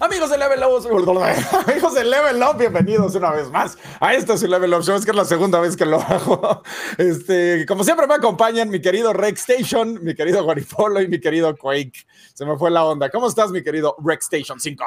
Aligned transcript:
Amigos 0.00 0.30
de 0.30 0.38
Level 0.38 0.62
Up, 0.62 0.86
amigos 1.66 1.94
de 1.94 2.04
Level 2.04 2.40
Up, 2.40 2.56
bienvenidos 2.56 3.16
una 3.16 3.32
vez 3.32 3.50
más 3.50 3.76
a 3.98 4.14
este 4.14 4.32
es 4.34 4.42
Level 4.42 4.72
Up 4.72 4.82
Show. 4.82 4.94
Es 4.94 5.04
que 5.04 5.10
es 5.10 5.16
la 5.16 5.24
segunda 5.24 5.58
vez 5.58 5.76
que 5.76 5.84
lo 5.84 6.00
hago. 6.00 6.62
Este, 6.96 7.66
como 7.66 7.82
siempre 7.82 8.06
me 8.06 8.14
acompañan 8.14 8.68
mi 8.68 8.80
querido 8.80 9.12
Rex 9.12 9.48
Station, 9.48 9.98
mi 10.04 10.14
querido 10.14 10.44
Guaripolo 10.44 11.02
y 11.02 11.08
mi 11.08 11.18
querido 11.18 11.56
Quake. 11.56 12.06
Se 12.32 12.46
me 12.46 12.56
fue 12.56 12.70
la 12.70 12.84
onda. 12.84 13.10
¿Cómo 13.10 13.26
estás, 13.26 13.50
mi 13.50 13.62
querido 13.64 13.96
Rex 13.98 14.26
Station 14.26 14.60
5? 14.60 14.84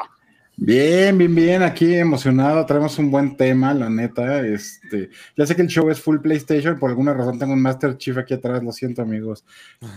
Bien, 0.64 1.18
bien, 1.18 1.34
bien, 1.34 1.64
aquí 1.64 1.96
emocionado, 1.96 2.64
traemos 2.68 3.00
un 3.00 3.10
buen 3.10 3.36
tema, 3.36 3.74
la 3.74 3.90
neta, 3.90 4.46
este, 4.46 5.10
ya 5.36 5.48
sé 5.48 5.56
que 5.56 5.64
el 5.64 5.68
show 5.68 5.90
es 5.90 6.00
full 6.00 6.20
PlayStation, 6.20 6.78
por 6.78 6.92
alguna 6.92 7.16
razón 7.16 7.40
tengo 7.40 7.54
un 7.54 7.62
Master 7.64 7.98
Chief 7.98 8.16
aquí 8.16 8.36
atrás, 8.36 8.64
lo 8.64 8.72
siento 8.72 9.02
amigos, 9.02 9.44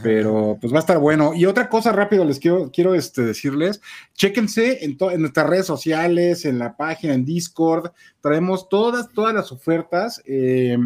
pero 0.02 0.56
pues 0.58 0.72
va 0.72 0.78
a 0.78 0.80
estar 0.80 0.98
bueno. 0.98 1.34
Y 1.34 1.45
otra 1.45 1.69
cosa 1.69 1.92
rápido 1.92 2.24
les 2.24 2.38
quiero, 2.38 2.70
quiero 2.72 2.95
este, 2.95 3.20
decirles, 3.20 3.82
chéquense 4.14 4.82
en, 4.86 4.96
en 4.98 5.20
nuestras 5.20 5.46
redes 5.50 5.66
sociales, 5.66 6.46
en 6.46 6.58
la 6.58 6.78
página, 6.78 7.12
en 7.12 7.27
Discord, 7.27 7.91
traemos 8.22 8.70
todas, 8.70 9.10
todas 9.10 9.34
las 9.34 9.52
ofertas, 9.52 10.22
eh, 10.24 10.78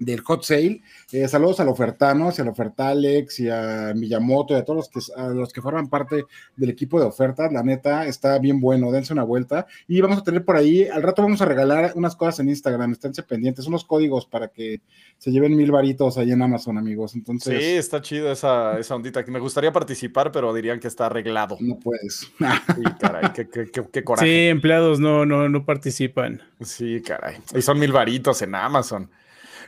del 0.00 0.20
hot 0.22 0.42
sale. 0.42 0.82
Eh, 1.12 1.28
saludos 1.28 1.60
al 1.60 1.68
Ofertano, 1.68 2.30
y 2.36 2.40
al 2.40 2.48
Ofertalex 2.48 3.40
y 3.40 3.50
a 3.50 3.92
Miyamoto 3.94 4.54
y 4.54 4.56
a 4.56 4.64
todos 4.64 4.90
los 4.92 5.12
que, 5.14 5.20
a 5.20 5.28
los 5.28 5.52
que 5.52 5.60
forman 5.60 5.88
parte 5.88 6.24
del 6.56 6.70
equipo 6.70 6.98
de 6.98 7.06
ofertas. 7.06 7.52
La 7.52 7.62
neta 7.62 8.06
está 8.06 8.38
bien 8.38 8.60
bueno, 8.60 8.90
dense 8.90 9.12
una 9.12 9.22
vuelta. 9.22 9.66
Y 9.86 10.00
vamos 10.00 10.18
a 10.18 10.22
tener 10.24 10.44
por 10.44 10.56
ahí, 10.56 10.88
al 10.88 11.02
rato 11.02 11.22
vamos 11.22 11.40
a 11.42 11.44
regalar 11.44 11.92
unas 11.94 12.16
cosas 12.16 12.40
en 12.40 12.48
Instagram, 12.48 12.92
esténse 12.92 13.22
pendientes, 13.22 13.66
unos 13.66 13.84
códigos 13.84 14.26
para 14.26 14.48
que 14.48 14.80
se 15.18 15.30
lleven 15.30 15.54
mil 15.54 15.70
varitos 15.70 16.16
ahí 16.16 16.32
en 16.32 16.40
Amazon, 16.40 16.78
amigos. 16.78 17.14
Entonces, 17.14 17.62
sí, 17.62 17.70
está 17.76 18.00
chido 18.00 18.32
esa, 18.32 18.78
esa 18.78 18.94
ondita. 18.94 19.22
Que 19.22 19.30
me 19.30 19.38
gustaría 19.38 19.70
participar, 19.70 20.32
pero 20.32 20.54
dirían 20.54 20.80
que 20.80 20.88
está 20.88 21.06
arreglado. 21.06 21.56
No 21.60 21.78
puedes. 21.78 22.32
Sí, 22.70 22.82
caray, 22.98 23.32
qué, 23.34 23.48
qué, 23.48 23.70
qué, 23.92 24.04
coraje. 24.04 24.26
Sí, 24.26 24.48
empleados 24.48 25.00
no, 25.00 25.26
no, 25.26 25.48
no 25.48 25.64
participan. 25.64 26.40
Sí, 26.60 27.02
caray. 27.02 27.36
Y 27.54 27.62
son 27.62 27.78
mil 27.78 27.92
varitos 27.92 28.40
en 28.42 28.54
Amazon. 28.54 29.10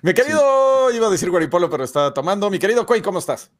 Mi 0.02 0.14
querido, 0.14 0.90
iba 0.92 1.06
a 1.06 1.10
decir 1.10 1.30
Guaripolo, 1.30 1.70
pero 1.70 1.84
está 1.84 2.12
tomando. 2.12 2.50
Mi 2.50 2.58
querido 2.58 2.84
Cuey, 2.84 3.00
¿cómo 3.00 3.20
estás? 3.20 3.52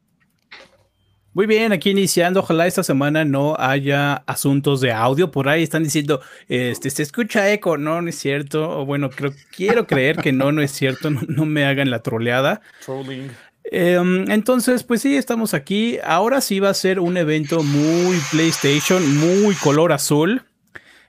Muy 1.35 1.47
bien, 1.47 1.73
aquí 1.73 1.91
iniciando. 1.91 2.41
Ojalá 2.41 2.67
esta 2.67 2.83
semana 2.83 3.25
no 3.25 3.55
haya 3.57 4.25
asuntos 4.27 4.81
de 4.81 4.91
audio. 4.91 5.31
Por 5.31 5.49
ahí 5.49 5.63
están 5.63 5.85
diciendo, 5.85 6.21
este, 6.49 6.91
se 6.91 7.05
escucha 7.05 7.53
eco. 7.53 7.79
No, 7.79 8.03
no 8.03 8.09
es 8.09 8.19
cierto. 8.19 8.81
O 8.81 8.85
bueno, 8.85 9.09
creo, 9.09 9.33
quiero 9.55 9.87
creer 9.87 10.17
que 10.17 10.33
no, 10.33 10.51
no 10.51 10.63
es 10.63 10.73
cierto. 10.73 11.11
No, 11.29 11.47
me 11.47 11.65
hagan 11.65 11.91
la 11.91 12.03
troleada. 12.03 12.61
Trolling. 12.85 13.31
Em, 13.63 14.29
entonces, 14.29 14.83
pues 14.83 15.01
sí, 15.01 15.17
estamos 15.17 15.55
aquí. 15.55 16.01
Ahora 16.03 16.41
sí 16.41 16.59
va 16.59 16.71
a 16.71 16.75
ser 16.75 16.99
un 16.99 17.17
evento 17.17 17.63
muy 17.63 18.19
PlayStation, 18.33 19.17
muy 19.17 19.55
color 19.55 19.93
azul. 19.93 20.43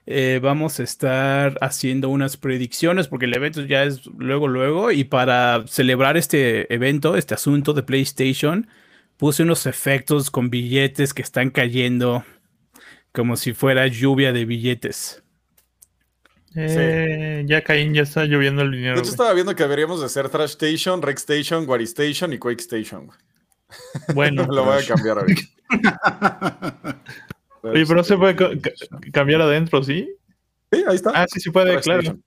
Eh, 0.06 0.38
vamos 0.42 0.80
a 0.80 0.82
estar 0.82 1.56
haciendo 1.62 2.10
unas 2.10 2.36
predicciones 2.36 3.08
porque 3.08 3.24
el 3.24 3.34
evento 3.34 3.62
ya 3.62 3.84
es 3.84 4.06
luego, 4.06 4.48
luego. 4.48 4.90
Y 4.92 5.04
para 5.04 5.64
celebrar 5.66 6.16
este 6.16 6.72
evento, 6.72 7.16
este 7.16 7.34
asunto 7.34 7.72
de 7.72 7.82
PlayStation, 7.82 8.68
puse 9.16 9.42
unos 9.42 9.66
efectos 9.66 10.30
con 10.30 10.50
billetes 10.50 11.14
que 11.14 11.22
están 11.22 11.50
cayendo 11.50 12.24
como 13.12 13.36
si 13.36 13.54
fuera 13.54 13.86
lluvia 13.86 14.32
de 14.32 14.44
billetes. 14.44 15.22
Eh, 16.56 17.44
Ya 17.46 17.62
caen, 17.62 17.94
ya 17.94 18.02
está 18.02 18.24
lloviendo 18.26 18.62
el 18.62 18.72
dinero. 18.72 18.94
De 18.94 19.00
hecho, 19.00 19.10
estaba 19.10 19.32
viendo 19.32 19.54
que 19.56 19.62
deberíamos 19.62 20.00
de 20.00 20.06
hacer 20.06 20.28
Trash 20.28 20.50
Station, 20.50 21.02
Rex 21.02 21.22
Station, 21.22 21.68
Wari 21.68 21.84
Station 21.84 22.32
y 22.32 22.38
Quake 22.38 22.60
Station. 22.60 23.10
Bueno, 24.14 24.44
lo 24.50 24.64
voy 24.64 24.82
a 24.82 24.86
cambiar 24.86 25.18
ahorita. 25.18 25.42
Oye, 27.64 27.86
pero 27.86 28.04
se 28.04 28.16
puede 28.16 28.36
cambiar 29.12 29.40
adentro, 29.42 29.82
¿sí? 29.82 30.10
Sí, 30.70 30.84
ahí 30.86 30.96
está. 30.96 31.12
Ah, 31.14 31.26
sí, 31.28 31.40
sí 31.40 31.50
puede, 31.50 31.80
claro. 31.80 32.18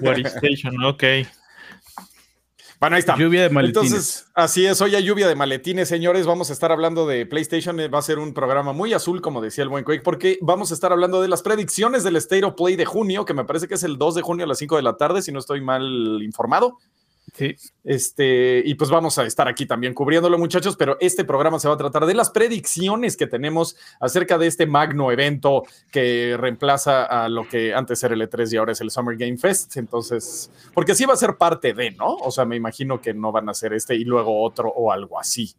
What 0.00 0.18
Station, 0.24 0.82
ok. 0.84 1.04
Bueno, 2.80 2.96
ahí 2.96 3.00
está. 3.00 3.16
Lluvia 3.16 3.42
de 3.44 3.50
maletines. 3.50 3.92
Entonces, 3.92 4.26
así 4.34 4.66
es, 4.66 4.80
hoy 4.80 4.94
hay 4.94 5.04
lluvia 5.04 5.28
de 5.28 5.34
maletines, 5.36 5.88
señores. 5.88 6.26
Vamos 6.26 6.50
a 6.50 6.52
estar 6.52 6.72
hablando 6.72 7.06
de 7.06 7.24
PlayStation. 7.24 7.78
Va 7.78 7.98
a 7.98 8.02
ser 8.02 8.18
un 8.18 8.34
programa 8.34 8.72
muy 8.72 8.92
azul, 8.92 9.22
como 9.22 9.40
decía 9.40 9.62
el 9.62 9.70
buen 9.70 9.84
Quake, 9.84 10.02
porque 10.02 10.38
vamos 10.42 10.70
a 10.70 10.74
estar 10.74 10.92
hablando 10.92 11.22
de 11.22 11.28
las 11.28 11.42
predicciones 11.42 12.02
del 12.02 12.16
State 12.16 12.44
of 12.44 12.54
Play 12.56 12.76
de 12.76 12.84
junio, 12.84 13.24
que 13.24 13.34
me 13.34 13.44
parece 13.44 13.68
que 13.68 13.74
es 13.74 13.84
el 13.84 13.96
2 13.96 14.16
de 14.16 14.22
junio 14.22 14.44
a 14.44 14.48
las 14.48 14.58
5 14.58 14.76
de 14.76 14.82
la 14.82 14.96
tarde, 14.96 15.22
si 15.22 15.32
no 15.32 15.38
estoy 15.38 15.60
mal 15.60 16.20
informado. 16.22 16.78
Sí. 17.32 17.56
Este, 17.82 18.62
y 18.64 18.74
pues 18.74 18.90
vamos 18.90 19.18
a 19.18 19.24
estar 19.24 19.48
aquí 19.48 19.66
también 19.66 19.92
cubriéndolo, 19.92 20.38
muchachos, 20.38 20.76
pero 20.76 20.96
este 21.00 21.24
programa 21.24 21.58
se 21.58 21.68
va 21.68 21.74
a 21.74 21.78
tratar 21.78 22.06
de 22.06 22.14
las 22.14 22.30
predicciones 22.30 23.16
que 23.16 23.26
tenemos 23.26 23.76
acerca 24.00 24.38
de 24.38 24.46
este 24.46 24.66
magno 24.66 25.10
evento 25.10 25.64
que 25.90 26.36
reemplaza 26.38 27.04
a 27.04 27.28
lo 27.28 27.48
que 27.48 27.74
antes 27.74 28.02
era 28.04 28.14
el 28.14 28.22
E3 28.22 28.52
y 28.52 28.56
ahora 28.56 28.72
es 28.72 28.80
el 28.80 28.90
Summer 28.90 29.16
Game 29.16 29.36
Fest. 29.36 29.76
Entonces, 29.76 30.50
porque 30.74 30.94
sí 30.94 31.04
va 31.04 31.14
a 31.14 31.16
ser 31.16 31.36
parte 31.36 31.74
de, 31.74 31.90
¿no? 31.92 32.14
O 32.14 32.30
sea, 32.30 32.44
me 32.44 32.56
imagino 32.56 33.00
que 33.00 33.14
no 33.14 33.32
van 33.32 33.48
a 33.48 33.54
ser 33.54 33.72
este 33.72 33.96
y 33.96 34.04
luego 34.04 34.42
otro 34.42 34.68
o 34.68 34.92
algo 34.92 35.18
así. 35.18 35.54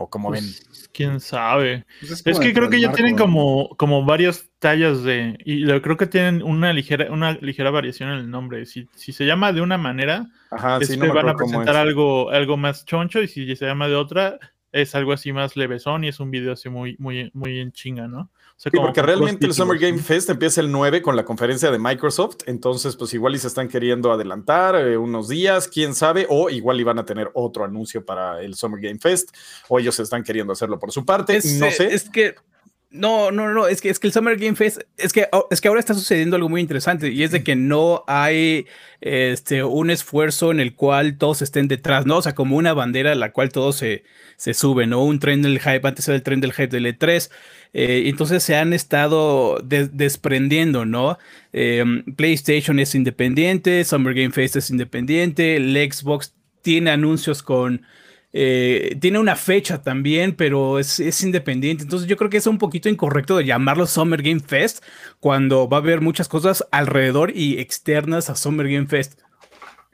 O 0.00 0.08
como 0.08 0.30
ven. 0.30 0.44
Pues, 0.44 0.88
quién 0.92 1.18
sabe. 1.18 1.84
Pues 1.98 2.12
es, 2.12 2.22
es, 2.24 2.38
que 2.38 2.54
creo 2.54 2.70
que 2.70 2.80
ya 2.80 2.92
tienen 2.92 3.16
como, 3.16 3.70
como 3.76 4.04
varias 4.04 4.48
tallas 4.60 5.02
de. 5.02 5.36
Y 5.44 5.66
creo 5.80 5.96
que 5.96 6.06
tienen 6.06 6.42
una 6.42 6.72
ligera, 6.72 7.10
una 7.10 7.32
ligera 7.32 7.70
variación 7.70 8.10
en 8.10 8.18
el 8.18 8.30
nombre. 8.30 8.64
Si, 8.64 8.88
si 8.94 9.12
se 9.12 9.26
llama 9.26 9.52
de 9.52 9.60
una 9.60 9.76
manera, 9.76 10.26
Ajá, 10.52 10.78
este, 10.80 10.94
sí, 10.94 11.00
no 11.00 11.12
van 11.12 11.28
a 11.28 11.34
presentar 11.34 11.74
algo, 11.74 12.30
algo 12.30 12.56
más 12.56 12.84
choncho. 12.84 13.20
Y 13.20 13.26
si 13.26 13.56
se 13.56 13.66
llama 13.66 13.88
de 13.88 13.96
otra, 13.96 14.38
es 14.72 14.94
algo 14.94 15.12
así 15.12 15.32
más 15.32 15.56
levesón 15.56 16.04
y 16.04 16.08
es 16.08 16.20
un 16.20 16.30
video 16.30 16.52
así 16.52 16.68
muy, 16.68 16.96
muy, 16.98 17.30
muy 17.34 17.60
en 17.60 17.72
chinga, 17.72 18.06
¿no? 18.06 18.20
O 18.20 18.60
sea, 18.60 18.70
sí, 18.70 18.78
porque 18.78 19.02
realmente 19.02 19.46
el 19.46 19.54
Summer 19.54 19.78
Game 19.78 19.98
Fest 19.98 20.28
empieza 20.30 20.60
el 20.60 20.70
9 20.70 21.00
con 21.00 21.14
la 21.14 21.24
conferencia 21.24 21.70
de 21.70 21.78
Microsoft, 21.78 22.38
entonces 22.46 22.96
pues 22.96 23.14
igual 23.14 23.34
y 23.34 23.38
se 23.38 23.46
están 23.46 23.68
queriendo 23.68 24.12
adelantar 24.12 24.74
eh, 24.74 24.96
unos 24.96 25.28
días, 25.28 25.68
quién 25.68 25.94
sabe, 25.94 26.26
o 26.28 26.50
igual 26.50 26.80
iban 26.80 26.98
a 26.98 27.04
tener 27.04 27.30
otro 27.34 27.64
anuncio 27.64 28.04
para 28.04 28.42
el 28.42 28.54
Summer 28.54 28.80
Game 28.80 28.98
Fest, 28.98 29.30
o 29.68 29.78
ellos 29.78 29.98
están 30.00 30.24
queriendo 30.24 30.52
hacerlo 30.52 30.78
por 30.78 30.90
su 30.90 31.06
parte, 31.06 31.36
es, 31.36 31.58
no 31.58 31.70
sé. 31.70 31.94
Es 31.94 32.10
que 32.10 32.34
no, 32.90 33.30
no, 33.30 33.52
no, 33.52 33.68
es 33.68 33.82
que, 33.82 33.90
es 33.90 33.98
que 33.98 34.06
el 34.06 34.14
Summer 34.14 34.38
Game 34.38 34.56
Fest, 34.56 34.80
es 34.96 35.12
que, 35.12 35.28
es 35.50 35.60
que 35.60 35.68
ahora 35.68 35.78
está 35.78 35.92
sucediendo 35.92 36.36
algo 36.36 36.48
muy 36.48 36.62
interesante 36.62 37.10
y 37.10 37.22
es 37.22 37.30
de 37.30 37.42
que 37.42 37.54
no 37.54 38.02
hay 38.06 38.66
este, 39.02 39.62
un 39.62 39.90
esfuerzo 39.90 40.50
en 40.50 40.58
el 40.58 40.74
cual 40.74 41.18
todos 41.18 41.42
estén 41.42 41.68
detrás, 41.68 42.06
¿no? 42.06 42.16
O 42.16 42.22
sea, 42.22 42.34
como 42.34 42.56
una 42.56 42.72
bandera 42.72 43.12
a 43.12 43.14
la 43.14 43.32
cual 43.32 43.50
todos 43.50 43.76
se, 43.76 44.04
se 44.36 44.54
suben, 44.54 44.90
¿no? 44.90 45.04
Un 45.04 45.18
tren 45.18 45.42
del 45.42 45.60
hype, 45.60 45.86
antes 45.86 46.08
era 46.08 46.16
el 46.16 46.22
tren 46.22 46.40
del 46.40 46.54
hype 46.54 46.68
del 46.68 46.86
E3, 46.86 47.30
eh, 47.74 48.04
entonces 48.06 48.42
se 48.42 48.56
han 48.56 48.72
estado 48.72 49.60
de 49.62 49.88
desprendiendo, 49.88 50.86
¿no? 50.86 51.18
Eh, 51.52 51.84
PlayStation 52.16 52.78
es 52.78 52.94
independiente, 52.94 53.84
Summer 53.84 54.14
Game 54.14 54.30
Fest 54.30 54.56
es 54.56 54.70
independiente, 54.70 55.56
el 55.56 55.74
Xbox 55.92 56.34
tiene 56.62 56.90
anuncios 56.90 57.42
con 57.42 57.82
eh, 58.32 58.96
tiene 59.00 59.18
una 59.18 59.36
fecha 59.36 59.82
también, 59.82 60.34
pero 60.34 60.78
es, 60.78 61.00
es, 61.00 61.22
independiente. 61.22 61.84
Entonces 61.84 62.08
yo 62.08 62.16
creo 62.16 62.30
que 62.30 62.36
es 62.36 62.46
un 62.46 62.58
poquito 62.58 62.88
incorrecto 62.88 63.36
de 63.36 63.44
llamarlo 63.44 63.86
Summer 63.86 64.22
Game 64.22 64.40
Fest 64.40 64.84
cuando 65.20 65.68
va 65.68 65.78
a 65.78 65.80
haber 65.80 66.00
muchas 66.00 66.28
cosas 66.28 66.66
alrededor 66.70 67.32
y 67.34 67.58
externas 67.58 68.30
a 68.30 68.36
Summer 68.36 68.68
Game 68.68 68.86
Fest. 68.86 69.20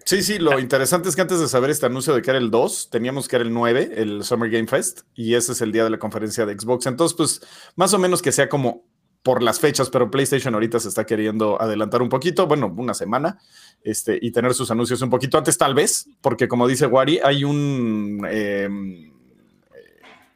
Sí, 0.05 0.22
sí, 0.22 0.39
lo 0.39 0.59
interesante 0.59 1.09
es 1.09 1.17
que 1.17 1.22
antes 1.22 1.41
de 1.41 1.49
saber 1.49 1.71
este 1.71 1.87
anuncio 1.87 2.15
de 2.15 2.21
que 2.21 2.28
era 2.28 2.39
el 2.39 2.50
2, 2.50 2.91
teníamos 2.91 3.27
que 3.27 3.37
era 3.37 3.45
el 3.45 3.55
9, 3.55 3.93
el 3.97 4.22
Summer 4.22 4.51
Game 4.51 4.66
Fest, 4.66 5.03
y 5.15 5.34
ese 5.34 5.53
es 5.53 5.62
el 5.62 5.72
día 5.72 5.83
de 5.83 5.89
la 5.89 5.99
conferencia 5.99 6.45
de 6.45 6.59
Xbox. 6.59 6.84
Entonces, 6.87 7.16
pues, 7.16 7.41
más 7.75 7.95
o 7.95 7.99
menos 7.99 8.21
que 8.21 8.31
sea 8.31 8.51
como 8.51 8.84
por 9.24 9.42
las 9.42 9.58
fechas, 9.58 9.88
pero 9.88 10.10
PlayStation 10.10 10.52
ahorita 10.52 10.78
se 10.78 10.88
está 10.88 11.06
queriendo 11.06 11.60
adelantar 11.60 12.02
un 12.02 12.10
poquito, 12.10 12.46
bueno, 12.46 12.72
una 12.76 12.92
semana, 12.92 13.38
este, 13.82 14.18
y 14.20 14.30
tener 14.30 14.52
sus 14.52 14.70
anuncios 14.70 15.00
un 15.00 15.09
poquito 15.09 15.38
antes, 15.38 15.56
tal 15.56 15.74
vez, 15.74 16.06
porque 16.21 16.47
como 16.47 16.68
dice 16.68 16.86
Wari, 16.86 17.21
hay 17.24 17.42
un. 17.42 18.24
Eh, 18.30 18.68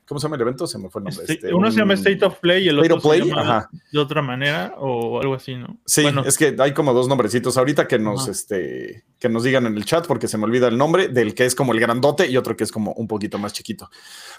¿Cómo 0.07 0.19
se 0.19 0.25
llama 0.25 0.37
el 0.37 0.43
evento? 0.43 0.67
Se 0.67 0.79
me 0.79 0.89
fue 0.89 1.03
el 1.03 1.05
nombre. 1.05 1.25
Este, 1.29 1.53
uno 1.53 1.67
un, 1.67 1.73
se 1.73 1.81
llama 1.81 1.93
State 1.93 2.25
of 2.25 2.39
Play 2.39 2.65
y 2.65 2.69
el 2.71 2.79
otro 2.79 2.99
Play, 2.99 3.21
se 3.21 3.29
llama 3.29 3.43
ajá. 3.43 3.71
de 3.93 3.99
otra 3.99 4.23
manera 4.23 4.75
o 4.79 5.21
algo 5.21 5.35
así, 5.35 5.55
¿no? 5.55 5.77
Sí, 5.85 6.01
bueno. 6.01 6.23
es 6.25 6.39
que 6.39 6.57
hay 6.59 6.73
como 6.73 6.95
dos 6.95 7.09
nombrecitos 7.09 7.59
ahorita 7.59 7.87
que 7.87 7.99
nos, 7.99 8.27
este, 8.27 9.05
que 9.19 9.29
nos 9.29 9.45
digan 9.45 9.67
en 9.67 9.77
el 9.77 9.85
chat 9.85 10.07
porque 10.07 10.27
se 10.27 10.39
me 10.39 10.45
olvida 10.45 10.69
el 10.69 10.79
nombre 10.79 11.09
del 11.09 11.35
que 11.35 11.45
es 11.45 11.55
como 11.55 11.75
el 11.75 11.81
grandote 11.81 12.27
y 12.27 12.39
otro 12.39 12.57
que 12.57 12.65
es 12.65 12.73
como 12.73 12.93
un 12.95 13.07
poquito 13.07 13.37
más 13.37 13.53
chiquito. 13.53 13.91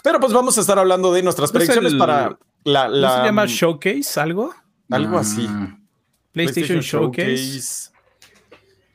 Pero 0.02 0.18
pues 0.18 0.32
vamos 0.32 0.58
a 0.58 0.60
estar 0.60 0.76
hablando 0.76 1.12
de 1.12 1.22
nuestras 1.22 1.52
predicciones 1.52 1.92
el, 1.92 1.98
para 1.98 2.36
la, 2.64 2.88
la, 2.88 3.08
¿No 3.08 3.16
se 3.16 3.26
llama 3.26 3.46
Showcase 3.46 4.20
algo? 4.20 4.54
Algo 4.90 5.18
así. 5.18 5.46
PlayStation, 5.46 5.88
PlayStation 6.32 6.80
Showcase. 6.80 7.36
Showcase. 7.36 7.90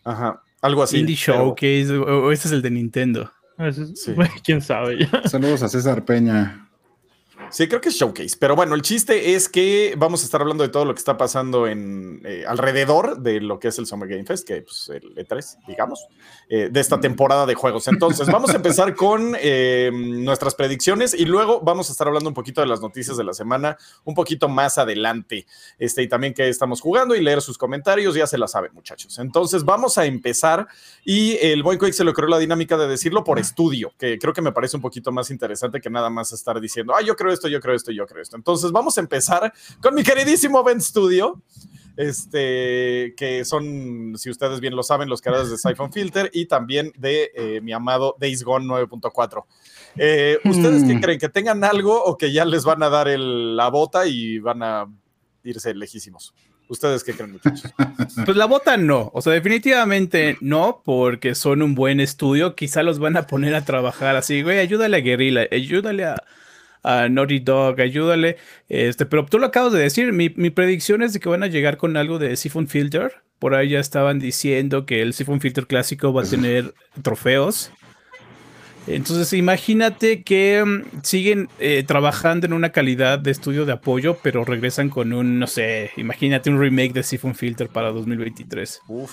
Ajá, 0.03 0.43
algo 0.61 0.83
así. 0.83 0.99
Indie 0.99 1.15
Showcase, 1.15 1.91
o, 1.91 2.25
o 2.25 2.31
este 2.31 2.47
es 2.47 2.53
el 2.53 2.61
de 2.61 2.71
Nintendo. 2.71 3.31
Sí. 3.95 4.13
¿Quién 4.43 4.61
sabe? 4.61 5.07
Saludos 5.25 5.63
a 5.63 5.69
César 5.69 6.03
Peña. 6.05 6.61
Sí, 7.49 7.67
creo 7.67 7.79
que 7.79 7.89
es 7.89 7.95
Showcase. 7.95 8.37
Pero 8.39 8.55
bueno, 8.55 8.75
el 8.75 8.81
chiste 8.81 9.35
es 9.35 9.49
que 9.49 9.93
vamos 9.97 10.21
a 10.21 10.25
estar 10.25 10.41
hablando 10.41 10.63
de 10.63 10.69
todo 10.69 10.85
lo 10.85 10.93
que 10.93 10.99
está 10.99 11.17
pasando 11.17 11.67
en 11.67 12.21
eh, 12.25 12.43
alrededor 12.47 13.19
de 13.21 13.39
lo 13.39 13.59
que 13.59 13.69
es 13.69 13.77
el 13.79 13.85
Summer 13.85 14.09
Game 14.09 14.25
Fest, 14.25 14.47
que 14.47 14.61
pues 14.61 14.89
el 14.89 15.15
E3, 15.15 15.57
digamos, 15.67 16.05
eh, 16.49 16.69
de 16.71 16.79
esta 16.79 16.99
temporada 16.99 17.45
de 17.45 17.55
juegos. 17.55 17.87
Entonces, 17.87 18.27
vamos 18.27 18.51
a 18.51 18.57
empezar 18.57 18.93
con 18.93 19.35
eh, 19.39 19.89
nuestras 19.93 20.53
predicciones 20.53 21.13
y 21.13 21.25
luego 21.25 21.61
vamos 21.61 21.89
a 21.89 21.93
estar 21.93 22.07
hablando 22.07 22.29
un 22.29 22.35
poquito 22.35 22.61
de 22.61 22.67
las 22.67 22.81
noticias 22.81 23.17
de 23.17 23.23
la 23.23 23.33
semana, 23.33 23.77
un 24.03 24.13
poquito 24.13 24.47
más 24.47 24.77
adelante. 24.77 25.47
Este, 25.79 26.03
y 26.03 26.07
también 26.07 26.33
que 26.33 26.47
estamos 26.47 26.81
jugando 26.81 27.15
y 27.15 27.21
leer 27.21 27.41
sus 27.41 27.57
comentarios, 27.57 28.15
ya 28.15 28.27
se 28.27 28.37
la 28.37 28.47
saben, 28.47 28.73
muchachos. 28.73 29.17
Entonces, 29.17 29.63
vamos 29.63 29.97
a 29.97 30.05
empezar. 30.05 30.67
Y 31.03 31.37
el 31.37 31.63
Boy 31.63 31.79
se 31.91 32.03
le 32.03 32.11
ocurrió 32.11 32.29
la 32.29 32.39
dinámica 32.39 32.77
de 32.77 32.87
decirlo 32.87 33.23
por 33.23 33.39
estudio, 33.39 33.93
que 33.97 34.19
creo 34.19 34.33
que 34.33 34.41
me 34.41 34.51
parece 34.51 34.75
un 34.75 34.81
poquito 34.81 35.11
más 35.11 35.31
interesante 35.31 35.81
que 35.81 35.89
nada 35.89 36.09
más 36.09 36.31
estar 36.31 36.59
diciendo, 36.59 36.93
ah, 36.95 37.01
yo 37.01 37.15
creo 37.15 37.31
esto 37.31 37.45
yo 37.47 37.59
creo 37.59 37.75
esto, 37.75 37.91
yo 37.91 38.05
creo 38.05 38.21
esto. 38.21 38.35
Entonces 38.35 38.71
vamos 38.71 38.97
a 38.97 39.01
empezar 39.01 39.53
con 39.81 39.95
mi 39.95 40.03
queridísimo 40.03 40.63
Ben 40.63 40.81
Studio, 40.81 41.41
este, 41.97 43.13
que 43.15 43.45
son, 43.45 44.13
si 44.17 44.29
ustedes 44.29 44.59
bien 44.59 44.75
lo 44.75 44.83
saben, 44.83 45.09
los 45.09 45.21
creadores 45.21 45.49
de 45.49 45.57
Siphon 45.57 45.91
Filter 45.91 46.29
y 46.33 46.45
también 46.45 46.91
de 46.97 47.31
eh, 47.35 47.61
mi 47.61 47.71
amado 47.71 48.15
Days 48.19 48.43
Gone 48.43 48.65
9.4. 48.65 49.43
Eh, 49.97 50.39
¿Ustedes 50.43 50.83
qué 50.83 50.95
hmm. 50.95 51.01
creen? 51.01 51.19
¿Que 51.19 51.29
tengan 51.29 51.63
algo 51.63 52.03
o 52.03 52.17
que 52.17 52.31
ya 52.31 52.45
les 52.45 52.65
van 52.65 52.83
a 52.83 52.89
dar 52.89 53.07
la 53.07 53.69
bota 53.69 54.07
y 54.07 54.39
van 54.39 54.61
a 54.63 54.87
irse 55.43 55.73
lejísimos? 55.73 56.33
¿Ustedes 56.67 57.03
qué 57.03 57.13
creen, 57.13 57.33
muchachos? 57.33 57.71
Pues 58.25 58.35
la 58.35 58.45
bota 58.45 58.75
no, 58.75 59.11
o 59.13 59.21
sea, 59.21 59.33
definitivamente 59.33 60.37
no, 60.41 60.81
porque 60.83 61.35
son 61.35 61.61
un 61.61 61.75
buen 61.75 61.99
estudio. 61.99 62.55
Quizá 62.55 62.81
los 62.81 62.97
van 62.97 63.17
a 63.17 63.27
poner 63.27 63.53
a 63.53 63.65
trabajar 63.65 64.15
así, 64.15 64.41
güey, 64.41 64.57
ayúdale 64.57 64.97
a 64.97 65.01
Guerrilla, 65.01 65.41
ayúdale 65.51 66.05
a, 66.05 66.23
a 66.85 67.09
Naughty 67.09 67.39
Dog, 67.39 67.81
ayúdale. 67.81 68.37
Este, 68.69 69.05
pero 69.05 69.25
tú 69.25 69.39
lo 69.39 69.47
acabas 69.47 69.73
de 69.73 69.79
decir, 69.79 70.13
mi, 70.13 70.29
predicción 70.29 71.01
es 71.01 71.13
de 71.13 71.19
que 71.19 71.29
van 71.29 71.43
a 71.43 71.47
llegar 71.47 71.77
con 71.77 71.97
algo 71.97 72.19
de 72.19 72.35
Siphon 72.37 72.67
Filter. 72.67 73.13
Por 73.39 73.55
ahí 73.55 73.69
ya 73.69 73.79
estaban 73.79 74.19
diciendo 74.19 74.85
que 74.85 75.01
el 75.01 75.13
Siphon 75.13 75.41
Filter 75.41 75.65
clásico 75.65 76.13
va 76.13 76.21
a 76.21 76.25
tener 76.25 76.73
trofeos. 77.01 77.71
Entonces 78.87 79.33
imagínate 79.33 80.21
que 80.21 80.63
mm, 80.63 81.01
siguen 81.01 81.49
eh, 81.59 81.83
trabajando 81.87 82.45
en 82.45 82.53
una 82.53 82.71
calidad 82.71 83.17
de 83.17 83.31
estudio 83.31 83.65
de 83.65 83.73
apoyo, 83.73 84.19
pero 84.21 84.45
regresan 84.45 84.89
con 84.89 85.11
un, 85.11 85.39
no 85.39 85.47
sé, 85.47 85.89
imagínate 85.97 86.51
un 86.51 86.59
remake 86.59 86.93
de 86.93 87.01
Siphon 87.01 87.33
Filter 87.33 87.67
para 87.67 87.91
2023. 87.91 88.81
Uf. 88.87 89.11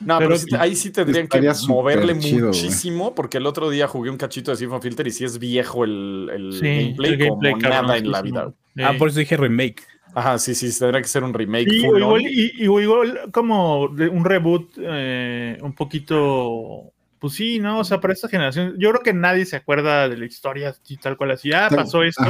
No, 0.00 0.18
pero, 0.18 0.36
ahí 0.58 0.74
sí 0.76 0.90
tendrían 0.90 1.28
que 1.28 1.52
moverle 1.68 2.14
muchísimo, 2.14 3.14
porque 3.14 3.38
el 3.38 3.46
otro 3.46 3.70
día 3.70 3.88
jugué 3.88 4.10
un 4.10 4.16
cachito 4.16 4.50
de 4.50 4.56
Siphon 4.56 4.82
Filter 4.82 5.06
y 5.06 5.10
sí 5.10 5.24
es 5.24 5.38
viejo 5.38 5.84
el, 5.84 6.58
gameplay, 6.60 7.18
como 7.18 7.58
nada 7.58 7.96
en 7.96 8.10
la 8.10 8.22
vida. 8.22 8.52
Ah, 8.82 8.94
por 8.98 9.08
eso 9.08 9.18
dije 9.18 9.36
remake. 9.36 9.82
Ajá, 10.14 10.38
sí, 10.38 10.54
sí, 10.54 10.76
tendría 10.78 11.02
que 11.02 11.08
ser 11.08 11.24
un 11.24 11.34
remake. 11.34 11.72
Y, 11.72 11.84
igual, 11.84 12.22
y, 12.22 12.52
igual, 12.56 13.20
como 13.32 13.82
un 13.86 14.24
reboot 14.24 14.70
eh, 14.78 15.58
un 15.60 15.74
poquito 15.74 16.92
pues 17.24 17.36
sí, 17.36 17.58
¿no? 17.58 17.78
O 17.78 17.84
sea, 17.84 18.02
para 18.02 18.12
esta 18.12 18.28
generación, 18.28 18.74
yo 18.78 18.90
creo 18.90 19.02
que 19.02 19.14
nadie 19.14 19.46
se 19.46 19.56
acuerda 19.56 20.10
de 20.10 20.18
la 20.18 20.26
historia 20.26 20.74
tal 21.00 21.16
cual 21.16 21.30
así, 21.30 21.54
ah, 21.54 21.70
pasó 21.74 22.02
esto. 22.02 22.22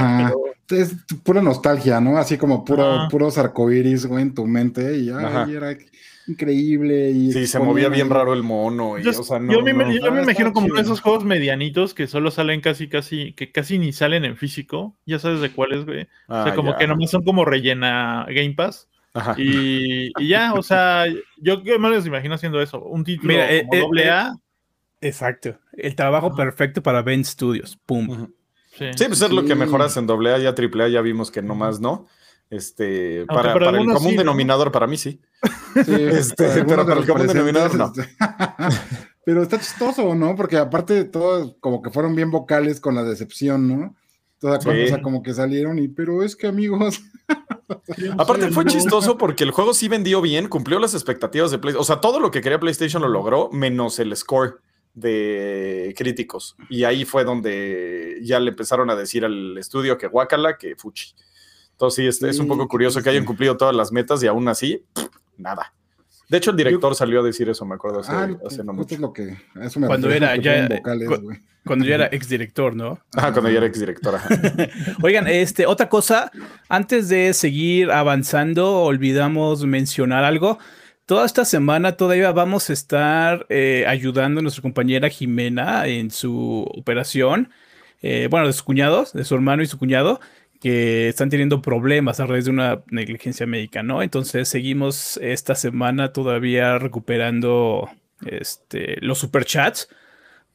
Es 0.71 0.95
pura 1.25 1.43
nostalgia, 1.43 2.01
¿no? 2.01 2.17
Así 2.17 2.39
como 2.39 2.65
puro, 2.65 3.09
puros 3.11 3.37
arcoíris, 3.37 4.07
güey, 4.07 4.23
en 4.23 4.35
tu 4.35 4.47
mente, 4.47 4.97
y 4.97 5.07
ya 5.07 5.47
era 5.49 5.77
increíble. 6.27 7.11
Y 7.11 7.33
sí, 7.33 7.47
se 7.47 7.59
movía 7.59 7.89
bien 7.89 8.11
raro 8.11 8.33
el 8.33 8.43
mono. 8.43 8.99
yo, 8.99 9.63
me, 9.63 9.71
imagino 9.71 10.53
como 10.53 10.77
esos 10.77 11.01
juegos 11.01 11.25
medianitos 11.25 11.95
que 11.95 12.07
solo 12.07 12.31
salen 12.31 12.61
casi, 12.61 12.89
casi, 12.89 13.33
que 13.33 13.53
casi 13.53 13.79
ni 13.79 13.93
salen 13.93 14.25
en 14.25 14.37
físico, 14.37 14.97
ya 15.07 15.19
sabes 15.19 15.41
de 15.41 15.51
cuáles, 15.51 15.85
güey. 15.85 16.03
o 16.29 16.45
sea, 16.45 16.53
ah, 16.53 16.55
como 16.55 16.77
que 16.77 16.87
nomás 16.87 17.11
son 17.11 17.25
como 17.25 17.45
rellena 17.45 18.27
Game 18.29 18.55
Pass. 18.55 18.89
Y, 19.37 20.11
ya, 20.27 20.55
o 20.55 20.63
sea, 20.63 21.05
yo 21.37 21.63
me 21.63 21.91
los 21.91 22.07
imagino 22.07 22.35
haciendo 22.35 22.61
eso. 22.61 22.83
Un 22.83 23.05
título 23.05 23.33
Mira, 23.33 23.47
como 23.47 23.75
eh, 23.75 23.81
doble 23.81 24.05
eh, 24.05 24.11
A. 24.11 24.35
Exacto. 25.01 25.59
El 25.73 25.95
trabajo 25.95 26.35
perfecto 26.35 26.83
para 26.83 27.03
Ben 27.03 27.25
Studios. 27.25 27.79
Pum. 27.87 28.29
Sí. 28.77 28.87
pues 29.07 29.23
es 29.23 29.31
lo 29.31 29.45
que 29.45 29.55
mejoras 29.55 29.97
en 29.97 30.11
AA 30.11 30.39
y 30.39 30.47
AAA, 30.47 30.89
ya 30.89 31.01
vimos 31.01 31.31
que 31.31 31.43
nomás 31.43 31.81
no. 31.81 32.07
Este, 32.51 33.25
para, 33.27 33.53
el 33.53 33.87
común 33.87 34.17
denominador, 34.17 34.71
para 34.73 34.87
mí 34.87 34.97
sí. 34.97 35.21
este, 35.87 36.65
pero 36.65 36.87
para 36.87 37.01
el 37.01 37.07
común 37.07 37.27
denominador 37.27 37.75
no. 37.75 37.87
Este, 37.87 38.09
pero 39.25 39.43
está 39.43 39.59
chistoso, 39.59 40.15
¿no? 40.15 40.37
Porque 40.37 40.57
aparte 40.57 40.95
de 40.95 41.05
todo, 41.05 41.57
como 41.61 41.83
que 41.83 41.91
fueron 41.91 42.15
bien 42.15 42.31
vocales 42.31 42.81
con 42.81 42.95
la 42.95 43.05
decepción, 43.05 43.69
¿no? 43.69 43.97
Toda 44.39 44.59
cosa 44.59 45.01
como 45.01 45.23
que 45.23 45.33
salieron 45.33 45.79
y, 45.79 45.89
pero 45.89 46.23
es 46.23 46.37
que 46.37 46.47
amigos. 46.47 47.01
Aparte 48.19 48.51
fue 48.51 48.67
chistoso 48.67 49.17
porque 49.17 49.43
el 49.43 49.53
juego 49.53 49.73
sí 49.73 49.89
vendió 49.89 50.21
bien, 50.21 50.49
cumplió 50.49 50.79
las 50.79 50.93
expectativas 50.93 51.51
de 51.51 51.59
PlayStation. 51.59 51.81
O 51.81 51.85
sea, 51.85 52.01
todo 52.01 52.21
lo 52.21 52.31
que 52.31 52.43
quería 52.43 52.61
PlayStation 52.61 53.01
lo 53.01 53.09
logró, 53.09 53.49
menos 53.53 53.99
el 53.99 54.15
score 54.15 54.61
de 54.93 55.95
críticos. 55.97 56.57
Y 56.69 56.85
ahí 56.85 57.07
fue 57.07 57.25
donde 57.25 58.19
ya 58.23 58.39
le 58.39 58.51
empezaron 58.51 58.91
a 58.91 58.97
decir 58.97 59.25
al 59.25 59.57
estudio 59.57 59.97
que 59.97 60.07
guacala, 60.09 60.59
que 60.59 60.77
fuchi. 60.77 61.15
Entonces 61.73 62.19
sí, 62.19 62.27
es, 62.27 62.39
un 62.39 62.47
poco 62.47 62.69
curioso 62.69 63.03
que 63.03 63.11
hayan 63.11 63.25
cumplido 63.25 63.57
todas 63.57 63.75
las 63.75 63.91
metas 63.91 64.23
y 64.23 64.29
aún 64.29 64.47
así, 64.47 64.85
nada. 65.39 65.73
De 66.29 66.39
hecho, 66.39 66.51
el 66.51 66.57
director 66.57 66.95
salió 66.95 67.21
a 67.21 67.23
decir 67.23 67.49
eso, 67.49 67.65
me 67.65 67.75
acuerdo 67.75 68.01
hace, 68.01 68.13
ah, 68.13 68.27
no 68.65 68.73
mucho. 68.73 68.97
lo 68.99 69.13
que, 69.13 69.37
cuando 69.87 70.11
era 70.11 70.37
ya, 70.37 70.69
cuando 71.67 71.85
ya 71.85 71.97
era 71.97 72.07
exdirector, 72.07 72.75
¿no? 72.75 72.99
Ah, 73.15 73.31
cuando 73.33 73.51
ya 73.51 73.59
era 73.59 73.67
exdirector. 73.67 74.19
Oigan, 75.03 75.27
este, 75.29 75.67
otra 75.67 75.89
cosa, 75.89 76.31
antes 76.69 77.09
de 77.09 77.35
seguir 77.35 77.91
avanzando, 77.91 78.81
olvidamos 78.83 79.65
mencionar 79.67 80.25
algo. 80.25 80.59
Toda 81.07 81.27
esta 81.27 81.45
semana 81.45 81.93
todavía 81.93 82.33
vamos 82.33 82.71
a 82.71 82.73
estar 82.73 83.47
eh, 83.51 83.85
ayudando 83.87 84.41
a 84.41 84.43
nuestra 84.43 84.63
compañera 84.63 85.11
Jimena 85.11 85.87
en 85.87 86.11
su 86.11 86.67
operación. 86.75 87.51
Eh, 88.01 88.29
bueno, 88.31 88.47
de 88.47 88.53
sus 88.53 88.63
cuñados, 88.63 89.13
de 89.13 89.25
su 89.25 89.35
hermano 89.35 89.63
y 89.63 89.67
su 89.67 89.79
cuñado, 89.79 90.21
que 90.65 91.11
están 91.11 91.29
teniendo 91.29 91.61
problemas 91.61 92.21
a 92.21 92.27
raíz 92.27 92.47
de 92.47 92.51
una 92.51 92.83
negligencia 92.91 93.47
médica, 93.47 93.83
¿no? 93.83 94.03
Entonces 94.03 94.49
seguimos 94.49 95.19
esta 95.19 95.57
semana 95.57 96.15
todavía 96.15 96.79
recuperando 96.79 97.91
este, 98.25 98.97
los 99.03 99.19
superchats 99.19 99.91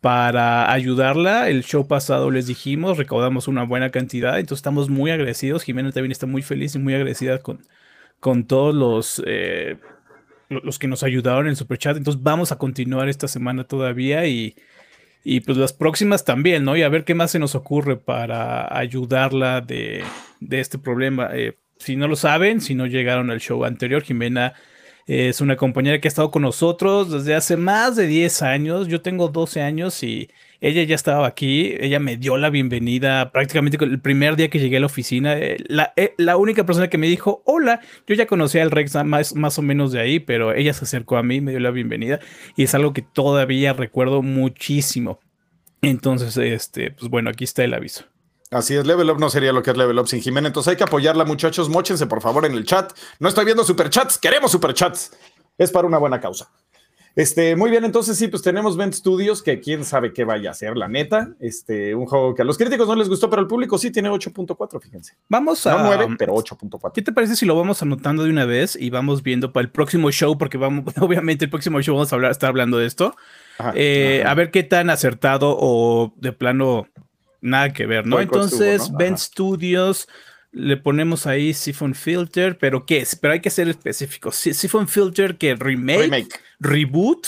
para 0.01 0.71
ayudarla. 0.71 1.47
El 1.49 1.63
show 1.63 1.87
pasado 1.87 2.31
les 2.31 2.47
dijimos, 2.47 2.97
recaudamos 2.97 3.47
una 3.47 3.61
buena 3.61 3.91
cantidad, 3.91 4.39
entonces 4.39 4.61
estamos 4.61 4.89
muy 4.89 5.11
agradecidos. 5.11 5.61
Jimena 5.61 5.91
también 5.91 6.11
está 6.11 6.25
muy 6.25 6.41
feliz 6.41 6.73
y 6.73 6.79
muy 6.79 6.95
agradecida 6.95 7.37
con, 7.37 7.61
con 8.19 8.45
todos 8.47 8.73
los... 8.73 9.21
Eh, 9.27 9.77
los 10.49 10.79
que 10.79 10.87
nos 10.87 11.03
ayudaron 11.03 11.45
en 11.45 11.51
el 11.51 11.55
superchat. 11.55 11.95
Entonces 11.95 12.23
vamos 12.23 12.51
a 12.51 12.57
continuar 12.57 13.09
esta 13.09 13.27
semana 13.27 13.65
todavía 13.65 14.25
y, 14.25 14.55
y 15.23 15.41
pues 15.41 15.57
las 15.57 15.73
próximas 15.73 16.25
también, 16.25 16.63
¿no? 16.63 16.77
Y 16.77 16.83
a 16.83 16.89
ver 16.89 17.03
qué 17.03 17.13
más 17.13 17.31
se 17.31 17.39
nos 17.39 17.55
ocurre 17.55 17.97
para 17.97 18.77
ayudarla 18.77 19.61
de, 19.61 20.03
de 20.39 20.59
este 20.59 20.77
problema. 20.77 21.29
Eh, 21.33 21.57
si 21.77 21.95
no 21.95 22.07
lo 22.07 22.15
saben, 22.15 22.61
si 22.61 22.75
no 22.75 22.87
llegaron 22.87 23.29
al 23.31 23.39
show 23.39 23.63
anterior, 23.65 24.03
Jimena 24.03 24.53
es 25.07 25.41
una 25.41 25.55
compañera 25.55 25.99
que 25.99 26.07
ha 26.07 26.09
estado 26.09 26.29
con 26.29 26.43
nosotros 26.43 27.11
desde 27.11 27.33
hace 27.33 27.57
más 27.57 27.95
de 27.95 28.05
10 28.05 28.41
años. 28.43 28.87
Yo 28.87 29.01
tengo 29.01 29.29
12 29.29 29.61
años 29.61 30.03
y 30.03 30.29
ella 30.61 30.83
ya 30.83 30.95
estaba 30.95 31.25
aquí, 31.27 31.75
ella 31.79 31.99
me 31.99 32.17
dio 32.17 32.37
la 32.37 32.49
bienvenida 32.49 33.31
prácticamente 33.31 33.83
el 33.83 34.01
primer 34.01 34.35
día 34.35 34.49
que 34.49 34.59
llegué 34.59 34.77
a 34.77 34.79
la 34.81 34.85
oficina. 34.87 35.37
Eh, 35.37 35.57
la, 35.67 35.93
eh, 35.95 36.13
la 36.17 36.37
única 36.37 36.65
persona 36.65 36.89
que 36.89 36.97
me 36.97 37.07
dijo, 37.07 37.41
hola, 37.45 37.79
yo 38.07 38.15
ya 38.15 38.27
conocía 38.27 38.63
al 38.63 38.71
Rex 38.71 38.95
más, 39.05 39.35
más 39.35 39.57
o 39.57 39.61
menos 39.61 39.91
de 39.91 40.01
ahí, 40.01 40.19
pero 40.19 40.53
ella 40.53 40.73
se 40.73 40.85
acercó 40.85 41.17
a 41.17 41.23
mí, 41.23 41.41
me 41.41 41.51
dio 41.51 41.59
la 41.59 41.71
bienvenida 41.71 42.19
y 42.55 42.63
es 42.63 42.75
algo 42.75 42.93
que 42.93 43.01
todavía 43.01 43.73
recuerdo 43.73 44.21
muchísimo. 44.21 45.19
Entonces, 45.81 46.35
este, 46.35 46.91
pues 46.91 47.09
bueno, 47.09 47.29
aquí 47.29 47.45
está 47.45 47.63
el 47.63 47.73
aviso. 47.73 48.05
Así 48.51 48.75
es, 48.75 48.85
Level 48.85 49.09
Up 49.11 49.19
no 49.19 49.29
sería 49.29 49.53
lo 49.53 49.61
que 49.61 49.71
es 49.71 49.77
Level 49.77 49.99
Up 49.99 50.07
sin 50.07 50.21
Jimena. 50.21 50.47
Entonces 50.47 50.71
hay 50.71 50.77
que 50.77 50.83
apoyarla, 50.83 51.23
muchachos. 51.23 51.69
Móchense, 51.69 52.07
por 52.07 52.21
favor, 52.21 52.45
en 52.45 52.53
el 52.53 52.65
chat. 52.65 52.91
No 53.19 53.29
estoy 53.29 53.45
viendo 53.45 53.63
superchats, 53.63 54.17
queremos 54.17 54.51
superchats. 54.51 55.11
Es 55.57 55.71
para 55.71 55.87
una 55.87 55.99
buena 55.99 56.19
causa. 56.19 56.49
Este, 57.15 57.55
muy 57.55 57.69
bien, 57.69 57.83
entonces 57.83 58.17
sí, 58.17 58.27
pues 58.27 58.41
tenemos 58.41 58.77
Vent 58.77 58.93
Studios, 58.93 59.41
que 59.41 59.59
quién 59.59 59.83
sabe 59.83 60.13
qué 60.13 60.23
vaya 60.23 60.51
a 60.51 60.53
ser, 60.53 60.77
la 60.77 60.87
neta. 60.87 61.33
Este, 61.39 61.93
un 61.95 62.05
juego 62.05 62.35
que 62.35 62.43
a 62.43 62.45
los 62.45 62.57
críticos 62.57 62.87
no 62.87 62.95
les 62.95 63.09
gustó, 63.09 63.29
pero 63.29 63.41
al 63.41 63.47
público 63.47 63.77
sí 63.77 63.91
tiene 63.91 64.09
8.4, 64.09 64.81
fíjense. 64.81 65.15
Vamos 65.27 65.65
a. 65.67 65.77
No 65.77 65.83
9, 65.85 66.15
pero 66.17 66.33
8.4. 66.33 66.91
¿Qué 66.93 67.01
te 67.01 67.11
parece 67.11 67.35
si 67.35 67.45
lo 67.45 67.55
vamos 67.55 67.81
anotando 67.81 68.23
de 68.23 68.29
una 68.29 68.45
vez 68.45 68.77
y 68.79 68.89
vamos 68.89 69.23
viendo 69.23 69.51
para 69.51 69.63
el 69.63 69.71
próximo 69.71 70.11
show? 70.11 70.37
Porque 70.37 70.57
vamos, 70.57 70.93
obviamente, 71.01 71.45
el 71.45 71.51
próximo 71.51 71.81
show 71.81 71.95
vamos 71.95 72.13
a 72.13 72.15
hablar, 72.15 72.31
estar 72.31 72.49
hablando 72.49 72.77
de 72.77 72.85
esto. 72.85 73.15
Eh, 73.75 74.23
a 74.25 74.33
ver 74.35 74.51
qué 74.51 74.63
tan 74.63 74.89
acertado 74.89 75.57
o 75.59 76.13
de 76.15 76.31
plano 76.31 76.87
nada 77.41 77.73
que 77.73 77.85
ver, 77.85 78.05
¿no? 78.05 78.21
Entonces, 78.21 78.91
Vent 78.93 79.17
Studios 79.17 80.07
le 80.51 80.77
ponemos 80.77 81.27
ahí 81.27 81.53
Siphon 81.53 81.93
Filter, 81.93 82.57
pero 82.57 82.85
¿qué 82.85 82.99
es? 82.99 83.15
Pero 83.15 83.33
hay 83.33 83.39
que 83.39 83.49
ser 83.49 83.67
específico. 83.69 84.31
Siphon 84.31 84.87
Filter, 84.87 85.37
que 85.37 85.55
remake, 85.55 86.01
remake, 86.01 86.39
reboot. 86.59 87.27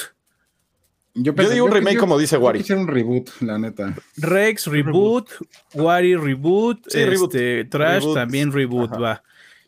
Yo, 1.13 1.33
digo 1.33 1.65
un 1.65 1.71
remake 1.71 1.97
como 1.97 2.17
dice 2.17 2.37
Wari. 2.37 2.59
Quisiera 2.59 2.81
un 2.81 2.87
reboot, 2.87 3.29
la 3.41 3.59
neta. 3.59 3.95
Rex, 4.17 4.67
reboot. 4.67 5.29
Wari, 5.73 6.15
reboot. 6.15 6.87
este, 6.87 7.65
Trash, 7.65 8.05
también 8.13 8.51
reboot, 8.51 8.91
va. 8.91 9.21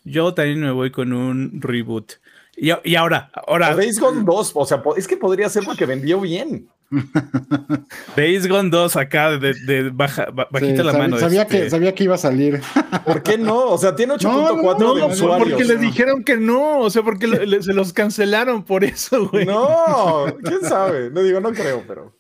Yo 0.06 0.34
también 0.34 0.62
me 0.62 0.72
voy 0.72 0.92
con 0.92 1.12
un 1.12 1.62
reboot. 1.62 2.14
Y, 2.56 2.70
y 2.84 2.96
ahora, 2.96 3.32
ahora. 3.48 3.76
Days 3.76 4.00
Gone 4.00 4.24
2, 4.24 4.52
o 4.56 4.66
sea, 4.66 4.82
es 4.96 5.08
que 5.08 5.18
podría 5.18 5.50
ser 5.50 5.64
porque 5.64 5.86
vendió 5.86 6.22
bien. 6.22 6.70
Days 8.16 8.48
Gone 8.48 8.70
2 8.70 8.96
acá 8.96 9.38
de, 9.38 9.90
baja, 9.94 10.28
bajita 10.52 10.84
la 10.84 10.94
mano. 10.94 11.18
Sabía, 11.18 11.48
que, 11.48 11.58
este. 11.58 11.70
sabía 11.70 11.94
que 11.96 12.04
iba 12.04 12.16
a 12.16 12.20
salir. 12.20 12.62
¿Por 13.06 13.24
qué 13.24 13.38
no? 13.38 13.66
O 13.72 13.78
sea, 13.78 13.96
tiene 13.96 14.14
8.4 14.16 14.80
no, 14.80 14.96
no, 14.96 15.08
no, 15.10 15.38
Porque 15.38 15.64
le 15.64 15.78
dijeron 15.78 16.24
que 16.24 16.38
no, 16.38 16.80
o 16.80 16.90
sea, 16.90 17.04
porque 17.04 17.28
se 17.62 17.74
los 17.74 17.94
cancelaron 17.94 18.64
por 18.64 18.84
eso, 18.84 19.30
güey. 19.30 19.46
No, 19.46 20.26
quién 20.44 20.62
sabe. 20.62 21.10
No 21.10 21.22
digo, 21.24 21.40
no 21.40 21.52
creo, 21.52 21.84
pero. 21.88 22.14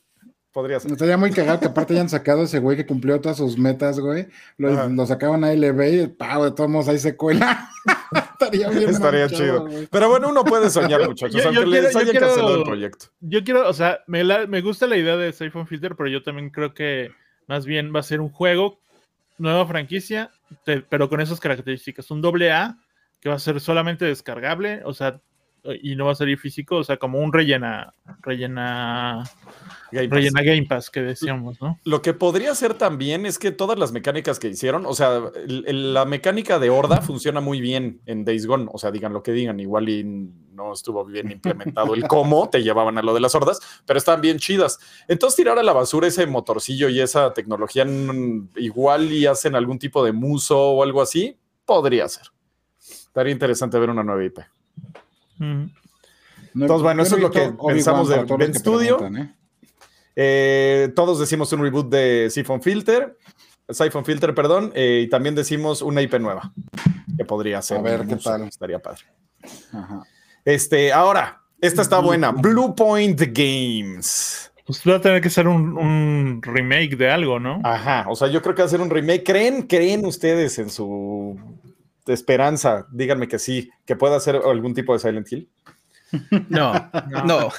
Podría 0.54 0.80
ser. 0.80 0.92
Estaría 0.92 1.18
muy 1.18 1.32
cagado 1.32 1.60
que 1.60 1.66
aparte 1.66 1.94
hayan 1.94 2.10
sacado 2.10 2.44
ese 2.44 2.60
güey 2.60 2.78
que 2.78 2.86
cumplió 2.86 3.20
todas 3.20 3.38
sus 3.38 3.58
metas, 3.58 4.00
güey. 4.00 4.28
Lo, 4.58 5.06
sacaban 5.08 5.44
a 5.44 5.52
LB 5.52 5.82
y 5.82 6.08
pau, 6.08 6.44
de 6.44 6.52
todos 6.52 6.70
modos 6.70 6.88
ahí 6.90 7.00
se 7.00 7.18
cuela. 7.18 7.72
Estaría 8.34 8.70
bien. 8.70 8.90
Estaría 8.90 9.28
chido. 9.28 9.68
Pero 9.90 10.10
bueno, 10.10 10.30
uno 10.30 10.44
puede 10.44 10.70
soñar, 10.70 11.08
muchachos, 11.08 11.42
yo, 11.42 11.50
aunque 11.50 11.66
les 11.66 11.96
haya 11.96 12.14
cancelado 12.20 12.58
el 12.58 12.64
proyecto. 12.64 13.08
Yo 13.20 13.44
quiero, 13.44 13.68
o 13.68 13.74
sea, 13.74 14.02
me, 14.06 14.24
me 14.46 14.62
gusta 14.62 14.86
la 14.86 14.96
idea 14.96 15.18
de 15.18 15.34
Safe 15.34 15.66
Filter, 15.66 15.96
pero 15.96 16.08
yo 16.08 16.22
también 16.22 16.52
creo 16.52 16.76
que 16.76 17.10
más 17.48 17.66
bien 17.66 17.92
va 17.94 18.02
a 18.02 18.04
ser 18.04 18.22
un 18.22 18.30
juego, 18.30 18.80
nueva 19.40 19.66
franquicia, 19.66 20.30
pero 20.88 21.10
con 21.10 21.20
esas 21.20 21.40
características. 21.40 22.12
Un 22.12 22.22
doble 22.22 22.52
A 22.52 22.78
que 23.20 23.30
va 23.30 23.36
a 23.36 23.40
ser 23.40 23.60
solamente 23.60 24.06
descargable, 24.06 24.82
o 24.86 24.94
sea, 24.94 25.20
y 25.82 25.96
no 25.96 26.06
va 26.06 26.12
a 26.12 26.16
salir 26.16 26.38
físico, 26.38 26.78
o 26.78 26.84
sea, 26.84 26.98
como 26.98 27.20
un 27.20 27.32
rellena, 27.32 27.94
rellena, 28.22 29.24
Game 29.92 30.08
rellena 30.08 30.42
Game 30.42 30.66
Pass 30.66 30.90
que 30.90 31.02
decíamos, 31.02 31.62
¿no? 31.62 31.80
Lo 31.86 32.02
que 32.02 32.14
podría 32.14 32.54
ser 32.54 32.74
también 32.74 33.26
es 33.26 33.40
que 33.40 33.52
todas 33.52 33.80
las 33.80 33.94
mecánicas 33.94 34.40
que 34.40 34.50
hicieron, 34.50 34.86
o 34.86 34.94
sea, 34.94 35.22
la 35.48 36.04
mecánica 36.06 36.60
de 36.60 36.70
horda 36.70 37.02
funciona 37.02 37.40
muy 37.40 37.62
bien 37.62 38.02
en 38.06 38.26
Days 38.26 38.46
Gone, 38.46 38.68
o 38.72 38.78
sea, 38.78 38.92
digan 38.92 39.14
lo 39.14 39.24
que 39.24 39.32
digan, 39.32 39.60
igual 39.60 39.88
y 39.88 40.04
no 40.04 40.74
estuvo 40.74 41.06
bien 41.06 41.32
implementado 41.32 41.94
el 41.94 42.08
cómo 42.08 42.50
te 42.50 42.62
llevaban 42.62 42.98
a 42.98 43.02
lo 43.02 43.14
de 43.14 43.22
las 43.22 43.34
hordas, 43.34 43.60
pero 43.86 43.98
están 43.98 44.20
bien 44.20 44.40
chidas. 44.40 44.80
Entonces 45.08 45.38
tirar 45.38 45.58
a 45.58 45.64
la 45.64 45.74
basura 45.74 46.08
ese 46.08 46.28
motorcillo 46.28 46.90
y 46.90 47.00
esa 47.00 47.34
tecnología 47.34 47.86
igual 48.58 49.12
y 49.12 49.26
hacen 49.26 49.56
algún 49.56 49.80
tipo 49.80 50.04
de 50.04 50.12
muso 50.12 50.60
o 50.60 50.84
algo 50.84 51.02
así, 51.02 51.38
podría 51.66 52.08
ser. 52.10 52.28
Estaría 52.80 53.32
interesante 53.32 53.80
ver 53.80 53.90
una 53.90 54.04
nueva 54.04 54.24
IP. 54.26 54.40
Entonces, 55.40 56.82
bueno, 56.82 57.04
eso 57.04 57.16
es 57.16 57.22
lo 57.22 57.32
que 57.32 57.54
pensamos 57.68 58.10
de 58.10 58.24
Ben 58.38 58.54
Studio. 58.54 59.00
¿eh? 59.08 59.34
Eh, 60.16 60.92
todos 60.96 61.20
decimos 61.20 61.52
un 61.54 61.62
reboot 61.62 61.90
de 61.90 62.30
Siphon 62.30 62.62
Filter, 62.62 63.18
Siphon 63.70 64.06
Filter, 64.06 64.36
perdón, 64.36 64.72
eh, 64.76 65.04
y 65.06 65.10
también 65.10 65.36
decimos 65.36 65.82
una 65.82 66.02
IP 66.02 66.20
nueva, 66.20 66.54
que 67.18 67.26
podría 67.26 67.62
ser. 67.62 67.80
A 67.80 67.82
ver 67.82 68.06
qué 68.06 68.18
tal. 68.18 68.44
Estaría 68.44 68.80
padre. 68.80 69.02
Este, 70.46 70.92
ahora, 70.92 71.42
esta 71.62 71.82
está 71.82 72.00
buena. 72.00 72.32
Blue 72.32 72.76
Point 72.76 73.20
Games. 73.34 74.52
Pues 74.66 74.82
va 74.88 74.96
a 74.96 75.02
tener 75.02 75.22
que 75.22 75.30
ser 75.30 75.48
un, 75.48 76.42
remake 76.42 76.96
de 76.96 77.10
algo, 77.10 77.40
¿no? 77.40 77.60
Ajá, 77.64 78.06
o 78.10 78.16
sea, 78.16 78.30
yo 78.30 78.42
creo 78.42 78.56
que 78.56 78.62
va 78.62 78.66
a 78.66 78.70
ser 78.70 78.82
un 78.82 78.90
remake. 78.90 79.24
¿Creen, 79.24 79.64
creen 79.64 80.06
ustedes 80.06 80.58
en 80.60 80.70
su 80.70 81.38
esperanza, 82.08 82.88
díganme 82.92 83.28
que 83.28 83.40
sí, 83.40 83.70
que 83.86 83.96
pueda 83.96 84.18
hacer 84.18 84.36
algún 84.36 84.74
tipo 84.74 84.94
de 84.94 85.00
Silent 85.00 85.32
Hill. 85.32 85.50
No, 86.50 86.74
no, 87.26 87.50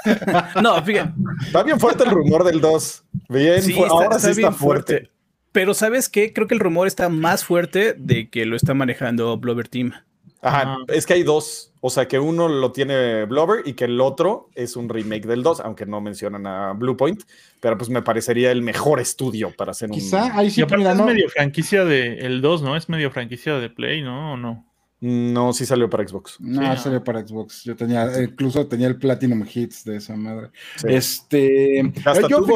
no, 0.63 0.85
fíjate. 0.85 1.13
Está 1.45 1.65
bien 1.65 1.81
fuerte 1.81 2.05
el 2.05 2.11
rumor 2.11 2.45
del 2.45 2.61
2. 2.61 3.05
Bien, 3.29 3.61
ahora 3.91 4.19
sí 4.21 4.31
está 4.31 4.53
fuerte. 4.53 5.11
Pero 5.51 5.75
¿sabes 5.75 6.09
qué? 6.09 6.33
Creo 6.33 6.47
que 6.47 6.55
el 6.55 6.61
rumor 6.61 6.87
está 6.87 7.09
más 7.09 7.45
fuerte 7.45 7.95
de 7.99 8.29
que 8.31 8.47
lo 8.47 8.55
está 8.55 8.73
manejando 8.75 9.37
Blover 9.39 9.69
Team. 9.69 9.93
Ajá, 10.41 10.77
es 10.89 11.07
que 11.07 11.15
hay 11.15 11.23
dos. 11.23 11.73
O 11.87 11.91
sea, 11.91 12.09
que 12.09 12.19
uno 12.19 12.49
lo 12.49 12.73
tiene 12.73 13.27
Blover 13.27 13.61
y 13.69 13.75
que 13.75 13.85
el 13.85 14.01
otro 14.01 14.49
es 14.55 14.75
un 14.75 14.89
remake 14.89 15.27
del 15.27 15.43
2, 15.43 15.61
aunque 15.61 15.85
no 15.85 16.01
mencionan 16.01 16.47
a 16.47 16.73
Bluepoint. 16.73 17.25
Pero 17.61 17.77
pues 17.77 17.91
me 17.91 18.01
parecería 18.01 18.51
el 18.53 18.63
mejor 18.63 19.01
estudio 19.01 19.53
para 19.55 19.73
hacer 19.73 19.91
un. 19.91 19.97
Quizá 19.97 20.35
ahí 20.35 20.51
sí, 20.51 20.63
es 20.63 20.71
medio 20.71 21.29
franquicia 21.29 21.85
de 21.85 22.21
el 22.21 22.41
2, 22.41 22.63
¿no? 22.63 22.75
Es 22.75 22.89
medio 22.89 23.11
franquicia 23.11 23.59
de 23.59 23.69
Play, 23.69 24.01
¿no? 24.01 24.33
¿O 24.33 24.37
no? 24.39 24.65
No, 25.01 25.53
sí 25.53 25.67
salió 25.67 25.91
para 25.91 26.09
Xbox. 26.09 26.41
No, 26.41 26.75
salió 26.79 27.05
para 27.05 27.21
Xbox. 27.21 27.65
Yo 27.65 27.77
tenía, 27.77 28.23
incluso 28.23 28.67
tenía 28.67 28.87
el 28.87 28.97
Platinum 28.97 29.45
Hits 29.47 29.85
de 29.85 29.99
esa 29.99 30.17
madre. 30.17 30.49
Este. 30.85 31.83
yo, 32.31 32.47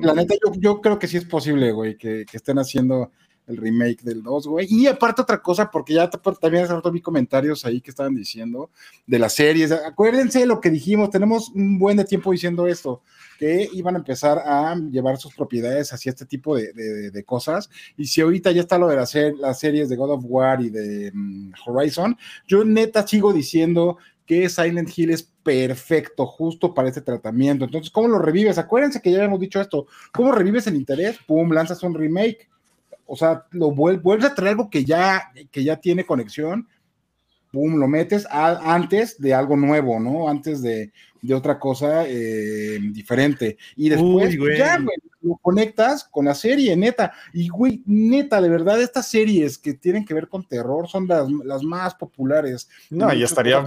la 0.00 0.14
neta, 0.14 0.36
yo, 0.60 0.80
creo 0.80 1.00
que 1.00 1.08
sí 1.08 1.16
es 1.16 1.24
posible, 1.24 1.72
güey, 1.72 1.96
que, 1.96 2.24
que 2.24 2.36
estén 2.36 2.60
haciendo 2.60 3.10
el 3.46 3.56
remake 3.56 4.02
del 4.02 4.22
2, 4.22 4.46
güey. 4.46 4.66
Y 4.68 4.86
aparte 4.86 5.22
otra 5.22 5.40
cosa, 5.40 5.70
porque 5.70 5.94
ya 5.94 6.10
también 6.10 6.64
hace 6.64 6.74
rato 6.74 6.90
vi 6.90 7.00
comentarios 7.00 7.64
ahí 7.64 7.80
que 7.80 7.90
estaban 7.90 8.14
diciendo 8.14 8.70
de 9.06 9.18
las 9.18 9.34
series. 9.34 9.70
Acuérdense 9.72 10.40
de 10.40 10.46
lo 10.46 10.60
que 10.60 10.70
dijimos, 10.70 11.10
tenemos 11.10 11.50
un 11.50 11.78
buen 11.78 11.96
de 11.96 12.04
tiempo 12.04 12.32
diciendo 12.32 12.66
esto, 12.66 13.02
que 13.38 13.68
iban 13.72 13.94
a 13.94 13.98
empezar 13.98 14.38
a 14.38 14.74
llevar 14.74 15.18
sus 15.18 15.34
propiedades 15.34 15.92
hacia 15.92 16.10
este 16.10 16.26
tipo 16.26 16.56
de, 16.56 17.24
cosas. 17.24 17.70
Y 17.96 18.06
si 18.06 18.20
ahorita 18.20 18.50
ya 18.52 18.60
está 18.60 18.78
lo 18.78 18.88
de 18.88 18.96
las 18.96 19.58
series 19.58 19.88
de 19.88 19.96
God 19.96 20.10
of 20.10 20.24
War 20.26 20.60
y 20.60 20.70
de 20.70 21.10
mm, 21.12 21.52
Horizon, 21.66 22.16
yo 22.46 22.64
neta 22.64 23.06
sigo 23.06 23.32
diciendo 23.32 23.98
que 24.26 24.48
Silent 24.48 24.90
Hill 24.96 25.10
es 25.10 25.22
perfecto, 25.22 26.26
justo 26.26 26.74
para 26.74 26.88
este 26.88 27.00
tratamiento. 27.00 27.64
Entonces, 27.64 27.90
¿cómo 27.90 28.08
lo 28.08 28.18
revives? 28.18 28.58
Acuérdense 28.58 29.00
que 29.00 29.12
ya 29.12 29.18
habíamos 29.18 29.38
dicho 29.38 29.60
esto. 29.60 29.86
¿Cómo 30.12 30.32
revives 30.32 30.66
el 30.66 30.74
interés? 30.74 31.18
Pum, 31.26 31.52
lanzas 31.52 31.82
un 31.84 31.94
remake 31.94 32.48
o 33.06 33.16
sea, 33.16 33.44
lo 33.50 33.70
vuelves 33.70 34.24
a 34.24 34.34
traer 34.34 34.50
algo 34.50 34.70
que 34.70 34.84
ya, 34.84 35.32
que 35.50 35.64
ya 35.64 35.76
tiene 35.76 36.04
conexión, 36.04 36.68
pum, 37.52 37.76
lo 37.76 37.88
metes 37.88 38.26
antes 38.30 39.20
de 39.20 39.32
algo 39.34 39.56
nuevo, 39.56 39.98
¿no? 39.98 40.28
Antes 40.28 40.62
de, 40.62 40.92
otra 41.34 41.58
cosa 41.58 42.04
eh, 42.06 42.78
diferente. 42.92 43.56
Y 43.74 43.88
después 43.88 44.36
ya, 44.56 44.78
güey, 44.78 44.96
lo 45.22 45.36
conectas 45.36 46.04
con 46.04 46.26
la 46.26 46.34
serie, 46.34 46.76
neta. 46.76 47.12
Y, 47.32 47.48
güey, 47.48 47.82
neta, 47.84 48.40
de 48.40 48.48
verdad, 48.48 48.80
estas 48.80 49.08
series 49.08 49.58
que 49.58 49.74
tienen 49.74 50.04
que 50.04 50.14
ver 50.14 50.28
con 50.28 50.46
terror 50.46 50.86
son 50.86 51.08
las, 51.08 51.62
más 51.64 51.94
populares. 51.96 52.68
No, 52.90 53.12
ya 53.12 53.24
estaría... 53.24 53.64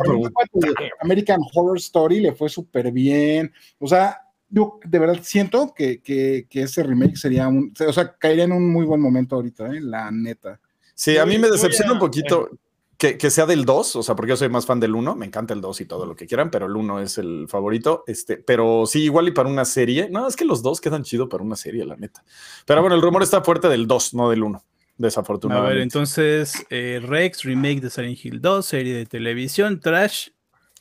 American 1.02 1.42
Horror 1.54 1.78
Story 1.78 2.22
le 2.22 2.34
fue 2.34 2.48
súper 2.48 2.92
bien. 2.92 3.52
O 3.78 3.88
sea, 3.88 4.22
yo 4.50 4.80
de 4.84 5.00
verdad 5.00 5.20
siento 5.22 5.74
que, 5.76 6.02
que, 6.02 6.46
ese 6.52 6.84
remake 6.84 7.18
sería 7.18 7.48
un, 7.48 7.74
o 7.88 7.94
sea, 7.94 8.16
caería 8.18 8.46
en 8.46 8.52
un 8.52 8.72
muy 8.72 8.86
buen 8.86 9.02
momento 9.02 9.36
ahorita, 9.36 9.68
¿eh? 9.68 9.82
la 9.82 10.12
neta. 10.12 10.60
Sí, 10.96 11.18
a 11.18 11.26
mí 11.26 11.38
me 11.38 11.50
decepciona 11.50 11.94
un 11.94 12.00
poquito 12.00 12.50
que, 12.98 13.18
que, 13.18 13.30
sea 13.30 13.46
del 13.46 13.64
2, 13.64 13.96
o 13.96 14.04
sea, 14.04 14.16
porque 14.16 14.32
yo 14.32 14.38
soy 14.38 14.50
más 14.50 14.66
fan 14.66 14.80
del 14.80 14.96
1, 14.96 15.16
me 15.16 15.26
encanta 15.26 15.54
el 15.54 15.62
2 15.62 15.82
y 15.82 15.86
todo 15.86 16.06
lo 16.06 16.16
que 16.16 16.28
quieran, 16.28 16.52
pero 16.52 16.66
el 16.66 16.76
1 16.76 17.00
es 17.00 17.18
el 17.18 17.48
favorito, 17.48 18.04
este, 18.08 18.38
pero 18.38 18.86
sí, 18.86 19.04
igual 19.04 19.28
y 19.28 19.32
para 19.32 19.48
una 19.48 19.66
serie, 19.66 20.10
no, 20.10 20.28
es 20.28 20.36
que 20.36 20.46
los 20.46 20.62
dos 20.62 20.82
quedan 20.82 21.04
chido 21.04 21.30
para 21.30 21.44
una 21.44 21.56
serie, 21.56 21.86
la 21.86 21.96
neta. 21.96 22.24
Pero 22.66 22.82
bueno, 22.82 22.96
el 22.96 23.02
rumor 23.02 23.24
está 23.24 23.42
fuerte 23.42 23.70
del 23.70 23.88
2, 23.88 24.14
no 24.16 24.30
del 24.30 24.44
1 24.44 24.64
desafortunadamente. 25.00 25.72
A 25.72 25.74
ver, 25.74 25.82
entonces, 25.82 26.66
eh, 26.70 27.00
Rex, 27.02 27.44
remake 27.44 27.80
de 27.80 27.90
Silent 27.90 28.24
Hill 28.24 28.42
2, 28.42 28.66
serie 28.66 28.94
de 28.94 29.06
televisión, 29.06 29.80
Trash, 29.80 30.28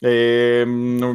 eh, 0.01 0.65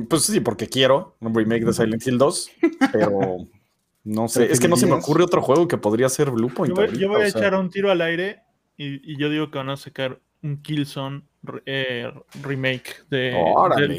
pues 0.10 0.24
sí, 0.24 0.40
porque 0.40 0.68
quiero 0.68 1.16
un 1.20 1.34
remake 1.34 1.66
de 1.66 1.74
Silent 1.74 2.06
Hill 2.06 2.18
2, 2.18 2.52
pero 2.92 3.48
no 4.04 4.28
sé, 4.28 4.52
es 4.52 4.60
que 4.60 4.68
no 4.68 4.76
se 4.76 4.88
me 4.88 4.94
ocurre 4.94 5.24
otro 5.24 5.42
juego 5.42 5.68
que 5.68 5.78
podría 5.78 6.10
ser 6.10 6.32
Bluepoint. 6.32 6.76
Yo 6.98 7.10
voy, 7.10 7.22
a 7.22 7.28
echar 7.28 7.56
un 7.56 7.70
tiro 7.70 7.92
al 7.92 8.02
aire 8.02 8.42
y, 8.78 9.18
yo 9.18 9.30
digo 9.30 9.52
que 9.52 9.58
van 9.58 9.70
a 9.70 9.78
sacar 9.78 10.20
un 10.42 10.62
Killzone 10.62 11.22
eh, 11.66 12.12
remake 12.42 13.06
de, 13.10 13.34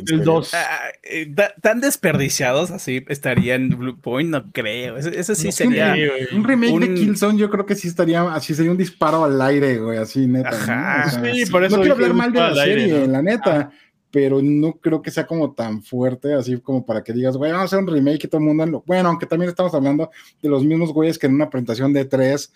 del 0.04 0.24
2. 0.24 0.54
Ah, 0.54 0.80
eh, 1.02 1.34
tan 1.62 1.80
desperdiciados 1.80 2.70
así 2.70 3.02
estarían 3.08 3.70
Bluepoint, 3.70 4.28
no 4.28 4.52
creo. 4.52 4.98
Ese, 4.98 5.34
sí 5.34 5.50
sería. 5.52 5.94
Un 6.32 6.44
remake 6.44 6.78
de 6.80 6.94
Killzone, 6.94 7.38
yo 7.38 7.48
creo 7.48 7.64
que 7.64 7.74
sí 7.74 7.88
estaría, 7.88 8.22
así 8.34 8.54
sería 8.54 8.72
un 8.72 8.76
disparo 8.76 9.24
al 9.24 9.40
aire, 9.40 9.78
güey, 9.78 9.96
así 9.96 10.26
neta. 10.26 11.08
sí, 11.08 11.46
por 11.46 11.64
eso 11.64 11.76
no 11.76 11.82
quiero 11.82 11.94
hablar 11.94 12.12
mal 12.12 12.32
de 12.32 12.40
la 12.40 12.54
serie, 12.54 13.06
la 13.06 13.22
neta 13.22 13.72
pero 14.14 14.40
no 14.40 14.74
creo 14.74 15.02
que 15.02 15.10
sea 15.10 15.26
como 15.26 15.54
tan 15.54 15.82
fuerte, 15.82 16.34
así 16.34 16.56
como 16.60 16.86
para 16.86 17.02
que 17.02 17.12
digas, 17.12 17.36
güey, 17.36 17.50
vamos 17.50 17.64
a 17.64 17.66
hacer 17.66 17.80
un 17.80 17.92
remake 17.92 18.26
y 18.26 18.28
todo 18.28 18.38
el 18.38 18.46
mundo, 18.46 18.64
lo... 18.64 18.84
bueno, 18.86 19.08
aunque 19.08 19.26
también 19.26 19.48
estamos 19.48 19.74
hablando 19.74 20.08
de 20.40 20.48
los 20.48 20.64
mismos 20.64 20.92
güeyes 20.92 21.18
que 21.18 21.26
en 21.26 21.34
una 21.34 21.50
presentación 21.50 21.92
de 21.92 22.04
tres, 22.04 22.52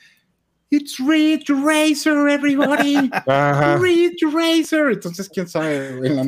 It's 0.71 1.01
Ridge 1.01 1.49
Racer, 1.49 2.29
everybody. 2.29 3.11
Ridge 3.81 4.23
Racer. 4.33 4.93
Entonces, 4.93 5.29
quién 5.29 5.49
sabe, 5.49 5.97
güey, 5.97 6.15
la 6.15 6.25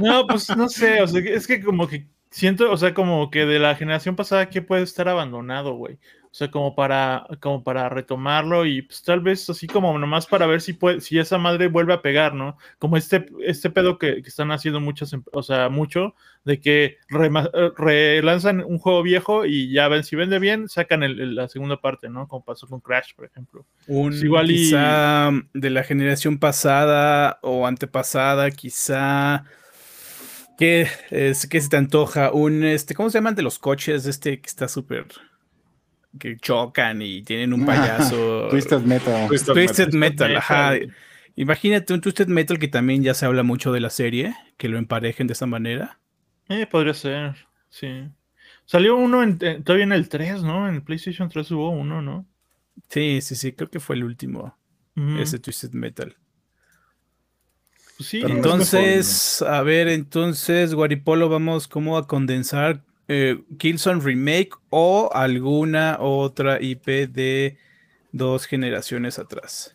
No, 0.00 0.26
pues 0.26 0.54
no 0.54 0.68
sé, 0.68 1.00
o 1.00 1.06
sea, 1.06 1.20
es 1.20 1.46
que 1.46 1.62
como 1.62 1.88
que 1.88 2.06
siento, 2.30 2.70
o 2.70 2.76
sea, 2.76 2.94
como 2.94 3.30
que 3.30 3.46
de 3.46 3.58
la 3.58 3.74
generación 3.74 4.16
pasada, 4.16 4.50
¿qué 4.50 4.62
puede 4.62 4.82
estar 4.82 5.08
abandonado, 5.08 5.74
güey? 5.74 5.98
O 6.36 6.38
sea, 6.38 6.50
como 6.50 6.74
para, 6.74 7.26
como 7.40 7.64
para 7.64 7.88
retomarlo 7.88 8.66
y 8.66 8.82
pues 8.82 9.02
tal 9.02 9.20
vez 9.20 9.48
así 9.48 9.66
como 9.66 9.98
nomás 9.98 10.26
para 10.26 10.44
ver 10.46 10.60
si 10.60 10.74
puede, 10.74 11.00
si 11.00 11.18
esa 11.18 11.38
madre 11.38 11.68
vuelve 11.68 11.94
a 11.94 12.02
pegar, 12.02 12.34
¿no? 12.34 12.58
Como 12.78 12.98
este, 12.98 13.24
este 13.42 13.70
pedo 13.70 13.98
que, 13.98 14.18
están 14.18 14.52
haciendo 14.52 14.78
muchas, 14.78 15.14
em, 15.14 15.22
o 15.32 15.42
sea, 15.42 15.70
mucho, 15.70 16.14
de 16.44 16.60
que 16.60 16.98
eh, 17.08 17.70
relanzan 17.78 18.62
un 18.62 18.78
juego 18.78 19.02
viejo 19.02 19.46
y 19.46 19.72
ya 19.72 19.88
ven, 19.88 20.04
si 20.04 20.14
vende 20.14 20.38
bien, 20.38 20.68
sacan 20.68 21.34
la 21.34 21.48
segunda 21.48 21.80
parte, 21.80 22.10
¿no? 22.10 22.28
Como 22.28 22.44
pasó 22.44 22.66
con 22.66 22.80
Crash, 22.80 23.14
por 23.14 23.24
ejemplo. 23.24 23.64
Un, 23.86 24.12
igual 24.12 24.48
quizá 24.48 25.30
de 25.54 25.70
la 25.70 25.84
generación 25.84 26.38
pasada 26.38 27.38
o 27.40 27.66
antepasada, 27.66 28.50
quizá 28.50 29.46
¿Qué, 30.58 30.88
es, 31.10 31.46
¿Qué 31.46 31.60
se 31.60 31.68
te 31.68 31.76
antoja? 31.76 32.32
Un, 32.32 32.64
este, 32.64 32.94
¿cómo 32.94 33.10
se 33.10 33.18
llaman 33.18 33.34
de 33.34 33.42
los 33.42 33.58
coches? 33.58 34.06
Este 34.06 34.40
que 34.40 34.46
está 34.46 34.68
súper 34.68 35.06
que 36.18 36.36
chocan 36.36 37.02
y 37.02 37.22
tienen 37.22 37.52
un 37.52 37.64
payaso. 37.66 38.48
Twisted 38.48 38.80
Metal. 38.80 39.28
Twisted, 39.28 39.92
Metal, 39.92 40.36
ajá. 40.36 40.74
Imagínate 41.36 41.92
un 41.92 42.00
Twisted 42.00 42.28
Metal 42.28 42.58
que 42.58 42.68
también 42.68 43.02
ya 43.02 43.14
se 43.14 43.26
habla 43.26 43.42
mucho 43.42 43.72
de 43.72 43.80
la 43.80 43.90
serie, 43.90 44.34
que 44.56 44.68
lo 44.68 44.78
emparejen 44.78 45.26
de 45.26 45.34
esa 45.34 45.46
manera. 45.46 45.98
Eh, 46.48 46.66
podría 46.66 46.94
ser, 46.94 47.36
sí. 47.68 48.08
Salió 48.64 48.96
uno 48.96 49.22
todavía 49.64 49.84
en 49.84 49.92
el 49.92 50.08
3, 50.08 50.42
¿no? 50.42 50.68
En 50.68 50.82
PlayStation 50.82 51.28
3 51.28 51.50
hubo 51.52 51.70
uno, 51.70 52.02
¿no? 52.02 52.26
Sí, 52.88 53.20
sí, 53.20 53.34
sí, 53.36 53.52
creo 53.52 53.70
que 53.70 53.80
fue 53.80 53.96
el 53.96 54.04
último. 54.04 54.56
Ese 55.18 55.38
Twisted 55.38 55.72
Metal. 55.72 56.16
Pues 57.96 58.08
sí, 58.08 58.22
entonces, 58.22 59.40
a 59.42 59.62
ver, 59.62 59.88
entonces, 59.88 60.74
Guaripolo, 60.74 61.28
vamos 61.28 61.66
como 61.66 61.96
a 61.96 62.06
condensar 62.06 62.82
eh, 63.08 63.42
Killzone 63.58 64.00
Remake 64.00 64.50
o 64.70 65.10
alguna 65.12 65.98
otra 66.00 66.60
IP 66.60 67.08
de 67.08 67.56
dos 68.12 68.46
generaciones 68.46 69.18
atrás. 69.18 69.74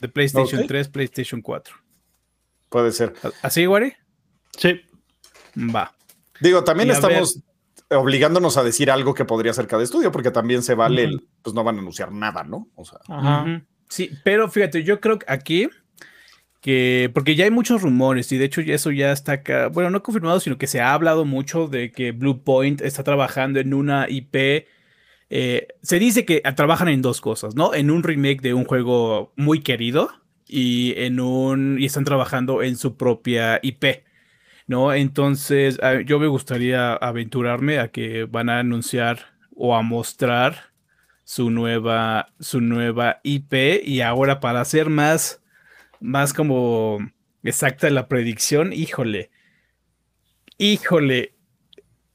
De 0.00 0.08
PlayStation 0.08 0.66
3, 0.66 0.88
PlayStation 0.88 1.40
4. 1.40 1.74
Puede 2.68 2.92
ser. 2.92 3.14
¿Así, 3.42 3.66
Wari? 3.66 3.94
Sí. 4.58 4.80
Va. 5.56 5.94
Digo, 6.40 6.64
también 6.64 6.90
estamos 6.90 7.40
obligándonos 7.90 8.56
a 8.56 8.64
decir 8.64 8.90
algo 8.90 9.14
que 9.14 9.24
podría 9.24 9.52
ser 9.52 9.66
cada 9.66 9.82
estudio, 9.82 10.12
porque 10.12 10.30
también 10.30 10.62
se 10.62 10.74
vale, 10.74 11.18
pues 11.42 11.54
no 11.54 11.64
van 11.64 11.76
a 11.76 11.80
anunciar 11.80 12.12
nada, 12.12 12.44
¿no? 12.44 12.68
O 12.74 12.84
sea. 12.84 12.98
Sí, 13.88 14.10
pero 14.24 14.50
fíjate, 14.50 14.82
yo 14.82 15.00
creo 15.00 15.18
que 15.18 15.26
aquí 15.28 15.68
porque 17.14 17.36
ya 17.36 17.44
hay 17.44 17.52
muchos 17.52 17.82
rumores 17.82 18.32
y 18.32 18.38
de 18.38 18.46
hecho 18.46 18.60
eso 18.60 18.90
ya 18.90 19.12
está 19.12 19.32
acá, 19.32 19.68
bueno, 19.68 19.90
no 19.90 20.02
confirmado, 20.02 20.40
sino 20.40 20.58
que 20.58 20.66
se 20.66 20.80
ha 20.80 20.94
hablado 20.94 21.24
mucho 21.24 21.68
de 21.68 21.92
que 21.92 22.10
Blue 22.10 22.42
Point 22.42 22.80
está 22.80 23.04
trabajando 23.04 23.60
en 23.60 23.72
una 23.72 24.08
IP. 24.08 24.66
Eh, 25.30 25.68
se 25.82 25.98
dice 26.00 26.24
que 26.24 26.40
trabajan 26.56 26.88
en 26.88 27.02
dos 27.02 27.20
cosas, 27.20 27.54
¿no? 27.54 27.72
En 27.72 27.90
un 27.90 28.02
remake 28.02 28.40
de 28.42 28.54
un 28.54 28.64
juego 28.64 29.32
muy 29.36 29.60
querido 29.60 30.10
y 30.48 30.94
en 30.96 31.20
un 31.20 31.78
y 31.80 31.86
están 31.86 32.04
trabajando 32.04 32.62
en 32.62 32.76
su 32.76 32.96
propia 32.96 33.60
IP, 33.62 34.04
¿no? 34.66 34.92
Entonces, 34.92 35.78
yo 36.04 36.18
me 36.18 36.26
gustaría 36.26 36.94
aventurarme 36.94 37.78
a 37.78 37.88
que 37.88 38.24
van 38.24 38.48
a 38.50 38.58
anunciar 38.58 39.36
o 39.54 39.76
a 39.76 39.82
mostrar 39.82 40.72
su 41.24 41.50
nueva 41.50 42.28
su 42.40 42.60
nueva 42.60 43.20
IP 43.22 43.82
y 43.84 44.00
ahora 44.00 44.40
para 44.40 44.60
hacer 44.60 44.90
más 44.90 45.42
más 46.00 46.32
como 46.32 46.98
exacta 47.42 47.88
la 47.90 48.08
predicción, 48.08 48.72
híjole, 48.72 49.30
híjole, 50.58 51.34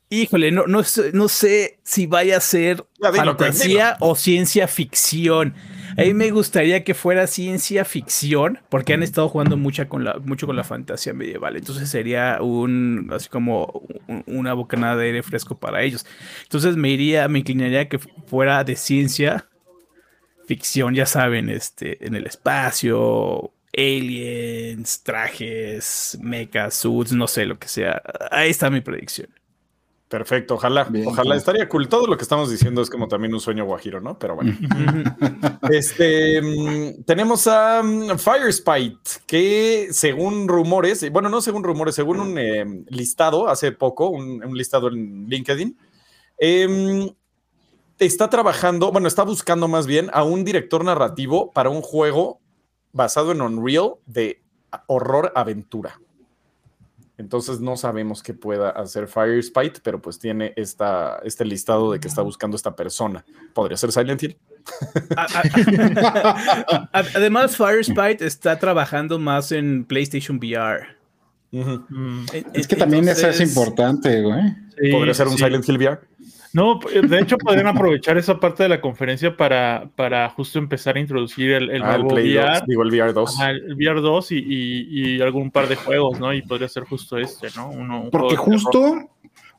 híjole, 0.09 0.51
no, 0.51 0.67
no, 0.67 0.81
no 1.13 1.27
sé 1.29 1.79
si 1.83 2.05
vaya 2.05 2.38
a 2.38 2.41
ser 2.41 2.85
fantasía 3.00 3.97
o 4.00 4.15
ciencia 4.15 4.67
ficción. 4.67 5.55
A 5.97 6.03
mí 6.03 6.13
me 6.13 6.31
gustaría 6.31 6.83
que 6.83 6.93
fuera 6.93 7.27
ciencia 7.27 7.83
ficción, 7.83 8.59
porque 8.69 8.93
han 8.93 9.03
estado 9.03 9.27
jugando 9.29 9.57
mucha 9.57 9.89
con 9.89 10.03
la, 10.03 10.19
mucho 10.19 10.47
con 10.47 10.55
la 10.55 10.63
fantasía 10.63 11.13
medieval. 11.13 11.57
Entonces 11.57 11.89
sería 11.89 12.39
un, 12.41 13.09
así 13.11 13.27
como 13.29 13.83
una 14.25 14.53
bocanada 14.53 14.95
de 14.95 15.07
aire 15.07 15.23
fresco 15.23 15.57
para 15.57 15.81
ellos. 15.81 16.05
Entonces 16.43 16.77
me 16.77 16.89
iría, 16.89 17.27
me 17.27 17.39
inclinaría 17.39 17.89
que 17.89 18.00
fuera 18.00 18.63
de 18.63 18.75
ciencia 18.75 19.47
ficción, 20.47 20.93
ya 20.93 21.05
saben, 21.05 21.50
este, 21.50 22.05
en 22.05 22.15
el 22.15 22.25
espacio, 22.25 23.53
aliens, 23.73 25.03
trajes, 25.03 26.17
mechas, 26.21 26.75
suits, 26.75 27.13
no 27.13 27.27
sé 27.27 27.45
lo 27.45 27.57
que 27.57 27.67
sea. 27.67 28.01
Ahí 28.31 28.49
está 28.49 28.69
mi 28.69 28.81
predicción. 28.81 29.29
Perfecto, 30.11 30.55
ojalá, 30.55 30.91
ojalá 31.05 31.37
estaría 31.37 31.69
cool. 31.69 31.87
Todo 31.87 32.05
lo 32.05 32.17
que 32.17 32.23
estamos 32.23 32.51
diciendo 32.51 32.81
es 32.81 32.89
como 32.89 33.07
también 33.07 33.34
un 33.34 33.39
sueño 33.39 33.63
guajiro, 33.63 34.01
¿no? 34.01 34.19
Pero 34.19 34.36
bueno. 34.36 34.53
este 35.71 36.41
mm, 36.41 37.03
tenemos 37.05 37.47
a 37.47 37.79
um, 37.79 38.17
Firespite, 38.17 38.99
que 39.25 39.88
según 39.91 40.49
rumores, 40.49 41.10
bueno, 41.13 41.29
no 41.29 41.39
según 41.39 41.63
rumores, 41.63 41.95
según 41.95 42.19
un 42.19 42.38
em, 42.38 42.84
listado 42.89 43.47
hace 43.47 43.71
poco, 43.71 44.10
un, 44.10 44.41
listado 44.53 44.89
en 44.89 45.27
LinkedIn, 45.29 45.77
em, 46.38 47.10
está 47.97 48.29
trabajando, 48.29 48.91
bueno, 48.91 49.07
está 49.07 49.23
buscando 49.23 49.69
más 49.69 49.88
bien 49.88 50.10
a 50.12 50.25
un 50.25 50.43
director 50.43 50.84
narrativo 50.84 51.53
para 51.53 51.69
un 51.69 51.81
juego 51.81 52.40
basado 52.93 53.32
en 53.32 53.41
Unreal 53.41 53.95
de 54.06 54.41
horror 54.88 55.32
aventura. 55.36 55.99
Entonces 57.17 57.60
no 57.60 57.77
sabemos 57.77 58.23
qué 58.23 58.34
pueda 58.34 58.71
hacer 58.71 59.08
Firespite, 59.08 59.80
pero 59.84 60.01
pues 60.01 60.17
tiene 60.17 60.54
esta, 60.56 61.19
este 61.23 61.45
listado 61.45 61.91
de 61.91 61.99
que 61.99 62.08
está 62.08 62.23
buscando 62.23 62.58
esta 62.58 62.75
persona. 62.75 63.23
¿Podría 63.54 63.77
ser 63.77 63.91
Silent 63.91 64.23
Hill? 64.23 64.38
Además, 66.91 67.56
Firespite 67.56 68.25
está 68.25 68.58
trabajando 68.58 69.19
más 69.19 69.51
en 69.51 69.86
PlayStation 69.86 70.38
VR. 70.38 70.97
Mm. 71.51 72.25
Es 72.54 72.67
que 72.67 72.75
también 72.75 73.08
eso 73.08 73.27
es 73.27 73.39
importante, 73.39 74.21
güey. 74.21 74.41
¿Podría 74.91 75.13
ser 75.13 75.27
un 75.27 75.38
Silent 75.38 75.67
Hill 75.67 75.77
VR? 75.77 75.99
No, 76.53 76.79
de 76.79 77.19
hecho 77.19 77.37
podrían 77.37 77.67
aprovechar 77.67 78.17
esa 78.17 78.39
parte 78.39 78.63
de 78.63 78.69
la 78.69 78.81
conferencia 78.81 79.35
para, 79.37 79.89
para 79.95 80.29
justo 80.29 80.59
empezar 80.59 80.97
a 80.97 80.99
introducir 80.99 81.51
el, 81.51 81.69
el 81.69 81.81
ah, 81.83 81.97
nuevo 81.97 82.15
VR. 82.15 82.61
digo, 82.67 82.83
el 82.83 82.89
VR 82.89 83.13
2. 83.13 83.39
el 83.41 83.75
VR 83.75 84.01
2 84.01 84.31
y, 84.33 84.37
y, 84.37 85.21
algún 85.21 85.51
par 85.51 85.67
de 85.67 85.75
juegos, 85.75 86.19
¿no? 86.19 86.33
Y 86.33 86.41
podría 86.41 86.67
ser 86.67 86.83
justo 86.83 87.17
este, 87.17 87.47
¿no? 87.55 87.69
Uno, 87.69 88.09
Porque 88.11 88.35
justo, 88.35 89.09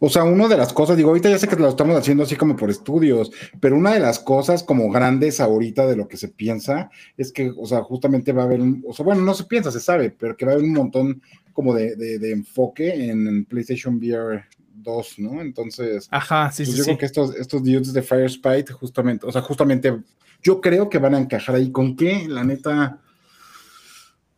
o 0.01 0.09
sea, 0.09 0.25
una 0.25 0.49
de 0.49 0.57
las 0.57 0.73
cosas, 0.73 0.97
digo, 0.97 1.11
ahorita 1.11 1.31
ya 1.31 1.39
sé 1.39 1.49
que 1.49 1.57
lo 1.57 1.69
estamos 1.69 1.97
haciendo 1.97 2.25
así 2.25 2.37
como 2.37 2.57
por 2.57 2.69
estudios, 2.69 3.31
pero 3.61 3.77
una 3.77 3.95
de 3.95 4.01
las 4.01 4.19
cosas 4.19 4.63
como 4.63 4.91
grandes 4.91 5.41
ahorita 5.41 5.87
de 5.87 5.97
lo 5.97 6.09
que 6.09 6.17
se 6.17 6.29
piensa 6.29 6.91
es 7.17 7.33
que, 7.33 7.53
o 7.57 7.67
sea, 7.67 7.83
justamente 7.83 8.33
va 8.33 8.43
a 8.43 8.47
haber, 8.47 8.61
un, 8.61 8.85
o 8.87 8.93
sea, 8.93 9.05
bueno, 9.05 9.23
no 9.23 9.33
se 9.33 9.45
piensa, 9.45 9.71
se 9.71 9.81
sabe, 9.81 10.11
pero 10.11 10.37
que 10.37 10.45
va 10.45 10.53
a 10.53 10.55
haber 10.57 10.67
un 10.67 10.75
montón 10.75 11.23
como 11.53 11.75
de, 11.75 11.97
de, 11.97 12.33
enfoque 12.33 13.11
en 13.11 13.45
PlayStation 13.45 13.97
VR 13.97 14.45
2, 14.75 15.19
¿no? 15.19 15.41
Entonces, 15.41 16.09
Ajá, 16.11 16.51
sí, 16.51 16.65
pues 16.65 16.77
sí, 16.77 16.79
yo 16.79 16.85
creo 16.85 16.99
que 16.99 17.07
estos, 17.07 17.35
estos 17.37 17.63
dudes 17.63 17.93
de 17.93 18.03
Firespite, 18.03 18.73
justamente, 18.73 19.27
o 19.27 19.33
sea, 19.33 19.43
justamente, 19.43 19.97
yo 20.43 20.61
creo 20.61 20.89
que 20.89 20.99
van 20.99 21.15
a 21.15 21.19
encajar 21.19 21.55
ahí. 21.55 21.71
¿Con 21.71 21.97
qué? 21.97 22.27
La 22.29 22.45
neta. 22.45 22.99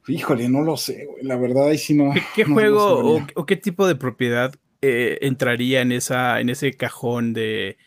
Híjole, 0.07 0.49
no 0.49 0.62
lo 0.62 0.77
sé, 0.77 1.07
güey. 1.07 1.25
La 1.25 1.37
verdad, 1.37 1.68
ahí 1.68 1.79
sí 1.79 1.94
no. 1.94 2.12
¿Qué, 2.35 2.44
juego 2.44 3.23
o, 3.35 3.47
qué 3.47 3.57
tipo 3.57 3.87
de 3.87 3.94
propiedad 3.94 4.55
eh, 4.83 5.18
entraría 5.23 5.81
en, 5.81 5.92
esa, 5.92 6.40
en 6.40 6.51
ese 6.51 6.75
cajón 6.75 7.33
de 7.33 7.79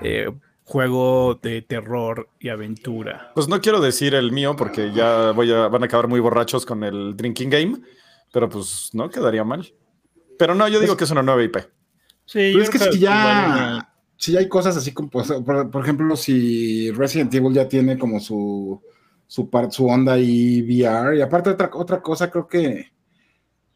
eh, 0.00 0.30
juego 0.62 1.34
de 1.42 1.62
terror 1.62 2.28
y 2.38 2.48
aventura? 2.48 3.32
Pues 3.34 3.48
no 3.48 3.60
quiero 3.60 3.80
decir 3.80 4.14
el 4.14 4.30
mío 4.30 4.54
porque 4.54 4.92
ya 4.92 5.32
voy 5.32 5.52
a, 5.52 5.66
van 5.66 5.82
a 5.82 5.86
acabar 5.86 6.06
muy 6.06 6.20
borrachos 6.20 6.64
con 6.64 6.84
el 6.84 7.16
Drinking 7.16 7.50
Game, 7.50 7.80
pero 8.32 8.48
pues 8.48 8.90
no 8.92 9.10
quedaría 9.10 9.42
mal. 9.42 9.74
Pero 10.38 10.54
no, 10.54 10.68
yo 10.68 10.78
digo 10.78 10.96
que 10.96 11.04
es 11.04 11.10
una 11.10 11.22
nueva 11.22 11.42
IP. 11.42 11.56
Sí, 12.26 12.50
Pero 12.52 12.62
es 12.62 12.70
que 12.70 12.78
si 12.78 12.98
ya, 12.98 13.88
si 14.16 14.36
hay 14.36 14.48
cosas 14.48 14.76
así 14.76 14.92
como, 14.92 15.10
pues, 15.10 15.30
por, 15.30 15.82
ejemplo, 15.82 16.16
si 16.16 16.90
Resident 16.92 17.34
Evil 17.34 17.52
ya 17.52 17.68
tiene 17.68 17.98
como 17.98 18.20
su, 18.20 18.80
su, 19.26 19.48
su 19.70 19.86
onda 19.86 20.18
y 20.18 20.62
VR, 20.62 21.16
y 21.16 21.20
aparte 21.20 21.50
otra, 21.50 21.70
otra 21.74 22.00
cosa, 22.00 22.30
creo 22.30 22.48
que 22.48 22.86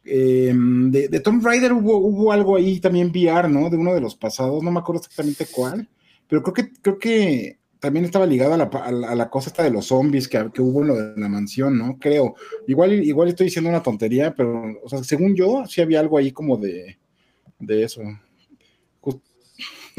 em, 0.03 0.89
de, 0.91 1.19
Tomb 1.19 1.45
Raider 1.45 1.73
hubo, 1.73 1.97
hubo 1.97 2.31
algo 2.31 2.55
ahí 2.55 2.79
también 2.79 3.11
VR, 3.11 3.47
¿no? 3.47 3.69
De 3.69 3.77
uno 3.77 3.93
de 3.93 4.01
los 4.01 4.15
pasados, 4.15 4.63
no 4.63 4.71
me 4.71 4.79
acuerdo 4.79 5.01
exactamente 5.01 5.45
cuál, 5.51 5.87
pero 6.27 6.41
creo 6.41 6.53
que, 6.53 6.73
creo 6.81 6.97
que 6.97 7.59
también 7.79 8.05
estaba 8.05 8.25
ligado 8.25 8.53
a 8.55 8.57
la, 8.57 8.65
a 8.65 9.15
la, 9.15 9.29
cosa 9.29 9.49
esta 9.49 9.63
de 9.63 9.71
los 9.71 9.85
zombies 9.85 10.27
que, 10.27 10.49
que, 10.53 10.61
hubo 10.61 10.81
en 10.81 10.87
lo 10.87 10.95
de 10.95 11.19
la 11.19 11.29
mansión, 11.29 11.77
¿no? 11.77 11.97
Creo. 11.97 12.35
Igual, 12.67 12.93
igual 13.05 13.29
estoy 13.29 13.45
diciendo 13.45 13.69
una 13.69 13.83
tontería, 13.83 14.33
pero, 14.35 14.63
o 14.83 14.89
sea, 14.89 15.03
según 15.03 15.35
yo, 15.35 15.63
sí 15.65 15.79
había 15.79 16.01
algo 16.01 16.17
ahí 16.17 16.31
como 16.31 16.57
de, 16.57 16.97
de 17.59 17.83
eso. 17.83 18.01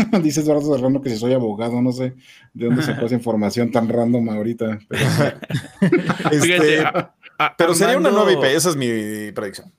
Dice 0.22 0.40
Eduardo 0.40 0.74
Serrano 0.74 1.00
que 1.00 1.10
si 1.10 1.18
soy 1.18 1.32
abogado, 1.32 1.80
no 1.82 1.92
sé 1.92 2.14
de 2.52 2.66
dónde 2.66 2.82
sacó 2.82 3.06
esa 3.06 3.14
información 3.16 3.70
tan 3.70 3.88
random 3.88 4.28
ahorita. 4.28 4.78
Pero, 4.88 5.04
este, 6.30 6.84
pero 7.56 7.74
sería 7.74 7.98
una 7.98 8.10
nueva 8.10 8.32
IP, 8.32 8.44
esa 8.44 8.70
es 8.70 8.76
mi 8.76 9.32
predicción. 9.32 9.72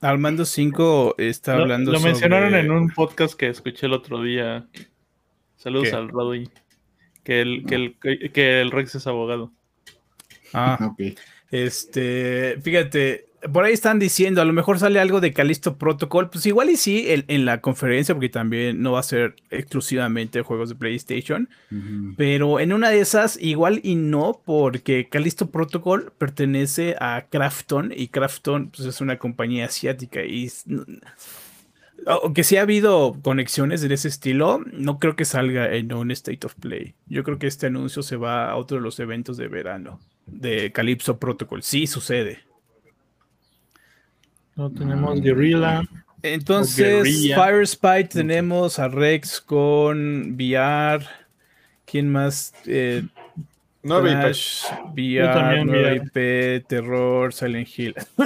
Armando 0.00 0.44
5 0.44 1.16
está 1.18 1.54
hablando 1.54 1.90
Lo 1.90 2.00
mencionaron 2.00 2.54
en 2.54 2.70
un 2.70 2.90
podcast 2.90 3.34
que 3.34 3.48
escuché 3.48 3.86
el 3.86 3.92
otro 3.92 4.22
día. 4.22 4.66
Saludos 5.56 5.92
al 5.92 6.08
Roddy. 6.08 6.48
que 7.24 7.40
el, 7.40 7.66
que 7.66 7.74
el, 7.74 8.32
que 8.32 8.60
el 8.60 8.70
Rex 8.70 8.94
es 8.94 9.06
abogado. 9.08 9.52
Ah, 10.52 10.78
ok. 10.92 11.18
Este, 11.50 12.58
fíjate, 12.62 13.27
por 13.52 13.64
ahí 13.64 13.72
están 13.72 13.98
diciendo, 13.98 14.42
a 14.42 14.44
lo 14.44 14.52
mejor 14.52 14.78
sale 14.78 14.98
algo 14.98 15.20
de 15.20 15.32
Callisto 15.32 15.76
Protocol, 15.76 16.28
pues 16.28 16.44
igual 16.46 16.70
y 16.70 16.76
sí 16.76 17.04
en, 17.06 17.44
la 17.44 17.60
conferencia, 17.60 18.14
porque 18.14 18.28
también 18.28 18.82
no 18.82 18.92
va 18.92 19.00
a 19.00 19.04
ser 19.04 19.36
exclusivamente 19.50 20.42
juegos 20.42 20.70
de 20.70 20.74
PlayStation, 20.74 21.48
pero 22.16 22.58
en 22.58 22.72
una 22.72 22.90
de 22.90 23.00
esas 23.00 23.40
igual 23.40 23.80
y 23.84 23.94
no, 23.94 24.40
porque 24.44 25.08
Callisto 25.08 25.50
Protocol 25.50 26.12
pertenece 26.18 26.96
a 27.00 27.26
Krafton 27.30 27.92
y 27.94 28.08
Krafton 28.08 28.70
pues, 28.70 28.88
es 28.88 29.00
una 29.00 29.18
compañía 29.18 29.66
asiática 29.66 30.24
y 30.24 30.50
aunque 32.06 32.44
sí 32.44 32.56
ha 32.56 32.62
habido 32.62 33.16
conexiones 33.22 33.82
de 33.82 33.92
ese 33.92 34.08
estilo, 34.08 34.62
no 34.72 34.98
creo 34.98 35.14
que 35.14 35.24
salga 35.24 35.74
en 35.74 35.92
un 35.92 36.10
State 36.10 36.46
of 36.46 36.54
Play. 36.54 36.94
Yo 37.06 37.22
creo 37.22 37.38
que 37.38 37.46
este 37.46 37.66
anuncio 37.66 38.02
se 38.02 38.16
va 38.16 38.50
a 38.50 38.56
otro 38.56 38.78
de 38.78 38.82
los 38.82 38.98
eventos 38.98 39.36
de 39.36 39.48
verano 39.48 40.00
de 40.26 40.72
Calypso 40.72 41.18
Protocol. 41.18 41.62
Sí 41.62 41.86
sucede. 41.86 42.47
No 44.58 44.70
tenemos 44.72 45.20
Guerrilla. 45.20 45.82
Entonces, 46.20 47.32
Fire 47.32 47.64
Spy 47.64 48.08
tenemos 48.08 48.80
a 48.80 48.88
Rex 48.88 49.40
con 49.40 50.34
VR. 50.34 51.06
¿Quién 51.84 52.10
más? 52.10 52.52
Eh, 52.66 53.04
no 53.84 54.00
Flash, 54.00 54.64
VR, 54.96 55.64
nueva 55.64 55.94
IP, 55.94 56.66
Terror, 56.66 57.32
Silent 57.32 57.68
Hill. 57.78 57.94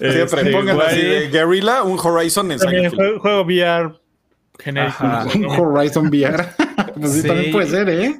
Siempre 0.00 0.40
este, 0.40 0.50
pongan 0.50 0.80
así 0.80 1.02
de 1.02 1.28
Guerrilla, 1.28 1.82
un 1.82 1.98
Horizon 1.98 2.50
en 2.52 2.58
Silent 2.58 2.94
Hill. 2.94 2.96
Juego, 2.96 3.20
juego 3.20 3.42
VR 3.44 4.00
genérico. 4.58 5.04
Un 5.34 5.44
Horizon 5.44 6.06
VR. 6.06 6.46
pues 6.94 7.12
sí, 7.12 7.28
también 7.28 7.52
puede 7.52 7.68
ser, 7.68 7.90
¿eh? 7.90 8.18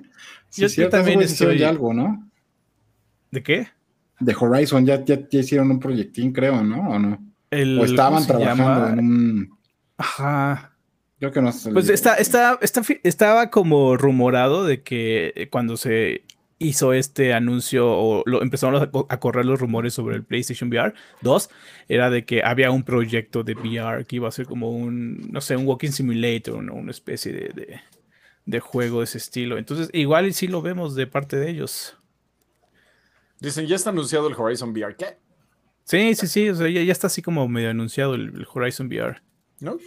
yo, 0.56 0.88
también 0.90 1.22
estoy... 1.22 1.62
Algo, 1.62 1.94
¿no? 1.94 2.28
¿De 3.30 3.42
qué? 3.42 3.68
De 4.24 4.36
Horizon, 4.38 4.86
ya, 4.86 5.04
ya, 5.04 5.18
hicieron 5.30 5.70
un 5.70 5.80
proyectín, 5.80 6.32
creo, 6.32 6.62
¿no? 6.62 6.90
¿O 6.90 6.98
no? 6.98 7.18
o 7.50 7.84
estaban 7.84 8.26
trabajando 8.26 8.88
en 8.88 8.98
un... 8.98 9.58
Ajá. 9.96 10.72
Creo 11.18 11.30
que 11.30 11.40
no 11.40 11.52
Pues 11.72 11.88
está, 11.88 12.14
está, 12.16 12.58
está, 12.60 12.82
estaba 13.04 13.50
como 13.50 13.96
rumorado 13.96 14.64
de 14.64 14.82
que 14.82 15.48
cuando 15.50 15.76
se 15.76 16.24
hizo 16.58 16.92
este 16.92 17.32
anuncio 17.32 17.86
o 17.88 18.22
lo, 18.26 18.42
empezaron 18.42 18.90
a, 19.08 19.20
correr 19.20 19.44
los 19.44 19.60
rumores 19.60 19.94
sobre 19.94 20.16
el 20.16 20.24
PlayStation 20.24 20.68
VR 20.70 20.94
2, 21.22 21.50
era 21.88 22.10
de 22.10 22.24
que 22.24 22.42
había 22.42 22.70
un 22.70 22.82
proyecto 22.82 23.44
de 23.44 23.54
VR 23.54 24.04
que 24.04 24.16
iba 24.16 24.28
a 24.28 24.32
ser 24.32 24.46
como 24.46 24.70
un, 24.70 25.30
no 25.30 25.40
sé, 25.40 25.56
un 25.56 25.66
walking 25.66 25.90
simulator, 25.90 26.56
una 26.56 26.90
especie 26.90 27.32
de, 27.32 27.80
de 28.46 28.60
juego 28.60 28.98
de 28.98 29.04
ese 29.04 29.18
estilo. 29.18 29.58
Entonces, 29.58 29.90
igual 29.92 30.32
sí 30.34 30.48
lo 30.48 30.62
vemos 30.62 30.94
de 30.94 31.06
parte 31.06 31.36
de 31.36 31.50
ellos. 31.50 31.96
Dicen, 33.44 33.66
ya 33.66 33.76
está 33.76 33.90
anunciado 33.90 34.28
el 34.28 34.34
Horizon 34.34 34.70
VR. 34.70 34.96
¿Qué? 34.96 35.18
Sí, 35.84 36.14
sí, 36.14 36.26
sí. 36.26 36.48
O 36.48 36.54
sea, 36.54 36.68
ya, 36.68 36.80
está 36.80 37.08
así 37.08 37.22
como 37.22 37.46
medio 37.46 37.70
anunciado 37.70 38.14
el, 38.14 38.46
Horizon 38.52 38.86
VR. 38.86 39.22
Ok. 39.66 39.82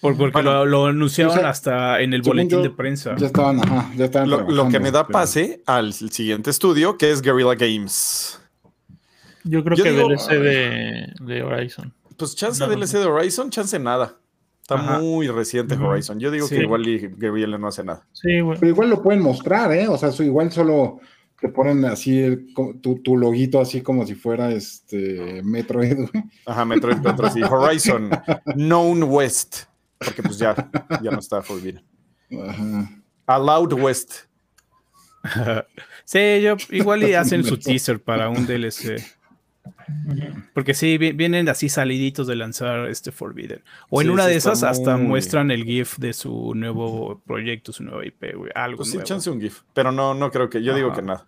porque 0.00 0.42
lo, 0.42 0.86
anunciaron 0.86 1.44
hasta 1.44 2.00
en 2.00 2.12
el 2.12 2.22
boletín 2.22 2.62
de 2.62 2.70
prensa. 2.70 3.16
Ya 3.16 3.26
estaban, 3.26 3.60
ajá, 3.60 3.90
ya 3.96 4.04
estaban. 4.04 4.30
Lo, 4.30 4.68
que 4.68 4.78
me 4.78 4.90
da 4.90 5.06
pase 5.06 5.62
al 5.66 5.92
siguiente 5.92 6.50
estudio, 6.50 6.96
que 6.98 7.10
es 7.10 7.22
Guerrilla 7.22 7.54
Games. 7.54 8.40
Yo 9.44 9.64
creo 9.64 9.76
que 9.76 9.92
DLC 9.92 10.28
de, 10.28 11.14
de, 11.20 11.42
Horizon. 11.42 11.94
Pues 12.16 12.36
chance 12.36 12.62
DLC 12.64 12.98
de 12.98 13.06
Horizon, 13.06 13.50
chance 13.50 13.78
nada. 13.78 14.18
Está 14.60 14.76
muy 15.00 15.28
reciente 15.28 15.76
Horizon. 15.76 16.20
Yo 16.20 16.30
digo 16.30 16.46
que 16.46 16.56
igual 16.56 16.84
Guerrilla 16.84 17.46
no 17.56 17.68
hace 17.68 17.82
nada. 17.82 18.06
Sí, 18.12 18.42
bueno. 18.42 18.60
Pero 18.60 18.72
igual 18.72 18.90
lo 18.90 19.02
pueden 19.02 19.22
mostrar, 19.22 19.72
¿eh? 19.72 19.88
O 19.88 19.96
sea, 19.96 20.10
igual 20.22 20.52
solo 20.52 21.00
te 21.40 21.48
ponen 21.48 21.84
así 21.84 22.52
tu, 22.82 23.00
tu, 23.02 23.16
loguito 23.16 23.60
así 23.60 23.80
como 23.80 24.06
si 24.06 24.14
fuera 24.14 24.50
este 24.52 25.42
Metroid. 25.42 26.08
Ajá, 26.46 26.64
Metroid, 26.64 26.98
Metroid, 26.98 27.32
sí. 27.32 27.42
Horizon 27.42 28.10
Known 28.54 29.04
West. 29.04 29.64
Porque 29.98 30.22
pues 30.22 30.38
ya, 30.38 30.54
ya 31.02 31.10
no 31.10 31.18
está 31.18 31.42
Forbidden. 31.42 31.84
Ajá. 32.46 32.90
Allowed 33.26 33.72
West. 33.74 34.28
sí, 36.04 36.40
yo 36.42 36.56
igual 36.70 37.02
y 37.02 37.14
hacen 37.14 37.44
su 37.44 37.58
teaser 37.58 38.02
para 38.02 38.28
un 38.28 38.46
DLC. 38.46 39.17
Porque 40.54 40.74
sí, 40.74 40.98
vienen 40.98 41.48
así 41.48 41.68
saliditos 41.68 42.26
de 42.26 42.36
lanzar 42.36 42.88
este 42.88 43.12
Forbidden. 43.12 43.62
O 43.90 44.02
en 44.02 44.10
una 44.10 44.26
de 44.26 44.36
esas 44.36 44.62
hasta 44.62 44.96
muestran 44.96 45.50
el 45.50 45.64
GIF 45.64 45.98
de 45.98 46.12
su 46.12 46.54
nuevo 46.54 47.22
proyecto, 47.26 47.72
su 47.72 47.84
nuevo 47.84 48.02
IP, 48.02 48.34
güey. 48.34 48.50
Algo 48.54 48.78
pues 48.78 48.90
sí, 48.90 48.98
chance 49.02 49.30
un 49.30 49.40
GIF. 49.40 49.60
Pero 49.74 49.92
no, 49.92 50.14
no 50.14 50.30
creo 50.30 50.48
que. 50.48 50.62
Yo 50.62 50.74
digo 50.74 50.92
que 50.92 51.02
nada. 51.02 51.26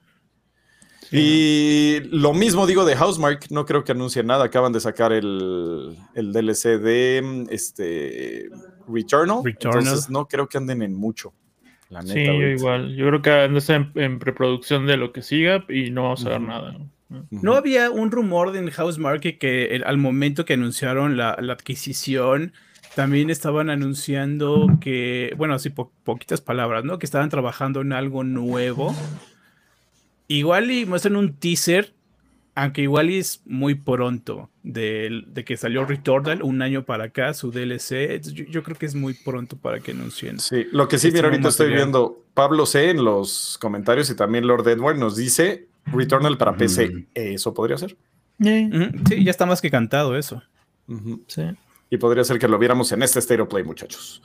Y 1.12 2.00
lo 2.10 2.32
mismo 2.32 2.66
digo 2.66 2.84
de 2.84 2.94
Housemark, 2.94 3.50
no 3.50 3.66
creo 3.66 3.82
que 3.82 3.92
anuncie 3.92 4.22
nada. 4.22 4.44
Acaban 4.44 4.72
de 4.72 4.80
sacar 4.80 5.12
el, 5.12 5.96
el 6.14 6.32
DLC 6.32 6.78
de 6.78 7.46
este 7.50 8.48
Returnal, 8.88 9.42
Entonces 9.44 10.08
no 10.08 10.28
creo 10.28 10.48
que 10.48 10.58
anden 10.58 10.82
en 10.82 10.94
mucho. 10.94 11.32
La 11.88 12.02
neta, 12.02 12.14
sí, 12.14 12.24
yo 12.24 12.46
igual. 12.46 12.94
Yo 12.94 13.06
creo 13.08 13.22
que 13.22 13.30
andan 13.30 13.90
en, 13.96 14.18
preproducción 14.20 14.86
de 14.86 14.96
lo 14.96 15.12
que 15.12 15.22
siga 15.22 15.64
y 15.68 15.90
no 15.90 16.04
vamos 16.04 16.24
a 16.24 16.30
ver 16.30 16.40
nada. 16.40 16.72
¿No 16.72 16.99
había 17.56 17.90
un 17.90 18.10
rumor 18.10 18.56
en 18.56 18.70
House 18.70 18.98
Market 18.98 19.38
que 19.38 19.80
al 19.84 19.98
momento 19.98 20.44
que 20.44 20.54
anunciaron 20.54 21.16
la, 21.16 21.30
adquisición, 21.30 22.52
también 22.94 23.30
estaban 23.30 23.70
anunciando 23.70 24.66
que, 24.80 25.34
bueno, 25.36 25.54
así 25.54 25.70
poquitas 25.70 26.40
palabras, 26.40 26.84
¿no? 26.84 26.98
Que 26.98 27.06
estaban 27.06 27.28
trabajando 27.28 27.80
en 27.80 27.92
algo 27.92 28.24
nuevo. 28.24 28.94
Igual 30.28 30.70
y 30.70 30.86
muestran 30.86 31.16
un 31.16 31.34
teaser, 31.34 31.92
aunque 32.54 32.82
igual 32.82 33.10
es 33.10 33.42
muy 33.46 33.74
pronto 33.74 34.50
de, 34.62 35.24
que 35.46 35.56
salió 35.56 35.84
Returnal 35.84 36.42
un 36.42 36.62
año 36.62 36.84
para 36.84 37.04
acá, 37.04 37.34
su 37.34 37.50
DLC. 37.50 38.20
Yo, 38.48 38.62
creo 38.62 38.76
que 38.76 38.86
es 38.86 38.94
muy 38.94 39.14
pronto 39.14 39.56
para 39.56 39.80
que 39.80 39.92
anuncien. 39.92 40.38
Sí, 40.38 40.66
lo 40.72 40.86
que 40.88 40.98
sí, 40.98 41.08
este 41.08 41.18
mira, 41.18 41.28
ahorita 41.28 41.48
estoy 41.48 41.72
viendo 41.72 42.24
Pablo 42.34 42.66
C 42.66 42.90
en 42.90 43.04
los 43.04 43.58
comentarios 43.60 44.10
y 44.10 44.16
también 44.16 44.46
Lord 44.46 44.68
Edward 44.68 44.98
nos 44.98 45.16
dice 45.16 45.69
Returnal 45.86 46.38
para 46.38 46.56
PC, 46.56 47.08
¿eso 47.14 47.54
podría 47.54 47.78
ser? 47.78 47.96
Sí, 48.38 49.24
ya 49.24 49.30
está 49.30 49.46
más 49.46 49.60
que 49.60 49.70
cantado 49.70 50.16
eso. 50.16 50.42
sí. 51.26 51.42
Y 51.90 51.96
podría 51.96 52.22
ser 52.22 52.38
que 52.38 52.46
lo 52.46 52.58
viéramos 52.58 52.92
en 52.92 53.02
este 53.02 53.18
State 53.18 53.42
of 53.42 53.48
Play, 53.48 53.64
muchachos. 53.64 54.22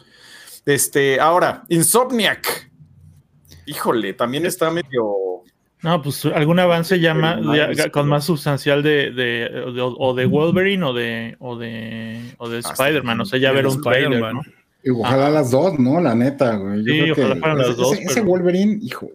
Este, 0.66 1.20
ahora, 1.20 1.64
Insomniac. 1.70 2.72
Híjole, 3.66 4.14
también 4.14 4.46
está 4.46 4.70
medio. 4.70 5.44
No, 5.82 6.02
pues 6.02 6.26
algún 6.26 6.60
avance 6.60 7.00
ya, 7.00 7.16
con 7.92 8.08
más 8.08 8.26
sustancial 8.26 8.84
de, 8.84 9.50
o 9.98 10.14
de 10.14 10.26
Wolverine 10.26 10.84
o 10.84 10.94
de 10.94 11.36
o 11.40 11.58
de, 11.58 12.22
o 12.38 12.50
de 12.50 12.60
Spider-Man. 12.60 13.22
O 13.22 13.26
sea, 13.26 13.40
ya 13.40 13.52
ver 13.52 13.68
un 13.68 13.82
trailer, 13.82 14.34
¿no? 14.34 14.42
Y 14.84 14.92
ojalá 14.92 15.32
las 15.32 15.50
dos, 15.50 15.80
¿no? 15.80 16.00
La 16.00 16.14
neta, 16.14 16.56
güey. 16.56 16.84
sí, 16.84 17.12
ojalá 17.12 17.36
fueran 17.36 17.58
las 17.58 17.76
dos. 17.76 17.98
Ese, 18.00 18.22
Wolverine, 18.22 18.78
hijo, 18.82 19.10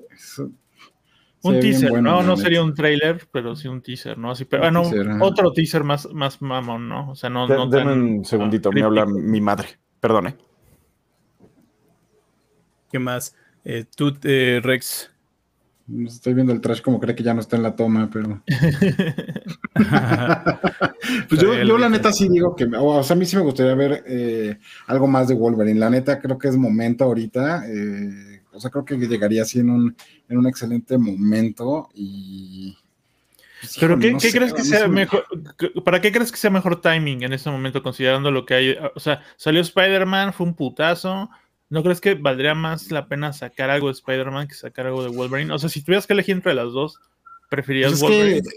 un 1.43 1.61
teaser, 1.61 2.03
no, 2.03 2.23
no 2.23 2.37
sería 2.37 2.63
un 2.63 2.75
trailer, 2.75 3.27
pero 3.33 3.57
sí 3.57 3.69
un 3.69 3.83
teaser, 3.83 4.19
¿no? 4.19 4.33
Así, 4.33 4.45
pero, 4.45 4.63
bueno, 4.63 4.83
otro 5.21 5.53
teaser 5.53 5.85
más, 5.85 6.09
más 6.13 6.43
mamón, 6.43 6.89
¿no? 6.89 7.11
O 7.11 7.15
sea, 7.15 7.31
no. 7.31 7.47
no 7.47 7.67
Denme 7.67 7.93
un 7.93 8.25
segundito, 8.25 8.73
me 8.73 8.83
habla 8.83 9.07
mi 9.07 9.41
madre. 9.41 9.69
Perdone. 10.01 10.37
¿Qué 12.91 12.99
más? 12.99 13.37
Eh, 13.65 13.85
tú, 13.95 14.17
eh, 14.25 14.61
Rex. 14.63 15.11
Estoy 16.07 16.35
viendo 16.35 16.53
el 16.53 16.61
trash 16.61 16.83
como 16.83 17.01
cree 17.01 17.17
que 17.17 17.25
ya 17.25 17.35
no 17.35 17.41
está 17.41 17.57
en 17.57 17.65
la 17.65 17.75
toma, 17.75 18.09
pero. 18.13 18.43
pues 21.29 21.41
yo, 21.41 21.53
yo, 21.65 21.79
la 21.79 21.89
neta 21.89 22.13
sí 22.13 22.29
digo 22.29 22.55
que. 22.55 22.69
O 22.79 23.03
sea, 23.03 23.17
a 23.17 23.19
mí 23.19 23.27
sí 23.27 23.35
me 23.37 23.43
gustaría 23.43 23.75
ver 23.75 24.05
eh, 24.07 24.59
algo 24.87 25.09
más 25.09 25.27
de 25.29 25.35
Wolverine. 25.35 25.81
La 25.81 25.91
neta 25.91 26.21
creo 26.21 26.39
que 26.39 26.49
es 26.49 26.57
momento 26.57 27.05
ahorita. 27.05 27.65
Eh, 27.69 28.30
o 28.61 28.63
sea, 28.63 28.71
creo 28.71 28.85
que 28.85 29.09
llegaría 29.09 29.41
así 29.41 29.59
en 29.59 29.71
un, 29.71 29.97
en 30.29 30.37
un 30.37 30.47
excelente 30.47 30.99
momento 30.99 31.89
y... 31.95 32.77
Pues, 33.61 33.79
Pero 33.81 33.99
¿qué, 33.99 34.17
crees 34.17 34.53
que 34.53 34.63
sea 34.63 34.87
mejor? 34.87 35.25
¿Para 35.83 36.01
qué 36.01 36.13
crees 36.13 36.31
que 36.31 36.37
sea 36.37 36.51
mejor 36.51 36.81
timing 36.81 37.23
en 37.23 37.33
este 37.33 37.51
momento, 37.51 37.83
considerando 37.83 38.31
lo 38.31 38.45
que 38.45 38.55
hay? 38.55 38.77
O 38.95 39.01
sea, 39.01 39.23
salió 39.37 39.61
Spider-Man, 39.61 40.33
fue 40.33 40.47
un 40.47 40.55
putazo. 40.55 41.31
¿No 41.71 41.83
crees 41.83 42.01
que 42.01 42.15
valdría 42.15 42.55
más 42.55 42.91
la 42.91 43.07
pena 43.07 43.33
sacar 43.33 43.71
algo 43.71 43.89
de 43.89 43.93
Spider-Man 43.93 44.49
que 44.49 44.55
sacar 44.55 44.87
algo 44.87 45.03
de 45.03 45.11
Wolverine? 45.11 45.53
O 45.53 45.59
sea, 45.59 45.69
si 45.69 45.83
tuvieras 45.83 46.07
que 46.07 46.15
elegir 46.15 46.37
entre 46.37 46.55
las 46.55 46.73
dos, 46.73 47.01
¿preferirías 47.51 47.93
pues 47.93 48.03
Wolverine? 48.03 48.49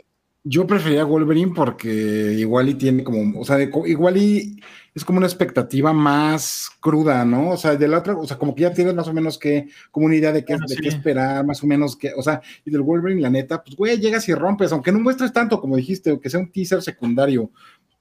Yo 0.44 0.68
preferiría 0.68 1.06
Wolverine 1.06 1.54
porque 1.56 1.90
igual 2.38 2.70
y 2.70 2.74
tiene 2.76 3.04
como, 3.04 3.40
o 3.40 3.46
sea, 3.46 3.62
igual 3.62 4.18
y 4.18 4.62
es 4.94 5.06
como 5.06 5.18
una 5.18 5.28
expectativa 5.28 5.94
más 5.94 6.70
cruda, 6.80 7.24
¿no? 7.26 7.52
O 7.52 7.58
sea, 7.58 7.76
de 7.76 7.88
la 7.88 8.00
otra, 8.00 8.16
o 8.16 8.28
sea, 8.28 8.38
como 8.38 8.54
que 8.54 8.64
ya 8.64 8.74
tienes 8.74 8.94
más 8.94 9.08
o 9.08 9.14
menos 9.14 9.38
que, 9.40 9.68
como 9.90 10.06
una 10.06 10.16
idea 10.16 10.32
de 10.32 10.44
qué, 10.44 10.56
de 10.68 10.76
qué 10.76 10.90
esperar, 10.90 11.46
más 11.46 11.64
o 11.64 11.68
menos 11.68 11.96
que, 11.96 12.12
o 12.16 12.22
sea, 12.22 12.42
y 12.66 12.72
del 12.72 12.82
Wolverine, 12.82 13.22
la 13.22 13.30
neta, 13.30 13.64
pues, 13.64 13.76
güey, 13.76 13.98
llegas 14.00 14.28
y 14.28 14.36
rompes, 14.36 14.72
aunque 14.72 14.92
no 14.92 15.00
muestres 15.00 15.34
tanto, 15.34 15.60
como 15.62 15.78
dijiste, 15.78 16.12
o 16.12 16.20
que 16.20 16.30
sea 16.30 16.42
un 16.42 16.52
teaser 16.52 16.82
secundario, 16.82 17.50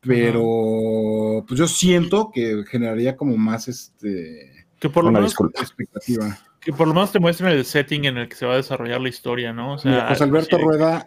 pero, 0.00 1.44
pues 1.46 1.58
yo 1.58 1.68
siento 1.68 2.30
que 2.34 2.64
generaría 2.68 3.16
como 3.16 3.36
más, 3.36 3.68
este, 3.68 4.66
que 4.80 4.90
por 4.90 5.04
lo 5.04 5.12
menos, 5.12 5.34
expectativa. 5.60 6.38
Que 6.62 6.72
por 6.72 6.86
lo 6.86 6.94
menos 6.94 7.10
te 7.10 7.18
muestren 7.18 7.50
el 7.50 7.64
setting 7.64 8.04
en 8.04 8.18
el 8.18 8.28
que 8.28 8.36
se 8.36 8.46
va 8.46 8.54
a 8.54 8.56
desarrollar 8.56 9.00
la 9.00 9.08
historia, 9.08 9.52
¿no? 9.52 9.74
O 9.74 9.78
sea, 9.78 10.08
José 10.08 10.24
Alberto 10.24 10.58
Rueda 10.58 11.04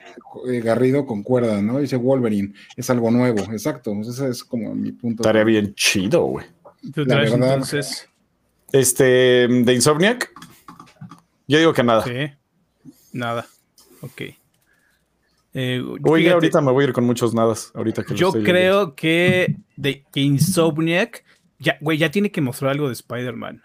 eh, 0.49 0.59
Garrido 0.59 1.05
concuerda, 1.05 1.61
¿no? 1.61 1.79
Dice 1.79 1.95
Wolverine, 1.95 2.53
es 2.75 2.89
algo 2.89 3.09
nuevo, 3.09 3.39
exacto. 3.51 3.93
Ese 4.01 4.29
es 4.29 4.43
como 4.43 4.75
mi 4.75 4.91
punto. 4.91 5.23
Estaría 5.23 5.45
bien 5.45 5.73
chido, 5.73 6.23
güey. 6.23 6.45
La 6.95 7.15
verdad. 7.15 7.53
Entonces... 7.53 8.09
Este, 8.71 9.47
de 9.47 9.73
Insomniac, 9.73 10.29
yo 11.47 11.59
digo 11.59 11.71
que 11.71 11.83
nada. 11.83 12.03
Sí, 12.03 12.33
nada. 13.13 13.45
Ok. 14.01 14.21
Eh, 15.53 15.81
Oye, 16.03 16.31
ahorita 16.31 16.59
me 16.59 16.73
voy 16.73 16.83
a 16.83 16.87
ir 16.87 16.93
con 16.93 17.05
muchos 17.05 17.33
nadas. 17.33 17.71
Ahorita 17.73 18.03
que 18.03 18.15
yo 18.15 18.33
creo 18.33 18.93
que, 18.95 19.55
de, 19.77 20.03
que 20.11 20.19
Insomniac, 20.19 21.23
ya, 21.59 21.77
güey, 21.79 21.97
ya 21.97 22.11
tiene 22.11 22.31
que 22.31 22.41
mostrar 22.41 22.71
algo 22.71 22.87
de 22.87 22.93
Spider-Man. 22.93 23.63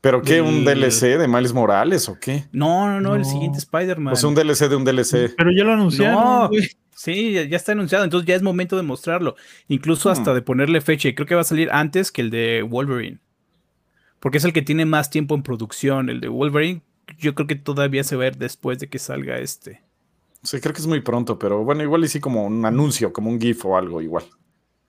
¿Pero 0.00 0.22
qué? 0.22 0.40
¿Un 0.40 0.64
DLC 0.64 1.18
de 1.18 1.26
Miles 1.26 1.52
Morales 1.52 2.08
o 2.08 2.18
qué? 2.20 2.44
No, 2.52 2.86
no, 2.88 3.00
no, 3.00 3.16
el 3.16 3.24
siguiente 3.24 3.58
Spider-Man. 3.58 4.12
O 4.12 4.16
sea, 4.16 4.28
un 4.28 4.34
DLC 4.34 4.68
de 4.68 4.76
un 4.76 4.84
DLC. 4.84 5.34
Pero 5.36 5.50
ya 5.56 5.64
lo 5.64 5.72
anunciaron. 5.72 6.50
sí, 6.94 7.32
ya, 7.32 7.56
está 7.56 7.72
anunciado, 7.72 8.04
entonces 8.04 8.26
ya 8.26 8.36
es 8.36 8.42
momento 8.42 8.76
de 8.76 8.82
mostrarlo. 8.82 9.34
Incluso 9.66 10.08
hasta 10.10 10.30
hmm. 10.30 10.34
de 10.34 10.42
ponerle 10.42 10.80
fecha. 10.80 11.08
Y 11.08 11.14
creo 11.14 11.26
que 11.26 11.34
va 11.34 11.40
a 11.40 11.44
salir 11.44 11.68
antes 11.72 12.12
que 12.12 12.20
el 12.20 12.30
de 12.30 12.62
Wolverine. 12.62 13.18
Porque 14.20 14.38
es 14.38 14.44
el 14.44 14.52
que 14.52 14.62
tiene 14.62 14.84
más 14.84 15.10
tiempo 15.10 15.34
en 15.34 15.42
producción. 15.42 16.10
El 16.10 16.20
de 16.20 16.28
Wolverine, 16.28 16.82
yo 17.18 17.34
creo 17.34 17.48
que 17.48 17.56
todavía 17.56 18.04
se 18.04 18.14
va 18.14 18.22
a 18.22 18.26
ver 18.26 18.36
después 18.36 18.78
de 18.78 18.88
que 18.88 19.00
salga 19.00 19.38
este. 19.38 19.82
Sí, 20.44 20.60
creo 20.60 20.72
que 20.72 20.80
es 20.80 20.86
muy 20.86 21.00
pronto, 21.00 21.38
pero 21.38 21.64
bueno, 21.64 21.82
igual 21.82 22.04
y 22.04 22.08
sí 22.08 22.20
como 22.20 22.46
un 22.46 22.64
anuncio, 22.64 23.12
como 23.12 23.30
un 23.30 23.40
GIF 23.40 23.64
o 23.66 23.76
algo 23.76 24.00
igual. 24.00 24.24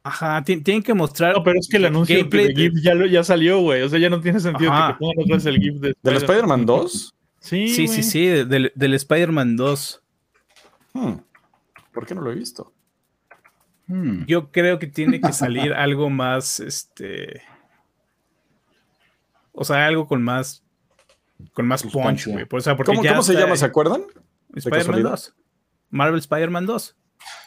Ajá, 0.09 0.43
tienen 0.43 0.81
que 0.81 0.95
mostrar. 0.95 1.35
No, 1.35 1.43
pero 1.43 1.59
es 1.59 1.67
que 1.69 1.77
el 1.77 1.85
anuncio 1.85 2.23
de 2.23 2.53
GIF 2.55 2.73
ya, 2.81 2.93
ya 3.05 3.23
salió, 3.23 3.59
güey. 3.59 3.83
O 3.83 3.89
sea, 3.89 3.99
ya 3.99 4.09
no 4.09 4.19
tiene 4.19 4.39
sentido 4.39 4.71
que 4.71 4.93
te 4.93 4.99
pongan 4.99 5.23
otra 5.23 5.35
vez 5.35 5.45
el 5.45 5.57
GIF 5.57 5.75
de 5.75 5.95
¿Del 6.01 6.15
Spider-Man 6.15 6.65
2? 6.65 7.15
Sí, 7.39 7.67
sí, 7.69 7.87
sí, 7.87 8.01
sí, 8.01 8.25
del, 8.25 8.71
del 8.73 8.93
Spider-Man 8.95 9.55
2. 9.55 10.03
Hmm. 10.93 11.13
¿Por 11.93 12.07
qué 12.07 12.15
no 12.15 12.21
lo 12.21 12.31
he 12.31 12.35
visto? 12.35 12.73
Hmm. 13.85 14.25
Yo 14.25 14.51
creo 14.51 14.79
que 14.79 14.87
tiene 14.87 15.21
que 15.21 15.31
salir 15.31 15.73
algo 15.75 16.09
más, 16.09 16.59
este. 16.59 17.43
O 19.51 19.63
sea, 19.63 19.85
algo 19.85 20.07
con 20.07 20.23
más. 20.23 20.63
Con 21.53 21.67
más 21.67 21.83
punch, 21.83 22.25
güey. 22.25 22.47
¿Cómo, 22.47 23.21
se 23.21 23.35
llama? 23.35 23.55
¿Se 23.55 23.65
acuerdan? 23.65 24.05
Spider-Man 24.55 25.03
2. 25.03 25.35
Marvel 25.91 26.19
Spider-Man 26.19 26.65
2. 26.65 26.97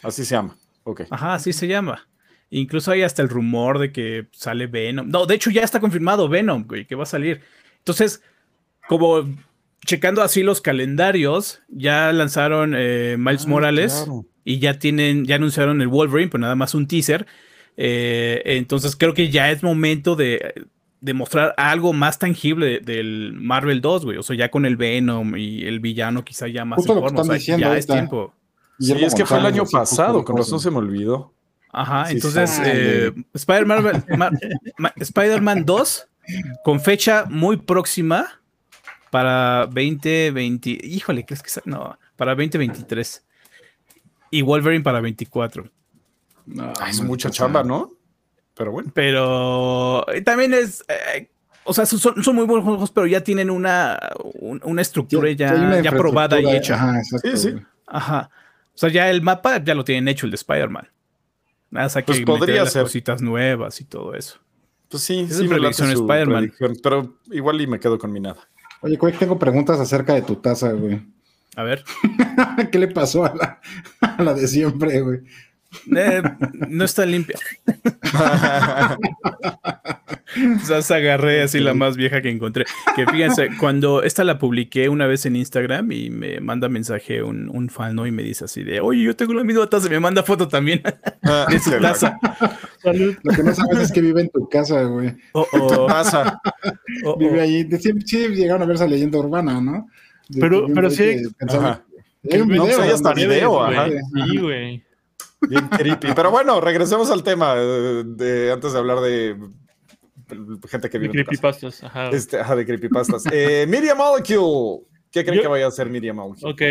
Así 0.03 0.23
se 0.23 0.35
llama. 0.35 0.55
Ok. 0.85 1.01
Ajá, 1.09 1.33
así 1.33 1.51
se 1.51 1.67
llama. 1.67 2.07
Incluso 2.49 2.91
hay 2.91 3.01
hasta 3.01 3.21
el 3.21 3.29
rumor 3.29 3.79
de 3.79 3.91
que 3.91 4.27
sale 4.31 4.67
Venom. 4.67 5.09
No, 5.09 5.25
de 5.25 5.35
hecho 5.35 5.49
ya 5.49 5.63
está 5.63 5.79
confirmado 5.79 6.29
Venom, 6.29 6.65
güey, 6.67 6.85
que 6.85 6.95
va 6.95 7.03
a 7.03 7.07
salir. 7.07 7.41
Entonces, 7.79 8.21
como 8.87 9.25
checando 9.85 10.21
así 10.21 10.43
los 10.43 10.61
calendarios, 10.61 11.61
ya 11.67 12.11
lanzaron 12.11 12.73
eh, 12.75 13.15
Miles 13.17 13.45
ah, 13.45 13.49
Morales 13.49 14.07
y 14.45 14.59
ya 14.59 14.79
tienen, 14.79 15.25
ya 15.25 15.35
anunciaron 15.35 15.81
el 15.81 15.87
Wolverine, 15.87 16.29
pero 16.29 16.41
nada 16.41 16.55
más 16.55 16.73
un 16.73 16.87
teaser. 16.87 17.25
Eh, 17.75 18.41
entonces 18.45 18.95
creo 18.95 19.13
que 19.13 19.29
ya 19.29 19.51
es 19.51 19.63
momento 19.63 20.15
de, 20.15 20.67
mostrar 21.13 21.53
algo 21.57 21.91
más 21.91 22.19
tangible 22.19 22.79
del 22.79 23.33
Marvel 23.33 23.81
2, 23.81 24.05
güey. 24.05 24.17
O 24.17 24.23
sea, 24.23 24.35
ya 24.35 24.49
con 24.49 24.65
el 24.65 24.77
Venom 24.77 25.35
y 25.35 25.65
el 25.65 25.79
villano 25.79 26.23
quizá 26.23 26.47
ya 26.47 26.65
más 26.65 26.79
en 26.79 26.85
forma. 26.85 27.21
O 27.21 27.23
sea, 27.23 27.57
ya 27.57 27.77
es 27.77 27.87
tiempo. 27.87 28.33
Sí, 28.79 28.93
es 28.93 29.13
que 29.13 29.25
fue 29.25 29.39
el 29.39 29.45
año 29.45 29.65
pasado, 29.65 30.23
con 30.23 30.37
razón 30.37 30.59
se 30.59 30.71
me 30.71 30.77
olvidó. 30.77 31.33
Ajá, 31.73 32.11
entonces 32.11 32.61
eh, 32.63 33.11
Spider-Man 33.33 35.65
2 35.65 36.07
con 36.63 36.79
fecha 36.79 37.25
muy 37.27 37.57
próxima 37.57 38.39
para 39.09 39.65
2020. 39.65 40.69
Híjole, 40.83 41.25
¿crees 41.25 41.41
que 41.41 41.49
no? 41.65 41.97
Para 42.15 42.35
2023. 42.35 43.25
Y 44.29 44.43
Wolverine 44.43 44.83
para 44.83 45.01
24. 45.01 45.67
Ah, 46.59 46.89
es 46.89 47.01
mucha 47.01 47.31
chamba, 47.31 47.63
¿no? 47.63 47.91
Pero 48.55 48.71
bueno. 48.71 48.91
Pero 48.93 50.07
eh, 50.13 50.21
también 50.21 50.53
es. 50.53 50.85
Eh, 50.87 51.29
o 51.63 51.73
sea, 51.73 51.85
son, 51.85 52.23
son, 52.23 52.35
muy 52.35 52.45
buenos 52.45 52.65
juegos, 52.65 52.91
pero 52.91 53.07
ya 53.07 53.21
tienen 53.21 53.49
una, 53.49 53.99
una 54.39 54.81
estructura 54.81 55.31
ya, 55.31 55.81
ya, 55.81 55.91
probada 55.91 56.39
y 56.39 56.55
hecha. 56.55 56.75
Ajá, 56.75 57.01
sí, 57.03 57.37
sí. 57.37 57.55
Ajá. 57.87 58.29
O 58.75 58.77
sea, 58.77 58.89
ya 58.89 59.09
el 59.09 59.21
mapa 59.21 59.63
ya 59.63 59.73
lo 59.73 59.83
tienen 59.83 60.07
hecho 60.07 60.25
el 60.25 60.31
de 60.31 60.35
Spider-Man. 60.35 60.92
Nada, 61.73 61.89
que 61.89 62.03
pues 62.03 62.21
podría 62.21 62.67
ser 62.67 62.83
cositas 62.83 63.19
nuevas 63.23 63.81
y 63.81 63.85
todo 63.85 64.13
eso. 64.13 64.37
Pues 64.89 65.01
sí, 65.01 65.27
sí 65.27 65.47
me 65.47 65.55
Spider-Man. 65.67 66.53
Pero 66.83 67.17
igual 67.31 67.59
y 67.61 67.65
me 67.65 67.79
quedo 67.79 67.97
con 67.97 68.13
mi 68.13 68.19
nada. 68.19 68.47
Oye, 68.81 68.99
tengo 69.17 69.39
preguntas 69.39 69.79
acerca 69.79 70.13
de 70.13 70.21
tu 70.21 70.35
taza, 70.35 70.71
güey. 70.71 71.01
A 71.55 71.63
ver. 71.63 71.83
¿Qué 72.71 72.77
le 72.77 72.89
pasó 72.89 73.25
a 73.25 73.33
la, 73.33 73.59
a 74.01 74.21
la 74.21 74.35
de 74.35 74.47
siempre, 74.47 75.01
güey? 75.01 75.21
Eh, 75.95 76.21
no 76.69 76.85
está 76.85 77.05
limpia. 77.05 77.37
Quizás 80.33 80.89
agarré 80.91 81.43
así 81.43 81.59
la 81.59 81.73
más 81.73 81.95
vieja 81.95 82.21
que 82.21 82.29
encontré. 82.29 82.65
Que 82.95 83.05
fíjense, 83.05 83.49
cuando 83.59 84.03
esta 84.03 84.23
la 84.23 84.39
publiqué 84.39 84.89
una 84.89 85.05
vez 85.05 85.25
en 85.25 85.35
Instagram 85.35 85.91
y 85.91 86.09
me 86.09 86.39
manda 86.39 86.69
mensaje 86.69 87.21
un, 87.21 87.49
un 87.49 87.69
fan, 87.69 87.95
¿no? 87.95 88.07
Y 88.07 88.11
me 88.11 88.23
dice 88.23 88.45
así 88.45 88.63
de, 88.63 88.79
oye, 88.79 89.03
yo 89.03 89.15
tengo 89.15 89.33
la 89.33 89.43
misma 89.43 89.67
taza, 89.67 89.89
me 89.89 89.99
manda 89.99 90.23
foto 90.23 90.47
también 90.47 90.81
ah, 91.23 91.45
de 91.49 91.59
su 91.59 91.71
taza. 91.79 92.17
Lo 92.83 93.33
que 93.33 93.43
no 93.43 93.53
sabes 93.53 93.79
es 93.79 93.91
que 93.91 94.01
vive 94.01 94.21
en 94.21 94.29
tu 94.29 94.47
casa, 94.49 94.83
güey. 94.83 95.13
Oh, 95.33 95.47
oh. 95.53 95.87
casa. 95.87 96.41
Oh, 97.03 97.17
vive 97.17 97.41
ahí. 97.41 97.67
Sí, 97.79 98.27
llegaron 98.29 98.61
a 98.63 98.65
ver 98.65 98.75
esa 98.75 98.87
leyenda 98.87 99.19
urbana, 99.19 99.61
¿no? 99.61 99.87
pero, 100.39 100.67
pero 100.73 100.89
sí. 100.89 101.21
Hay 102.31 102.41
un 102.41 102.47
video. 102.47 102.67
No, 102.67 102.83
hasta 102.83 103.13
video, 103.13 103.63
ajá. 103.63 103.87
Sí, 103.89 104.37
güey. 104.37 104.83
Bien 105.49 105.67
creepy. 105.67 106.09
Pero 106.15 106.31
bueno, 106.31 106.61
regresemos 106.61 107.09
al 107.11 107.23
tema 107.23 107.55
de, 107.55 108.51
antes 108.51 108.73
de 108.73 108.79
hablar 108.79 108.99
de 109.01 109.37
gente 110.69 110.89
que 110.89 110.97
vive 110.99 111.13
de 111.13 111.25
creepypastas. 111.25 111.83
Ajá. 111.83 112.09
Este, 112.09 112.39
ajá, 112.39 112.55
de 112.55 112.65
creepypastas. 112.65 113.23
eh, 113.31 113.65
Media 113.67 113.95
Molecule. 113.95 114.85
¿Qué 115.11 115.23
creen 115.23 115.41
que 115.41 115.47
vaya 115.47 115.67
a 115.67 115.71
ser 115.71 115.89
Media 115.89 116.13
Molecule? 116.13 116.51
Ok. 116.51 116.61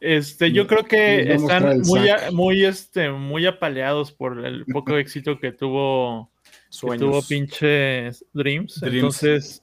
Este, 0.00 0.50
yo 0.50 0.66
creo 0.66 0.84
que 0.84 1.32
están 1.32 1.80
muy, 1.82 2.08
muy, 2.32 2.64
este, 2.64 3.10
muy 3.10 3.46
apaleados 3.46 4.10
por 4.10 4.44
el 4.44 4.64
poco 4.66 4.96
éxito 4.98 5.38
que 5.38 5.52
tuvo, 5.52 6.32
que 6.70 6.98
tuvo 6.98 7.22
pinche 7.22 8.10
Dreams. 8.32 8.80
Dreams. 8.80 8.82
Entonces, 8.82 9.62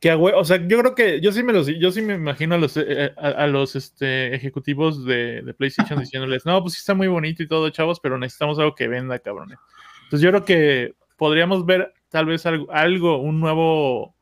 que 0.00 0.12
o 0.12 0.44
sea, 0.44 0.58
yo 0.68 0.78
creo 0.78 0.94
que 0.94 1.20
yo 1.20 1.32
sí 1.32 1.42
me 1.42 1.52
los, 1.52 1.66
yo 1.66 1.90
sí 1.90 2.02
me 2.02 2.14
imagino 2.14 2.54
a 2.54 2.58
los, 2.58 2.76
eh, 2.76 3.12
a, 3.16 3.46
los 3.48 3.74
este, 3.74 4.34
ejecutivos 4.34 5.04
de, 5.04 5.42
de, 5.42 5.54
PlayStation 5.54 5.98
diciéndoles, 5.98 6.46
no, 6.46 6.60
pues 6.62 6.74
sí 6.74 6.78
está 6.78 6.94
muy 6.94 7.08
bonito 7.08 7.42
y 7.42 7.48
todo, 7.48 7.68
chavos, 7.70 7.98
pero 7.98 8.16
necesitamos 8.16 8.58
algo 8.60 8.76
que 8.76 8.86
venda, 8.86 9.18
cabrones. 9.18 9.58
Entonces 10.04 10.20
yo 10.20 10.30
creo 10.30 10.44
que 10.44 10.94
podríamos 11.16 11.66
ver 11.66 11.92
tal 12.10 12.26
vez 12.26 12.46
algo, 12.46 12.70
algo 12.70 13.18
un 13.18 13.40
nuevo, 13.40 14.14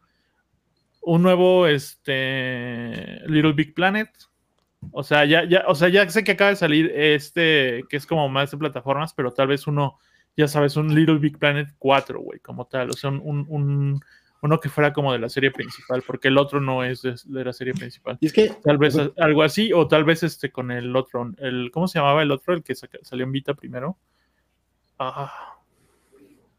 un 1.03 1.23
nuevo, 1.23 1.67
este, 1.67 3.21
Little 3.27 3.53
Big 3.53 3.75
Planet. 3.75 4.09
O 4.93 5.03
sea, 5.03 5.27
ya, 5.27 5.45
ya, 5.45 5.65
o 5.69 5.75
sea, 5.75 5.89
ya 5.89 6.09
sé 6.09 6.25
que 6.25 6.33
acaba 6.33 6.51
de 6.51 6.57
salir 6.57 6.91
este, 6.95 7.85
que 7.91 7.97
es 7.99 8.07
como 8.07 8.29
más 8.31 8.51
de 8.51 8.57
plataformas, 8.57 9.13
pero 9.13 9.33
tal 9.33 9.49
vez 9.49 9.67
uno, 9.67 9.99
ya 10.37 10.49
sabes, 10.49 10.77
un 10.77 10.95
Little 10.95 11.19
Big 11.19 11.39
Planet 11.39 11.69
4, 11.79 12.19
güey, 12.21 12.41
como 12.41 12.67
tal, 12.67 12.91
o 12.91 12.93
sea, 12.95 13.11
un, 13.11 13.45
un 13.49 14.01
uno 14.43 14.61
que 14.61 14.69
fuera 14.69 14.93
como 14.93 15.13
de 15.13 15.19
la 15.19 15.29
serie 15.29 15.51
principal, 15.51 16.03
porque 16.07 16.29
el 16.29 16.39
otro 16.39 16.61
no 16.61 16.85
es 16.85 17.03
de, 17.03 17.45
la 17.45 17.53
serie 17.53 17.75
principal. 17.75 18.19
Y 18.21 18.27
es 18.27 18.33
que 18.33 18.53
tal 18.63 18.79
vez 18.79 18.97
algo 19.19 19.43
así, 19.43 19.73
o 19.73 19.89
tal 19.89 20.05
vez 20.05 20.23
este 20.23 20.51
con 20.51 20.71
el 20.71 20.95
otro, 20.95 21.33
el 21.39 21.71
¿cómo 21.73 21.89
se 21.89 21.99
llamaba 21.99 22.23
el 22.23 22.31
otro? 22.31 22.55
El 22.55 22.63
que 22.63 22.75
salió 22.75 23.25
en 23.25 23.33
Vita 23.33 23.55
primero. 23.55 23.97
Ah, 24.99 25.57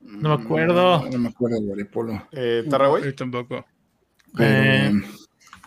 no 0.01 0.37
me 0.37 0.43
acuerdo. 0.43 1.09
No, 1.09 1.17
me 1.17 1.29
acuerdo, 1.29 1.61
Guaripolo. 1.61 2.27
Eh, 2.31 2.65
tampoco. 3.15 3.65
Eh, 4.39 4.91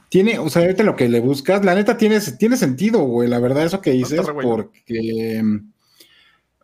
tiene, 0.08 0.38
o 0.38 0.48
sea, 0.48 0.62
ahorita 0.62 0.82
lo 0.82 0.96
que 0.96 1.08
le 1.08 1.20
buscas, 1.20 1.64
la 1.64 1.74
neta 1.74 1.96
tiene, 1.96 2.20
tiene 2.38 2.56
sentido, 2.56 3.00
güey, 3.00 3.28
la 3.28 3.38
verdad, 3.38 3.64
eso 3.64 3.80
que 3.80 3.92
dices, 3.92 4.20
porque 4.42 5.42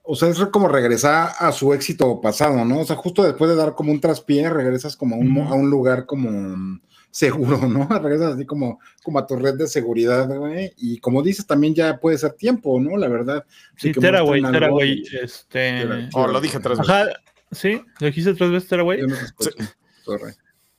o 0.09 0.15
sea, 0.15 0.29
es 0.29 0.39
como 0.47 0.69
regresar 0.69 1.33
a 1.39 1.51
su 1.51 1.75
éxito 1.75 2.21
pasado, 2.21 2.65
¿no? 2.65 2.81
O 2.81 2.85
sea, 2.85 2.97
justo 2.97 3.25
después 3.25 3.51
de 3.51 3.57
dar 3.57 3.75
como 3.75 3.91
un 3.91 4.01
traspié, 4.01 4.49
regresas 4.49 4.97
como 4.97 5.17
a 5.17 5.55
un, 5.55 5.69
lugar 5.69 6.07
como 6.07 6.79
seguro, 7.11 7.67
¿no? 7.69 7.89
Regresas 8.03 8.35
así 8.35 8.47
como, 8.47 8.79
como 9.03 9.19
a 9.19 9.27
tu 9.27 9.37
red 9.37 9.55
de 9.55 9.67
seguridad, 9.67 10.29
güey. 10.29 10.73
Y 10.77 10.99
como 10.99 11.23
dices, 11.23 11.47
también 11.47 11.75
ya 11.75 11.99
puede 11.99 12.19
ser 12.19 12.35
tiempo, 12.35 12.79
¿no? 12.81 12.97
La 12.97 13.09
verdad. 13.09 13.45
Sí, 13.77 13.93
Teraway, 13.93 14.43
Teraway, 14.43 15.03
este... 15.23 16.09
Oh, 16.13 16.29
lo 16.29 16.41
dije 16.41 16.61
tres 16.61 16.79
veces. 16.79 16.95
Ajá, 16.95 17.11
¿sí? 17.51 17.81
¿Lo 18.01 18.07
dijiste 18.07 18.35
tres 18.35 18.51
veces, 18.51 18.69
Teraway? 18.69 19.01
Sí. 19.41 19.51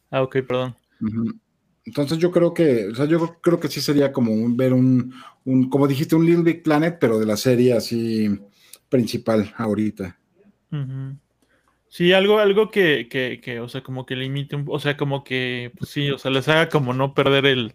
Ah, 0.10 0.22
ok, 0.22 0.38
perdón. 0.48 0.76
Entonces 1.84 2.18
yo 2.18 2.32
creo 2.32 2.54
que, 2.54 2.88
o 2.88 2.96
sea, 2.96 3.06
yo 3.06 3.40
creo 3.42 3.60
que 3.60 3.68
sí 3.68 3.82
sería 3.82 4.14
como 4.14 4.32
ver 4.56 4.74
un, 4.74 5.14
un, 5.44 5.70
como 5.70 5.86
dijiste, 5.86 6.16
un 6.16 6.26
Little 6.26 6.44
Big 6.44 6.64
Planet, 6.64 6.98
pero 7.00 7.20
de 7.20 7.26
la 7.26 7.36
serie 7.36 7.74
así 7.74 8.40
principal 8.90 9.54
ahorita. 9.58 10.18
Sí, 11.90 12.14
algo, 12.14 12.40
algo 12.40 12.70
que, 12.70 13.08
que, 13.10 13.40
que, 13.42 13.60
o 13.60 13.70
sea, 13.70 13.82
como 13.82 14.06
que 14.06 14.16
limite 14.16 14.56
un, 14.56 14.66
o 14.68 14.80
sea, 14.80 14.98
como 14.98 15.24
que, 15.24 15.72
pues 15.78 15.90
sí, 15.90 16.12
o 16.12 16.18
sea, 16.18 16.32
les 16.32 16.48
haga 16.48 16.70
como 16.70 16.94
no 16.94 17.14
perder 17.14 17.46
el, 17.46 17.74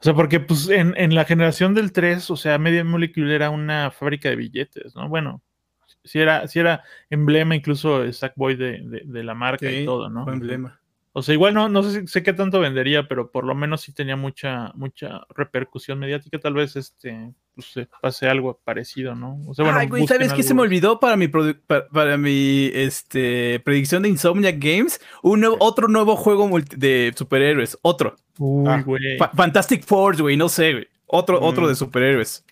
o 0.00 0.04
sea, 0.04 0.14
porque 0.14 0.38
pues 0.38 0.68
en, 0.68 0.94
en 0.96 1.14
la 1.14 1.24
generación 1.24 1.74
del 1.74 1.92
3, 1.92 2.30
o 2.30 2.36
sea, 2.36 2.56
Media 2.58 2.84
Molecule 2.84 3.34
era 3.34 3.50
una 3.50 3.90
fábrica 3.90 4.28
de 4.28 4.36
billetes, 4.36 4.94
¿no? 4.94 5.08
Bueno, 5.08 5.42
si 6.04 6.20
era, 6.20 6.46
si 6.46 6.60
era 6.60 6.84
emblema 7.10 7.56
incluso 7.56 8.10
Sackboy 8.12 8.54
de, 8.54 8.80
de, 8.84 9.02
de 9.04 9.24
la 9.24 9.34
marca 9.34 9.70
y 9.70 9.84
todo, 9.84 10.08
¿no? 10.08 10.32
emblema. 10.32 10.80
O 11.18 11.22
sea, 11.22 11.34
igual 11.34 11.54
no, 11.54 11.68
no 11.68 11.82
sé, 11.82 12.06
sé 12.06 12.22
qué 12.22 12.32
tanto 12.32 12.60
vendería, 12.60 13.08
pero 13.08 13.30
por 13.30 13.44
lo 13.44 13.54
menos 13.54 13.80
sí 13.80 13.92
tenía 13.92 14.16
mucha, 14.16 14.72
mucha 14.74 15.22
repercusión 15.34 15.98
mediática. 15.98 16.38
Tal 16.38 16.54
vez 16.54 16.76
este 16.76 17.34
pues, 17.54 17.88
pase 18.00 18.28
algo 18.28 18.60
parecido, 18.64 19.16
¿no? 19.16 19.40
O 19.48 19.54
sea, 19.54 19.64
bueno, 19.64 19.80
Ay, 19.80 19.88
güey, 19.88 20.06
¿sabes 20.06 20.32
qué 20.32 20.44
se 20.44 20.54
me 20.54 20.62
olvidó 20.62 21.00
para 21.00 21.16
mi, 21.16 21.26
para, 21.26 22.16
mi 22.16 22.70
este, 22.72 23.60
predicción 23.64 24.04
de 24.04 24.10
Insomnia 24.10 24.52
Games? 24.52 25.00
Un 25.22 25.44
otro 25.58 25.88
nuevo 25.88 26.14
juego 26.14 26.48
de 26.76 27.12
superhéroes. 27.16 27.76
Otro. 27.82 28.14
Uy, 28.38 28.68
ah. 28.68 28.82
güey. 28.86 29.18
Fantastic 29.34 29.84
Four, 29.84 30.22
güey, 30.22 30.36
no 30.36 30.48
sé, 30.48 30.72
güey. 30.72 30.88
Otro, 31.06 31.42
otro 31.42 31.66
de 31.66 31.72
mm. 31.72 31.76
superhéroes. 31.76 32.44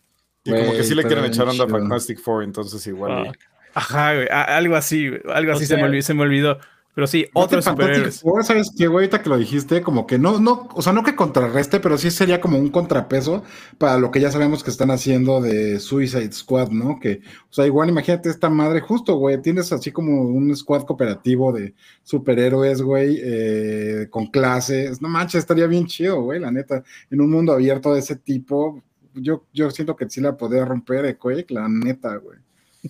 Y 0.45 0.51
como 0.51 0.73
que 0.73 0.83
sí 0.83 0.95
le 0.95 1.05
quieren 1.05 1.25
echar 1.25 1.49
onda 1.49 1.65
a 1.65 1.69
Fantastic 1.69 2.19
Four, 2.19 2.43
entonces 2.43 2.85
igual. 2.89 3.29
Ah. 3.29 3.33
Ajá, 3.75 4.15
güey, 4.15 4.27
algo 4.31 4.75
así, 4.75 5.11
algo 5.33 5.53
así 5.53 5.67
se, 5.67 5.77
me 5.77 6.03
se 6.03 6.15
me 6.15 6.23
olvidó. 6.23 6.59
Pero 6.97 7.07
sí, 7.07 7.27
otros 7.35 7.63
superhéroes. 7.63 8.25
¿Sabes 8.41 8.73
qué, 8.75 8.87
güey? 8.87 9.05
Ahorita 9.05 9.23
que 9.23 9.29
lo 9.29 9.37
dijiste, 9.37 9.83
como 9.83 10.07
que 10.07 10.19
no, 10.19 10.41
no, 10.41 10.67
o 10.73 10.81
sea, 10.81 10.95
no 10.95 11.03
que 11.03 11.15
contrarreste, 11.15 11.79
pero 11.79 11.99
sí 11.99 12.11
sería 12.11 12.41
como 12.41 12.59
un 12.59 12.71
contrapeso 12.71 13.45
para 13.77 13.99
lo 13.99 14.11
que 14.11 14.19
ya 14.19 14.31
sabemos 14.31 14.65
que 14.65 14.71
están 14.71 14.91
haciendo 14.91 15.43
de 15.43 15.79
Suicide 15.79 16.33
Squad, 16.33 16.71
¿no? 16.71 16.99
Que, 16.99 17.21
o 17.51 17.53
sea, 17.53 17.67
igual 17.67 17.91
imagínate 17.91 18.31
esta 18.31 18.49
madre, 18.49 18.81
justo, 18.81 19.17
güey, 19.17 19.43
tienes 19.43 19.71
así 19.73 19.93
como 19.93 20.23
un 20.23 20.57
squad 20.57 20.85
cooperativo 20.85 21.53
de 21.53 21.75
superhéroes, 22.03 22.81
güey, 22.81 23.21
eh, 23.23 24.07
con 24.09 24.29
clases. 24.29 25.03
No 25.03 25.11
manches, 25.11 25.41
estaría 25.41 25.67
bien 25.67 25.85
chido, 25.85 26.23
güey, 26.23 26.41
la 26.41 26.51
neta. 26.51 26.83
En 27.11 27.21
un 27.21 27.31
mundo 27.31 27.53
abierto 27.53 27.93
de 27.93 28.01
ese 28.01 28.17
tipo, 28.17 28.83
yo, 29.13 29.45
yo 29.53 29.71
siento 29.71 29.95
que 29.97 30.09
sí 30.09 30.23
la 30.23 30.35
podría 30.35 30.65
romper, 30.65 31.05
eh, 31.05 31.19
güey, 31.21 31.45
la 31.51 31.69
neta, 31.69 32.17
güey. 32.17 32.39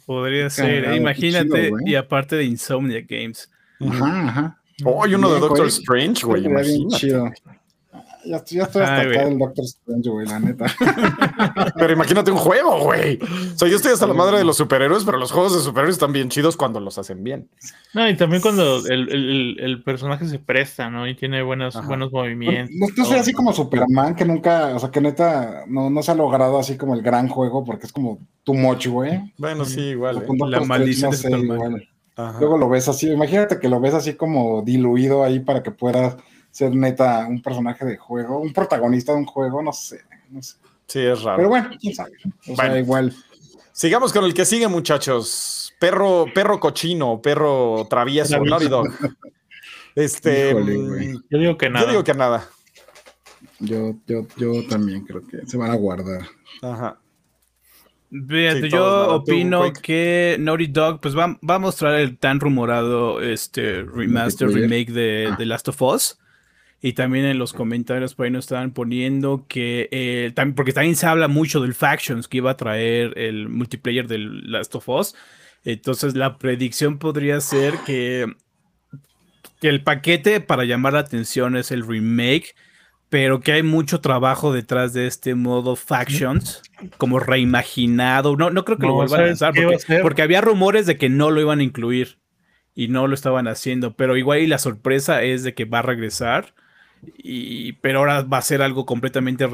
Podría 0.07 0.49
ser, 0.49 0.95
imagínate, 0.95 1.73
y 1.85 1.97
aparte 1.97 2.37
de 2.37 2.45
Insomnia 2.45 3.05
Games. 3.05 3.51
Ajá, 3.81 4.29
ajá. 4.29 4.61
Oh, 4.85 5.03
hay 5.03 5.15
uno 5.15 5.33
de 5.33 5.41
Doctor 5.41 5.67
Strange, 5.69 6.27
güey. 6.27 6.45
Imagínate. 6.45 7.09
Ya, 8.27 8.45
ya, 8.45 8.65
estoy 8.65 8.83
hasta 8.83 9.01
acá 9.01 9.25
del 9.25 9.39
Doctor 9.39 9.65
Strange, 9.65 10.11
güey, 10.11 10.27
la 10.27 10.41
neta. 10.41 10.67
pero 11.77 11.93
imagínate 11.93 12.31
un 12.31 12.37
juego, 12.37 12.81
güey. 12.83 13.19
O 13.23 13.59
sea, 13.59 13.69
yo 13.69 13.77
estoy 13.77 13.93
hasta 13.93 14.07
la 14.07 14.15
madre 14.15 14.39
de 14.39 14.45
los 14.45 14.57
superhéroes, 14.57 15.05
pero 15.05 15.17
los 15.17 15.31
juegos 15.31 15.55
de 15.55 15.61
superhéroes 15.61 15.95
están 15.95 16.12
bien 16.12 16.29
chidos 16.29 16.57
cuando 16.57 16.81
los 16.81 16.99
hacen 16.99 17.23
bien. 17.23 17.49
No, 17.95 18.09
y 18.09 18.17
también 18.17 18.43
cuando 18.43 18.85
el, 18.87 19.09
el, 19.09 19.57
el 19.61 19.83
personaje 19.83 20.27
se 20.27 20.39
presta, 20.41 20.91
¿no? 20.91 21.09
Y 21.09 21.15
tiene 21.15 21.43
buenos, 21.43 21.75
buenos 21.87 22.12
movimientos. 22.12 22.75
No, 22.75 22.87
no 22.95 23.03
estoy 23.03 23.19
así 23.19 23.33
como 23.33 23.53
Superman, 23.53 24.15
que 24.17 24.25
nunca, 24.25 24.75
o 24.75 24.79
sea, 24.79 24.91
que 24.91 25.01
neta 25.01 25.65
no, 25.69 25.89
no 25.89 26.03
se 26.03 26.11
ha 26.11 26.15
logrado 26.17 26.59
así 26.59 26.77
como 26.77 26.95
el 26.95 27.03
gran 27.03 27.29
juego, 27.29 27.65
porque 27.65 27.87
es 27.87 27.93
como 27.93 28.19
too 28.43 28.55
much, 28.55 28.89
güey. 28.89 29.33
Bueno, 29.39 29.65
sí, 29.65 29.81
igual. 29.81 30.19
Eh. 30.19 30.27
La 30.49 30.61
maldición 30.61 31.12
de 31.12 31.17
Superman. 31.17 31.83
Luego 32.16 32.57
lo 32.57 32.68
ves 32.68 32.88
así, 32.88 33.11
imagínate 33.11 33.59
que 33.61 33.68
lo 33.68 33.79
ves 33.79 33.92
así 33.92 34.14
como 34.14 34.62
diluido 34.62 35.22
ahí 35.22 35.40
para 35.40 35.62
que 35.62 35.70
pueda 35.70 36.16
ser 36.50 36.74
neta 36.74 37.26
un 37.29 37.42
personaje 37.42 37.85
de 37.85 37.98
juego, 37.98 38.40
un 38.40 38.55
protagonista 38.55 39.12
de 39.12 39.18
un 39.18 39.26
juego, 39.26 39.62
no 39.62 39.72
sé, 39.72 40.00
no 40.31 40.42
sé. 40.42 40.57
Sí, 40.87 41.00
es 41.00 41.22
raro. 41.22 41.37
Pero 41.37 41.48
bueno, 41.50 41.70
quién 41.79 41.94
sabe. 41.94 42.12
O 42.48 42.57
sea, 42.57 42.79
igual. 42.79 43.14
Sigamos 43.72 44.12
con 44.12 44.24
el 44.24 44.33
que 44.33 44.46
sigue, 44.46 44.66
muchachos. 44.66 45.74
Perro, 45.79 46.24
perro 46.35 46.59
cochino, 46.59 47.20
perro 47.20 47.87
travieso, 47.90 48.42
Naughty 48.42 48.68
Dog. 48.68 48.88
Este, 49.94 50.55
mm, 50.55 51.22
yo 51.31 51.38
digo 51.38 51.57
que 51.57 51.70
nada. 51.70 51.85
Yo 51.85 51.90
digo 51.90 52.05
que 52.05 52.14
nada. 52.14 52.48
Yo, 53.61 53.94
yo, 54.07 54.26
yo 54.37 54.66
también 54.68 55.05
creo 55.05 55.26
que 55.26 55.46
se 55.46 55.57
van 55.57 55.70
a 55.70 55.74
guardar. 55.74 56.20
Ajá 56.61 56.98
yo 58.11 59.16
opino 59.16 59.73
que 59.73 60.37
Naughty 60.38 60.66
Dog 60.69 61.01
pues 61.01 61.16
va, 61.16 61.38
a 61.42 61.59
mostrar 61.59 61.99
el 62.01 62.19
tan 62.19 62.40
rumorado 62.40 63.21
este 63.21 63.83
remaster, 63.83 64.49
remake 64.49 64.92
de 64.92 65.35
The 65.37 65.47
Last 65.47 65.69
of 65.69 65.83
Us. 65.83 66.19
Y 66.83 66.92
también 66.92 67.25
en 67.25 67.38
los 67.38 67.53
comentarios 67.53 68.14
por 68.14 68.27
ahí 68.27 68.31
nos 68.31 68.45
estaban 68.45 68.73
poniendo 68.73 69.47
que, 69.49 69.88
eh, 69.90 70.31
también, 70.35 70.55
porque 70.55 70.73
también 70.73 70.95
se 70.95 71.07
habla 71.07 71.27
mucho 71.27 71.61
del 71.61 71.75
Factions 71.75 72.29
que 72.29 72.37
iba 72.37 72.51
a 72.51 72.57
traer 72.57 73.19
el 73.19 73.49
multiplayer 73.49 74.07
de 74.07 74.19
Last 74.19 74.75
of 74.75 74.88
Us. 74.88 75.14
Entonces 75.64 76.14
la 76.14 76.38
predicción 76.38 76.99
podría 76.99 77.40
ser 77.40 77.75
que, 77.87 78.27
que 79.61 79.69
el 79.69 79.83
paquete 79.83 80.40
para 80.40 80.64
llamar 80.64 80.92
la 80.92 81.01
atención 81.01 81.57
es 81.57 81.73
el 81.73 81.85
remake 81.85 82.55
pero 83.09 83.40
que 83.40 83.53
hay 83.53 83.62
mucho 83.62 84.01
trabajo 84.01 84.53
detrás 84.53 84.92
de 84.92 85.07
este 85.07 85.35
modo 85.35 85.77
Factions, 85.77 86.62
como 86.99 87.21
reimaginado. 87.21 88.37
No, 88.37 88.51
no 88.51 88.64
creo 88.64 88.79
que 88.79 88.87
lo 88.87 88.95
vuelvan 88.95 89.21
a 89.21 89.27
lanzar, 89.27 89.55
porque, 90.03 90.23
había 90.23 90.40
rumores 90.40 90.87
de 90.87 90.97
que 90.97 91.09
no 91.09 91.31
lo 91.31 91.40
iban 91.40 91.61
a 91.61 91.62
incluir 91.62 92.19
y 92.75 92.88
no 92.88 93.07
lo 93.07 93.14
estaban 93.14 93.49
haciendo, 93.49 93.95
pero 93.95 94.16
igual 94.16 94.40
y 94.40 94.47
la 94.47 94.59
sorpresa 94.59 95.23
es 95.23 95.45
de 95.45 95.55
que 95.55 95.64
va 95.64 95.79
a 95.79 95.83
regresar, 95.83 96.55
y, 97.16 97.73
pero 97.75 98.01
ahora 98.01 98.23
va 98.23 98.38
a 98.38 98.42
ser 98.42 98.61
algo 98.61 98.85
completamente 98.85 99.49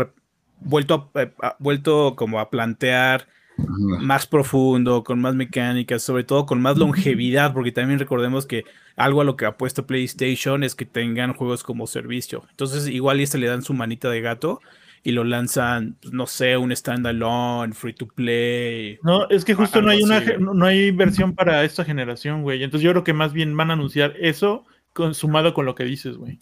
vuelto, 0.61 1.11
a, 1.15 1.23
eh, 1.23 1.33
vuelto 1.59 2.17
como 2.17 2.41
a 2.41 2.51
plantear 2.51 3.29
más 3.57 4.27
profundo, 4.27 5.05
con 5.05 5.21
más 5.21 5.35
mecánicas, 5.35 6.03
sobre 6.03 6.25
todo 6.25 6.47
con 6.47 6.61
más 6.61 6.79
longevidad, 6.79 7.53
porque 7.53 7.73
también 7.73 7.99
recordemos 7.99 8.47
que 8.47 8.65
algo 8.97 9.21
a 9.21 9.25
lo 9.25 9.37
que 9.37 9.47
ha 9.47 9.57
puesto 9.57 9.87
PlayStation 9.87 10.65
es 10.65 10.75
que 10.75 10.85
tengan 10.85 11.35
juegos 11.35 11.63
como 11.63 11.87
servicio. 11.87 12.45
Entonces, 12.51 12.89
igual 12.89 13.21
y 13.21 13.25
este 13.25 13.39
le 13.39 13.47
dan 13.47 13.63
su 13.63 13.75
manita 13.75 14.11
de 14.11 14.21
gato 14.21 14.61
y 15.05 15.13
lo 15.13 15.25
lanzan, 15.25 15.97
pues, 16.01 16.13
no 16.13 16.27
sé, 16.27 16.57
un 16.57 16.75
standalone, 16.75 17.73
free 17.73 17.93
to 17.93 18.07
play. 18.07 18.99
No, 19.03 19.29
es 19.29 19.45
que 19.45 19.55
justo 19.55 19.83
no 19.83 19.91
hay 19.91 20.03
una 20.03 20.21
no 20.21 20.65
hay 20.65 20.91
versión 20.91 21.35
para 21.35 21.65
esta 21.65 21.85
generación, 21.85 22.43
güey. 22.43 22.63
Entonces 22.63 22.85
yo 22.85 22.93
creo 22.93 23.05
que 23.05 23.13
más 23.13 23.33
bien 23.33 23.57
van 23.57 23.71
a 23.71 23.75
anunciar 23.75 24.15
eso 24.19 24.65
consumado 24.93 25.55
con 25.55 25.67
lo 25.67 25.75
que 25.75 25.85
dices, 25.85 26.17
güey. 26.17 26.41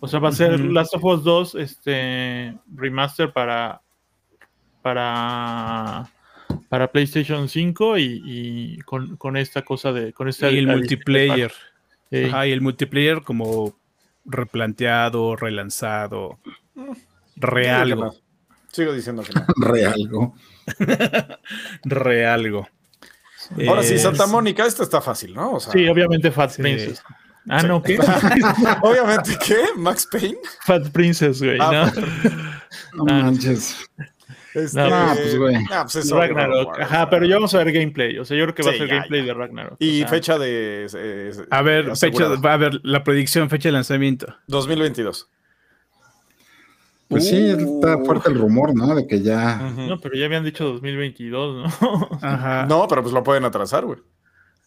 O 0.00 0.08
sea, 0.08 0.18
va 0.18 0.30
a 0.30 0.32
ser 0.32 0.58
Last 0.60 0.94
of 0.94 1.04
Us 1.04 1.22
2 1.22 1.54
este 1.56 2.56
remaster 2.74 3.32
para 3.32 3.82
para 4.82 6.10
para 6.68 6.90
PlayStation 6.90 7.48
5 7.48 7.98
y, 7.98 8.78
con, 8.84 9.36
esta 9.36 9.62
cosa 9.62 9.92
de 9.92 10.12
con 10.12 10.28
este 10.28 10.50
y 10.52 10.58
el 10.58 10.66
multiplayer. 10.66 11.52
Ajá, 12.26 12.46
y 12.46 12.52
el 12.52 12.60
multiplayer 12.60 13.22
como 13.22 13.76
replanteado 14.24 15.36
relanzado 15.36 16.38
realgo 17.36 18.14
sigo 18.70 18.92
diciendo 18.92 19.22
que 19.22 19.32
no. 19.32 19.46
Realgo 19.56 20.34
realgo 21.84 22.68
ahora 23.66 23.82
sí 23.82 23.98
Santa 23.98 24.26
Mónica 24.26 24.66
esto 24.66 24.82
está 24.82 25.00
fácil 25.00 25.34
no 25.34 25.58
sí 25.58 25.88
obviamente 25.88 26.30
Fat 26.30 26.56
Princess. 26.56 27.02
Ah, 27.48 27.62
no, 27.62 27.82
¿qué? 27.82 27.98
Obviamente, 28.82 29.36
¿qué? 29.44 29.56
¿Max 29.74 30.06
Payne? 30.12 30.38
Fat 30.66 30.88
Princess, 30.90 31.42
güey, 31.42 31.56
ah, 31.58 31.90
¿no? 32.94 33.04
No 33.04 33.04
manches. 33.04 33.76
Este, 34.54 34.80
no, 34.80 35.14
pues, 35.14 35.38
güey. 35.38 35.56
pues 35.92 36.10
Ragnarok. 36.10 36.80
Ajá, 36.80 37.08
pero 37.08 37.24
ya 37.24 37.36
vamos 37.36 37.54
a 37.54 37.58
ver 37.58 37.72
gameplay. 37.72 38.18
O 38.18 38.24
sea, 38.24 38.36
yo 38.36 38.44
creo 38.44 38.54
que 38.54 38.62
va 38.62 38.70
a 38.70 38.74
ser 38.74 38.88
gameplay 38.88 39.24
de 39.24 39.34
Ragnarok. 39.34 39.76
Y 39.78 40.04
fecha 40.04 40.38
de. 40.38 40.86
a 41.50 41.62
ver, 41.62 41.96
fecha, 41.96 42.28
va 42.36 42.54
a 42.54 42.56
ver 42.56 42.80
la 42.82 43.04
predicción, 43.04 43.48
fecha 43.48 43.68
de 43.68 43.72
lanzamiento. 43.72 44.34
2022. 44.48 45.28
Pues 47.08 47.28
sí, 47.28 47.50
está 47.50 47.96
uh. 47.96 48.04
fuerte 48.06 48.30
el 48.30 48.38
rumor, 48.38 48.74
¿no? 48.74 48.94
De 48.94 49.06
que 49.06 49.20
ya. 49.20 49.56
No, 49.76 49.98
pero 50.00 50.14
ya 50.14 50.26
habían 50.26 50.44
dicho 50.44 50.64
2022, 50.64 51.56
¿no? 51.80 52.08
Ajá. 52.22 52.66
No, 52.66 52.86
pero 52.88 53.02
pues 53.02 53.12
lo 53.12 53.24
pueden 53.24 53.44
atrasar, 53.44 53.84
güey. 53.84 53.98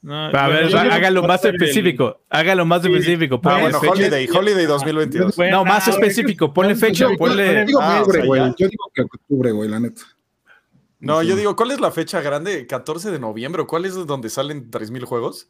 No, 0.04 0.26
a 0.26 0.48
ver, 0.50 0.76
hágalo 0.76 1.24
más 1.24 1.46
específico. 1.46 2.20
Hágalo 2.30 2.66
más 2.66 2.84
específico. 2.84 3.40
Ah, 3.46 3.62
bueno, 3.62 3.80
Holiday, 3.80 4.28
Holiday 4.30 4.66
2022. 4.66 5.38
no, 5.50 5.64
más 5.64 5.88
específico. 5.88 6.54
Ponle 6.54 6.76
fecha, 6.76 7.08
ponle. 7.18 7.66
Ah, 7.80 8.04
yo 8.06 8.68
digo 8.68 8.92
que 8.94 9.02
octubre, 9.02 9.52
güey, 9.52 9.70
la 9.70 9.80
neta. 9.80 10.02
No, 11.00 11.24
yo 11.24 11.38
digo, 11.38 11.56
¿cuál 11.56 11.72
es 11.72 11.80
la 11.80 11.92
fecha 11.92 12.22
grande? 12.22 12.68
14 12.68 13.12
de 13.12 13.20
noviembre. 13.20 13.66
¿Cuál 13.66 13.86
es 13.86 13.94
donde 14.06 14.30
salen 14.30 14.70
3000 14.70 15.06
juegos? 15.06 15.50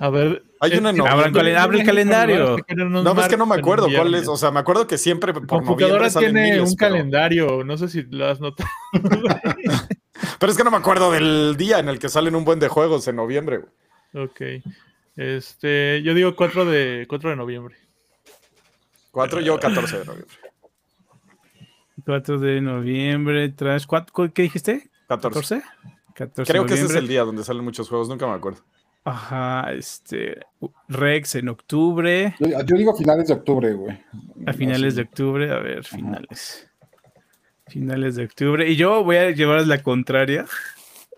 A 0.00 0.10
ver, 0.10 0.42
hay 0.60 0.78
una 0.78 0.92
noviembre. 0.92 1.56
Abre 1.56 1.78
el 1.80 1.86
calendario. 1.86 2.56
No, 2.68 3.20
es 3.20 3.28
que 3.28 3.36
no 3.36 3.46
me 3.46 3.56
acuerdo 3.56 3.88
cuál 3.94 4.14
es. 4.14 4.28
O 4.28 4.36
sea, 4.36 4.50
me 4.50 4.60
acuerdo 4.60 4.86
que 4.86 4.98
siempre 4.98 5.32
por 5.32 5.64
noviembre 5.64 6.08
tiene 6.10 6.60
un 6.60 6.74
calendario. 6.74 7.64
No 7.64 7.76
sé 7.76 7.88
si 7.88 8.02
lo 8.02 8.26
has 8.26 8.40
notado. 8.40 8.68
Pero 10.38 10.52
es 10.52 10.56
que 10.56 10.64
no 10.64 10.70
me 10.70 10.76
acuerdo 10.76 11.10
del 11.10 11.56
día 11.56 11.78
en 11.78 11.88
el 11.88 11.98
que 11.98 12.08
salen 12.08 12.34
un 12.36 12.44
buen 12.44 12.58
de 12.58 12.68
juegos 12.68 13.06
en 13.08 13.16
noviembre, 13.16 13.58
güey. 13.58 14.26
Ok. 14.26 14.40
Este, 15.16 16.02
yo 16.02 16.14
digo 16.14 16.34
4 16.34 16.64
de, 16.64 17.06
4 17.08 17.30
de 17.30 17.36
noviembre. 17.36 17.76
4, 19.10 19.40
yo 19.40 19.58
14 19.58 19.98
de 19.98 20.04
noviembre. 20.04 20.36
4 22.04 22.38
de 22.38 22.60
noviembre, 22.60 23.54
¿qué 24.34 24.42
dijiste? 24.42 24.90
14. 25.08 25.62
14 26.14 26.52
Creo 26.52 26.66
que 26.66 26.74
ese 26.74 26.86
es 26.86 26.94
el 26.94 27.08
día 27.08 27.22
donde 27.22 27.44
salen 27.44 27.64
muchos 27.64 27.88
juegos, 27.88 28.08
nunca 28.08 28.26
me 28.26 28.34
acuerdo. 28.34 28.60
Ajá, 29.04 29.72
este. 29.72 30.40
Rex 30.88 31.34
en 31.34 31.50
octubre. 31.50 32.34
Yo, 32.40 32.76
digo 32.76 32.96
finales 32.96 33.28
de 33.28 33.34
octubre, 33.34 33.72
güey. 33.74 34.02
A 34.46 34.52
finales 34.54 34.96
de 34.96 35.02
octubre, 35.02 35.52
a 35.52 35.58
ver, 35.58 35.84
finales. 35.84 36.68
Finales 37.66 38.16
de 38.16 38.24
octubre. 38.24 38.68
Y 38.68 38.76
yo 38.76 39.04
voy 39.04 39.16
a 39.16 39.30
llevar 39.30 39.66
la 39.66 39.82
contraria. 39.82 40.46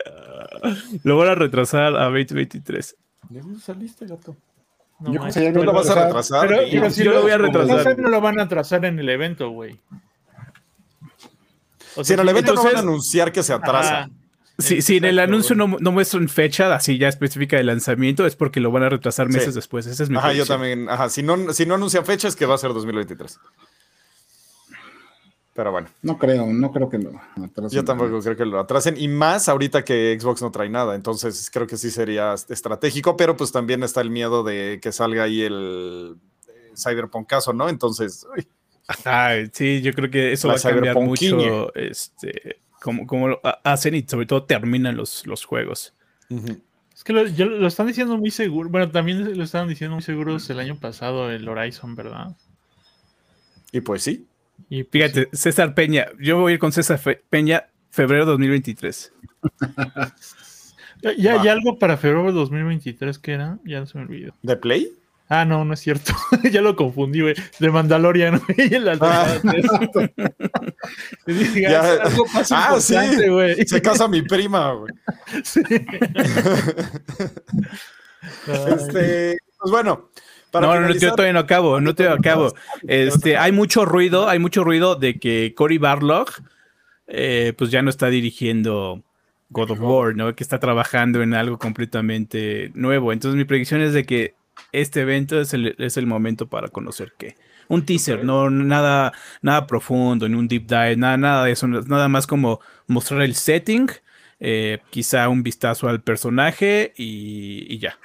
lo 1.03 1.15
voy 1.15 1.27
a 1.29 1.35
retrasar 1.35 1.95
a 1.95 2.05
2023. 2.05 2.95
¿De 3.29 3.39
dónde 3.39 3.59
saliste, 3.59 4.05
gato? 4.05 4.35
No, 4.99 5.29
yo 5.29 5.51
no 5.51 5.63
lo 5.63 5.73
vas 5.73 5.89
a 5.89 6.05
retrasar. 6.05 6.47
Pero, 6.47 6.89
yo 6.89 7.11
lo 7.13 7.21
voy 7.21 7.31
a 7.31 7.37
retrasar. 7.37 7.97
No 7.99 8.09
lo 8.09 8.19
van 8.19 8.39
a 8.39 8.43
atrasar 8.43 8.83
en 8.83 8.99
el 8.99 9.07
evento, 9.07 9.49
güey. 9.51 9.79
O 11.95 12.03
sea, 12.03 12.03
si 12.03 12.13
en 12.13 12.19
el 12.19 12.29
evento 12.29 12.53
no 12.53 12.63
van 12.63 12.75
a 12.75 12.79
anunciar 12.79 13.31
que 13.31 13.43
se 13.43 13.53
atrasa. 13.53 14.09
Si 14.57 14.97
en 14.97 15.05
el 15.05 15.19
anuncio 15.19 15.55
no, 15.55 15.67
no, 15.79 15.91
muestran 15.91 16.29
fecha 16.29 16.73
así 16.73 16.97
ya 16.97 17.07
específica 17.07 17.57
de 17.57 17.63
lanzamiento, 17.63 18.25
es 18.25 18.35
porque 18.35 18.59
lo 18.59 18.71
van 18.71 18.83
a 18.83 18.89
retrasar 18.89 19.29
meses 19.29 19.53
después. 19.53 19.85
Ese 19.85 20.03
es 20.03 20.09
mi 20.09 20.17
Ajá, 20.17 20.33
yo 20.33 20.45
también. 20.45 20.89
Ajá, 20.89 21.09
si 21.09 21.21
no, 21.21 21.53
si 21.53 21.65
no 21.65 21.75
anuncian 21.75 22.05
fecha 22.05 22.27
es 22.27 22.35
que 22.35 22.45
va 22.45 22.55
a 22.55 22.57
ser 22.57 22.73
2023. 22.73 23.39
Pero 25.57 25.71
bueno. 25.71 25.87
No 26.03 26.19
creo, 26.19 26.45
no 26.45 26.71
creo 26.71 26.87
que 26.87 26.99
lo 26.99 27.19
atrasen. 27.35 27.69
Yo 27.69 27.83
tampoco 27.83 28.19
creo 28.19 28.35
que 28.35 28.45
lo 28.45 28.59
atrasen. 28.59 28.95
Y 28.95 29.07
más 29.07 29.49
ahorita 29.49 29.83
que 29.83 30.15
Xbox 30.19 30.41
no 30.41 30.51
trae 30.51 30.69
nada. 30.69 30.93
Entonces 30.93 31.49
creo 31.51 31.65
que 31.65 31.77
sí 31.77 31.89
sería 31.89 32.33
estratégico, 32.33 33.17
pero 33.17 33.35
pues 33.35 33.51
también 33.51 33.81
está 33.81 34.01
el 34.01 34.11
miedo 34.11 34.43
de 34.43 34.79
que 34.81 34.91
salga 34.91 35.23
ahí 35.23 35.41
el 35.41 36.15
eh, 36.47 36.71
Cyberpunk 36.75 37.27
caso, 37.27 37.53
¿no? 37.53 37.69
Entonces. 37.69 38.27
sí, 39.51 39.81
yo 39.81 39.93
creo 39.93 40.11
que 40.11 40.31
eso 40.31 40.47
va 40.47 40.55
a 40.55 40.59
cambiar 40.59 40.95
mucho. 40.95 41.73
Este, 41.73 42.59
como, 42.81 43.07
como 43.07 43.27
lo 43.27 43.41
hacen 43.63 43.95
y 43.95 44.03
sobre 44.03 44.25
todo 44.25 44.43
terminan 44.43 44.95
los, 44.95 45.25
los 45.25 45.45
juegos. 45.45 45.93
Es 46.93 47.03
que 47.03 47.13
lo, 47.13 47.23
lo, 47.23 47.67
están 47.67 47.87
diciendo 47.87 48.17
muy 48.17 48.31
seguro. 48.31 48.69
Bueno, 48.69 48.89
también 48.91 49.37
lo 49.37 49.43
estaban 49.43 49.67
diciendo 49.67 49.95
muy 49.95 50.03
seguros 50.03 50.49
el 50.49 50.59
año 50.59 50.79
pasado, 50.79 51.31
el 51.31 51.47
Horizon, 51.47 51.95
¿verdad? 51.95 52.35
Y 53.71 53.81
pues 53.81 54.03
sí. 54.03 54.25
Y 54.69 54.83
fíjate, 54.83 55.29
César 55.33 55.73
Peña, 55.75 56.07
yo 56.19 56.39
voy 56.39 56.51
a 56.51 56.53
ir 56.55 56.59
con 56.59 56.71
César 56.71 56.99
Peña, 57.29 57.67
febrero 57.91 58.25
2023. 58.25 59.13
¿Ya, 61.17 61.43
¿Ya 61.43 61.51
algo 61.51 61.77
para 61.77 61.95
febrero 61.97 62.31
2023 62.31 63.19
que 63.19 63.33
era? 63.33 63.59
Ya 63.63 63.79
no 63.79 63.85
se 63.85 63.97
me 63.97 64.05
olvidó. 64.05 64.33
¿De 64.41 64.55
Play? 64.55 64.91
Ah, 65.29 65.43
no, 65.43 65.65
no 65.65 65.73
es 65.73 65.81
cierto. 65.81 66.13
ya 66.51 66.61
lo 66.61 66.75
confundí, 66.75 67.21
güey. 67.21 67.35
De 67.59 67.69
Mandalorian, 67.69 68.39
güey. 68.47 68.71
ah, 69.01 69.39
ah 72.51 72.79
sí. 72.79 72.95
Se 73.65 73.81
casa 73.81 74.07
mi 74.07 74.21
prima, 74.21 74.71
güey. 74.73 74.93
Sí. 75.43 75.61
este, 78.67 79.37
pues 79.59 79.71
bueno, 79.71 80.09
no, 80.53 80.79
no, 80.79 80.93
yo 80.93 81.11
todavía 81.11 81.33
no 81.33 81.39
acabo, 81.39 81.81
no 81.81 81.93
te 81.93 82.07
acabo. 82.07 82.53
Este, 82.87 83.37
hay 83.37 83.51
mucho 83.51 83.85
ruido, 83.85 84.29
hay 84.29 84.39
mucho 84.39 84.63
ruido 84.63 84.95
de 84.95 85.19
que 85.19 85.53
Cory 85.55 85.77
Barlog, 85.77 86.29
eh, 87.07 87.53
pues 87.57 87.69
ya 87.69 87.81
no 87.81 87.89
está 87.89 88.07
dirigiendo 88.07 89.03
God 89.49 89.71
of 89.71 89.79
War, 89.81 90.15
¿no? 90.15 90.35
Que 90.35 90.43
está 90.43 90.59
trabajando 90.59 91.21
en 91.21 91.33
algo 91.33 91.57
completamente 91.57 92.71
nuevo. 92.73 93.11
Entonces 93.13 93.37
mi 93.37 93.45
predicción 93.45 93.81
es 93.81 93.93
de 93.93 94.05
que 94.05 94.35
este 94.71 95.01
evento 95.01 95.39
es 95.39 95.53
el, 95.53 95.75
es 95.77 95.97
el 95.97 96.07
momento 96.07 96.47
para 96.47 96.69
conocer 96.69 97.13
qué. 97.17 97.35
Un 97.67 97.85
teaser, 97.85 98.23
no 98.23 98.49
nada, 98.49 99.11
nada 99.41 99.67
profundo, 99.67 100.25
en 100.25 100.35
un 100.35 100.47
deep 100.47 100.67
dive, 100.67 100.95
nada, 100.95 101.17
nada 101.17 101.45
de 101.45 101.51
eso, 101.51 101.67
nada 101.67 102.07
más 102.07 102.25
como 102.25 102.61
mostrar 102.87 103.21
el 103.21 103.35
setting, 103.35 103.87
eh, 104.39 104.79
quizá 104.89 105.27
un 105.27 105.43
vistazo 105.43 105.89
al 105.89 106.01
personaje 106.01 106.93
y 106.95 107.77
ya. 107.77 107.97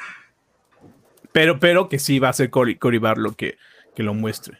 Pero, 1.32 1.58
pero 1.58 1.88
que 1.88 1.98
sí 1.98 2.18
va 2.18 2.28
a 2.28 2.34
ser 2.34 2.50
Cory, 2.50 2.76
Cory 2.76 2.98
Barlow 2.98 3.34
que, 3.34 3.56
que 3.96 4.02
lo 4.02 4.14
muestre. 4.14 4.58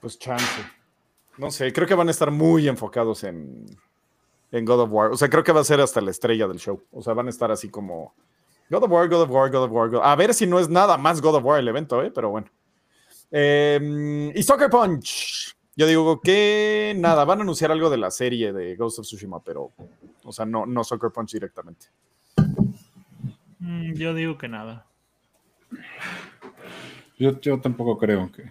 Pues 0.00 0.18
chance. 0.18 0.44
No 1.36 1.50
sé, 1.50 1.72
creo 1.72 1.86
que 1.86 1.94
van 1.94 2.08
a 2.08 2.10
estar 2.10 2.30
muy 2.30 2.66
enfocados 2.66 3.24
en, 3.24 3.66
en 4.50 4.64
God 4.64 4.80
of 4.80 4.92
War. 4.92 5.10
O 5.10 5.16
sea, 5.16 5.28
creo 5.28 5.44
que 5.44 5.52
va 5.52 5.60
a 5.60 5.64
ser 5.64 5.80
hasta 5.80 6.00
la 6.00 6.10
estrella 6.10 6.48
del 6.48 6.58
show. 6.58 6.82
O 6.90 7.02
sea, 7.02 7.12
van 7.12 7.26
a 7.26 7.30
estar 7.30 7.50
así 7.50 7.68
como 7.68 8.14
God 8.70 8.84
of 8.84 8.90
War, 8.90 9.08
God 9.08 9.22
of 9.22 9.30
War, 9.30 9.50
God 9.50 9.64
of 9.64 9.70
War. 9.72 9.90
A 10.02 10.14
ver 10.14 10.32
si 10.32 10.46
no 10.46 10.60
es 10.60 10.68
nada 10.68 10.96
más 10.96 11.20
God 11.20 11.34
of 11.34 11.44
War 11.44 11.58
el 11.58 11.68
evento, 11.68 12.02
¿eh? 12.02 12.12
pero 12.14 12.30
bueno. 12.30 12.46
Em, 13.30 14.30
y 14.30 14.42
Soccer 14.42 14.70
Punch. 14.70 15.56
Yo 15.76 15.86
digo 15.86 16.20
que 16.20 16.94
nada, 16.96 17.24
van 17.24 17.40
a 17.40 17.42
anunciar 17.42 17.72
algo 17.72 17.90
de 17.90 17.96
la 17.96 18.10
serie 18.10 18.52
de 18.52 18.76
Ghost 18.76 19.00
of 19.00 19.06
Tsushima, 19.06 19.42
pero, 19.42 19.72
o 20.24 20.32
sea, 20.32 20.44
no, 20.44 20.66
no 20.66 20.84
Soccer 20.84 21.10
Punch 21.10 21.32
directamente. 21.32 21.86
Mm, 23.58 23.94
yo 23.94 24.14
digo 24.14 24.38
que 24.38 24.48
nada. 24.48 24.86
Yo, 27.18 27.60
tampoco 27.60 27.98
creo 27.98 28.30
que. 28.32 28.50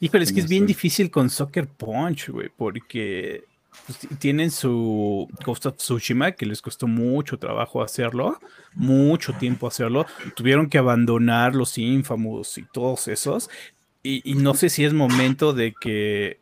Híjole, 0.00 0.24
es 0.24 0.32
que 0.32 0.40
es 0.40 0.48
bien 0.48 0.64
difícil 0.64 1.10
con 1.10 1.28
Soccer 1.28 1.66
Punch, 1.66 2.30
güey, 2.30 2.50
porque 2.56 3.44
pues, 3.86 3.98
tienen 4.18 4.50
su 4.50 5.28
Ghost 5.44 5.66
of 5.66 5.76
Tsushima, 5.76 6.32
que 6.32 6.46
les 6.46 6.62
costó 6.62 6.86
mucho 6.86 7.38
trabajo 7.38 7.82
hacerlo, 7.82 8.38
mucho 8.74 9.32
tiempo 9.34 9.66
hacerlo. 9.66 10.06
Tuvieron 10.34 10.68
que 10.68 10.78
abandonar 10.78 11.54
los 11.54 11.78
Infamous 11.78 12.58
y 12.58 12.64
todos 12.64 13.08
esos. 13.08 13.50
Y, 14.02 14.34
no 14.34 14.54
sé 14.54 14.70
si 14.70 14.84
es 14.84 14.94
momento 14.94 15.52
de 15.52 15.74
que 15.78 16.40